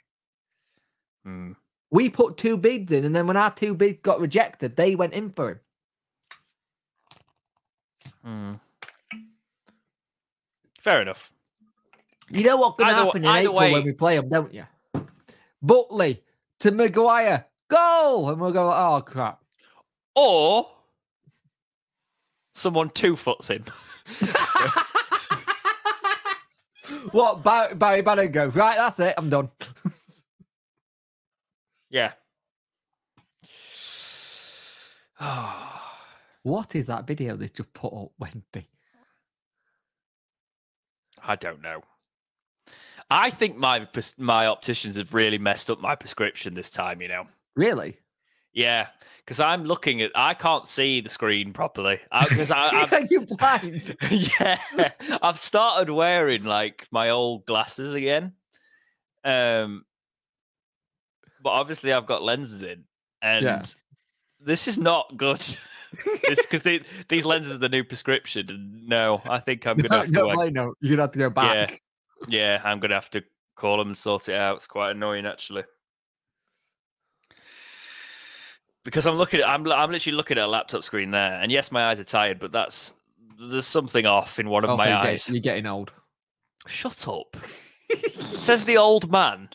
Hmm. 1.23 1.53
We 1.91 2.09
put 2.09 2.35
two 2.35 2.57
bids 2.57 2.91
in, 2.91 3.05
and 3.05 3.15
then 3.15 3.25
when 3.25 3.37
our 3.37 3.51
two 3.51 3.73
bids 3.73 3.99
got 4.01 4.19
rejected, 4.19 4.75
they 4.75 4.95
went 4.95 5.13
in 5.13 5.29
for 5.29 5.51
him. 5.51 5.59
Hmm. 8.25 8.53
Fair 10.83 11.01
enough. 11.01 11.31
You 12.29 12.43
know 12.43 12.57
what's 12.57 12.77
going 12.77 12.89
to 12.89 12.95
happen 12.95 13.23
in 13.23 13.31
April 13.31 13.55
way, 13.55 13.71
when 13.71 13.85
we 13.85 13.93
play 13.93 14.17
them, 14.17 14.27
don't 14.27 14.53
you? 14.53 14.65
Buckley 15.61 16.21
to 16.59 16.73
McGuire, 16.73 17.45
goal, 17.69 18.29
and 18.29 18.41
we'll 18.41 18.51
go, 18.51 18.69
oh 18.69 19.01
crap. 19.01 19.39
Or 20.13 20.67
someone 22.53 22.89
two 22.89 23.15
foots 23.15 23.49
him. 23.49 23.63
what 27.11 27.43
Barry, 27.43 27.75
Barry 27.75 28.01
Bannan 28.01 28.31
go 28.31 28.47
right? 28.47 28.75
That's 28.75 28.99
it. 28.99 29.13
I'm 29.17 29.29
done. 29.29 29.51
yeah. 31.89 32.11
what 36.43 36.75
is 36.75 36.87
that 36.87 37.07
video 37.07 37.37
they 37.37 37.47
just 37.47 37.73
put 37.73 37.93
up 37.93 38.11
Wednesday? 38.19 38.65
I 41.23 41.35
don't 41.35 41.61
know. 41.61 41.83
I 43.09 43.29
think 43.29 43.57
my 43.57 43.87
my 44.17 44.47
opticians 44.47 44.97
have 44.97 45.13
really 45.13 45.37
messed 45.37 45.69
up 45.69 45.79
my 45.79 45.95
prescription 45.95 46.53
this 46.53 46.69
time. 46.69 47.01
You 47.01 47.07
know. 47.07 47.27
Really? 47.55 47.97
Yeah, 48.53 48.87
because 49.17 49.39
I'm 49.39 49.63
looking 49.65 50.01
at, 50.03 50.11
I 50.13 50.35
can't 50.35 50.67
see 50.67 51.01
the 51.01 51.09
screen 51.09 51.53
properly. 51.53 51.99
Because 52.29 52.51
I, 52.51 52.69
I, 52.69 53.07
you 53.09 53.21
blind. 53.21 53.97
yeah, 54.11 54.59
I've 55.23 55.39
started 55.39 55.91
wearing 55.91 56.43
like 56.43 56.87
my 56.91 57.09
old 57.09 57.45
glasses 57.47 57.95
again. 57.95 58.33
Um, 59.23 59.85
but 61.41 61.49
obviously 61.49 61.91
I've 61.93 62.05
got 62.05 62.21
lenses 62.21 62.61
in, 62.61 62.83
and 63.21 63.43
yeah. 63.43 63.63
this 64.39 64.67
is 64.67 64.77
not 64.77 65.17
good. 65.17 65.43
Because 66.49 66.63
these 67.07 67.25
lenses 67.25 67.55
are 67.55 67.59
the 67.59 67.69
new 67.69 67.83
prescription. 67.83 68.49
And 68.49 68.87
no, 68.87 69.21
I 69.25 69.39
think 69.39 69.65
I'm 69.67 69.77
gonna 69.77 69.89
no, 69.89 69.97
have 69.97 70.07
to. 70.07 70.11
No, 70.11 70.49
no, 70.49 70.73
you're 70.81 70.91
gonna 70.91 71.03
have 71.03 71.11
to 71.11 71.19
go 71.19 71.29
back. 71.29 71.81
Yeah, 72.27 72.57
yeah, 72.57 72.61
I'm 72.63 72.79
gonna 72.79 72.95
have 72.95 73.09
to 73.11 73.23
call 73.55 73.77
them 73.77 73.87
and 73.89 73.97
sort 73.97 74.29
it 74.29 74.35
out. 74.35 74.57
It's 74.57 74.67
quite 74.67 74.91
annoying, 74.91 75.25
actually. 75.25 75.63
Because 78.83 79.05
I'm 79.05 79.15
looking 79.15 79.39
at, 79.39 79.47
I'm, 79.47 79.65
I'm 79.71 79.91
literally 79.91 80.17
looking 80.17 80.37
at 80.37 80.43
a 80.43 80.47
laptop 80.47 80.83
screen 80.83 81.11
there, 81.11 81.39
and 81.41 81.51
yes, 81.51 81.71
my 81.71 81.85
eyes 81.85 81.99
are 81.99 82.05
tired, 82.05 82.39
but 82.39 82.51
that's 82.51 82.93
there's 83.39 83.67
something 83.67 84.05
off 84.05 84.39
in 84.39 84.49
one 84.49 84.63
of 84.65 84.77
my 84.77 84.89
you're 84.89 84.97
eyes. 84.97 85.21
Getting, 85.21 85.35
you're 85.35 85.41
getting 85.41 85.65
old. 85.65 85.91
Shut 86.67 87.07
up. 87.07 87.37
Says 88.15 88.65
the 88.65 88.77
old 88.77 89.11
man. 89.11 89.49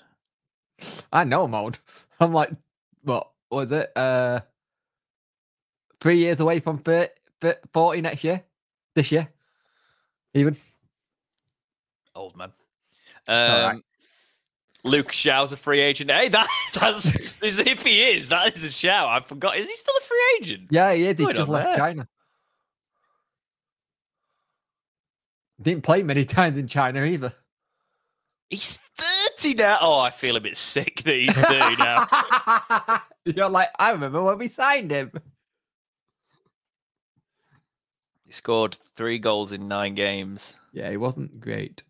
I 1.13 1.25
know 1.25 1.45
I'm 1.45 1.55
old. 1.55 1.79
I'm 2.21 2.33
like, 2.33 2.51
what 3.03 3.31
was 3.51 3.73
it? 3.73 3.91
Uh, 3.97 4.41
three 6.01 6.19
years 6.19 6.41
away 6.41 6.61
from 6.61 6.79
30, 6.79 7.13
40 7.73 8.01
next 8.01 8.25
year, 8.25 8.43
this 8.95 9.13
year, 9.13 9.29
even. 10.35 10.57
Old 12.15 12.37
man. 12.37 12.53
Um, 13.29 13.83
Lucas 14.85 15.17
João's 15.17 15.53
a 15.53 15.57
free 15.57 15.81
agent. 15.81 16.11
Hey, 16.11 16.29
that, 16.29 16.49
that's 16.75 17.41
if 17.43 17.83
he 17.83 18.11
is, 18.11 18.29
that 18.31 18.57
is 18.57 18.65
a 18.65 18.71
shout. 18.71 19.09
I 19.09 19.25
forgot. 19.25 19.57
Is 19.57 19.69
he 19.69 19.75
still 19.75 19.95
a 19.99 20.03
free 20.03 20.39
agent? 20.41 20.69
Yeah, 20.71 20.93
yeah. 20.93 21.13
He 21.13 21.27
just 21.33 21.49
left 21.49 21.69
there? 21.69 21.77
China. 21.77 22.09
Didn't 25.61 25.83
play 25.83 26.03
many 26.03 26.25
times 26.37 26.59
in 26.59 26.67
China 26.67 27.05
either. 27.05 27.33
He's 28.51 28.79
30 29.37 29.55
now. 29.55 29.79
Oh, 29.81 30.01
I 30.01 30.11
feel 30.11 30.37
a 30.37 30.41
bit 30.41 30.57
sick 30.57 31.03
that 31.05 31.15
he's 31.15 31.37
30 31.37 31.77
now. 31.77 33.03
You're 33.25 33.51
like, 33.51 33.69
I 33.79 33.91
remember 33.91 34.23
when 34.23 34.39
we 34.39 34.49
signed 34.49 34.91
him. 34.91 35.13
He 38.29 38.33
scored 38.35 38.75
three 38.75 39.19
goals 39.19 39.53
in 39.53 39.69
nine 39.69 39.95
games. 39.95 40.55
Yeah, 40.75 40.91
he 40.91 40.99
wasn't 40.99 41.41
great. 41.41 41.83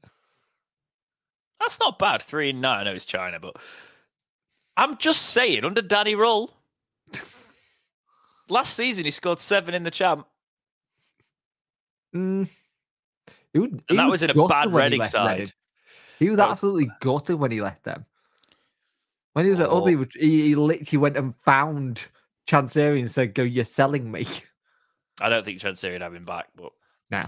That's 1.59 1.81
not 1.81 1.99
bad. 1.99 2.23
Three 2.23 2.51
and 2.51 2.61
nine. 2.61 2.83
I 2.83 2.85
know 2.85 2.95
it's 2.95 3.05
China, 3.05 3.41
but 3.41 3.57
I'm 4.77 4.99
just 4.99 5.23
saying, 5.23 5.65
under 5.65 5.83
Danny 5.83 6.15
Röhl, 6.15 6.51
last 8.49 8.75
season 8.75 9.05
he 9.05 9.11
scored 9.11 9.41
seven 9.41 9.75
in 9.75 9.83
the 9.83 9.91
champ. 9.91 10.29
Mm. 12.15 12.49
He, 13.53 13.59
would, 13.59 13.83
and 13.89 13.99
that 13.99 14.09
was 14.09 14.23
in 14.23 14.31
a 14.31 14.47
bad 14.47 14.73
Reading 14.73 15.05
side. 15.07 15.39
Reading. 15.41 15.53
He 16.21 16.31
was 16.31 16.39
absolutely 16.39 16.89
gutted 17.01 17.41
when 17.41 17.51
he 17.51 17.61
left 17.61 17.83
them. 17.83 18.07
When 19.33 19.45
he 19.45 19.51
was 19.51 19.59
oh. 19.59 19.65
at 19.65 19.71
Uddy, 19.71 20.13
he, 20.15 20.43
he 20.43 20.55
literally 20.55 20.99
went 20.99 21.17
and 21.17 21.35
found 21.45 22.07
Chansiri 22.47 23.01
and 23.01 23.11
said, 23.11 23.35
"Go, 23.35 23.43
you're 23.43 23.65
selling 23.65 24.13
me." 24.13 24.25
I 25.21 25.29
don't 25.29 25.45
think 25.45 25.61
Chansiri 25.61 25.93
would 25.93 26.03
have 26.03 26.15
him 26.15 26.25
back, 26.25 26.49
but 26.57 26.73
no. 27.11 27.27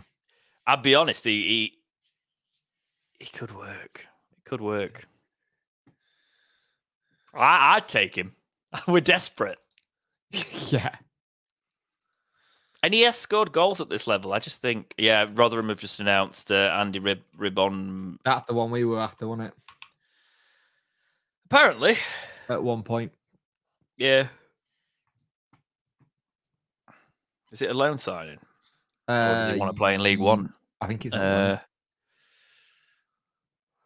I'll 0.66 0.76
be 0.76 0.94
honest, 0.94 1.24
he, 1.24 1.42
he 1.42 1.78
he 3.18 3.26
could 3.26 3.54
work. 3.54 4.06
It 4.36 4.44
could 4.44 4.60
work. 4.60 5.06
I, 7.34 7.76
I'd 7.76 7.88
take 7.88 8.14
him. 8.14 8.34
We're 8.88 9.00
desperate. 9.00 9.58
yeah. 10.68 10.94
And 12.82 12.94
he 12.94 13.02
has 13.02 13.16
scored 13.16 13.52
goals 13.52 13.80
at 13.80 13.90
this 13.90 14.06
level. 14.06 14.32
I 14.32 14.38
just 14.38 14.62
think, 14.62 14.94
yeah, 14.96 15.26
Rotherham 15.34 15.68
have 15.68 15.80
just 15.80 16.00
announced 16.00 16.50
uh, 16.50 16.74
Andy 16.78 16.98
Rib- 16.98 17.24
Ribbon. 17.36 18.18
That's 18.24 18.46
the 18.46 18.54
one 18.54 18.70
we 18.70 18.84
were 18.84 18.98
after, 18.98 19.28
wasn't 19.28 19.48
it? 19.48 19.54
Apparently. 21.44 21.98
At 22.48 22.62
one 22.62 22.82
point. 22.82 23.12
Yeah. 23.98 24.28
Is 27.52 27.62
it 27.62 27.70
a 27.70 27.74
loan 27.74 27.98
signing? 27.98 28.38
Uh, 29.08 29.12
or 29.12 29.34
does 29.34 29.54
he 29.54 29.58
want 29.58 29.74
to 29.74 29.78
play 29.78 29.94
in 29.94 30.02
League 30.02 30.20
One? 30.20 30.52
I 30.80 30.86
think 30.86 31.06
it's. 31.06 31.16
Uh, 31.16 31.58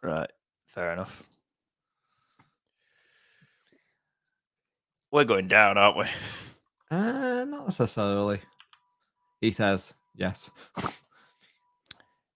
right. 0.02 0.30
Fair 0.66 0.92
enough. 0.92 1.22
We're 5.10 5.24
going 5.24 5.48
down, 5.48 5.78
aren't 5.78 5.98
we? 5.98 6.06
Uh, 6.90 7.44
not 7.48 7.66
necessarily. 7.66 8.40
He 9.40 9.50
says 9.50 9.94
yes. 10.14 10.48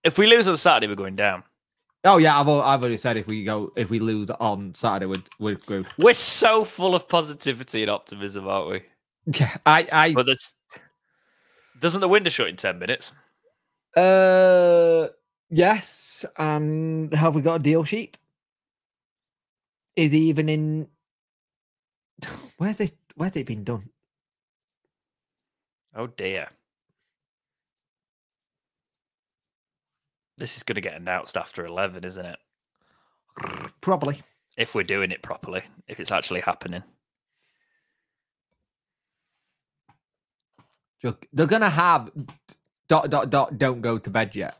if 0.02 0.18
we 0.18 0.26
lose 0.26 0.48
on 0.48 0.56
Saturday, 0.56 0.88
we're 0.88 0.96
going 0.96 1.14
down. 1.14 1.44
Oh 2.02 2.16
yeah, 2.16 2.40
I've 2.40 2.48
I've 2.48 2.80
already 2.80 2.96
said 2.96 3.16
if 3.16 3.26
we 3.28 3.44
go 3.44 3.72
if 3.76 3.90
we 3.90 4.00
lose 4.00 4.30
on 4.30 4.74
Saturday, 4.74 5.06
we're 5.06 5.22
we're 5.38 5.54
good. 5.56 5.86
We're 5.98 6.14
so 6.14 6.64
full 6.64 6.96
of 6.96 7.08
positivity 7.08 7.82
and 7.82 7.90
optimism, 7.90 8.48
aren't 8.48 8.70
we? 8.70 8.82
Yeah, 9.38 9.56
I 9.66 9.86
I. 9.92 10.12
But 10.14 10.26
there's 10.26 10.54
doesn't 11.80 12.00
the 12.00 12.08
window 12.08 12.30
shut 12.30 12.48
in 12.48 12.56
ten 12.56 12.78
minutes? 12.78 13.12
Uh, 13.96 15.08
yes. 15.50 16.24
And 16.36 17.12
have 17.14 17.34
we 17.34 17.42
got 17.42 17.60
a 17.60 17.62
deal 17.62 17.84
sheet? 17.84 18.18
Is 19.96 20.12
he 20.12 20.28
even 20.28 20.48
in? 20.48 20.88
Where's 22.58 22.80
it? 22.80 22.96
Where's 23.16 23.36
it 23.36 23.46
been 23.46 23.64
done? 23.64 23.90
Oh 25.94 26.06
dear. 26.06 26.48
This 30.36 30.56
is 30.56 30.62
going 30.62 30.76
to 30.76 30.80
get 30.80 30.94
announced 30.94 31.36
after 31.36 31.66
11, 31.66 32.04
isn't 32.04 32.24
it? 32.24 32.38
Probably. 33.80 34.22
If 34.56 34.74
we're 34.74 34.84
doing 34.84 35.10
it 35.10 35.20
properly, 35.22 35.62
if 35.88 35.98
it's 35.98 36.12
actually 36.12 36.40
happening. 36.40 36.84
They're 41.02 41.46
going 41.46 41.62
to 41.62 41.68
have 41.68 42.10
dot, 42.88 43.10
dot, 43.10 43.30
dot, 43.30 43.58
don't 43.58 43.80
go 43.80 43.98
to 43.98 44.10
bed 44.10 44.34
yet. 44.34 44.56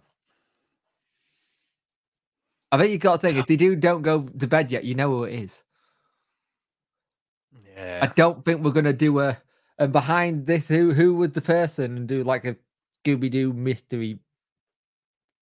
I 2.70 2.78
think 2.78 2.92
you 2.92 2.98
got 2.98 3.20
to 3.20 3.26
think 3.26 3.38
if 3.38 3.46
they 3.46 3.56
do 3.56 3.74
don't 3.74 4.02
go 4.02 4.22
to 4.22 4.46
bed 4.46 4.70
yet, 4.70 4.84
you 4.84 4.94
know 4.94 5.08
who 5.08 5.24
it 5.24 5.34
is. 5.34 5.62
Yeah. 7.76 8.00
I 8.02 8.06
don't 8.08 8.44
think 8.44 8.62
we're 8.62 8.72
gonna 8.72 8.92
do 8.92 9.20
a 9.20 9.38
and 9.78 9.92
behind 9.92 10.46
this 10.46 10.68
who 10.68 10.92
who 10.92 11.14
was 11.14 11.32
the 11.32 11.40
person 11.40 11.96
and 11.96 12.08
do 12.08 12.24
like 12.24 12.44
a 12.44 12.56
Scooby 13.04 13.30
Doo 13.30 13.52
mystery 13.52 14.18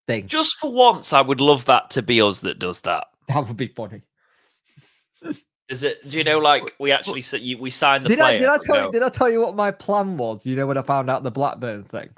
thing. 0.07 0.27
Just 0.27 0.57
for 0.59 0.73
once, 0.73 1.13
I 1.13 1.23
would 1.23 1.41
love 1.41 1.65
that 1.65 1.91
to 1.91 2.03
be 2.03 2.21
us 2.21 2.41
that 2.41 2.59
does 2.59 2.83
that. 2.83 3.09
That 3.29 3.49
would 3.49 3.57
be 3.57 3.69
funny. 3.69 4.03
Is 5.69 5.83
it? 5.83 6.09
Do 6.09 6.17
you 6.17 6.25
know? 6.25 6.39
Like 6.39 6.75
we 6.79 6.93
actually 6.93 7.25
we 7.57 7.71
signed 7.71 8.05
the 8.05 8.11
did 8.11 8.19
player. 8.19 8.37
I, 8.37 8.39
did 8.39 8.49
I 8.49 8.59
tell 8.59 8.87
you? 8.87 8.93
Did 8.93 9.03
I 9.03 9.09
tell 9.09 9.31
you 9.31 9.41
what 9.41 9.57
my 9.57 9.71
plan 9.71 10.17
was? 10.17 10.47
You 10.47 10.57
know 10.57 10.67
when 10.67 10.79
I 10.79 10.83
found 10.83 11.11
out 11.11 11.23
the 11.23 11.31
Blackburn 11.31 11.85
thing. 11.85 12.11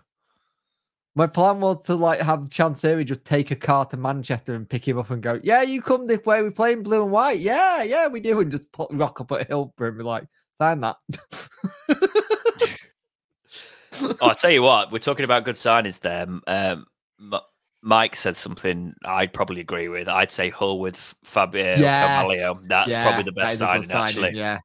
My 1.14 1.26
plan 1.26 1.58
was 1.58 1.84
to 1.86 1.96
like 1.96 2.20
have 2.20 2.48
Chansiri 2.48 3.04
just 3.04 3.24
take 3.24 3.50
a 3.50 3.56
car 3.56 3.84
to 3.86 3.96
Manchester 3.96 4.54
and 4.54 4.68
pick 4.68 4.86
him 4.86 4.98
up 4.98 5.10
and 5.10 5.20
go, 5.20 5.40
Yeah, 5.42 5.62
you 5.62 5.82
come 5.82 6.06
this 6.06 6.24
way, 6.24 6.42
we're 6.42 6.52
playing 6.52 6.84
blue 6.84 7.02
and 7.02 7.10
white. 7.10 7.40
Yeah, 7.40 7.82
yeah, 7.82 8.06
we 8.06 8.20
do. 8.20 8.38
And 8.38 8.52
just 8.52 8.70
put 8.70 8.88
rock 8.92 9.20
up 9.20 9.32
at 9.32 9.48
Hillsborough 9.48 9.88
and 9.88 9.98
be 9.98 10.04
like, 10.04 10.28
sign 10.58 10.80
that. 10.80 10.96
oh, 14.00 14.14
I'll 14.20 14.34
tell 14.34 14.50
you 14.50 14.62
what, 14.62 14.92
we're 14.92 14.98
talking 14.98 15.24
about 15.24 15.44
good 15.44 15.56
signings 15.56 15.98
there. 16.00 16.26
Um, 16.46 16.86
Mike 17.88 18.16
said 18.16 18.36
something 18.36 18.92
I'd 19.06 19.32
probably 19.32 19.62
agree 19.62 19.88
with. 19.88 20.08
I'd 20.08 20.30
say 20.30 20.50
Hull 20.50 20.78
with 20.78 21.14
Fabio 21.24 21.76
yes. 21.76 22.06
Carvalho. 22.06 22.60
That's 22.66 22.92
yeah, 22.92 23.02
probably 23.02 23.22
the 23.22 23.32
best 23.32 23.58
signing, 23.58 23.82
signing, 23.84 24.04
actually. 24.04 24.38
Yeah. 24.38 24.58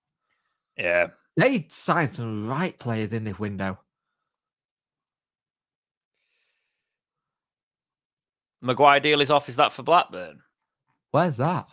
Yeah. 0.78 1.08
They 1.38 1.66
signed 1.70 2.14
some 2.14 2.50
right 2.50 2.78
players 2.78 3.14
in 3.14 3.24
this 3.24 3.40
window. 3.40 3.80
McGuire 8.62 9.02
deal 9.02 9.22
is 9.22 9.32
off. 9.32 9.48
Is 9.48 9.56
that 9.56 9.72
for 9.72 9.84
Blackburn? 9.84 10.41
Where's 11.12 11.38
that? 11.38 11.70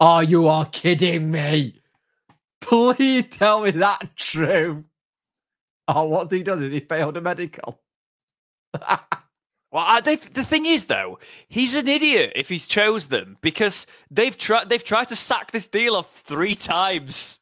Oh, 0.00 0.18
you 0.18 0.48
are 0.48 0.66
kidding 0.66 1.30
me. 1.30 1.80
Please 2.60 3.26
tell 3.30 3.60
me 3.60 3.70
that's 3.70 4.08
true. 4.16 4.82
Oh, 5.86 6.06
what's 6.06 6.32
he 6.32 6.42
done? 6.42 6.58
Did 6.58 6.72
he 6.72 6.80
failed 6.80 7.16
a 7.16 7.20
medical? 7.20 7.80
well, 9.76 9.84
I, 9.86 10.00
the 10.00 10.16
thing 10.16 10.64
is, 10.64 10.86
though, 10.86 11.18
he's 11.48 11.74
an 11.74 11.86
idiot 11.86 12.32
if 12.34 12.48
he's 12.48 12.66
chose 12.66 13.08
them 13.08 13.36
because 13.42 13.86
they've 14.10 14.34
tried 14.34 14.70
they've 14.70 14.82
tried 14.82 15.08
to 15.08 15.16
sack 15.16 15.50
this 15.50 15.66
deal 15.66 15.94
off 15.96 16.10
three 16.10 16.54
times. 16.54 17.40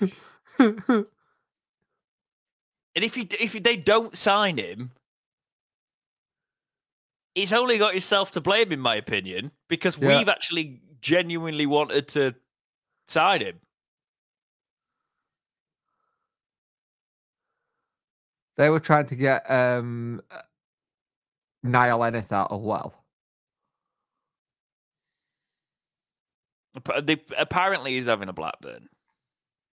and 0.00 1.04
if 2.94 3.14
he 3.14 3.28
if 3.38 3.62
they 3.62 3.76
don't 3.76 4.16
sign 4.16 4.56
him, 4.56 4.92
he's 7.34 7.52
only 7.52 7.76
got 7.76 7.92
himself 7.92 8.30
to 8.30 8.40
blame, 8.40 8.72
in 8.72 8.80
my 8.80 8.94
opinion, 8.94 9.50
because 9.68 9.98
yeah. 9.98 10.16
we've 10.16 10.30
actually 10.30 10.80
genuinely 11.02 11.66
wanted 11.66 12.08
to 12.08 12.34
sign 13.08 13.42
him. 13.42 13.60
They 18.56 18.70
were 18.70 18.80
trying 18.80 19.04
to 19.08 19.16
get 19.16 19.50
um, 19.50 20.22
Niall 21.62 22.04
Ennis 22.04 22.32
out 22.32 22.50
of 22.50 22.62
well. 22.62 22.94
Apparently, 26.74 27.92
he's 27.92 28.06
having 28.06 28.28
a 28.28 28.32
Blackburn. 28.32 28.88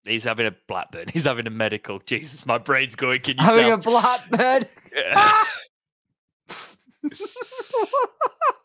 He's 0.06 0.24
having 0.24 0.46
a 0.46 0.56
Blackburn. 0.68 1.06
He's 1.14 1.24
having 1.26 1.48
a 1.48 1.50
medical. 1.50 2.00
Jesus, 2.00 2.46
my 2.46 2.60
brain's 2.60 2.96
going. 2.96 3.22
Can 3.22 3.38
you 3.38 3.44
having 3.44 3.66
tell? 3.66 3.74
a 3.74 3.78
Blackburn? 4.30 4.66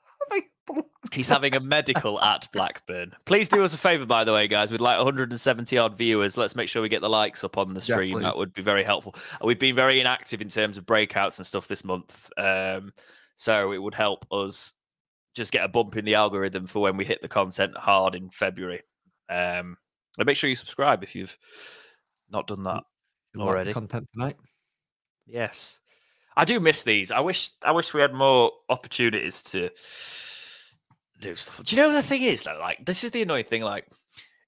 He's 1.13 1.29
having 1.29 1.57
a 1.57 1.61
medical 1.61 2.21
at 2.21 2.49
Blackburn. 2.53 3.13
Please 3.25 3.49
do 3.49 3.65
us 3.65 3.75
a 3.75 3.79
favor, 3.79 4.07
by 4.07 4.23
the 4.23 4.33
way, 4.33 4.47
guys. 4.47 4.71
We'd 4.71 4.81
like 4.81 4.99
170 4.99 5.77
odd 5.77 5.97
viewers. 5.97 6.37
Let's 6.37 6.55
make 6.55 6.69
sure 6.69 6.83
we 6.83 6.89
get 6.89 7.01
the 7.01 7.11
likes 7.11 7.43
up 7.43 7.59
on 7.59 7.75
the 7.75 7.81
stream. 7.81 8.19
Yeah, 8.19 8.29
that 8.29 8.37
would 8.37 8.53
be 8.53 8.63
very 8.63 8.85
helpful. 8.85 9.17
We've 9.43 9.59
been 9.59 9.75
very 9.75 10.01
inactive 10.01 10.41
in 10.41 10.49
terms 10.49 10.77
of 10.77 10.87
breakouts 10.87 11.39
and 11.39 11.47
stuff 11.47 11.67
this 11.67 11.85
month. 11.85 12.31
Um, 12.37 12.93
so 13.35 13.73
it 13.73 13.79
would 13.79 13.95
help 13.95 14.25
us 14.31 14.75
just 15.35 15.53
get 15.53 15.65
a 15.65 15.69
bump 15.69 15.97
in 15.97 16.05
the 16.05 16.15
algorithm 16.15 16.67
for 16.67 16.81
when 16.81 16.97
we 16.97 17.05
hit 17.05 17.23
the 17.23 17.29
content 17.29 17.77
hard 17.77 18.15
in 18.15 18.31
February. 18.31 18.83
Um, 19.29 19.77
and 20.19 20.27
make 20.27 20.37
sure 20.37 20.49
you 20.49 20.57
subscribe 20.57 21.03
if 21.03 21.15
you've 21.15 21.37
not 22.31 22.47
done 22.47 22.63
that 22.65 22.85
you 23.35 23.41
already. 23.41 23.73
content 23.73 24.09
tonight. 24.13 24.37
Yes. 25.27 25.81
I 26.37 26.45
do 26.45 26.61
miss 26.61 26.83
these. 26.83 27.11
I 27.11 27.21
wish 27.21 27.51
I 27.65 27.73
wish 27.73 27.93
we 27.93 28.01
had 28.01 28.15
more 28.15 28.53
opportunities 28.69 29.43
to 29.45 29.71
do 31.21 31.37
stuff. 31.37 31.65
Do 31.65 31.77
you 31.77 31.83
know 31.83 31.93
the 31.93 32.03
thing 32.03 32.23
is 32.23 32.43
though? 32.43 32.59
Like 32.59 32.85
this 32.85 33.05
is 33.05 33.11
the 33.11 33.23
annoying 33.23 33.45
thing. 33.45 33.63
Like 33.63 33.87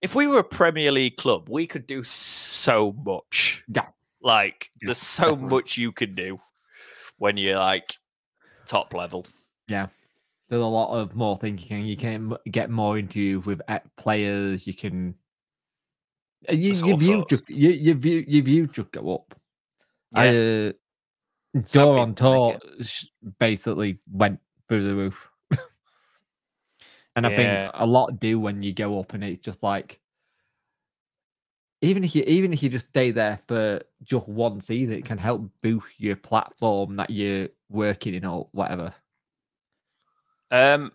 if 0.01 0.15
we 0.15 0.27
were 0.27 0.41
a 0.41 0.45
Premier 0.45 0.91
League 0.93 1.17
club, 1.17 1.49
we 1.49 1.67
could 1.67 1.87
do 1.87 2.03
so 2.03 2.93
much. 3.05 3.63
Yeah. 3.69 3.87
Like 4.21 4.71
yeah, 4.81 4.89
there's 4.89 4.99
so 4.99 5.31
definitely. 5.31 5.49
much 5.49 5.77
you 5.77 5.93
can 5.93 6.15
do 6.15 6.41
when 7.19 7.37
you're 7.37 7.59
like 7.59 7.97
top 8.67 8.95
level. 8.95 9.27
Yeah. 9.69 9.89
There's 10.49 10.63
a 10.63 10.67
lot 10.67 10.99
of 10.99 11.15
more 11.15 11.37
thinking. 11.37 11.87
You 11.87 11.97
can 11.97 12.37
get 12.51 12.69
more 12.69 12.99
into 12.99 13.41
with 13.41 13.63
players. 13.97 14.67
You 14.67 14.75
can. 14.75 15.15
You, 16.51 16.73
your 16.73 16.99
view 16.99 17.25
just 17.29 17.49
you, 17.49 17.71
your 17.71 17.95
view 17.95 18.25
your 18.27 18.43
view 18.43 18.67
just 18.67 18.91
go 18.91 19.15
up. 19.15 19.35
Yeah. 20.15 20.69
Uh, 20.71 20.73
Door 21.71 21.99
on 21.99 22.15
tour 22.15 22.59
basically 23.39 23.99
went 24.11 24.41
through 24.69 24.89
the 24.89 24.95
roof. 24.95 25.29
And 27.15 27.27
I 27.27 27.31
yeah. 27.31 27.37
think 27.37 27.73
a 27.75 27.87
lot 27.87 28.21
do 28.21 28.41
when 28.41 28.63
you 28.63 28.73
go 28.73 28.99
up 28.99 29.13
and 29.13 29.23
it's 29.23 29.45
just 29.45 29.63
like 29.63 30.01
even 31.83 32.05
if 32.05 32.15
you 32.15 32.23
even 32.27 32.53
if 32.53 32.63
you 32.63 32.69
just 32.69 32.89
stay 32.89 33.11
there 33.11 33.41
for 33.49 33.83
just 34.03 34.29
one 34.29 34.61
season, 34.61 34.95
it 34.95 35.05
can 35.05 35.19
help 35.19 35.51
boost 35.63 35.89
your 35.99 36.17
platform 36.17 36.97
that 36.97 37.11
you're 37.11 37.49
working 37.69 38.15
in 38.15 38.25
or 38.25 38.49
whatever. 38.53 38.95
Um 40.51 40.93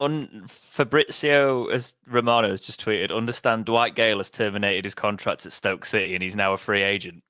on 0.00 0.44
Fabrizio 0.48 1.66
as 1.66 1.94
Romano 2.06 2.50
has 2.50 2.60
just 2.60 2.84
tweeted, 2.84 3.16
understand 3.16 3.64
Dwight 3.64 3.94
Gayle 3.94 4.18
has 4.18 4.28
terminated 4.28 4.84
his 4.84 4.94
contract 4.94 5.46
at 5.46 5.52
Stoke 5.52 5.84
City 5.84 6.14
and 6.14 6.22
he's 6.22 6.36
now 6.36 6.52
a 6.52 6.58
free 6.58 6.82
agent. 6.82 7.22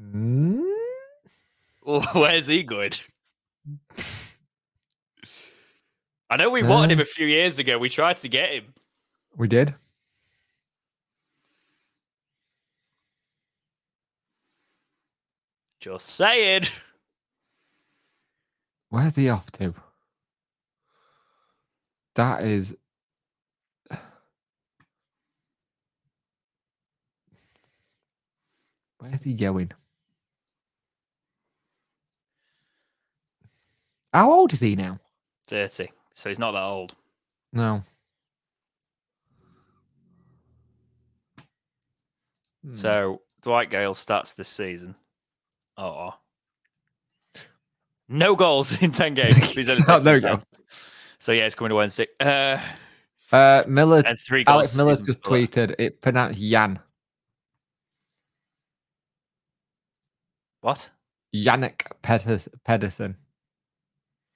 Mm? 0.00 0.62
where's 1.82 2.46
he 2.46 2.62
going? 2.62 2.92
I 6.32 6.36
know 6.36 6.48
we 6.48 6.62
wanted 6.62 6.92
him 6.92 7.00
a 7.00 7.04
few 7.04 7.26
years 7.26 7.58
ago. 7.58 7.76
We 7.76 7.90
tried 7.90 8.16
to 8.16 8.28
get 8.28 8.54
him. 8.54 8.72
We 9.36 9.48
did. 9.48 9.74
Just 15.78 16.06
saying. 16.08 16.62
Where's 18.88 19.14
he 19.14 19.28
off 19.28 19.52
to? 19.52 19.74
That 22.14 22.44
is 22.44 22.74
Where's 28.96 29.22
he 29.22 29.34
going? 29.34 29.70
How 34.14 34.32
old 34.32 34.54
is 34.54 34.60
he 34.60 34.76
now? 34.76 34.98
30. 35.48 35.90
So 36.14 36.28
he's 36.28 36.38
not 36.38 36.52
that 36.52 36.62
old. 36.62 36.94
No. 37.52 37.82
Hmm. 42.64 42.76
So 42.76 43.22
Dwight 43.42 43.70
Gayle 43.70 43.94
starts 43.94 44.34
this 44.34 44.48
season. 44.48 44.94
Oh. 45.76 46.14
No 48.08 48.36
goals 48.36 48.80
in 48.82 48.92
10 48.92 49.14
games. 49.14 49.56
oh, 49.88 50.00
there 50.00 50.14
we 50.14 50.20
go. 50.20 50.40
So 51.18 51.32
yeah, 51.32 51.46
it's 51.46 51.54
coming 51.54 51.70
to 51.70 51.76
Wednesday. 51.76 52.06
Uh, 52.20 52.58
uh, 53.32 53.64
Miller, 53.66 54.02
and 54.04 54.18
three 54.18 54.44
goals 54.44 54.54
Alex 54.54 54.76
Miller 54.76 54.96
just 54.96 55.20
tweeted 55.22 55.74
it 55.78 56.00
pronounced 56.02 56.40
Jan. 56.40 56.78
What? 60.60 60.90
Yannick 61.34 61.86
Pedersen. 62.02 63.16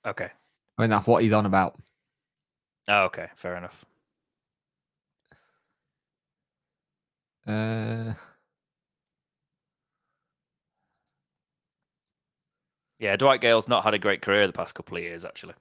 Okay. 0.07 0.31
I 0.79 0.83
mean, 0.83 0.91
that's 0.91 1.07
what 1.07 1.23
he's 1.23 1.33
on 1.33 1.47
about. 1.47 1.79
Oh, 2.89 3.05
okay. 3.05 3.29
Fair 3.37 3.57
enough. 3.57 3.85
Uh, 7.47 8.15
yeah, 12.99 13.17
Dwight 13.17 13.41
Gayle's 13.41 13.69
not 13.69 13.85
had 13.85 13.95
a 13.95 13.99
great 13.99 14.23
career 14.23 14.47
the 14.47 14.53
past 14.53 14.75
couple 14.75 14.97
of 14.97 15.03
years, 15.03 15.25
actually. 15.25 15.55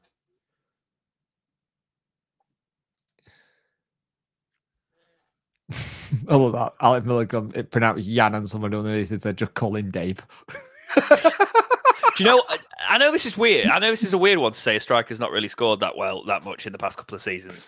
I 6.30 6.36
love 6.36 6.54
that. 6.54 6.74
Alex 6.82 7.06
Miller 7.06 7.26
come 7.26 7.52
it 7.56 7.72
pronounced 7.72 8.08
Jan 8.08 8.36
and 8.36 8.50
someone 8.50 8.74
underneath 8.74 9.12
it 9.12 9.22
said 9.22 9.38
just 9.38 9.54
call 9.54 9.76
him 9.76 9.92
Dave. 9.92 10.26
Do 12.16 12.24
you 12.24 12.30
know? 12.30 12.44
I, 12.50 12.58
I, 12.90 12.98
know 12.98 13.12
this 13.12 13.26
is 13.26 13.38
weird. 13.38 13.68
I 13.68 13.80
know 13.80 13.90
this 13.90 14.04
is 14.04 14.14
a 14.14 14.18
weird 14.18 14.38
one 14.40 14.54
to 14.54 14.60
say. 14.60 14.76
A 14.78 14.80
striker's 14.80 15.20
not 15.20 15.32
really 15.32 15.48
scored 15.48 15.82
that 15.82 15.98
well, 15.98 16.24
that 16.26 16.44
much 16.44 16.66
in 16.66 16.72
the 16.72 16.78
past 16.78 16.98
couple 16.98 17.16
of 17.16 17.22
seasons. 17.22 17.68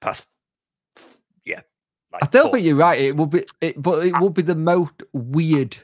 Past, 0.00 0.28
yeah. 1.44 1.60
Like 2.12 2.22
I 2.22 2.26
still 2.26 2.50
think 2.50 2.64
you're 2.64 2.76
right. 2.76 3.00
It 3.00 3.16
would 3.16 3.30
be, 3.30 3.44
it, 3.60 3.80
but 3.80 4.06
it 4.06 4.18
would 4.20 4.34
be 4.34 4.42
the 4.42 4.54
most 4.54 5.02
weird. 5.12 5.76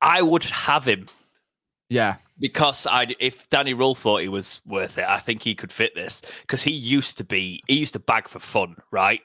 I 0.00 0.22
would 0.22 0.44
have 0.44 0.86
him. 0.86 1.06
Yeah, 1.88 2.16
because 2.38 2.86
I 2.86 3.08
if 3.18 3.48
Danny 3.48 3.74
Röhl 3.74 3.96
thought 3.96 4.22
he 4.22 4.28
was 4.28 4.60
worth 4.64 4.96
it, 4.96 5.04
I 5.08 5.18
think 5.18 5.42
he 5.42 5.56
could 5.56 5.72
fit 5.72 5.94
this 5.96 6.22
because 6.42 6.62
he 6.62 6.70
used 6.70 7.18
to 7.18 7.24
be 7.24 7.62
he 7.66 7.78
used 7.78 7.94
to 7.94 7.98
bag 7.98 8.28
for 8.28 8.38
fun, 8.38 8.76
right? 8.92 9.20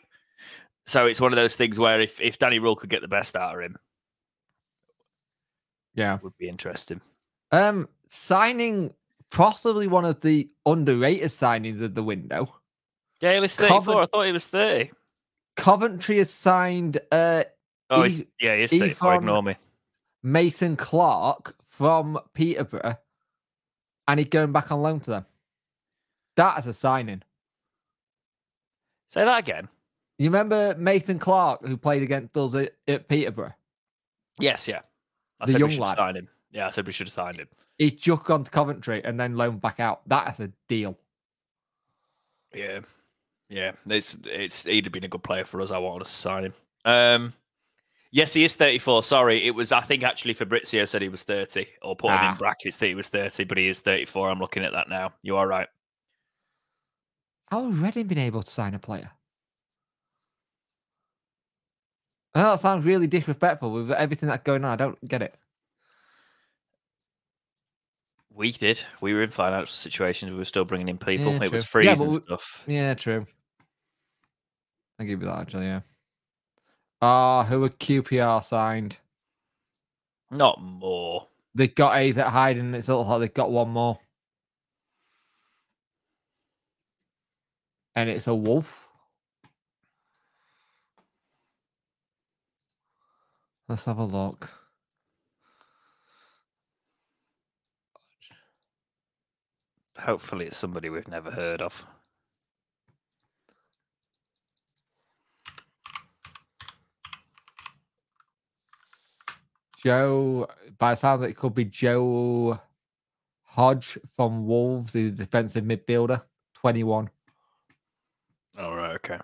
So 0.87 1.05
it's 1.05 1.21
one 1.21 1.31
of 1.31 1.37
those 1.37 1.55
things 1.55 1.77
where 1.77 1.99
if 1.99 2.19
if 2.19 2.39
Danny 2.39 2.59
Röhl 2.59 2.75
could 2.75 2.89
get 2.89 3.01
the 3.01 3.07
best 3.07 3.35
out 3.35 3.55
of 3.55 3.61
him, 3.61 3.77
yeah, 5.93 6.17
would 6.23 6.37
be 6.39 6.49
interesting. 6.49 7.01
Um, 7.51 7.87
signing 8.15 8.93
possibly 9.31 9.87
one 9.87 10.05
of 10.05 10.21
the 10.21 10.49
underrated 10.65 11.29
signings 11.29 11.81
of 11.81 11.93
the 11.95 12.03
window. 12.03 12.53
Yeah, 13.21 13.33
he 13.33 13.39
was 13.39 13.55
34. 13.55 13.79
Covent- 13.79 13.97
I 13.99 14.05
thought 14.05 14.25
he 14.25 14.31
was 14.31 14.47
30. 14.47 14.91
Coventry 15.55 16.17
has 16.17 16.29
signed 16.29 16.99
uh 17.11 17.43
Oh, 17.89 18.05
e- 18.05 18.27
yeah, 18.39 18.57
he's 18.57 18.71
34. 18.71 19.15
Ignore 19.15 19.43
me. 19.43 19.55
Mason 20.23 20.75
Clark 20.75 21.55
from 21.61 22.19
Peterborough, 22.33 22.97
and 24.07 24.19
he's 24.19 24.29
going 24.29 24.51
back 24.51 24.71
on 24.71 24.81
loan 24.81 24.99
to 25.01 25.09
them. 25.11 25.25
That 26.35 26.57
is 26.59 26.67
a 26.67 26.73
signing. 26.73 27.21
Say 29.09 29.23
that 29.23 29.37
again. 29.39 29.69
You 30.17 30.25
remember 30.29 30.75
Mason 30.77 31.19
Clark 31.19 31.65
who 31.65 31.77
played 31.77 32.01
against 32.01 32.35
us 32.37 32.55
at, 32.55 32.71
at 32.87 33.07
Peterborough? 33.07 33.53
Yes, 34.39 34.67
yeah. 34.67 34.81
I 35.39 35.45
the 35.45 35.59
young 35.59 35.77
lad. 35.77 35.97
sign 35.97 36.15
him. 36.15 36.27
Yeah, 36.55 36.67
I 36.67 36.69
said 36.69 36.87
we 36.87 36.93
should 36.93 37.07
have 37.07 37.13
signed 37.13 37.37
him. 37.37 37.49
He's 37.77 37.95
just 37.95 38.23
gone 38.23 38.45
to 38.45 38.49
Coventry 38.49 39.03
and 39.03 39.19
then 39.19 39.35
loaned 39.35 39.59
back 39.59 39.81
out. 39.81 40.07
That 40.07 40.33
is 40.33 40.39
a 40.39 40.51
deal. 40.69 40.97
Yeah, 42.53 42.79
yeah. 43.49 43.73
It's 43.87 44.15
it's 44.23 44.63
he'd 44.63 44.85
have 44.85 44.93
been 44.93 45.03
a 45.03 45.09
good 45.09 45.21
player 45.21 45.43
for 45.43 45.59
us. 45.59 45.69
I 45.69 45.77
wanted 45.79 46.03
us 46.03 46.11
to 46.11 46.15
sign 46.15 46.45
him. 46.45 46.53
Um, 46.85 47.33
yes, 48.11 48.33
he 48.33 48.45
is 48.45 48.55
34. 48.55 49.03
Sorry, 49.03 49.45
it 49.45 49.53
was. 49.53 49.73
I 49.73 49.81
think 49.81 50.03
actually 50.03 50.33
Fabrizio 50.33 50.85
said 50.85 51.01
he 51.01 51.09
was 51.09 51.23
30, 51.23 51.67
or 51.81 51.97
put 51.97 52.11
ah. 52.11 52.31
in 52.31 52.37
brackets 52.37 52.77
that 52.77 52.87
he 52.87 52.95
was 52.95 53.09
30, 53.09 53.43
but 53.43 53.57
he 53.57 53.67
is 53.67 53.81
34. 53.81 54.29
I'm 54.29 54.39
looking 54.39 54.63
at 54.63 54.71
that 54.71 54.87
now. 54.87 55.11
You 55.23 55.35
are 55.35 55.45
right. 55.45 55.67
How 57.51 57.65
have 57.65 57.81
Reading 57.81 58.07
been 58.07 58.17
able 58.17 58.43
to 58.43 58.49
sign 58.49 58.73
a 58.73 58.79
player? 58.79 59.11
Oh, 62.33 62.51
that 62.51 62.61
sounds 62.61 62.85
really 62.85 63.07
disrespectful 63.07 63.71
with 63.71 63.91
everything 63.91 64.29
that's 64.29 64.43
going 64.43 64.63
on. 64.63 64.71
I 64.71 64.75
don't 64.77 65.05
get 65.05 65.21
it. 65.21 65.35
We 68.35 68.51
did. 68.51 68.81
We 68.99 69.13
were 69.13 69.23
in 69.23 69.29
financial 69.29 69.67
situations. 69.67 70.29
We 70.29 70.37
were 70.37 70.45
still 70.45 70.65
bringing 70.65 70.89
in 70.89 70.97
people. 70.97 71.31
Yeah, 71.31 71.35
it 71.37 71.39
true. 71.39 71.49
was 71.51 71.65
freeze 71.65 71.85
yeah, 71.85 71.93
and 71.93 72.07
we, 72.09 72.15
stuff. 72.15 72.63
Yeah, 72.67 72.93
true. 72.93 73.25
I 74.99 75.05
give 75.05 75.21
you 75.21 75.27
that 75.27 75.39
actually. 75.39 75.67
Yeah. 75.67 75.81
Ah, 77.01 77.39
uh, 77.39 77.43
who 77.45 77.61
were 77.61 77.69
QPR 77.69 78.43
signed? 78.43 78.97
Not 80.31 80.61
more. 80.61 81.27
They 81.53 81.69
got 81.69 81.95
a 81.97 82.11
that 82.11 82.27
hiding. 82.29 82.73
It's 82.73 82.89
all 82.89 83.05
like 83.05 83.19
they 83.21 83.27
got 83.29 83.51
one 83.51 83.69
more, 83.69 83.99
and 87.95 88.09
it's 88.09 88.27
a 88.27 88.35
wolf. 88.35 88.89
Let's 93.69 93.85
have 93.85 93.97
a 93.97 94.03
look. 94.03 94.51
Hopefully, 100.05 100.45
it's 100.45 100.57
somebody 100.57 100.91
we've 100.91 101.07
never 101.07 101.31
heard 101.31 101.63
of. 101.63 101.83
Joe, 109.83 110.47
by 110.77 110.91
the 110.91 110.95
sound, 110.95 111.23
it 111.23 111.35
could 111.35 111.55
be 111.55 111.65
Joe 111.65 112.59
Hodge 113.45 113.97
from 114.15 114.45
Wolves. 114.45 114.95
A 114.95 115.09
defensive 115.09 115.63
midfielder, 115.63 116.21
21. 116.53 117.09
All 118.59 118.75
right, 118.75 118.93
okay. 118.95 119.17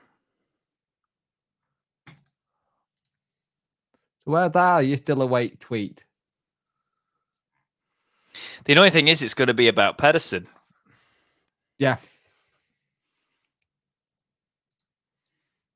So 4.26 4.32
where 4.32 4.58
are 4.58 4.82
you 4.82 4.98
still 4.98 5.22
awake 5.22 5.60
tweet? 5.60 6.04
The 8.66 8.74
annoying 8.74 8.92
thing 8.92 9.10
is, 9.10 9.22
it's 9.22 9.36
going 9.36 9.48
to 9.48 9.54
be 9.54 9.68
about 9.68 10.00
Pedersen. 10.00 10.48
Yeah. 11.82 11.98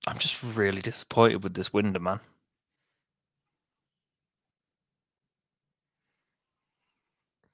I'm 0.05 0.19
just 0.19 0.43
really 0.43 0.81
disappointed 0.81 1.43
with 1.43 1.55
this 1.55 1.73
window, 1.73 1.99
man. 1.99 2.19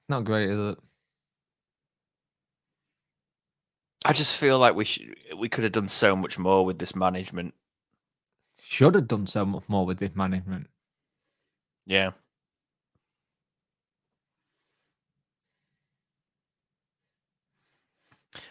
Not 0.08 0.24
great, 0.24 0.50
is 0.50 0.58
it? 0.58 0.78
I 4.04 4.12
just 4.12 4.36
feel 4.36 4.58
like 4.58 4.74
we 4.74 4.84
should, 4.84 5.16
we 5.38 5.48
could 5.48 5.64
have 5.64 5.72
done 5.72 5.88
so 5.88 6.14
much 6.14 6.38
more 6.38 6.64
with 6.64 6.78
this 6.78 6.94
management. 6.94 7.54
Should 8.60 8.94
have 8.96 9.08
done 9.08 9.26
so 9.26 9.44
much 9.44 9.68
more 9.68 9.86
with 9.86 9.98
this 9.98 10.14
management. 10.14 10.68
Yeah. 11.86 12.12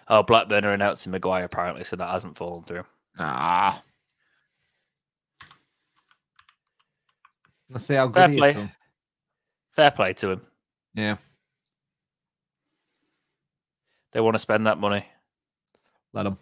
Oh, 0.07 0.23
Blackburn 0.23 0.65
are 0.65 0.73
announcing 0.73 1.11
McGuire 1.11 1.43
apparently, 1.43 1.83
so 1.83 1.95
that 1.95 2.09
hasn't 2.09 2.37
fallen 2.37 2.63
through. 2.63 2.83
Ah. 3.17 3.81
Let's 7.69 7.85
see 7.85 7.95
how 7.95 8.07
good 8.07 8.31
Fair 8.31 8.37
play. 8.37 8.69
Fair 9.71 9.91
play 9.91 10.13
to 10.13 10.31
him. 10.31 10.41
Yeah. 10.93 11.15
They 14.11 14.19
want 14.19 14.35
to 14.35 14.39
spend 14.39 14.67
that 14.67 14.77
money. 14.77 15.05
Let 16.13 16.23
them. 16.23 16.37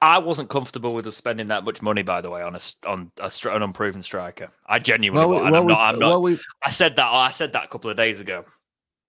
I 0.00 0.18
wasn't 0.18 0.48
comfortable 0.48 0.94
with 0.94 1.06
us 1.06 1.16
spending 1.16 1.48
that 1.48 1.64
much 1.64 1.82
money, 1.82 2.02
by 2.02 2.20
the 2.20 2.30
way, 2.30 2.42
on 2.42 2.54
a 2.54 2.60
on 2.86 3.10
a, 3.20 3.30
an 3.48 3.62
unproven 3.62 4.02
striker. 4.02 4.48
I 4.66 4.78
genuinely, 4.78 5.26
well, 5.26 5.44
well, 5.44 5.54
I'm 5.54 5.66
not. 5.66 5.80
I'm 5.80 5.98
not. 5.98 6.08
Well, 6.08 6.22
we, 6.22 6.38
I 6.62 6.70
said 6.70 6.96
that. 6.96 7.06
I 7.06 7.30
said 7.30 7.52
that 7.52 7.64
a 7.64 7.68
couple 7.68 7.90
of 7.90 7.96
days 7.96 8.20
ago. 8.20 8.44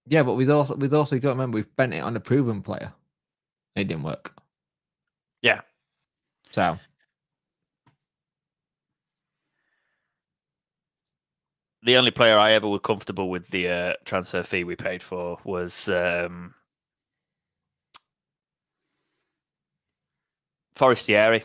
Yeah, 0.07 0.23
but 0.23 0.33
we've 0.33 0.49
also 0.49 0.75
we've 0.75 0.93
also 0.93 1.15
got 1.17 1.29
to 1.29 1.29
remember 1.29 1.57
we've 1.57 1.65
spent 1.65 1.93
it 1.93 1.99
on 1.99 2.15
a 2.15 2.19
proven 2.19 2.61
player. 2.61 2.93
It 3.75 3.85
didn't 3.85 4.03
work. 4.03 4.33
Yeah. 5.41 5.61
So. 6.51 6.77
The 11.83 11.95
only 11.95 12.11
player 12.11 12.37
I 12.37 12.51
ever 12.51 12.67
was 12.67 12.81
comfortable 12.83 13.29
with 13.29 13.47
the 13.47 13.69
uh, 13.69 13.93
transfer 14.03 14.43
fee 14.43 14.65
we 14.65 14.75
paid 14.75 15.01
for 15.01 15.37
was 15.45 15.87
um, 15.87 16.53
Forestieri. 20.77 21.43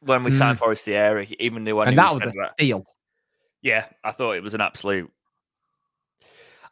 When 0.00 0.22
we 0.22 0.30
mm. 0.30 0.38
signed 0.38 0.58
Forestieri, 0.58 1.34
even 1.38 1.64
the 1.64 1.72
one 1.72 1.88
and 1.88 1.98
that 1.98 2.14
was, 2.14 2.24
was 2.24 2.36
a 2.36 2.50
deal. 2.58 2.84
Yeah, 3.62 3.86
I 4.02 4.12
thought 4.12 4.32
it 4.32 4.42
was 4.42 4.54
an 4.54 4.60
absolute. 4.60 5.10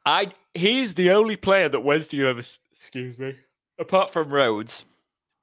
I 0.04 0.32
he's 0.54 0.94
the 0.94 1.12
only 1.12 1.36
player 1.36 1.68
that 1.68 1.80
Wednesday 1.80 2.26
ever 2.26 2.42
excuse 2.76 3.18
me. 3.18 3.36
Apart 3.78 4.10
from 4.10 4.30
Rhodes, 4.30 4.84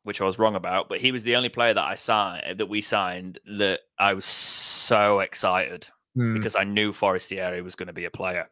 which 0.03 0.22
I 0.22 0.26
was 0.26 0.38
wrong 0.38 0.56
about, 0.56 0.88
but 0.88 0.99
he 0.99 1.11
was 1.11 1.24
the 1.24 1.36
only 1.36 1.49
player 1.49 1.74
that 1.74 1.84
I 1.84 1.95
signed 1.95 2.60
that 2.60 2.68
we 2.70 2.82
signed 2.82 3.40
that 3.57 3.80
I 3.98 4.14
was 4.14 4.26
so 4.26 5.20
excited 5.20 5.88
mm. 6.16 6.36
because 6.36 6.56
I 6.56 6.64
knew 6.64 6.94
Forestieri 6.94 7.61
was 7.61 7.76
going 7.76 7.88
to 7.88 7.94
be 7.94 8.06
a 8.06 8.11
player 8.11 8.49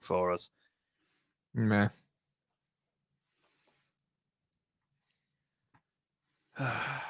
for 0.00 0.32
us. 0.32 0.50
Meh. 1.54 1.88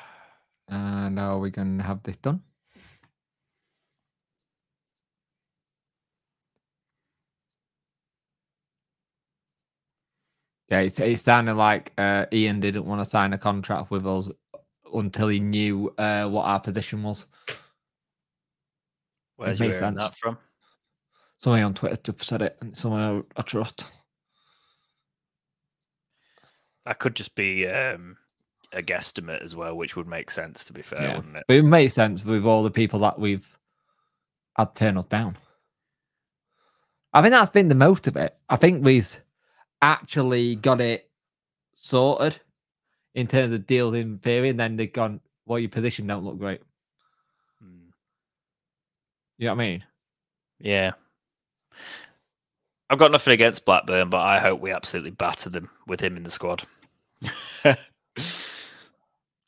and 0.71 1.15
now 1.15 1.39
we 1.39 1.51
can 1.51 1.81
have 1.81 2.03
this 2.03 2.17
done. 2.17 2.43
Yeah, 10.71 10.81
it, 10.81 10.99
it 11.01 11.21
sounded 11.21 11.55
like 11.55 11.93
uh, 11.99 12.27
Ian 12.33 12.61
didn't 12.61 12.87
want 12.87 13.03
to 13.03 13.11
sign 13.11 13.33
a 13.33 13.39
contract 13.39 13.91
with 13.91 14.07
us 14.07 14.29
until 14.95 15.29
he 15.29 15.41
knew 15.41 15.93
uh, 15.99 16.29
what 16.29 16.45
our 16.45 16.61
position 16.61 17.03
was. 17.03 17.27
Where's 19.37 19.59
you 19.59 19.71
hearing 19.71 19.95
that 19.95 20.15
from? 20.15 20.39
Somebody 21.39 21.63
on 21.63 21.75
Twitter 21.75 22.15
said 22.19 22.43
it, 22.43 22.57
and 22.61 22.77
someone 22.79 23.25
I, 23.37 23.41
I 23.41 23.43
trust. 23.43 23.91
That 26.87 26.99
could 26.99 27.17
just 27.17 27.35
be 27.35 27.67
um, 27.67 28.17
a 28.73 28.83
guesstimate 28.83 29.43
as 29.43 29.57
well, 29.57 29.77
which 29.77 29.97
would 29.97 30.07
make 30.07 30.31
sense 30.31 30.65
to 30.65 30.73
be 30.73 30.83
fair, 30.83 31.03
yeah. 31.03 31.17
wouldn't 31.17 31.37
it? 31.37 31.45
But 31.49 31.57
it 31.57 31.63
makes 31.63 31.95
sense 31.95 32.25
with 32.25 32.45
all 32.45 32.63
the 32.63 32.71
people 32.71 32.99
that 33.01 33.19
we've 33.19 33.57
had 34.57 34.75
turn 34.75 34.97
us 34.97 35.07
down. 35.07 35.37
I 37.13 37.23
think 37.23 37.33
that's 37.33 37.51
been 37.51 37.69
the 37.69 37.75
most 37.75 38.07
of 38.07 38.17
it. 38.17 38.37
I 38.49 38.57
think 38.57 38.85
we've 38.85 39.21
actually 39.83 40.57
got 40.57 40.81
it 40.81 41.11
sorted 41.73 42.41
in 43.15 43.27
terms 43.27 43.53
of 43.53 43.67
deals 43.67 43.95
in 43.95 44.19
theory, 44.19 44.51
and 44.51 44.61
then 44.61 44.77
they've 44.77 44.93
gone, 44.93 45.21
well, 45.47 45.59
your 45.59 45.71
position 45.71 46.07
don't 46.07 46.25
look 46.25 46.39
great. 46.39 46.63
Hmm. 47.61 47.89
You 49.39 49.47
know 49.47 49.55
what 49.55 49.63
I 49.63 49.67
mean? 49.67 49.85
Yeah. 50.61 50.93
I've 52.89 52.99
got 52.99 53.13
nothing 53.13 53.33
against 53.33 53.65
Blackburn, 53.65 54.11
but 54.11 54.21
I 54.21 54.39
hope 54.39 54.61
we 54.61 54.71
absolutely 54.71 55.11
batter 55.11 55.51
them 55.51 55.71
with 55.87 56.01
him 56.01 56.17
in 56.17 56.23
the 56.23 56.31
squad. 56.31 56.65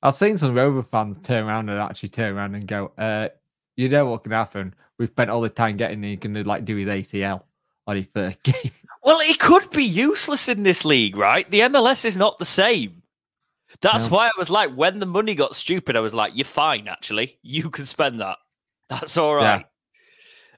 I've 0.02 0.16
seen 0.16 0.36
some 0.36 0.54
Rover 0.54 0.82
fans 0.82 1.18
turn 1.22 1.44
around 1.44 1.68
and 1.68 1.78
actually 1.78 2.08
turn 2.08 2.36
around 2.36 2.54
and 2.54 2.66
go, 2.66 2.92
uh, 2.98 3.28
you 3.76 3.88
know 3.88 4.06
what 4.06 4.24
can 4.24 4.32
happen? 4.32 4.74
We've 4.98 5.08
spent 5.08 5.30
all 5.30 5.40
the 5.40 5.48
time 5.48 5.76
getting 5.76 6.02
him 6.02 6.18
going 6.18 6.34
to 6.34 6.44
like 6.44 6.64
do 6.64 6.76
his 6.76 6.88
ACL 6.88 7.42
on 7.86 7.96
his 7.96 8.06
first 8.06 8.42
game. 8.42 8.72
Well, 9.02 9.20
he 9.20 9.34
could 9.34 9.70
be 9.70 9.84
useless 9.84 10.48
in 10.48 10.62
this 10.62 10.84
league, 10.84 11.16
right? 11.16 11.48
The 11.50 11.60
MLS 11.60 12.04
is 12.04 12.16
not 12.16 12.38
the 12.38 12.44
same. 12.44 13.02
That's 13.80 14.04
no. 14.04 14.16
why 14.16 14.26
I 14.26 14.32
was 14.36 14.50
like, 14.50 14.74
when 14.74 14.98
the 14.98 15.06
money 15.06 15.34
got 15.34 15.56
stupid, 15.56 15.96
I 15.96 16.00
was 16.00 16.14
like, 16.14 16.32
you're 16.34 16.44
fine, 16.44 16.88
actually. 16.88 17.38
You 17.42 17.70
can 17.70 17.86
spend 17.86 18.20
that. 18.20 18.38
That's 18.88 19.16
all 19.16 19.34
right. 19.34 19.60
Yeah. 19.60 19.66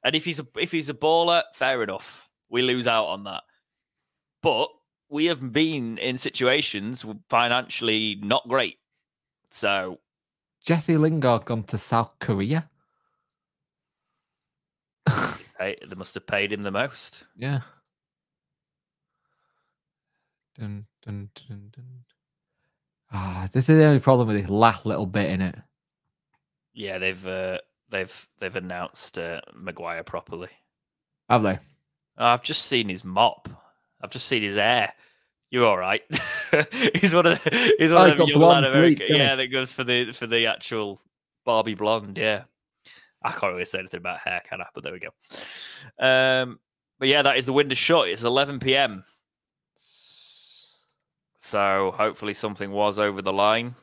And 0.05 0.15
if 0.15 0.25
he's 0.25 0.41
a 0.41 0.47
if 0.59 0.71
he's 0.71 0.91
a 0.91 0.95
baller, 0.95 1.43
fair 1.55 1.83
enough. 1.83 2.29
We 2.51 2.63
lose 2.63 2.87
out 2.87 3.07
on 3.07 3.25
that. 3.25 3.43
But 4.43 4.69
we 5.09 5.27
have 5.27 5.53
been 5.53 5.97
in 5.99 6.19
situations 6.19 7.05
financially 7.31 8.19
not 8.21 8.47
great. 8.47 8.77
So 9.55 10.01
Jesse 10.65 10.97
Lingard 10.97 11.45
gone 11.45 11.63
to 11.65 11.79
South 11.79 12.19
Korea. 12.19 12.69
hey, 15.09 15.77
they 15.89 15.95
must 15.97 16.15
have 16.15 16.27
paid 16.27 16.53
him 16.53 16.63
the 16.63 16.73
most. 16.73 17.23
Yeah. 17.37 17.61
Dun, 20.59 20.87
dun, 21.07 21.31
dun, 21.37 21.71
dun. 21.71 21.85
Ah, 23.13 23.47
this 23.53 23.69
is 23.69 23.79
the 23.79 23.85
only 23.85 24.01
problem 24.01 24.27
with 24.27 24.41
this 24.41 24.51
last 24.51 24.87
little 24.87 25.07
bit 25.07 25.31
in 25.31 25.41
it. 25.41 25.55
Yeah, 26.73 26.99
they've 26.99 27.25
uh, 27.25 27.59
they've 27.91 28.29
they've 28.41 28.57
announced 28.57 29.19
uh, 29.19 29.41
McGuire 29.57 30.05
properly. 30.05 30.51
Have 31.31 31.45
they? 31.45 31.59
I've 32.19 32.43
just 32.43 32.67
seen 32.67 32.89
his 32.89 33.05
mop. 33.05 33.49
I've 34.01 34.11
just 34.11 34.27
seen 34.27 34.43
his 34.43 34.57
hair. 34.57 34.95
You're 35.55 35.67
all 35.69 35.79
right. 35.79 36.03
he's 36.97 37.15
one 37.15 37.27
of 37.27 37.45
the, 37.45 37.75
he's 37.79 37.93
one 37.93 38.09
oh, 38.09 38.11
of 38.11 38.19
the 38.19 38.27
young 38.27 38.41
lad 38.41 38.65
America. 38.65 39.05
Yeah, 39.09 39.37
that 39.37 39.47
goes 39.53 39.73
for 39.73 39.85
the 39.85 40.11
for 40.11 40.27
the 40.27 40.49
actual 40.49 41.01
Barbie 41.45 41.75
blonde. 41.75 42.19
Yeah, 42.19 42.43
I 43.23 43.31
can't 43.31 43.53
really 43.53 43.65
say 43.65 43.79
anything 43.79 43.99
about 43.99 44.19
hair, 44.19 44.43
can 44.51 44.61
I? 44.61 44.67
But 44.75 44.83
there 44.83 44.93
we 44.93 44.99
go. 44.99 45.11
Um, 46.01 46.59
but 46.99 47.07
yeah, 47.07 47.23
that 47.23 47.37
is 47.37 47.47
the 47.47 47.53
window 47.53 47.77
shut. 47.77 48.09
It's 48.09 48.25
11 48.25 48.59
p.m. 48.59 49.05
So 51.39 51.95
hopefully 51.97 52.35
something 52.35 52.73
was 52.73 52.99
over 52.99 53.23
the 53.23 53.33
line. 53.33 53.77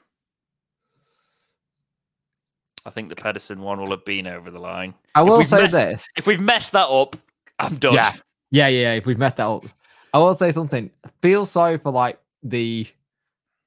I 2.85 2.89
think 2.89 3.07
the 3.07 3.15
Pedersen 3.15 3.61
one 3.61 3.79
will 3.79 3.91
have 3.91 4.03
been 4.03 4.27
over 4.27 4.51
the 4.51 4.59
line. 4.59 4.93
I 5.15 5.21
will 5.21 5.41
say 5.45 5.61
messed, 5.61 5.71
this: 5.71 6.05
if 6.17 6.27
we've 6.27 6.41
messed 6.41 6.73
that 6.73 6.89
up, 6.89 7.15
I'm 7.59 7.77
done. 7.77 7.93
Yeah, 7.93 8.13
yeah, 8.49 8.67
yeah. 8.67 8.93
If 8.95 9.05
we've 9.05 9.17
messed 9.17 9.37
that 9.37 9.47
up, 9.47 9.67
I 10.13 10.19
will 10.19 10.33
say 10.33 10.51
something. 10.51 10.91
Feel 11.21 11.45
sorry 11.45 11.77
for 11.77 11.91
like 11.91 12.19
the 12.43 12.87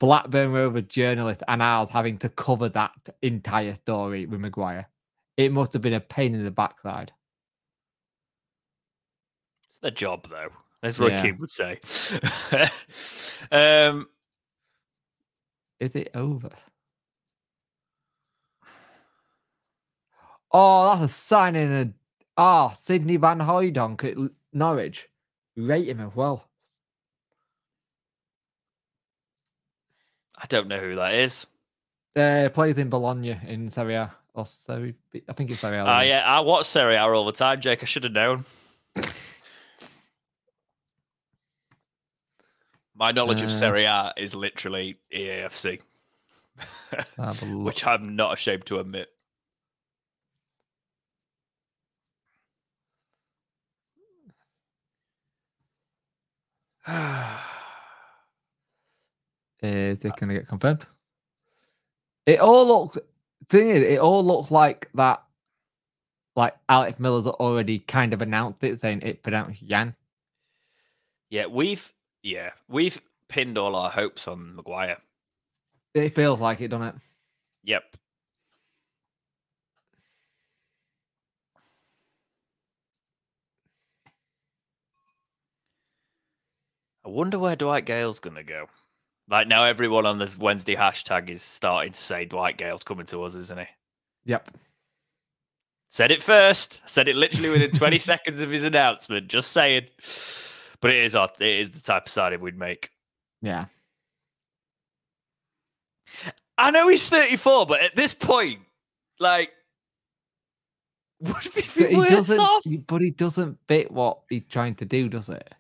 Blackburn 0.00 0.52
Rover 0.52 0.82
journalist 0.82 1.42
and 1.48 1.62
ours 1.62 1.88
having 1.88 2.18
to 2.18 2.28
cover 2.28 2.68
that 2.70 2.92
entire 3.22 3.74
story 3.74 4.26
with 4.26 4.40
McGuire. 4.40 4.86
It 5.36 5.52
must 5.52 5.72
have 5.72 5.82
been 5.82 5.94
a 5.94 6.00
pain 6.00 6.34
in 6.34 6.44
the 6.44 6.50
backside. 6.50 7.12
It's 9.68 9.78
their 9.78 9.90
job, 9.90 10.28
though, 10.28 10.50
as 10.82 10.98
Roy 10.98 11.08
yeah. 11.08 11.22
Keane 11.22 11.38
would 11.38 11.50
say. 11.50 11.80
um, 13.50 14.08
Is 15.80 15.94
it 15.96 16.10
over? 16.14 16.50
Oh, 20.52 20.96
that's 20.98 21.10
a 21.10 21.14
sign 21.14 21.56
in 21.56 21.72
a. 21.72 21.92
Ah, 22.36 22.70
oh, 22.70 22.74
Sydney 22.78 23.16
Van 23.16 23.40
Hooijdonk 23.40 24.04
at 24.04 24.30
Norwich. 24.52 25.08
Rate 25.56 25.88
him 25.88 26.00
as 26.00 26.14
well. 26.14 26.48
I 30.36 30.46
don't 30.46 30.68
know 30.68 30.78
who 30.78 30.96
that 30.96 31.14
is. 31.14 31.46
Uh, 32.16 32.48
plays 32.52 32.76
in 32.78 32.88
Bologna 32.90 33.38
in 33.46 33.68
Serie 33.68 33.94
A. 33.94 34.12
Or 34.34 34.44
Serie 34.46 34.94
I 35.28 35.32
think 35.32 35.50
it's 35.50 35.60
Serie 35.60 35.78
A. 35.78 35.84
Uh, 35.84 36.00
yeah, 36.02 36.22
I 36.26 36.40
watch 36.40 36.66
Serie 36.66 36.96
A 36.96 37.02
all 37.06 37.24
the 37.24 37.32
time, 37.32 37.60
Jake. 37.60 37.82
I 37.82 37.86
should 37.86 38.04
have 38.04 38.12
known. 38.12 38.44
My 42.96 43.10
knowledge 43.10 43.42
uh, 43.42 43.46
of 43.46 43.52
Serie 43.52 43.84
A 43.84 44.12
is 44.16 44.34
literally 44.34 44.98
EAFC, 45.12 45.80
which 47.64 47.86
I'm 47.86 48.14
not 48.14 48.34
ashamed 48.34 48.66
to 48.66 48.78
admit. 48.78 49.08
Eh, 59.62 59.92
is 59.92 60.04
it 60.04 60.16
going 60.16 60.28
to 60.28 60.34
get 60.34 60.46
confirmed? 60.46 60.86
It 62.26 62.38
all 62.38 62.66
looks. 62.66 62.98
Thing 63.48 63.68
is, 63.70 63.82
it 63.82 63.98
all 63.98 64.22
looks 64.22 64.50
like 64.50 64.90
that. 64.94 65.22
Like 66.36 66.54
Alex 66.68 66.98
Miller's 66.98 67.26
already 67.26 67.78
kind 67.78 68.12
of 68.12 68.20
announced 68.20 68.62
it, 68.62 68.80
saying 68.80 69.00
it 69.02 69.22
pronounced 69.22 69.62
Yan. 69.62 69.94
Yeah, 71.30 71.46
we've 71.46 71.92
yeah 72.22 72.50
we've 72.68 73.00
pinned 73.28 73.56
all 73.56 73.74
our 73.74 73.90
hopes 73.90 74.28
on 74.28 74.58
McGuire. 74.58 74.98
It 75.94 76.14
feels 76.14 76.40
like 76.40 76.60
it, 76.60 76.68
doesn't 76.68 76.88
it? 76.88 76.94
Yep. 77.62 77.96
I 87.04 87.10
wonder 87.10 87.38
where 87.38 87.56
Dwight 87.56 87.84
Gayle's 87.84 88.20
going 88.20 88.36
to 88.36 88.42
go. 88.42 88.66
Like 89.28 89.48
now, 89.48 89.64
everyone 89.64 90.06
on 90.06 90.18
the 90.18 90.30
Wednesday 90.38 90.76
hashtag 90.76 91.30
is 91.30 91.42
starting 91.42 91.92
to 91.92 92.00
say 92.00 92.24
Dwight 92.24 92.56
Gayle's 92.56 92.82
coming 92.82 93.06
to 93.06 93.22
us, 93.22 93.34
isn't 93.34 93.58
he? 93.58 93.66
Yep. 94.26 94.50
Said 95.90 96.10
it 96.10 96.22
first. 96.22 96.82
Said 96.86 97.08
it 97.08 97.16
literally 97.16 97.50
within 97.50 97.70
20 97.78 97.98
seconds 97.98 98.40
of 98.40 98.50
his 98.50 98.64
announcement. 98.64 99.28
Just 99.28 99.52
saying. 99.52 99.86
But 100.80 100.90
it 100.90 101.04
is 101.04 101.14
odd. 101.14 101.30
It 101.40 101.60
is 101.60 101.70
the 101.70 101.80
type 101.80 102.06
of 102.06 102.12
signing 102.12 102.40
we'd 102.40 102.58
make. 102.58 102.90
Yeah. 103.40 103.66
I 106.56 106.70
know 106.70 106.88
he's 106.88 107.08
34, 107.08 107.66
but 107.66 107.80
at 107.80 107.96
this 107.96 108.14
point, 108.14 108.60
like, 109.18 109.52
would 111.20 111.54
be 111.54 111.62
he 111.62 111.94
doesn't, 111.94 112.38
off? 112.38 112.62
But 112.86 113.00
he 113.00 113.10
doesn't 113.10 113.58
fit 113.66 113.90
what 113.90 114.20
he's 114.28 114.44
trying 114.50 114.74
to 114.76 114.84
do, 114.84 115.08
does 115.08 115.28
it? 115.28 115.54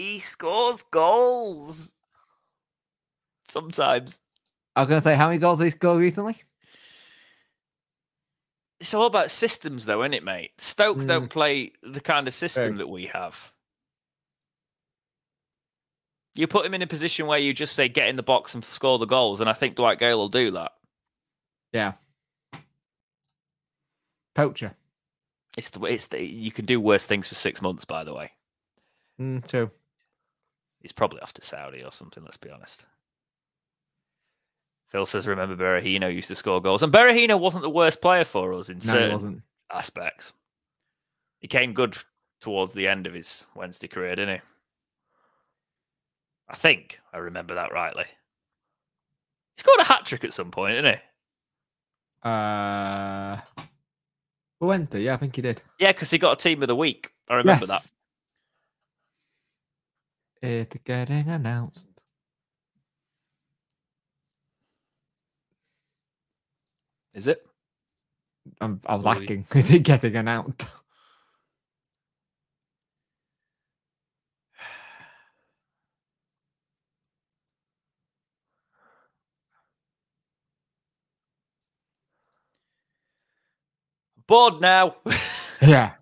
He 0.00 0.18
scores 0.18 0.82
goals 0.82 1.94
sometimes. 3.46 4.20
I 4.74 4.80
was 4.80 4.88
going 4.88 5.00
to 5.00 5.04
say, 5.04 5.14
how 5.14 5.28
many 5.28 5.38
goals 5.38 5.60
he 5.60 5.70
scored 5.70 6.00
recently? 6.00 6.36
It's 8.80 8.94
all 8.94 9.06
about 9.06 9.30
systems, 9.30 9.84
though, 9.84 10.02
isn't 10.02 10.14
it, 10.14 10.24
mate? 10.24 10.52
Stoke 10.58 10.98
mm. 10.98 11.06
don't 11.06 11.28
play 11.28 11.72
the 11.82 12.00
kind 12.00 12.26
of 12.26 12.32
system 12.32 12.76
that 12.76 12.88
we 12.88 13.06
have. 13.06 13.52
You 16.34 16.46
put 16.46 16.64
him 16.64 16.72
in 16.72 16.80
a 16.80 16.86
position 16.86 17.26
where 17.26 17.38
you 17.38 17.52
just 17.52 17.74
say 17.74 17.88
get 17.88 18.08
in 18.08 18.16
the 18.16 18.22
box 18.22 18.54
and 18.54 18.64
score 18.64 18.98
the 18.98 19.04
goals, 19.04 19.40
and 19.40 19.50
I 19.50 19.52
think 19.52 19.76
Dwight 19.76 19.98
Gayle 19.98 20.16
will 20.16 20.28
do 20.28 20.52
that. 20.52 20.72
Yeah. 21.72 21.92
Poacher. 24.34 24.74
It's 25.58 25.68
the 25.70 25.84
it's 25.84 26.06
the 26.06 26.24
you 26.24 26.52
can 26.52 26.64
do 26.64 26.80
worse 26.80 27.04
things 27.04 27.28
for 27.28 27.34
six 27.34 27.60
months. 27.60 27.84
By 27.84 28.04
the 28.04 28.14
way, 28.14 28.30
mm, 29.20 29.46
true. 29.46 29.70
He's 30.80 30.92
probably 30.92 31.20
off 31.20 31.32
to 31.34 31.42
Saudi 31.42 31.84
or 31.84 31.92
something. 31.92 32.22
Let's 32.24 32.36
be 32.36 32.50
honest. 32.50 32.86
Phil 34.88 35.06
says, 35.06 35.26
"Remember 35.26 35.56
Berahino 35.56 36.12
used 36.12 36.28
to 36.28 36.34
score 36.34 36.60
goals, 36.60 36.82
and 36.82 36.92
Berahino 36.92 37.38
wasn't 37.38 37.62
the 37.62 37.70
worst 37.70 38.00
player 38.00 38.24
for 38.24 38.52
us 38.54 38.68
in 38.68 38.78
no, 38.78 38.84
certain 38.84 39.42
aspects. 39.72 40.32
He 41.38 41.48
came 41.48 41.72
good 41.72 41.96
towards 42.40 42.72
the 42.72 42.88
end 42.88 43.06
of 43.06 43.14
his 43.14 43.46
Wednesday 43.54 43.88
career, 43.88 44.16
didn't 44.16 44.36
he? 44.36 44.42
I 46.48 46.56
think 46.56 46.98
I 47.12 47.18
remember 47.18 47.54
that 47.54 47.72
rightly. 47.72 48.06
He 49.56 49.60
scored 49.60 49.80
a 49.80 49.84
hat 49.84 50.06
trick 50.06 50.24
at 50.24 50.34
some 50.34 50.50
point, 50.50 50.74
didn't 50.74 50.96
he? 50.96 52.28
Uh, 52.28 53.38
Fuente, 54.58 55.00
yeah, 55.00 55.14
I 55.14 55.16
think 55.16 55.36
he 55.36 55.42
did. 55.42 55.62
Yeah, 55.78 55.92
because 55.92 56.10
he 56.10 56.18
got 56.18 56.38
a 56.38 56.42
team 56.42 56.62
of 56.62 56.68
the 56.68 56.76
week. 56.76 57.12
I 57.28 57.36
remember 57.36 57.66
yes. 57.66 57.82
that. 57.82 57.92
It's 60.42 60.76
getting 60.84 61.28
announced. 61.28 61.88
Is 67.14 67.28
it? 67.28 67.46
I'm, 68.60 68.80
I'm 68.86 69.00
lacking. 69.02 69.46
Is 69.54 69.70
it 69.70 69.80
getting 69.84 70.16
announced? 70.16 70.68
Bored 84.26 84.60
now. 84.60 84.96
yeah. 85.62 85.92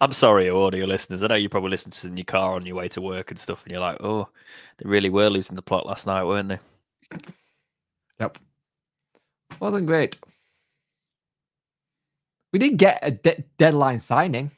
I'm 0.00 0.12
sorry, 0.12 0.48
audio 0.50 0.86
listeners. 0.86 1.22
I 1.22 1.26
know 1.28 1.34
you 1.34 1.48
probably 1.48 1.70
listen 1.70 1.90
to 1.90 1.96
this 1.96 2.04
in 2.04 2.16
your 2.16 2.24
car 2.24 2.54
on 2.54 2.66
your 2.66 2.76
way 2.76 2.88
to 2.88 3.00
work 3.00 3.30
and 3.30 3.38
stuff, 3.38 3.64
and 3.64 3.72
you're 3.72 3.80
like, 3.80 3.98
oh, 4.00 4.28
they 4.78 4.88
really 4.88 5.10
were 5.10 5.28
losing 5.28 5.56
the 5.56 5.62
plot 5.62 5.86
last 5.86 6.06
night, 6.06 6.24
weren't 6.24 6.48
they? 6.48 6.58
Yep. 8.20 8.38
Wasn't 9.60 9.86
great. 9.86 10.16
We 12.52 12.58
didn't 12.58 12.76
get 12.76 13.00
a 13.02 13.10
de- 13.10 13.44
deadline 13.58 14.00
signing. 14.00 14.50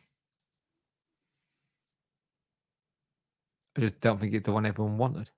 I 3.76 3.80
just 3.80 4.00
don't 4.00 4.18
think 4.20 4.34
it's 4.34 4.46
the 4.46 4.52
one 4.52 4.66
everyone 4.66 4.98
wanted. 4.98 5.30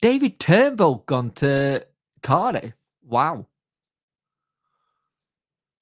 David 0.00 0.38
Turnbull 0.38 1.04
gone 1.06 1.30
to 1.32 1.86
Cardiff. 2.22 2.72
Wow. 3.02 3.46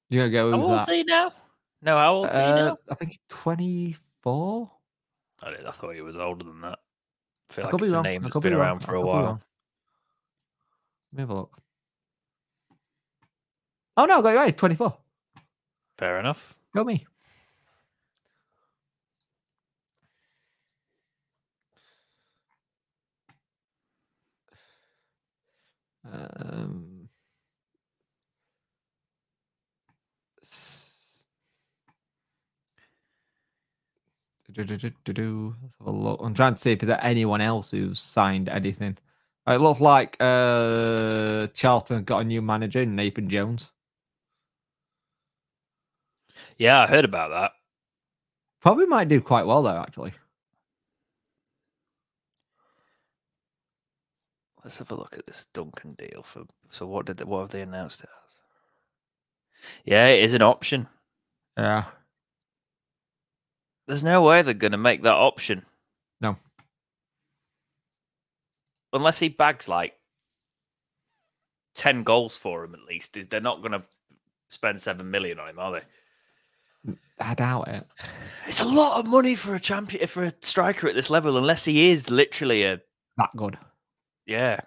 You 0.08 0.20
gonna 0.20 0.30
go? 0.30 0.50
How 0.52 0.62
old 0.62 0.80
is 0.80 0.86
he 0.86 1.02
now? 1.02 1.32
No, 1.82 1.96
how 1.96 2.14
old 2.14 2.28
is 2.28 2.34
uh, 2.34 2.40
he 2.40 2.46
now? 2.46 2.78
I 2.90 2.94
think 2.94 3.18
twenty 3.28 3.96
four. 4.22 4.70
I, 5.42 5.54
I 5.66 5.70
thought 5.70 5.94
he 5.94 6.00
was 6.00 6.16
older 6.16 6.44
than 6.44 6.60
that. 6.62 6.78
I 7.50 7.52
feel 7.52 7.66
I 7.66 7.70
like 7.70 7.82
it's 7.82 7.92
a 7.92 8.02
name 8.02 8.22
that's 8.22 8.36
been 8.36 8.52
around 8.52 8.80
for 8.80 8.94
a 8.94 9.02
while. 9.02 9.40
Let 11.12 11.16
me 11.16 11.20
have 11.20 11.30
a 11.30 11.34
look. 11.34 11.58
Oh 13.96 14.04
no, 14.04 14.20
got 14.22 14.30
you 14.30 14.36
right. 14.36 14.56
Twenty 14.56 14.74
four. 14.74 14.96
Fair 15.98 16.18
enough. 16.18 16.58
Go 16.74 16.84
me. 16.84 17.06
Um. 26.12 26.95
Do, 34.56 34.64
do, 34.64 34.90
do, 35.12 35.54
have 35.78 35.86
a 35.86 35.90
look. 35.90 36.18
I'm 36.22 36.32
trying 36.32 36.54
to 36.54 36.60
see 36.60 36.72
if 36.72 36.78
there's 36.78 36.98
anyone 37.02 37.42
else 37.42 37.72
who's 37.72 38.00
signed 38.00 38.48
anything. 38.48 38.96
It 39.46 39.60
looks 39.60 39.82
like 39.82 40.16
uh, 40.18 41.48
Charlton 41.48 42.04
got 42.04 42.20
a 42.20 42.24
new 42.24 42.40
manager, 42.40 42.86
Nathan 42.86 43.28
Jones. 43.28 43.70
Yeah, 46.56 46.80
I 46.80 46.86
heard 46.86 47.04
about 47.04 47.30
that. 47.32 47.52
Probably 48.62 48.86
might 48.86 49.08
do 49.08 49.20
quite 49.20 49.46
well 49.46 49.62
though, 49.62 49.76
actually. 49.76 50.14
Let's 54.64 54.78
have 54.78 54.90
a 54.90 54.96
look 54.96 55.18
at 55.18 55.26
this 55.26 55.46
Duncan 55.52 55.92
deal 55.98 56.22
for. 56.22 56.44
So 56.70 56.86
what 56.86 57.04
did 57.04 57.18
they, 57.18 57.24
what 57.24 57.42
have 57.42 57.50
they 57.50 57.60
announced 57.60 58.00
it 58.00 58.08
as? 58.26 58.38
Yeah, 59.84 60.06
it 60.06 60.24
is 60.24 60.32
an 60.32 60.42
option. 60.42 60.88
Yeah. 61.58 61.84
There's 63.86 64.02
no 64.02 64.22
way 64.22 64.42
they're 64.42 64.54
going 64.54 64.72
to 64.72 64.78
make 64.78 65.02
that 65.02 65.14
option. 65.14 65.64
No. 66.20 66.36
Unless 68.92 69.18
he 69.18 69.28
bags 69.28 69.68
like 69.68 69.94
10 71.74 72.02
goals 72.02 72.36
for 72.36 72.64
him 72.64 72.74
at 72.74 72.82
least. 72.82 73.16
They're 73.30 73.40
not 73.40 73.60
going 73.60 73.72
to 73.72 73.82
spend 74.48 74.80
7 74.80 75.08
million 75.08 75.38
on 75.38 75.48
him, 75.48 75.58
are 75.58 75.72
they? 75.72 75.82
I 77.18 77.34
doubt 77.34 77.68
it. 77.68 77.86
It's 78.46 78.60
a 78.60 78.64
lot 78.64 79.00
of 79.00 79.10
money 79.10 79.34
for 79.34 79.54
a 79.54 79.60
champion 79.60 80.06
for 80.06 80.24
a 80.24 80.34
striker 80.42 80.88
at 80.88 80.94
this 80.94 81.10
level, 81.10 81.36
unless 81.36 81.64
he 81.64 81.90
is 81.90 82.10
literally 82.10 82.64
a 82.64 82.80
that 83.16 83.30
good. 83.36 83.58
Yeah. 84.26 84.60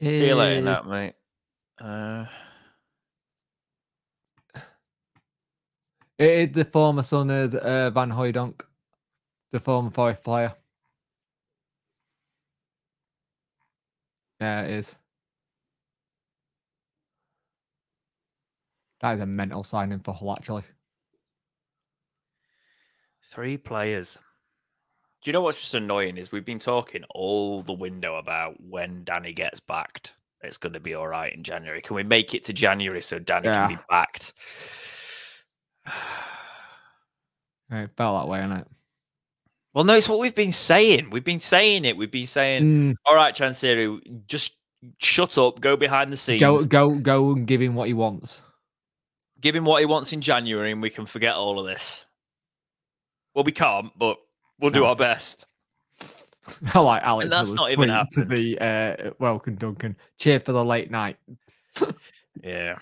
See 0.00 0.26
you 0.28 0.34
later, 0.34 0.62
that 0.62 0.86
mate. 0.86 1.14
Uh... 1.78 2.24
It 6.18 6.30
is 6.30 6.52
the 6.52 6.64
former 6.64 7.02
son 7.02 7.30
of 7.30 7.54
uh, 7.54 7.90
Van 7.90 8.10
Hooijdonk, 8.10 8.62
the 9.50 9.60
former 9.60 9.90
Forest 9.90 10.22
player. 10.22 10.54
Yeah, 14.40 14.62
it 14.62 14.70
is. 14.70 14.94
That 19.00 19.14
is 19.16 19.20
a 19.20 19.26
mental 19.26 19.64
signing 19.64 20.00
for 20.00 20.14
Hull, 20.14 20.32
actually. 20.32 20.64
Three 23.22 23.56
players. 23.56 24.18
Do 25.22 25.28
you 25.28 25.32
know 25.34 25.42
what's 25.42 25.60
just 25.60 25.74
annoying 25.74 26.16
is 26.16 26.32
we've 26.32 26.44
been 26.46 26.58
talking 26.58 27.04
all 27.10 27.60
the 27.60 27.74
window 27.74 28.16
about 28.16 28.56
when 28.62 29.04
Danny 29.04 29.34
gets 29.34 29.60
backed. 29.60 30.14
It's 30.40 30.56
going 30.56 30.72
to 30.72 30.80
be 30.80 30.94
all 30.94 31.06
right 31.06 31.30
in 31.32 31.42
January. 31.42 31.82
Can 31.82 31.96
we 31.96 32.02
make 32.02 32.32
it 32.32 32.44
to 32.44 32.54
January 32.54 33.02
so 33.02 33.18
Danny 33.18 33.48
yeah. 33.48 33.66
can 33.66 33.76
be 33.76 33.82
backed? 33.90 34.32
it 37.70 37.90
felt 37.96 38.22
that 38.22 38.28
way, 38.28 38.38
innit? 38.38 38.64
Well, 39.74 39.84
no, 39.84 39.94
it's 39.94 40.08
what 40.08 40.18
we've 40.18 40.34
been 40.34 40.52
saying. 40.52 41.10
We've 41.10 41.22
been 41.22 41.40
saying 41.40 41.84
it. 41.84 41.98
We've 41.98 42.10
been 42.10 42.26
saying, 42.26 42.62
mm. 42.62 42.94
all 43.04 43.14
right, 43.14 43.34
Chansiri, 43.34 44.26
just 44.26 44.54
shut 44.98 45.36
up, 45.36 45.60
go 45.60 45.76
behind 45.76 46.10
the 46.10 46.16
scenes. 46.16 46.40
Go, 46.40 46.64
go, 46.64 46.90
go 46.94 47.32
and 47.32 47.46
give 47.46 47.60
him 47.60 47.74
what 47.74 47.88
he 47.88 47.94
wants. 47.94 48.40
Give 49.40 49.54
him 49.54 49.64
what 49.64 49.80
he 49.80 49.86
wants 49.86 50.14
in 50.14 50.22
January, 50.22 50.72
and 50.72 50.80
we 50.82 50.90
can 50.90 51.04
forget 51.06 51.34
all 51.34 51.60
of 51.60 51.66
this. 51.66 52.06
Well, 53.34 53.44
we 53.44 53.52
can't, 53.52 53.92
but 53.96 54.18
We'll 54.60 54.70
do 54.70 54.84
our 54.84 54.96
best. 54.96 55.46
I 56.74 56.80
like 56.80 57.02
Alex. 57.02 57.24
And 57.24 57.32
that's 57.32 57.52
not 57.52 57.72
even 57.72 57.88
happened. 57.88 58.28
To 58.28 58.34
the 58.36 58.58
uh, 58.58 59.10
welcome, 59.18 59.56
Duncan. 59.56 59.96
Cheer 60.18 60.40
for 60.40 60.52
the 60.52 60.64
late 60.64 60.90
night. 60.90 61.16
yeah. 62.42 62.76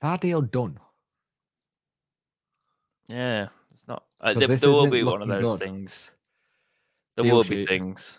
That 0.00 0.20
deal 0.20 0.42
done. 0.42 0.78
Yeah, 3.08 3.48
it's 3.72 3.88
not. 3.88 4.04
Uh, 4.20 4.34
there, 4.34 4.48
there 4.48 4.70
will 4.70 4.88
be 4.88 5.02
one 5.02 5.22
of 5.22 5.28
those 5.28 5.42
good. 5.42 5.60
things. 5.60 6.10
There 7.16 7.24
deal 7.24 7.36
will 7.36 7.42
sheet. 7.42 7.54
be 7.54 7.66
things. 7.66 8.18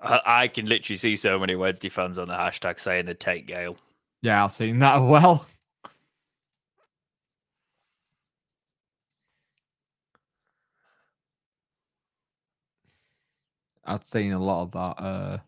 I, 0.00 0.20
I 0.24 0.48
can 0.48 0.66
literally 0.66 0.96
see 0.96 1.16
so 1.16 1.38
many 1.38 1.56
Wednesday 1.56 1.88
fans 1.88 2.18
on 2.18 2.28
the 2.28 2.34
hashtag 2.34 2.78
saying 2.78 3.06
they 3.06 3.14
take 3.14 3.46
Gayle. 3.46 3.76
Yeah, 4.22 4.44
I've 4.44 4.52
seen 4.52 4.78
that 4.80 4.98
well. 4.98 5.46
I've 13.84 14.04
seen 14.04 14.32
a 14.32 14.42
lot 14.42 14.62
of 14.62 14.70
that. 14.72 15.02
Uh... 15.02 15.38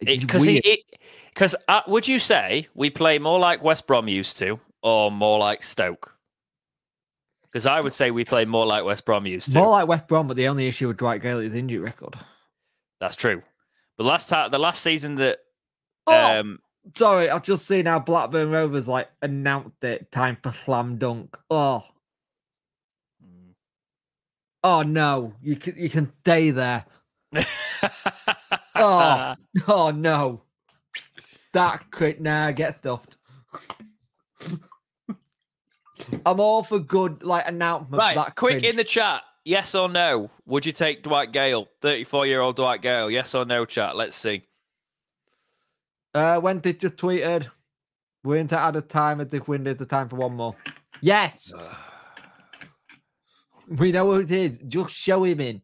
Because 0.00 0.48
because 1.28 1.54
uh, 1.68 1.82
would 1.86 2.08
you 2.08 2.18
say 2.18 2.68
we 2.74 2.90
play 2.90 3.18
more 3.18 3.38
like 3.38 3.62
West 3.62 3.86
Brom 3.86 4.08
used 4.08 4.38
to, 4.38 4.58
or 4.82 5.10
more 5.10 5.38
like 5.38 5.62
Stoke? 5.62 6.15
Because 7.56 7.64
I 7.64 7.80
would 7.80 7.94
say 7.94 8.10
we 8.10 8.22
play 8.22 8.44
more 8.44 8.66
like 8.66 8.84
West 8.84 9.06
Brom 9.06 9.26
used 9.26 9.50
to. 9.50 9.56
More 9.56 9.70
like 9.70 9.88
West 9.88 10.06
Brom, 10.08 10.28
but 10.28 10.36
the 10.36 10.46
only 10.46 10.66
issue 10.66 10.88
with 10.88 10.98
Dwight 10.98 11.22
Gayle 11.22 11.38
is 11.38 11.54
injury 11.54 11.78
record. 11.78 12.14
That's 13.00 13.16
true. 13.16 13.40
But 13.96 14.04
last 14.04 14.28
time, 14.28 14.50
the 14.50 14.58
last 14.58 14.82
season 14.82 15.14
that. 15.14 15.38
Oh, 16.06 16.38
um, 16.38 16.58
sorry, 16.94 17.30
I've 17.30 17.42
just 17.42 17.66
seen 17.66 17.86
how 17.86 17.98
Blackburn 17.98 18.50
Rovers 18.50 18.86
like 18.86 19.08
announced 19.22 19.82
it. 19.82 20.12
Time 20.12 20.36
for 20.42 20.52
slam 20.52 20.98
dunk. 20.98 21.34
Oh. 21.48 21.82
Hmm. 23.22 23.52
Oh 24.62 24.82
no! 24.82 25.32
You 25.40 25.56
can 25.56 25.78
you 25.78 25.88
can 25.88 26.12
stay 26.20 26.50
there. 26.50 26.84
oh, 28.74 29.34
oh 29.66 29.90
no! 29.92 30.42
That 31.54 31.90
could 31.90 32.20
nah 32.20 32.50
get 32.50 32.80
stuffed. 32.80 33.16
I'm 36.24 36.40
all 36.40 36.62
for 36.62 36.78
good 36.78 37.22
like 37.22 37.46
announcements. 37.46 37.98
Right, 37.98 38.34
quick 38.36 38.58
cringe. 38.58 38.64
in 38.64 38.76
the 38.76 38.84
chat. 38.84 39.22
Yes 39.44 39.74
or 39.74 39.88
no? 39.88 40.30
Would 40.46 40.66
you 40.66 40.72
take 40.72 41.02
Dwight 41.02 41.32
Gayle, 41.32 41.68
34 41.80 42.26
year 42.26 42.40
old 42.40 42.56
Dwight 42.56 42.82
Gayle? 42.82 43.10
Yes 43.10 43.34
or 43.34 43.44
no, 43.44 43.64
chat? 43.64 43.96
Let's 43.96 44.16
see. 44.16 44.42
Uh, 46.14 46.40
when 46.40 46.60
did 46.60 46.82
you 46.82 46.90
tweeted? 46.90 47.48
We're 48.24 48.38
into 48.38 48.58
add 48.58 48.74
a 48.74 48.80
time 48.80 49.20
at 49.20 49.30
the 49.30 49.38
window. 49.40 49.72
The 49.74 49.86
time 49.86 50.08
for 50.08 50.16
one 50.16 50.34
more. 50.34 50.56
Yes. 51.00 51.52
we 53.68 53.92
know 53.92 54.06
who 54.06 54.20
it 54.20 54.30
is. 54.30 54.58
Just 54.66 54.94
show 54.94 55.24
him 55.24 55.40
in. 55.40 55.62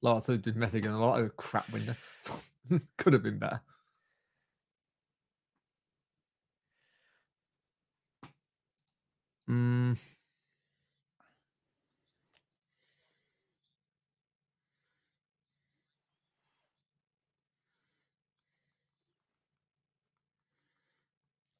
Last 0.00 0.26
did 0.26 0.56
Mexican 0.56 0.92
a 0.92 1.00
lot 1.00 1.20
of 1.20 1.36
crap 1.36 1.68
window. 1.72 1.94
Could 2.98 3.14
have 3.14 3.22
been 3.24 3.38
better. 3.38 3.62
Mm. 9.50 9.98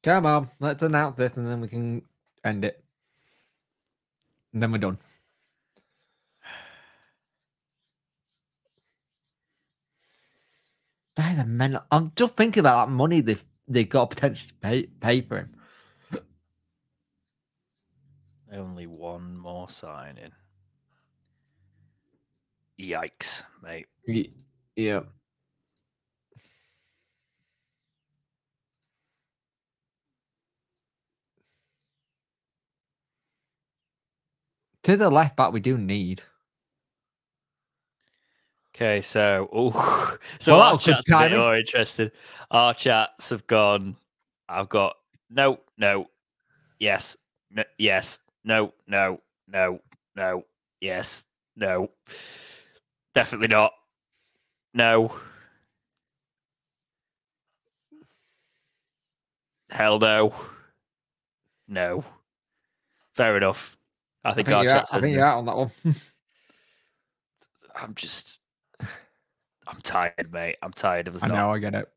Come 0.05 0.27
on, 0.27 0.51
let's 0.61 0.83
announce 0.83 1.17
this 1.17 1.37
and 1.37 1.47
then 1.49 1.61
we 1.61 1.69
can 1.69 2.03
end 2.45 2.65
it. 2.65 2.83
And 4.53 4.63
then 4.63 4.73
we're 4.73 4.79
done. 4.79 4.99
The 11.35 11.45
men. 11.47 11.79
I'm 11.91 12.13
just 12.17 12.37
thinking 12.37 12.61
about 12.61 12.87
that 12.87 12.93
money 12.93 13.21
they've 13.21 13.45
they 13.67 13.85
got 13.85 14.11
potentially 14.11 14.53
pay 14.61 14.87
pay 15.01 15.21
for 15.21 15.39
him. 15.39 15.55
Only 18.53 18.87
one 18.87 19.37
more 19.37 19.69
signing. 19.69 20.33
Yikes, 22.81 23.43
mate. 23.63 23.87
Yeah. 24.77 25.01
To 34.85 34.97
the 34.97 35.11
left 35.11 35.37
back, 35.37 35.53
we 35.53 35.61
do 35.61 35.77
need. 35.77 36.23
Okay, 38.81 39.01
so 39.01 39.49
oh, 39.53 40.17
so 40.39 40.53
well, 40.53 40.63
our 40.75 40.79
chats 40.79 41.11
a 41.11 41.19
bit 41.19 41.37
more 41.37 41.57
interested. 41.57 42.13
Our 42.53 42.73
chats 42.73 43.31
have 43.31 43.45
gone. 43.49 43.97
I've 44.49 44.69
got 44.69 44.95
no, 45.29 45.59
no, 45.77 46.07
yes, 46.79 47.17
no, 47.51 47.65
yes, 47.77 48.21
no, 48.45 48.73
no, 48.87 49.21
no, 49.49 49.81
no, 50.15 50.45
yes, 50.81 51.25
no, 51.57 51.91
definitely 53.15 53.49
not, 53.49 53.73
no, 54.75 55.13
hell 59.71 59.99
no, 59.99 60.33
no. 61.67 62.05
Fair 63.17 63.37
enough. 63.39 63.77
I 64.23 64.35
think, 64.35 64.47
I 64.47 64.51
think, 64.51 64.57
our 64.57 64.65
chat 64.65 64.87
I 64.93 65.01
think 65.01 65.17
you're 65.17 65.25
out 65.25 65.39
on 65.39 65.47
that 65.47 65.57
one. 65.57 65.71
I'm 67.75 67.95
just 67.97 68.38
I'm 69.69 69.81
tired, 69.83 70.33
mate. 70.33 70.57
I'm 70.63 70.73
tired 70.73 71.09
of 71.09 71.15
us. 71.15 71.23
I 71.23 71.29
know. 71.29 71.53
I 71.53 71.59
get 71.59 71.75
it. 71.75 71.89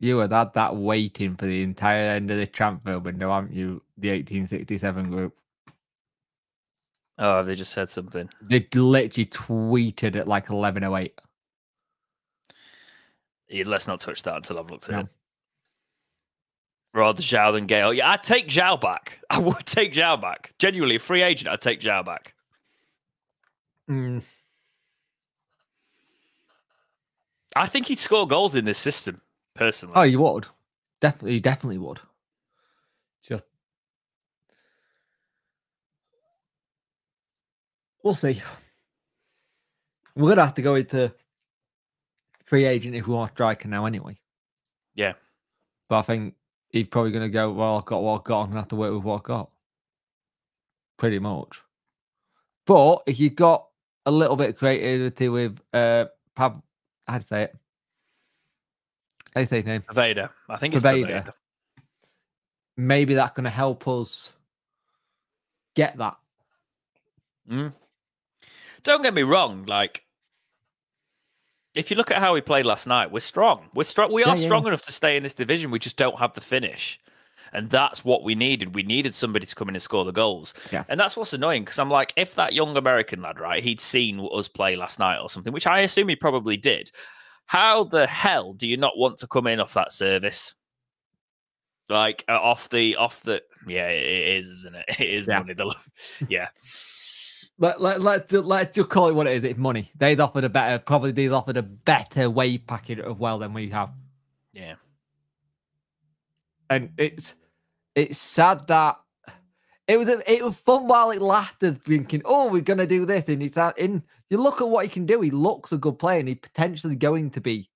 You 0.00 0.16
were 0.16 0.28
that 0.28 0.52
that 0.52 0.76
waiting 0.76 1.34
for 1.34 1.46
the 1.46 1.62
entire 1.62 2.10
end 2.10 2.30
of 2.30 2.36
the 2.36 2.46
transfer 2.46 2.98
window, 2.98 3.30
aren't 3.30 3.54
you? 3.54 3.82
The 3.96 4.10
1867 4.10 5.10
group. 5.10 5.34
Oh, 7.16 7.42
they 7.42 7.54
just 7.54 7.72
said 7.72 7.88
something. 7.88 8.28
They 8.42 8.66
literally 8.74 9.24
tweeted 9.24 10.16
at 10.16 10.28
like 10.28 10.48
11:08. 10.48 11.12
Yeah, 13.48 13.64
let's 13.66 13.86
not 13.86 14.00
touch 14.00 14.22
that 14.24 14.36
until 14.36 14.58
I've 14.58 14.70
looked 14.70 14.88
at 14.88 14.94
no. 14.94 15.00
it. 15.00 15.06
Rather 16.92 17.22
João 17.22 17.52
than 17.52 17.66
Gayle. 17.66 17.94
Yeah, 17.94 18.10
I'd 18.10 18.22
take 18.22 18.48
João 18.48 18.80
back. 18.80 19.20
I 19.30 19.38
would 19.38 19.64
take 19.64 19.94
João 19.94 20.20
back. 20.20 20.52
Genuinely, 20.58 20.96
a 20.96 21.00
free 21.00 21.22
agent, 21.22 21.48
I'd 21.48 21.60
take 21.60 21.80
João 21.80 22.04
back. 22.04 22.33
Mm. 23.88 24.24
I 27.56 27.66
think 27.66 27.86
he'd 27.86 27.98
score 27.98 28.26
goals 28.26 28.54
in 28.54 28.64
this 28.64 28.78
system, 28.78 29.20
personally. 29.54 29.94
Oh, 29.96 30.02
you 30.02 30.20
would. 30.20 30.46
Definitely, 31.00 31.34
you 31.34 31.40
definitely 31.40 31.78
would. 31.78 32.00
Just 33.22 33.44
we'll 38.02 38.14
see. 38.14 38.42
We're 40.16 40.30
gonna 40.30 40.44
have 40.44 40.54
to 40.54 40.62
go 40.62 40.74
into 40.74 41.12
free 42.44 42.64
agent 42.64 42.94
if 42.94 43.06
we 43.06 43.14
want 43.14 43.32
striker 43.32 43.68
now 43.68 43.86
anyway. 43.86 44.18
Yeah. 44.94 45.14
But 45.88 45.98
I 45.98 46.02
think 46.02 46.34
he's 46.70 46.88
probably 46.88 47.12
gonna 47.12 47.28
go, 47.28 47.52
Well, 47.52 47.78
I've 47.78 47.84
got 47.84 48.02
what 48.02 48.18
I've 48.18 48.24
got, 48.24 48.42
I'm 48.42 48.48
gonna 48.48 48.60
have 48.60 48.68
to 48.68 48.76
work 48.76 48.94
with 48.94 49.04
what 49.04 49.16
I've 49.16 49.22
got. 49.22 49.50
Pretty 50.96 51.18
much. 51.18 51.60
But 52.66 53.02
if 53.06 53.18
you've 53.18 53.34
got 53.34 53.66
a 54.06 54.10
little 54.10 54.36
bit 54.36 54.50
of 54.50 54.56
creativity 54.56 55.28
with 55.28 55.60
uh 55.72 56.06
Pav. 56.34 56.60
How 57.06 57.18
to 57.18 57.26
say 57.26 57.42
it? 57.44 57.56
How 59.34 59.40
do 59.40 59.42
you 59.42 59.46
say 59.46 59.56
his 59.56 59.66
name? 59.66 59.82
Vader. 59.92 60.30
I 60.48 60.56
think 60.56 60.74
it's 60.74 60.82
Vader. 60.82 61.24
Maybe 62.76 63.14
that's 63.14 63.34
going 63.34 63.44
to 63.44 63.50
help 63.50 63.86
us 63.86 64.32
get 65.74 65.96
that. 65.98 66.16
Mm. 67.50 67.72
Don't 68.82 69.02
get 69.02 69.14
me 69.14 69.22
wrong. 69.22 69.64
Like, 69.66 70.04
if 71.74 71.90
you 71.90 71.96
look 71.96 72.10
at 72.10 72.18
how 72.18 72.34
we 72.34 72.40
played 72.40 72.64
last 72.64 72.86
night, 72.86 73.10
we're 73.10 73.20
strong. 73.20 73.68
We're 73.74 73.84
strong. 73.84 74.12
We 74.12 74.24
are 74.24 74.36
yeah, 74.36 74.44
strong 74.44 74.66
enough 74.66 74.82
to 74.82 74.92
stay 74.92 75.16
in 75.16 75.22
this 75.22 75.34
division. 75.34 75.70
We 75.70 75.78
just 75.78 75.96
don't 75.96 76.18
have 76.18 76.32
the 76.34 76.40
finish. 76.40 77.00
And 77.54 77.70
that's 77.70 78.04
what 78.04 78.24
we 78.24 78.34
needed. 78.34 78.74
We 78.74 78.82
needed 78.82 79.14
somebody 79.14 79.46
to 79.46 79.54
come 79.54 79.68
in 79.68 79.76
and 79.76 79.82
score 79.82 80.04
the 80.04 80.12
goals. 80.12 80.52
Yeah. 80.72 80.84
And 80.88 80.98
that's 80.98 81.16
what's 81.16 81.32
annoying 81.32 81.62
because 81.64 81.78
I'm 81.78 81.88
like, 81.88 82.12
if 82.16 82.34
that 82.34 82.52
young 82.52 82.76
American 82.76 83.22
lad, 83.22 83.38
right, 83.38 83.62
he'd 83.62 83.80
seen 83.80 84.28
us 84.32 84.48
play 84.48 84.74
last 84.74 84.98
night 84.98 85.20
or 85.20 85.30
something, 85.30 85.52
which 85.52 85.66
I 85.66 85.80
assume 85.80 86.08
he 86.08 86.16
probably 86.16 86.56
did. 86.56 86.90
How 87.46 87.84
the 87.84 88.06
hell 88.06 88.54
do 88.54 88.66
you 88.66 88.76
not 88.76 88.98
want 88.98 89.18
to 89.18 89.28
come 89.28 89.46
in 89.46 89.60
off 89.60 89.74
that 89.74 89.92
service? 89.92 90.54
Like 91.88 92.24
uh, 92.28 92.40
off 92.40 92.70
the 92.70 92.96
off 92.96 93.22
the 93.22 93.42
yeah, 93.66 93.88
it 93.88 94.38
is, 94.38 94.46
isn't 94.46 94.74
it? 94.74 94.84
It 94.98 95.08
is 95.08 95.26
yeah. 95.26 95.38
money. 95.38 95.54
The, 95.54 95.74
yeah. 96.28 96.48
Let, 97.58 97.80
let, 97.80 98.02
let, 98.02 98.32
let's 98.32 98.74
just 98.74 98.88
call 98.88 99.08
it 99.08 99.14
what 99.14 99.28
it 99.28 99.36
is. 99.36 99.44
It's 99.44 99.58
money. 99.58 99.92
They've 99.96 100.18
offered 100.18 100.42
a 100.42 100.48
better, 100.48 100.82
probably 100.82 101.12
they've 101.12 101.32
offered 101.32 101.56
a 101.56 101.62
better 101.62 102.28
wage 102.28 102.66
package 102.66 102.98
of 102.98 103.20
well 103.20 103.38
than 103.38 103.52
we 103.52 103.68
have. 103.68 103.90
Yeah. 104.52 104.74
And 106.68 106.90
it's 106.96 107.34
it's 107.94 108.18
sad 108.18 108.66
that 108.68 108.98
it 109.86 109.98
was 109.98 110.08
it 110.08 110.44
was 110.44 110.56
fun 110.58 110.86
while 110.88 111.10
it 111.10 111.20
lasted, 111.22 111.82
thinking, 111.82 112.22
"Oh, 112.24 112.50
we're 112.50 112.62
gonna 112.62 112.86
do 112.86 113.04
this," 113.06 113.28
and 113.28 113.42
it's 113.42 113.58
in. 113.78 114.02
You 114.30 114.38
look 114.38 114.60
at 114.60 114.68
what 114.68 114.84
he 114.84 114.90
can 114.90 115.06
do. 115.06 115.20
He 115.20 115.30
looks 115.30 115.72
a 115.72 115.78
good 115.78 115.98
player, 115.98 116.20
and 116.20 116.28
he's 116.28 116.38
potentially 116.40 116.96
going 116.96 117.30
to 117.32 117.40
be 117.40 117.70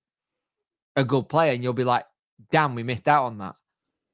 a 0.95 1.03
good 1.03 1.29
player. 1.29 1.53
And 1.53 1.63
you'll 1.63 1.73
be 1.73 1.83
like, 1.83 2.05
"Damn, 2.51 2.75
we 2.75 2.83
missed 2.83 3.07
out 3.07 3.25
on 3.25 3.37
that." 3.39 3.55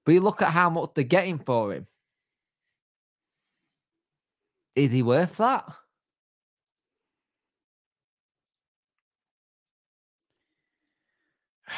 But 0.06 0.14
you 0.14 0.22
look 0.22 0.42
at 0.42 0.52
how 0.52 0.70
much 0.70 0.92
they're 0.96 1.04
getting 1.06 1.40
for 1.40 1.74
him. 1.74 1.88
Is 4.76 4.92
he 4.92 5.04
worth 5.04 5.38
that? 5.38 5.66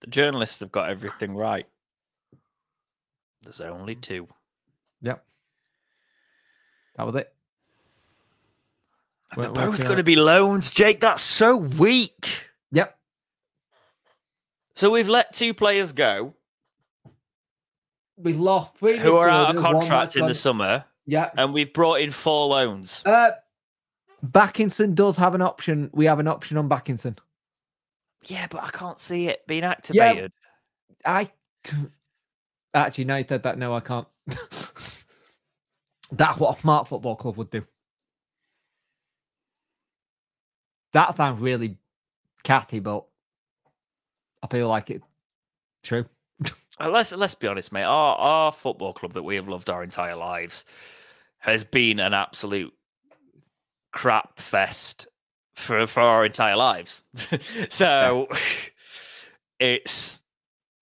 The 0.00 0.08
journalists 0.08 0.58
have 0.60 0.72
got 0.72 0.90
everything 0.90 1.36
right. 1.36 1.66
There's 3.42 3.60
only 3.60 3.94
two. 3.94 4.28
Yep. 5.02 5.24
That 6.96 7.06
was 7.06 7.14
it. 7.16 7.32
they're 9.36 9.48
both 9.50 9.82
going 9.82 9.96
to 9.96 10.04
be 10.04 10.16
loans, 10.16 10.70
Jake. 10.70 11.00
That's 11.00 11.22
so 11.22 11.56
weak. 11.56 12.46
Yep. 12.72 12.96
So 14.74 14.90
we've 14.90 15.08
let 15.08 15.32
two 15.34 15.54
players 15.54 15.92
go. 15.92 16.34
We've 18.16 18.38
lost 18.38 18.76
three 18.76 18.98
who 18.98 19.16
are 19.16 19.28
out 19.28 19.56
of 19.56 19.62
contract 19.62 20.16
in 20.16 20.26
the 20.26 20.34
summer. 20.34 20.84
Yeah. 21.06 21.30
And 21.36 21.52
we've 21.52 21.72
brought 21.72 22.00
in 22.00 22.10
four 22.10 22.46
loans. 22.46 23.02
Uh, 23.04 23.32
Bakinson 24.24 24.94
does 24.94 25.16
have 25.16 25.34
an 25.34 25.42
option. 25.42 25.90
We 25.92 26.04
have 26.06 26.20
an 26.20 26.28
option 26.28 26.56
on 26.56 26.68
Bakinson. 26.68 27.18
Yeah, 28.26 28.46
but 28.48 28.62
I 28.62 28.68
can't 28.68 29.00
see 29.00 29.26
it 29.28 29.44
being 29.48 29.64
activated. 29.64 30.32
Yeah, 31.04 31.10
I 31.10 31.30
actually 32.74 33.04
no, 33.04 33.16
you 33.16 33.24
said 33.28 33.42
that. 33.42 33.58
No, 33.58 33.74
I 33.74 33.80
can't. 33.80 34.06
That's 34.26 35.04
what 36.38 36.56
a 36.56 36.60
smart 36.60 36.88
football 36.88 37.16
club 37.16 37.36
would 37.36 37.50
do. 37.50 37.64
That 40.92 41.16
sounds 41.16 41.40
really 41.40 41.78
catty, 42.44 42.80
but 42.80 43.04
I 44.42 44.46
feel 44.46 44.68
like 44.68 44.90
it's 44.90 45.04
true. 45.82 46.04
Uh, 46.80 46.90
let's 46.90 47.12
let's 47.12 47.34
be 47.34 47.46
honest, 47.46 47.72
mate. 47.72 47.84
Our 47.84 48.16
our 48.16 48.52
football 48.52 48.92
club 48.92 49.12
that 49.12 49.22
we 49.22 49.36
have 49.36 49.48
loved 49.48 49.70
our 49.70 49.82
entire 49.82 50.16
lives 50.16 50.64
has 51.38 51.64
been 51.64 52.00
an 52.00 52.14
absolute 52.14 52.72
crap 53.92 54.38
fest 54.38 55.06
for 55.54 55.86
for 55.86 56.00
our 56.00 56.24
entire 56.24 56.56
lives. 56.56 57.04
so 57.68 58.28
it's 59.58 60.22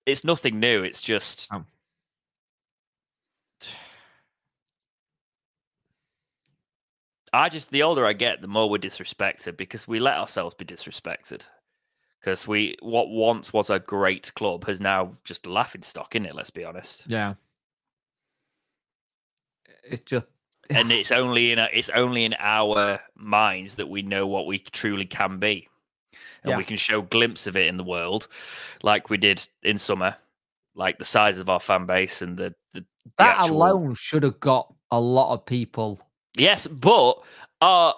it's 0.07 0.25
nothing 0.25 0.61
new. 0.61 0.83
It's 0.83 1.03
just 1.03 1.49
oh. 1.53 1.65
I 7.33 7.49
just 7.49 7.71
the 7.71 7.83
older 7.83 8.07
I 8.07 8.13
get, 8.13 8.41
the 8.41 8.49
more 8.49 8.69
we're 8.69 8.79
disrespected 8.79 9.57
because 9.57 9.87
we 9.87 10.01
let 10.01 10.19
ourselves 10.19 10.55
be 10.55 10.65
disrespected. 10.65 11.47
Because 12.21 12.47
we 12.47 12.77
what 12.83 13.09
once 13.09 13.53
was 13.53 13.71
a 13.71 13.79
great 13.79 14.33
club 14.35 14.65
has 14.67 14.81
now 14.81 15.13
just 15.25 15.47
a 15.47 15.53
laughing 15.53 15.83
stock, 15.83 16.15
in 16.15 16.27
it? 16.27 16.35
Let's 16.35 16.51
be 16.51 16.65
honest. 16.65 17.05
Yeah. 17.07 17.35
It 19.89 20.05
just 20.05 20.27
and 20.71 20.93
it's 20.93 21.11
only 21.11 21.53
in 21.53 21.59
a, 21.59 21.69
it's 21.73 21.89
only 21.91 22.25
in 22.25 22.35
our 22.39 23.01
minds 23.17 23.77
that 23.77 23.89
we 23.89 24.03
know 24.03 24.27
what 24.27 24.47
we 24.47 24.59
truly 24.59 25.07
can 25.07 25.39
be, 25.39 25.69
and 26.45 26.51
yeah. 26.51 26.57
we 26.57 26.65
can 26.65 26.77
show 26.77 27.03
glimpse 27.03 27.47
of 27.47 27.57
it 27.57 27.67
in 27.67 27.77
the 27.77 27.85
world, 27.85 28.29
like 28.83 29.11
we 29.11 29.17
did 29.17 29.47
in 29.63 29.79
summer, 29.79 30.15
like 30.75 30.99
the 30.99 31.05
size 31.05 31.39
of 31.39 31.49
our 31.49 31.59
fan 31.59 31.87
base 31.87 32.23
and 32.23 32.37
the, 32.37 32.55
the, 32.73 32.81
the 32.81 32.87
that 33.19 33.41
actual... 33.41 33.57
alone 33.57 33.95
should 33.95 34.23
have 34.23 34.39
got 34.41 34.73
a 34.91 35.01
lot 35.01 35.33
of 35.33 35.45
people. 35.45 36.01
Yes, 36.37 36.67
but 36.67 37.23
uh 37.61 37.93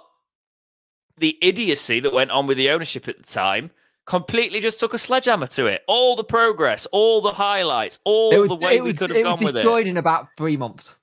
the 1.19 1.39
idiocy 1.41 2.01
that 2.01 2.13
went 2.13 2.31
on 2.31 2.47
with 2.47 2.57
the 2.57 2.71
ownership 2.71 3.07
at 3.07 3.19
the 3.19 3.23
time 3.25 3.71
completely 4.07 4.61
just 4.61 4.81
took 4.81 4.95
a 4.95 4.99
sledgehammer 4.99 5.47
to 5.47 5.67
it. 5.67 5.83
All 5.87 6.17
the 6.17 6.25
progress, 6.25 6.87
all 6.87 7.21
the 7.21 7.33
highlights, 7.33 7.99
all 8.05 8.31
was, 8.31 8.49
the 8.49 8.57
way 8.57 8.81
we 8.81 8.93
could 8.95 9.11
have 9.11 9.23
gone 9.23 9.39
with 9.39 9.51
it. 9.51 9.53
Destroyed 9.61 9.87
in 9.87 9.97
about 9.97 10.29
three 10.37 10.57
months. 10.57 10.97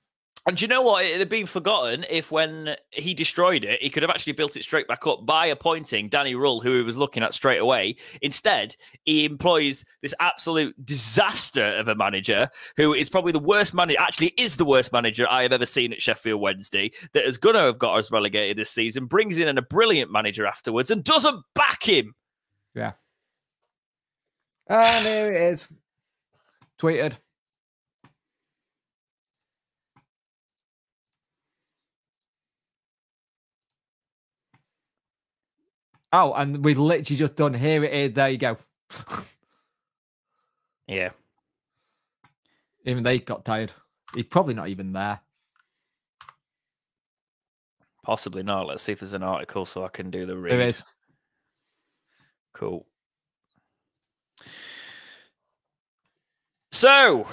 And 0.46 0.56
do 0.56 0.64
you 0.64 0.68
know 0.68 0.80
what? 0.80 1.04
It 1.04 1.18
had 1.18 1.28
been 1.28 1.44
forgotten 1.44 2.06
if 2.08 2.32
when 2.32 2.74
he 2.92 3.12
destroyed 3.12 3.62
it, 3.62 3.82
he 3.82 3.90
could 3.90 4.02
have 4.02 4.10
actually 4.10 4.32
built 4.32 4.56
it 4.56 4.62
straight 4.62 4.88
back 4.88 5.06
up 5.06 5.26
by 5.26 5.46
appointing 5.46 6.08
Danny 6.08 6.34
Röhl, 6.34 6.62
who 6.62 6.76
he 6.76 6.82
was 6.82 6.96
looking 6.96 7.22
at 7.22 7.34
straight 7.34 7.58
away. 7.58 7.96
Instead, 8.22 8.74
he 9.04 9.26
employs 9.26 9.84
this 10.00 10.14
absolute 10.18 10.74
disaster 10.86 11.62
of 11.62 11.88
a 11.88 11.94
manager 11.94 12.48
who 12.78 12.94
is 12.94 13.10
probably 13.10 13.32
the 13.32 13.38
worst 13.38 13.74
manager, 13.74 14.00
actually 14.00 14.32
is 14.38 14.56
the 14.56 14.64
worst 14.64 14.92
manager 14.92 15.26
I 15.28 15.42
have 15.42 15.52
ever 15.52 15.66
seen 15.66 15.92
at 15.92 16.00
Sheffield 16.00 16.40
Wednesday, 16.40 16.90
that 17.12 17.26
is 17.26 17.36
going 17.36 17.54
to 17.54 17.62
have 17.62 17.78
got 17.78 17.98
us 17.98 18.10
relegated 18.10 18.56
this 18.56 18.70
season, 18.70 19.04
brings 19.04 19.38
in 19.38 19.58
a 19.58 19.62
brilliant 19.62 20.10
manager 20.10 20.46
afterwards 20.46 20.90
and 20.90 21.04
doesn't 21.04 21.44
back 21.54 21.82
him. 21.82 22.14
Yeah. 22.74 22.92
And 24.68 25.06
here 25.06 25.32
it 25.32 25.52
is. 25.52 25.68
Tweeted. 26.80 27.12
Oh, 36.12 36.32
and 36.32 36.64
we've 36.64 36.78
literally 36.78 37.16
just 37.16 37.36
done 37.36 37.54
here 37.54 37.84
it 37.84 37.92
is. 37.92 38.12
There 38.14 38.28
you 38.28 38.38
go. 38.38 38.56
yeah. 40.88 41.10
Even 42.84 43.04
they 43.04 43.18
got 43.18 43.44
tired. 43.44 43.72
He's 44.14 44.24
probably 44.24 44.54
not 44.54 44.68
even 44.68 44.92
there. 44.92 45.20
Possibly 48.02 48.42
not. 48.42 48.66
Let's 48.66 48.82
see 48.82 48.92
if 48.92 49.00
there's 49.00 49.12
an 49.12 49.22
article 49.22 49.64
so 49.66 49.84
I 49.84 49.88
can 49.88 50.10
do 50.10 50.26
the 50.26 50.36
read. 50.36 50.52
There 50.52 50.60
is. 50.66 50.82
Cool. 52.52 52.86
So, 56.72 57.26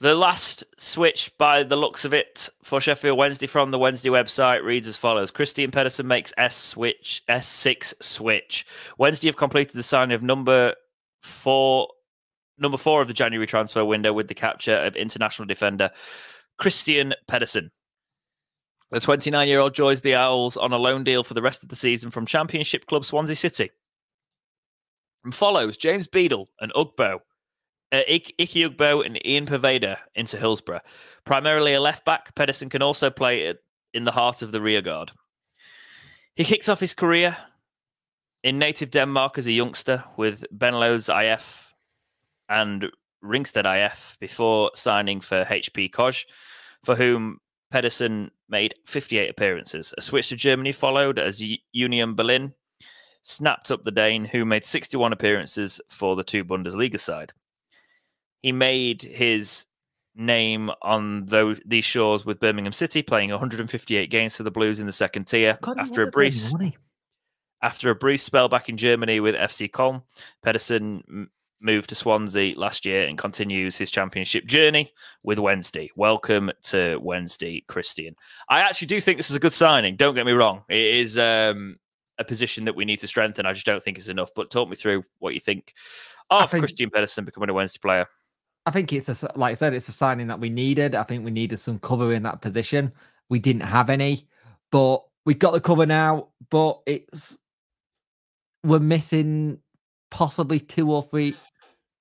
the 0.00 0.14
last 0.14 0.64
switch, 0.78 1.32
by 1.38 1.64
the 1.64 1.76
looks 1.76 2.04
of 2.04 2.14
it, 2.14 2.48
for 2.62 2.80
Sheffield 2.80 3.18
Wednesday 3.18 3.48
from 3.48 3.72
the 3.72 3.78
Wednesday 3.78 4.10
website 4.10 4.62
reads 4.62 4.86
as 4.86 4.96
follows: 4.96 5.32
Kristian 5.32 5.72
Pedersen 5.72 6.06
makes 6.06 6.32
S 6.38 6.56
switch 6.56 7.22
S 7.28 7.48
six 7.48 7.94
switch. 8.00 8.64
Wednesday 8.96 9.26
have 9.28 9.36
completed 9.36 9.74
the 9.74 9.82
signing 9.82 10.14
of 10.14 10.22
number 10.22 10.74
four, 11.22 11.88
number 12.58 12.78
four 12.78 13.02
of 13.02 13.08
the 13.08 13.14
January 13.14 13.46
transfer 13.46 13.84
window 13.84 14.12
with 14.12 14.28
the 14.28 14.34
capture 14.34 14.76
of 14.76 14.94
international 14.94 15.46
defender 15.46 15.90
Kristian 16.60 17.12
Pedersen. 17.26 17.70
The 18.90 19.00
29 19.00 19.48
year 19.48 19.60
old 19.60 19.74
joins 19.74 20.00
the 20.00 20.14
Owls 20.14 20.56
on 20.56 20.72
a 20.72 20.78
loan 20.78 21.04
deal 21.04 21.22
for 21.22 21.34
the 21.34 21.42
rest 21.42 21.62
of 21.62 21.68
the 21.68 21.76
season 21.76 22.10
from 22.10 22.24
Championship 22.24 22.86
club 22.86 23.04
Swansea 23.04 23.36
City. 23.36 23.70
And 25.24 25.34
follows 25.34 25.76
James 25.76 26.08
Beadle 26.08 26.48
and 26.60 26.72
Ugbo 26.72 27.20
uh, 27.92 28.02
Ike 28.08 28.34
Ugbo 28.38 29.04
and 29.04 29.24
Ian 29.26 29.46
Poveda 29.46 29.98
into 30.14 30.36
Hillsborough. 30.36 30.80
Primarily 31.24 31.74
a 31.74 31.80
left 31.80 32.04
back, 32.04 32.34
Pedersen 32.34 32.68
can 32.68 32.82
also 32.82 33.10
play 33.10 33.54
in 33.94 34.04
the 34.04 34.12
heart 34.12 34.42
of 34.42 34.52
the 34.52 34.60
rear 34.60 34.82
guard. 34.82 35.12
He 36.36 36.44
kicks 36.44 36.68
off 36.68 36.80
his 36.80 36.94
career 36.94 37.36
in 38.44 38.58
native 38.58 38.90
Denmark 38.90 39.38
as 39.38 39.46
a 39.46 39.52
youngster 39.52 40.04
with 40.16 40.44
Benløse 40.56 41.08
IF 41.08 41.74
and 42.48 42.90
Ringsted 43.22 43.66
IF 43.66 44.16
before 44.20 44.70
signing 44.74 45.20
for 45.20 45.44
HB 45.44 45.90
Køge, 45.90 46.26
for 46.84 46.94
whom 46.94 47.40
Pedersen 47.70 48.30
made 48.48 48.74
58 48.86 49.28
appearances. 49.28 49.92
A 49.98 50.02
switch 50.02 50.28
to 50.28 50.36
Germany 50.36 50.72
followed 50.72 51.18
as 51.18 51.42
Union 51.72 52.14
Berlin 52.14 52.54
snapped 53.22 53.70
up 53.70 53.84
the 53.84 53.90
Dane, 53.90 54.24
who 54.24 54.44
made 54.44 54.64
61 54.64 55.12
appearances 55.12 55.80
for 55.90 56.14
the 56.14 56.24
two 56.24 56.44
Bundesliga 56.44 57.00
side 57.00 57.32
he 58.42 58.52
made 58.52 59.02
his 59.02 59.66
name 60.14 60.70
on 60.82 61.24
those 61.26 61.60
these 61.64 61.84
shores 61.84 62.26
with 62.26 62.40
Birmingham 62.40 62.72
City, 62.72 63.02
playing 63.02 63.30
158 63.30 64.10
games 64.10 64.36
for 64.36 64.42
the 64.42 64.50
Blues 64.50 64.80
in 64.80 64.86
the 64.86 64.92
second 64.92 65.26
tier. 65.26 65.58
God, 65.60 65.78
after 65.78 66.02
a 66.02 66.10
brief 66.10 66.34
after 67.62 67.90
a 67.90 67.94
brief 67.94 68.20
spell 68.20 68.48
back 68.48 68.68
in 68.68 68.76
Germany 68.76 69.20
with 69.20 69.34
FC 69.34 69.70
Köln, 69.70 70.02
Pedersen 70.42 71.28
moved 71.60 71.88
to 71.88 71.94
Swansea 71.94 72.56
last 72.56 72.84
year 72.84 73.08
and 73.08 73.18
continues 73.18 73.76
his 73.76 73.90
championship 73.90 74.46
journey 74.46 74.92
with 75.24 75.40
Wednesday. 75.40 75.90
Welcome 75.96 76.52
to 76.64 76.98
Wednesday, 77.02 77.64
Kristian. 77.68 78.14
I 78.48 78.60
actually 78.60 78.86
do 78.86 79.00
think 79.00 79.18
this 79.18 79.30
is 79.30 79.36
a 79.36 79.40
good 79.40 79.52
signing. 79.52 79.96
Don't 79.96 80.14
get 80.14 80.26
me 80.26 80.32
wrong; 80.32 80.62
it 80.68 80.76
is 80.76 81.18
um, 81.18 81.76
a 82.18 82.24
position 82.24 82.64
that 82.66 82.76
we 82.76 82.84
need 82.84 83.00
to 83.00 83.08
strengthen. 83.08 83.46
I 83.46 83.52
just 83.52 83.66
don't 83.66 83.82
think 83.82 83.98
it's 83.98 84.08
enough. 84.08 84.30
But 84.34 84.50
talk 84.50 84.68
me 84.68 84.76
through 84.76 85.04
what 85.18 85.34
you 85.34 85.40
think 85.40 85.74
of 86.30 86.50
think... 86.50 86.64
Kristian 86.64 86.92
Pedersen 86.92 87.24
becoming 87.24 87.50
a 87.50 87.54
Wednesday 87.54 87.78
player. 87.80 88.06
I 88.68 88.70
think 88.70 88.92
it's 88.92 89.08
a 89.08 89.30
like 89.34 89.52
I 89.52 89.54
said, 89.54 89.72
it's 89.72 89.88
a 89.88 89.92
signing 89.92 90.26
that 90.26 90.40
we 90.40 90.50
needed. 90.50 90.94
I 90.94 91.02
think 91.02 91.24
we 91.24 91.30
needed 91.30 91.58
some 91.58 91.78
cover 91.78 92.12
in 92.12 92.22
that 92.24 92.42
position. 92.42 92.92
We 93.30 93.38
didn't 93.38 93.62
have 93.62 93.88
any, 93.88 94.28
but 94.70 95.04
we 95.24 95.32
got 95.32 95.54
the 95.54 95.60
cover 95.60 95.86
now. 95.86 96.28
But 96.50 96.80
it's 96.84 97.38
we're 98.62 98.78
missing 98.78 99.60
possibly 100.10 100.60
two 100.60 100.92
or 100.92 101.02
three, 101.02 101.34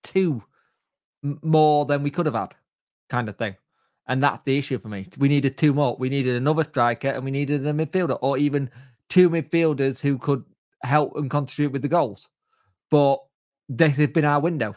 two 0.03 0.43
more 1.41 1.85
than 1.85 2.03
we 2.03 2.11
could 2.11 2.25
have 2.25 2.35
had, 2.35 2.53
kind 3.09 3.29
of 3.29 3.37
thing. 3.37 3.55
And 4.09 4.21
that's 4.21 4.43
the 4.43 4.57
issue 4.57 4.77
for 4.77 4.89
me. 4.89 5.07
We 5.17 5.29
needed 5.29 5.57
two 5.57 5.73
more. 5.73 5.95
We 5.97 6.09
needed 6.09 6.35
another 6.35 6.65
striker 6.65 7.07
and 7.07 7.23
we 7.23 7.31
needed 7.31 7.65
a 7.65 7.71
midfielder, 7.71 8.17
or 8.21 8.37
even 8.37 8.69
two 9.07 9.29
midfielders 9.29 10.01
who 10.01 10.17
could 10.17 10.43
help 10.83 11.15
and 11.15 11.31
contribute 11.31 11.71
with 11.71 11.81
the 11.81 11.87
goals. 11.87 12.27
But 12.91 13.23
this 13.69 13.95
has 13.95 14.09
been 14.09 14.25
our 14.25 14.41
window. 14.41 14.75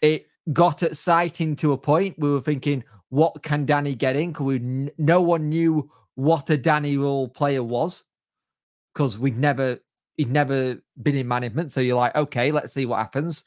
It 0.00 0.24
got 0.52 0.82
exciting 0.82 1.56
to 1.56 1.72
a 1.72 1.78
point. 1.78 2.18
We 2.18 2.30
were 2.30 2.40
thinking, 2.40 2.84
what 3.10 3.42
can 3.42 3.66
Danny 3.66 3.94
get 3.94 4.16
in? 4.16 4.32
Because 4.32 4.46
we 4.46 4.90
no 4.98 5.20
one 5.20 5.48
knew 5.48 5.90
what 6.14 6.50
a 6.50 6.56
Danny 6.56 6.96
Röhl 6.96 7.32
player 7.32 7.62
was 7.62 8.04
because 8.92 9.18
we'd 9.18 9.38
never 9.38 9.78
he'd 10.16 10.30
never 10.30 10.76
been 11.02 11.16
in 11.16 11.28
management. 11.28 11.72
So 11.72 11.80
you're 11.80 11.96
like, 11.96 12.14
okay, 12.16 12.50
let's 12.50 12.74
see 12.74 12.86
what 12.86 12.98
happens. 12.98 13.44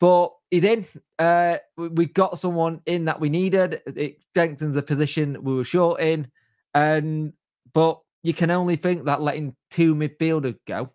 But 0.00 0.32
he 0.50 0.60
then 0.60 0.84
uh, 1.18 1.58
we 1.76 2.06
got 2.06 2.38
someone 2.38 2.80
in 2.86 3.04
that 3.04 3.20
we 3.20 3.28
needed. 3.28 3.82
It 3.86 4.22
strengthens 4.30 4.76
a 4.76 4.82
position 4.82 5.42
we 5.42 5.54
were 5.54 5.64
short 5.64 6.00
in, 6.00 6.28
and 6.74 7.32
but 7.72 8.00
you 8.22 8.34
can 8.34 8.50
only 8.50 8.76
think 8.76 9.04
that 9.04 9.22
letting 9.22 9.54
two 9.70 9.94
midfielders 9.94 10.58
go 10.66 10.90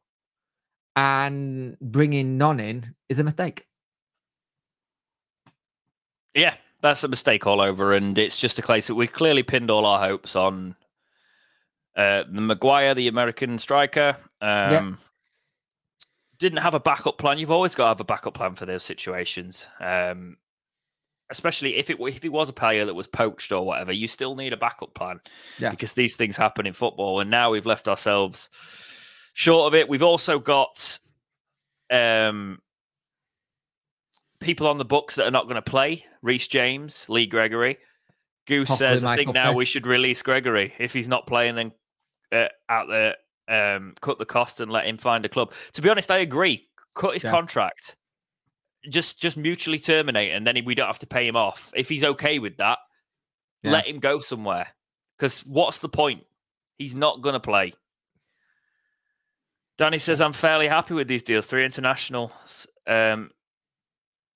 and 0.95 1.77
bringing 1.80 2.38
none 2.38 2.59
in 2.59 2.95
is 3.09 3.19
a 3.19 3.23
mistake. 3.23 3.65
Yeah, 6.36 6.56
that's 6.82 7.03
a 7.03 7.07
mistake 7.07 7.48
all 7.48 7.62
over, 7.62 7.94
and 7.94 8.18
it's 8.18 8.38
just 8.38 8.60
a 8.60 8.62
case 8.62 8.88
that 8.88 8.95
we 8.95 9.07
clearly 9.07 9.41
pinned 9.41 9.72
all 9.72 9.86
our 9.86 9.99
hopes 9.99 10.36
on 10.36 10.76
uh, 11.95 12.24
the 12.30 12.41
McGuire, 12.41 12.94
the 12.94 13.07
American 13.07 13.57
striker. 13.57 14.18
Um, 14.41 14.72
yeah. 14.72 14.91
Didn't 16.38 16.60
have 16.60 16.74
a 16.74 16.80
backup 16.80 17.18
plan. 17.18 17.40
You've 17.40 17.52
always 17.52 17.74
got 17.74 17.86
to 17.86 17.88
have 17.90 18.02
a 18.02 18.06
backup 18.06 18.34
plan 18.34 18.56
for 18.56 18.66
those 18.66 18.84
situations. 18.84 19.66
Um, 19.80 20.36
especially 21.32 21.78
if 21.78 21.90
it 21.90 21.98
if 21.99 22.24
it 22.24 22.32
was 22.32 22.49
a 22.49 22.53
player 22.53 22.86
that 22.86 22.94
was 22.94 23.07
poached 23.07 23.52
or 23.52 23.66
whatever, 23.66 23.94
you 23.94 24.07
still 24.07 24.36
need 24.36 24.53
a 24.53 24.57
backup 24.57 24.94
plan. 24.94 25.22
Yeah. 25.57 25.70
Because 25.70 25.94
these 25.94 26.18
things 26.18 26.36
happen 26.36 26.68
in 26.68 26.74
football, 26.74 27.22
and 27.22 27.32
now 27.32 27.52
we've 27.52 27.66
left 27.66 27.88
ourselves 27.88 28.49
short 29.34 29.68
of 29.68 29.76
it. 29.76 29.88
We've 29.88 30.03
also 30.03 30.40
got 30.40 30.99
um, 31.90 32.62
people 34.45 34.67
on 34.67 34.77
the 34.77 34.85
books 34.85 35.15
that 35.15 35.27
are 35.27 35.31
not 35.31 35.45
going 35.45 35.55
to 35.55 35.61
play. 35.61 36.05
Reece 36.22 36.47
James, 36.47 37.09
Lee 37.09 37.26
Gregory. 37.26 37.77
Goose 38.45 38.67
Possibly 38.67 38.88
says, 38.88 39.03
I 39.03 39.15
think 39.15 39.34
now 39.34 39.53
we 39.53 39.65
should 39.65 39.88
release 39.88 40.22
Gregory. 40.22 40.73
If 40.77 40.93
he's 40.93 41.07
not 41.07 41.26
playing, 41.26 41.55
then 41.55 41.72
uh, 42.31 42.47
out 42.69 42.88
there, 42.88 43.15
um, 43.47 43.95
cut 44.01 44.19
the 44.19 44.26
cost 44.26 44.59
and 44.59 44.72
let 44.72 44.85
him 44.85 44.97
find 44.97 45.26
a 45.26 45.30
club. 45.30 45.51
To 45.73 45.81
be 45.81 45.89
honest, 45.89 46.11
I 46.11 46.19
agree. 46.19 46.67
Cut 46.93 47.15
his 47.15 47.23
yeah. 47.23 47.31
contract. 47.31 47.95
Just 48.88 49.19
just 49.19 49.35
mutually 49.35 49.80
terminate, 49.80 50.31
and 50.31 50.45
then 50.45 50.63
we 50.63 50.76
don't 50.76 50.85
have 50.85 50.99
to 50.99 51.07
pay 51.07 51.27
him 51.27 51.35
off. 51.35 51.72
If 51.76 51.89
he's 51.89 52.03
okay 52.03 52.38
with 52.38 52.57
that, 52.57 52.77
yeah. 53.63 53.72
let 53.72 53.88
him 53.88 53.97
go 53.97 54.19
somewhere. 54.19 54.67
Because 55.17 55.41
what's 55.41 55.80
the 55.80 55.89
point? 55.89 56.23
He's 56.77 56.95
not 56.95 57.22
going 57.22 57.34
to 57.34 57.39
play. 57.39 57.73
Danny 59.80 59.97
says, 59.97 60.22
I'm 60.22 60.34
fairly 60.34 60.67
happy 60.67 60.93
with 60.93 61.07
these 61.07 61.23
deals. 61.23 61.47
Three 61.47 61.65
international 61.65 62.31
um, 62.85 63.31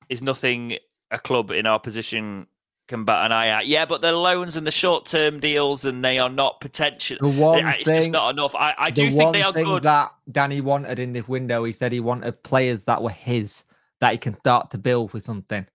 is 0.09 0.21
nothing 0.21 0.77
a 1.11 1.19
club 1.19 1.51
in 1.51 1.65
our 1.65 1.79
position 1.79 2.47
can 2.87 3.05
bat 3.05 3.27
an 3.27 3.31
eye 3.31 3.47
at. 3.47 3.67
Yeah, 3.67 3.85
but 3.85 4.01
the 4.01 4.11
loans 4.11 4.57
and 4.57 4.65
the 4.65 4.71
short 4.71 5.05
term 5.05 5.39
deals, 5.39 5.85
and 5.85 6.03
they 6.03 6.19
are 6.19 6.29
not 6.29 6.59
potential. 6.59 7.17
The 7.21 7.29
one 7.29 7.65
it's 7.67 7.85
thing, 7.85 7.95
just 7.95 8.11
not 8.11 8.31
enough. 8.31 8.55
I, 8.55 8.73
I 8.77 8.89
do 8.89 9.09
think 9.09 9.33
they 9.33 9.43
are 9.43 9.53
good. 9.53 9.83
That 9.83 10.11
Danny 10.29 10.59
wanted 10.59 10.99
in 10.99 11.13
this 11.13 11.27
window, 11.27 11.63
he 11.63 11.71
said 11.71 11.91
he 11.91 11.99
wanted 11.99 12.43
players 12.43 12.83
that 12.85 13.01
were 13.01 13.11
his, 13.11 13.63
that 13.99 14.11
he 14.11 14.17
can 14.17 14.37
start 14.39 14.71
to 14.71 14.77
build 14.77 15.13
with 15.13 15.23
something. 15.23 15.67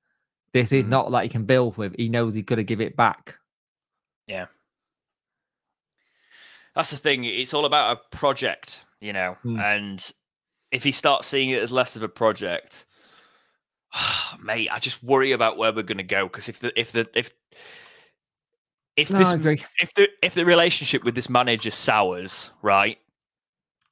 This 0.52 0.73
is 0.73 0.85
mm. 0.85 0.89
not 0.89 1.11
like 1.11 1.24
he 1.24 1.28
can 1.28 1.44
build 1.44 1.77
with. 1.77 1.94
He 1.97 2.09
knows 2.09 2.35
he's 2.35 2.44
got 2.44 2.56
to 2.56 2.65
give 2.65 2.81
it 2.81 2.97
back. 2.97 3.39
Yeah. 4.27 4.47
That's 6.74 6.90
the 6.90 6.97
thing. 6.97 7.24
It's 7.24 7.55
all 7.55 7.65
about 7.65 7.97
a 7.97 8.16
project, 8.16 8.85
you 9.01 9.12
know, 9.12 9.36
mm. 9.44 9.61
and 9.61 10.12
if 10.73 10.82
he 10.82 10.90
starts 10.90 11.28
seeing 11.28 11.51
it 11.51 11.62
as 11.62 11.70
less 11.70 11.94
of 11.94 12.02
a 12.02 12.09
project, 12.09 12.85
mate, 14.43 14.69
I 14.71 14.79
just 14.79 15.03
worry 15.03 15.33
about 15.33 15.57
where 15.57 15.73
we're 15.73 15.83
going 15.83 15.99
to 15.99 16.05
go 16.05 16.25
because 16.25 16.49
if 16.49 16.61
the 16.61 16.79
if 16.79 16.93
the 16.93 17.09
if 17.15 17.35
if 18.97 19.11
no, 19.11 19.19
this 19.19 19.33
if 19.81 19.95
the 19.95 20.09
if 20.23 20.35
the 20.35 20.45
relationship 20.45 21.05
with 21.05 21.15
this 21.15 21.29
manager 21.29 21.71
sours, 21.71 22.51
right? 22.62 22.99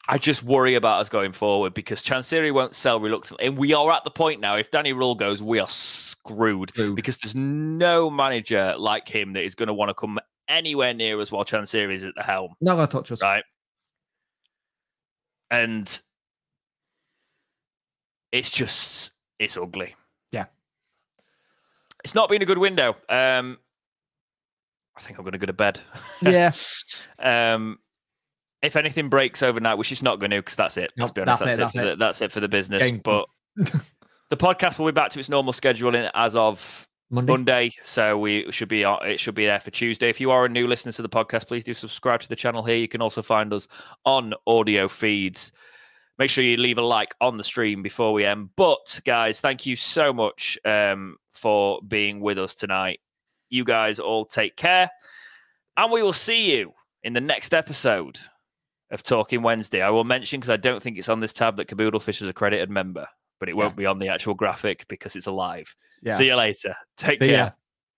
I 0.09 0.19
just 0.19 0.43
worry 0.43 0.74
about 0.74 1.01
us 1.01 1.09
going 1.09 1.31
forward 1.31 1.74
because 1.74 2.03
Chansiri 2.03 2.53
won't 2.53 2.74
sell 2.74 2.99
reluctantly, 2.99 3.47
and 3.47 3.57
we 3.57 3.73
are 3.73 3.91
at 3.93 4.05
the 4.05 4.11
point 4.11 4.41
now. 4.41 4.57
If 4.57 4.70
Danny 4.70 4.93
Röhl 4.93 5.16
goes, 5.16 5.43
we 5.43 5.61
are 5.61 5.69
screwed, 5.69 6.70
screwed. 6.70 6.97
because 6.97 7.19
there's 7.19 7.37
no 7.37 8.11
manager 8.11 8.74
like 8.77 9.09
him 9.09 9.33
that 9.33 9.45
is 9.45 9.55
going 9.55 9.69
to 9.69 9.74
want 9.74 9.91
to 9.91 9.95
come 9.95 10.19
anywhere 10.49 10.93
near 10.93 11.20
us 11.20 11.31
while 11.31 11.45
Chansiri 11.45 11.95
is 11.95 12.03
at 12.03 12.15
the 12.16 12.23
helm. 12.23 12.55
Not 12.61 12.74
going 12.74 12.89
to 12.89 12.93
touch 12.93 13.12
us, 13.12 13.23
right? 13.23 13.45
And 15.53 16.01
it's 18.33 18.51
just 18.51 19.12
it's 19.43 19.56
ugly. 19.56 19.97
Yeah. 20.31 20.47
It's 22.05 22.14
not 22.14 22.28
been 22.28 22.43
a 22.43 22.47
good 22.47 22.59
window. 22.59 22.94
Um, 23.09 23.59
I 24.97 25.01
think 25.01 25.19
I'm 25.19 25.24
going 25.24 25.32
to 25.32 25.39
go 25.39 25.47
to 25.47 25.52
bed. 25.52 25.81
Yeah. 26.23 26.52
um, 27.19 27.78
if 28.62 28.77
anything 28.77 29.09
breaks 29.09 29.43
overnight, 29.43 29.77
which 29.77 29.90
it's 29.90 30.02
not 30.02 30.20
going 30.20 30.31
to, 30.31 30.36
because 30.36 30.55
that's 30.55 30.77
it. 30.77 30.93
Let's 30.97 31.10
be 31.10 31.23
honest. 31.23 31.43
That's, 31.43 31.56
that's, 31.56 31.74
it, 31.74 31.78
it, 31.78 31.90
for, 31.90 31.97
that's 31.97 32.23
it 32.23 32.31
for 32.31 32.39
the 32.39 32.48
business. 32.48 32.89
Game. 32.89 33.01
But 33.02 33.27
the 33.56 34.36
podcast 34.36 34.78
will 34.78 34.86
be 34.86 34.93
back 34.93 35.10
to 35.10 35.19
its 35.19 35.28
normal 35.28 35.52
scheduling 35.52 36.09
as 36.14 36.36
of 36.36 36.86
Monday. 37.10 37.32
Monday. 37.32 37.73
So 37.82 38.16
we 38.16 38.52
should 38.52 38.69
be 38.69 38.82
it 38.82 39.19
should 39.19 39.35
be 39.35 39.47
there 39.47 39.59
for 39.59 39.73
Tuesday. 39.73 40.09
If 40.09 40.20
you 40.20 40.31
are 40.31 40.44
a 40.44 40.48
new 40.48 40.69
listener 40.69 40.93
to 40.93 41.02
the 41.02 41.09
podcast, 41.09 41.48
please 41.48 41.64
do 41.64 41.74
subscribe 41.74 42.20
to 42.20 42.28
the 42.28 42.36
channel 42.36 42.62
here. 42.62 42.77
You 42.77 42.86
can 42.86 43.02
also 43.02 43.20
find 43.20 43.52
us 43.52 43.66
on 44.05 44.35
audio 44.47 44.86
feeds 44.86 45.51
make 46.19 46.31
sure 46.31 46.45
you 46.45 46.57
leave 46.57 46.79
a 46.79 46.83
like 46.83 47.15
on 47.21 47.37
the 47.37 47.45
stream 47.45 47.83
before 47.83 48.13
we 48.13 48.25
end. 48.25 48.51
But 48.57 49.01
guys, 49.05 49.41
thank 49.41 49.67
you 49.67 49.77
so 49.77 50.13
much 50.13 50.59
um, 50.65 51.17
for 51.33 51.81
being 51.87 52.21
with 52.21 52.39
us 52.39 52.55
tonight. 52.55 53.01
You 53.51 53.65
guys 53.65 53.99
all 53.99 54.25
take 54.25 54.57
care, 54.57 54.91
and 55.77 55.93
we 55.93 56.03
will 56.03 56.13
see 56.13 56.57
you 56.57 56.73
in 57.03 57.13
the 57.13 57.21
next 57.21 57.53
episode 57.53 58.19
of 58.91 59.03
Talking 59.03 59.43
Wednesday. 59.43 59.83
I 59.83 59.91
will 59.91 60.05
mention 60.05 60.41
because 60.41 60.51
I 60.51 60.57
don't 60.57 60.83
think 60.83 60.99
it's 60.99 61.09
on 61.09 61.21
this 61.21 61.33
tab 61.33 61.57
that 61.57 61.69
Caboodlefish 61.69 62.23
is 62.23 62.29
a 62.29 62.33
credited 62.33 62.71
member, 62.71 63.07
but 63.41 63.49
it 63.49 63.55
yeah. 63.55 63.63
won't 63.63 63.77
be 63.77 63.87
on 63.87 63.99
the 63.99 64.09
actual 64.09 64.35
graphic 64.35 64.87
because 64.89 65.17
it's 65.17 65.27
alive. 65.27 65.75
Yeah. 66.03 66.17
See 66.17 66.27
you 66.27 66.37
later. 66.37 66.75
Take 66.97 67.19
see 67.19 67.29
care. 67.29 67.37
Ya. 67.37 67.51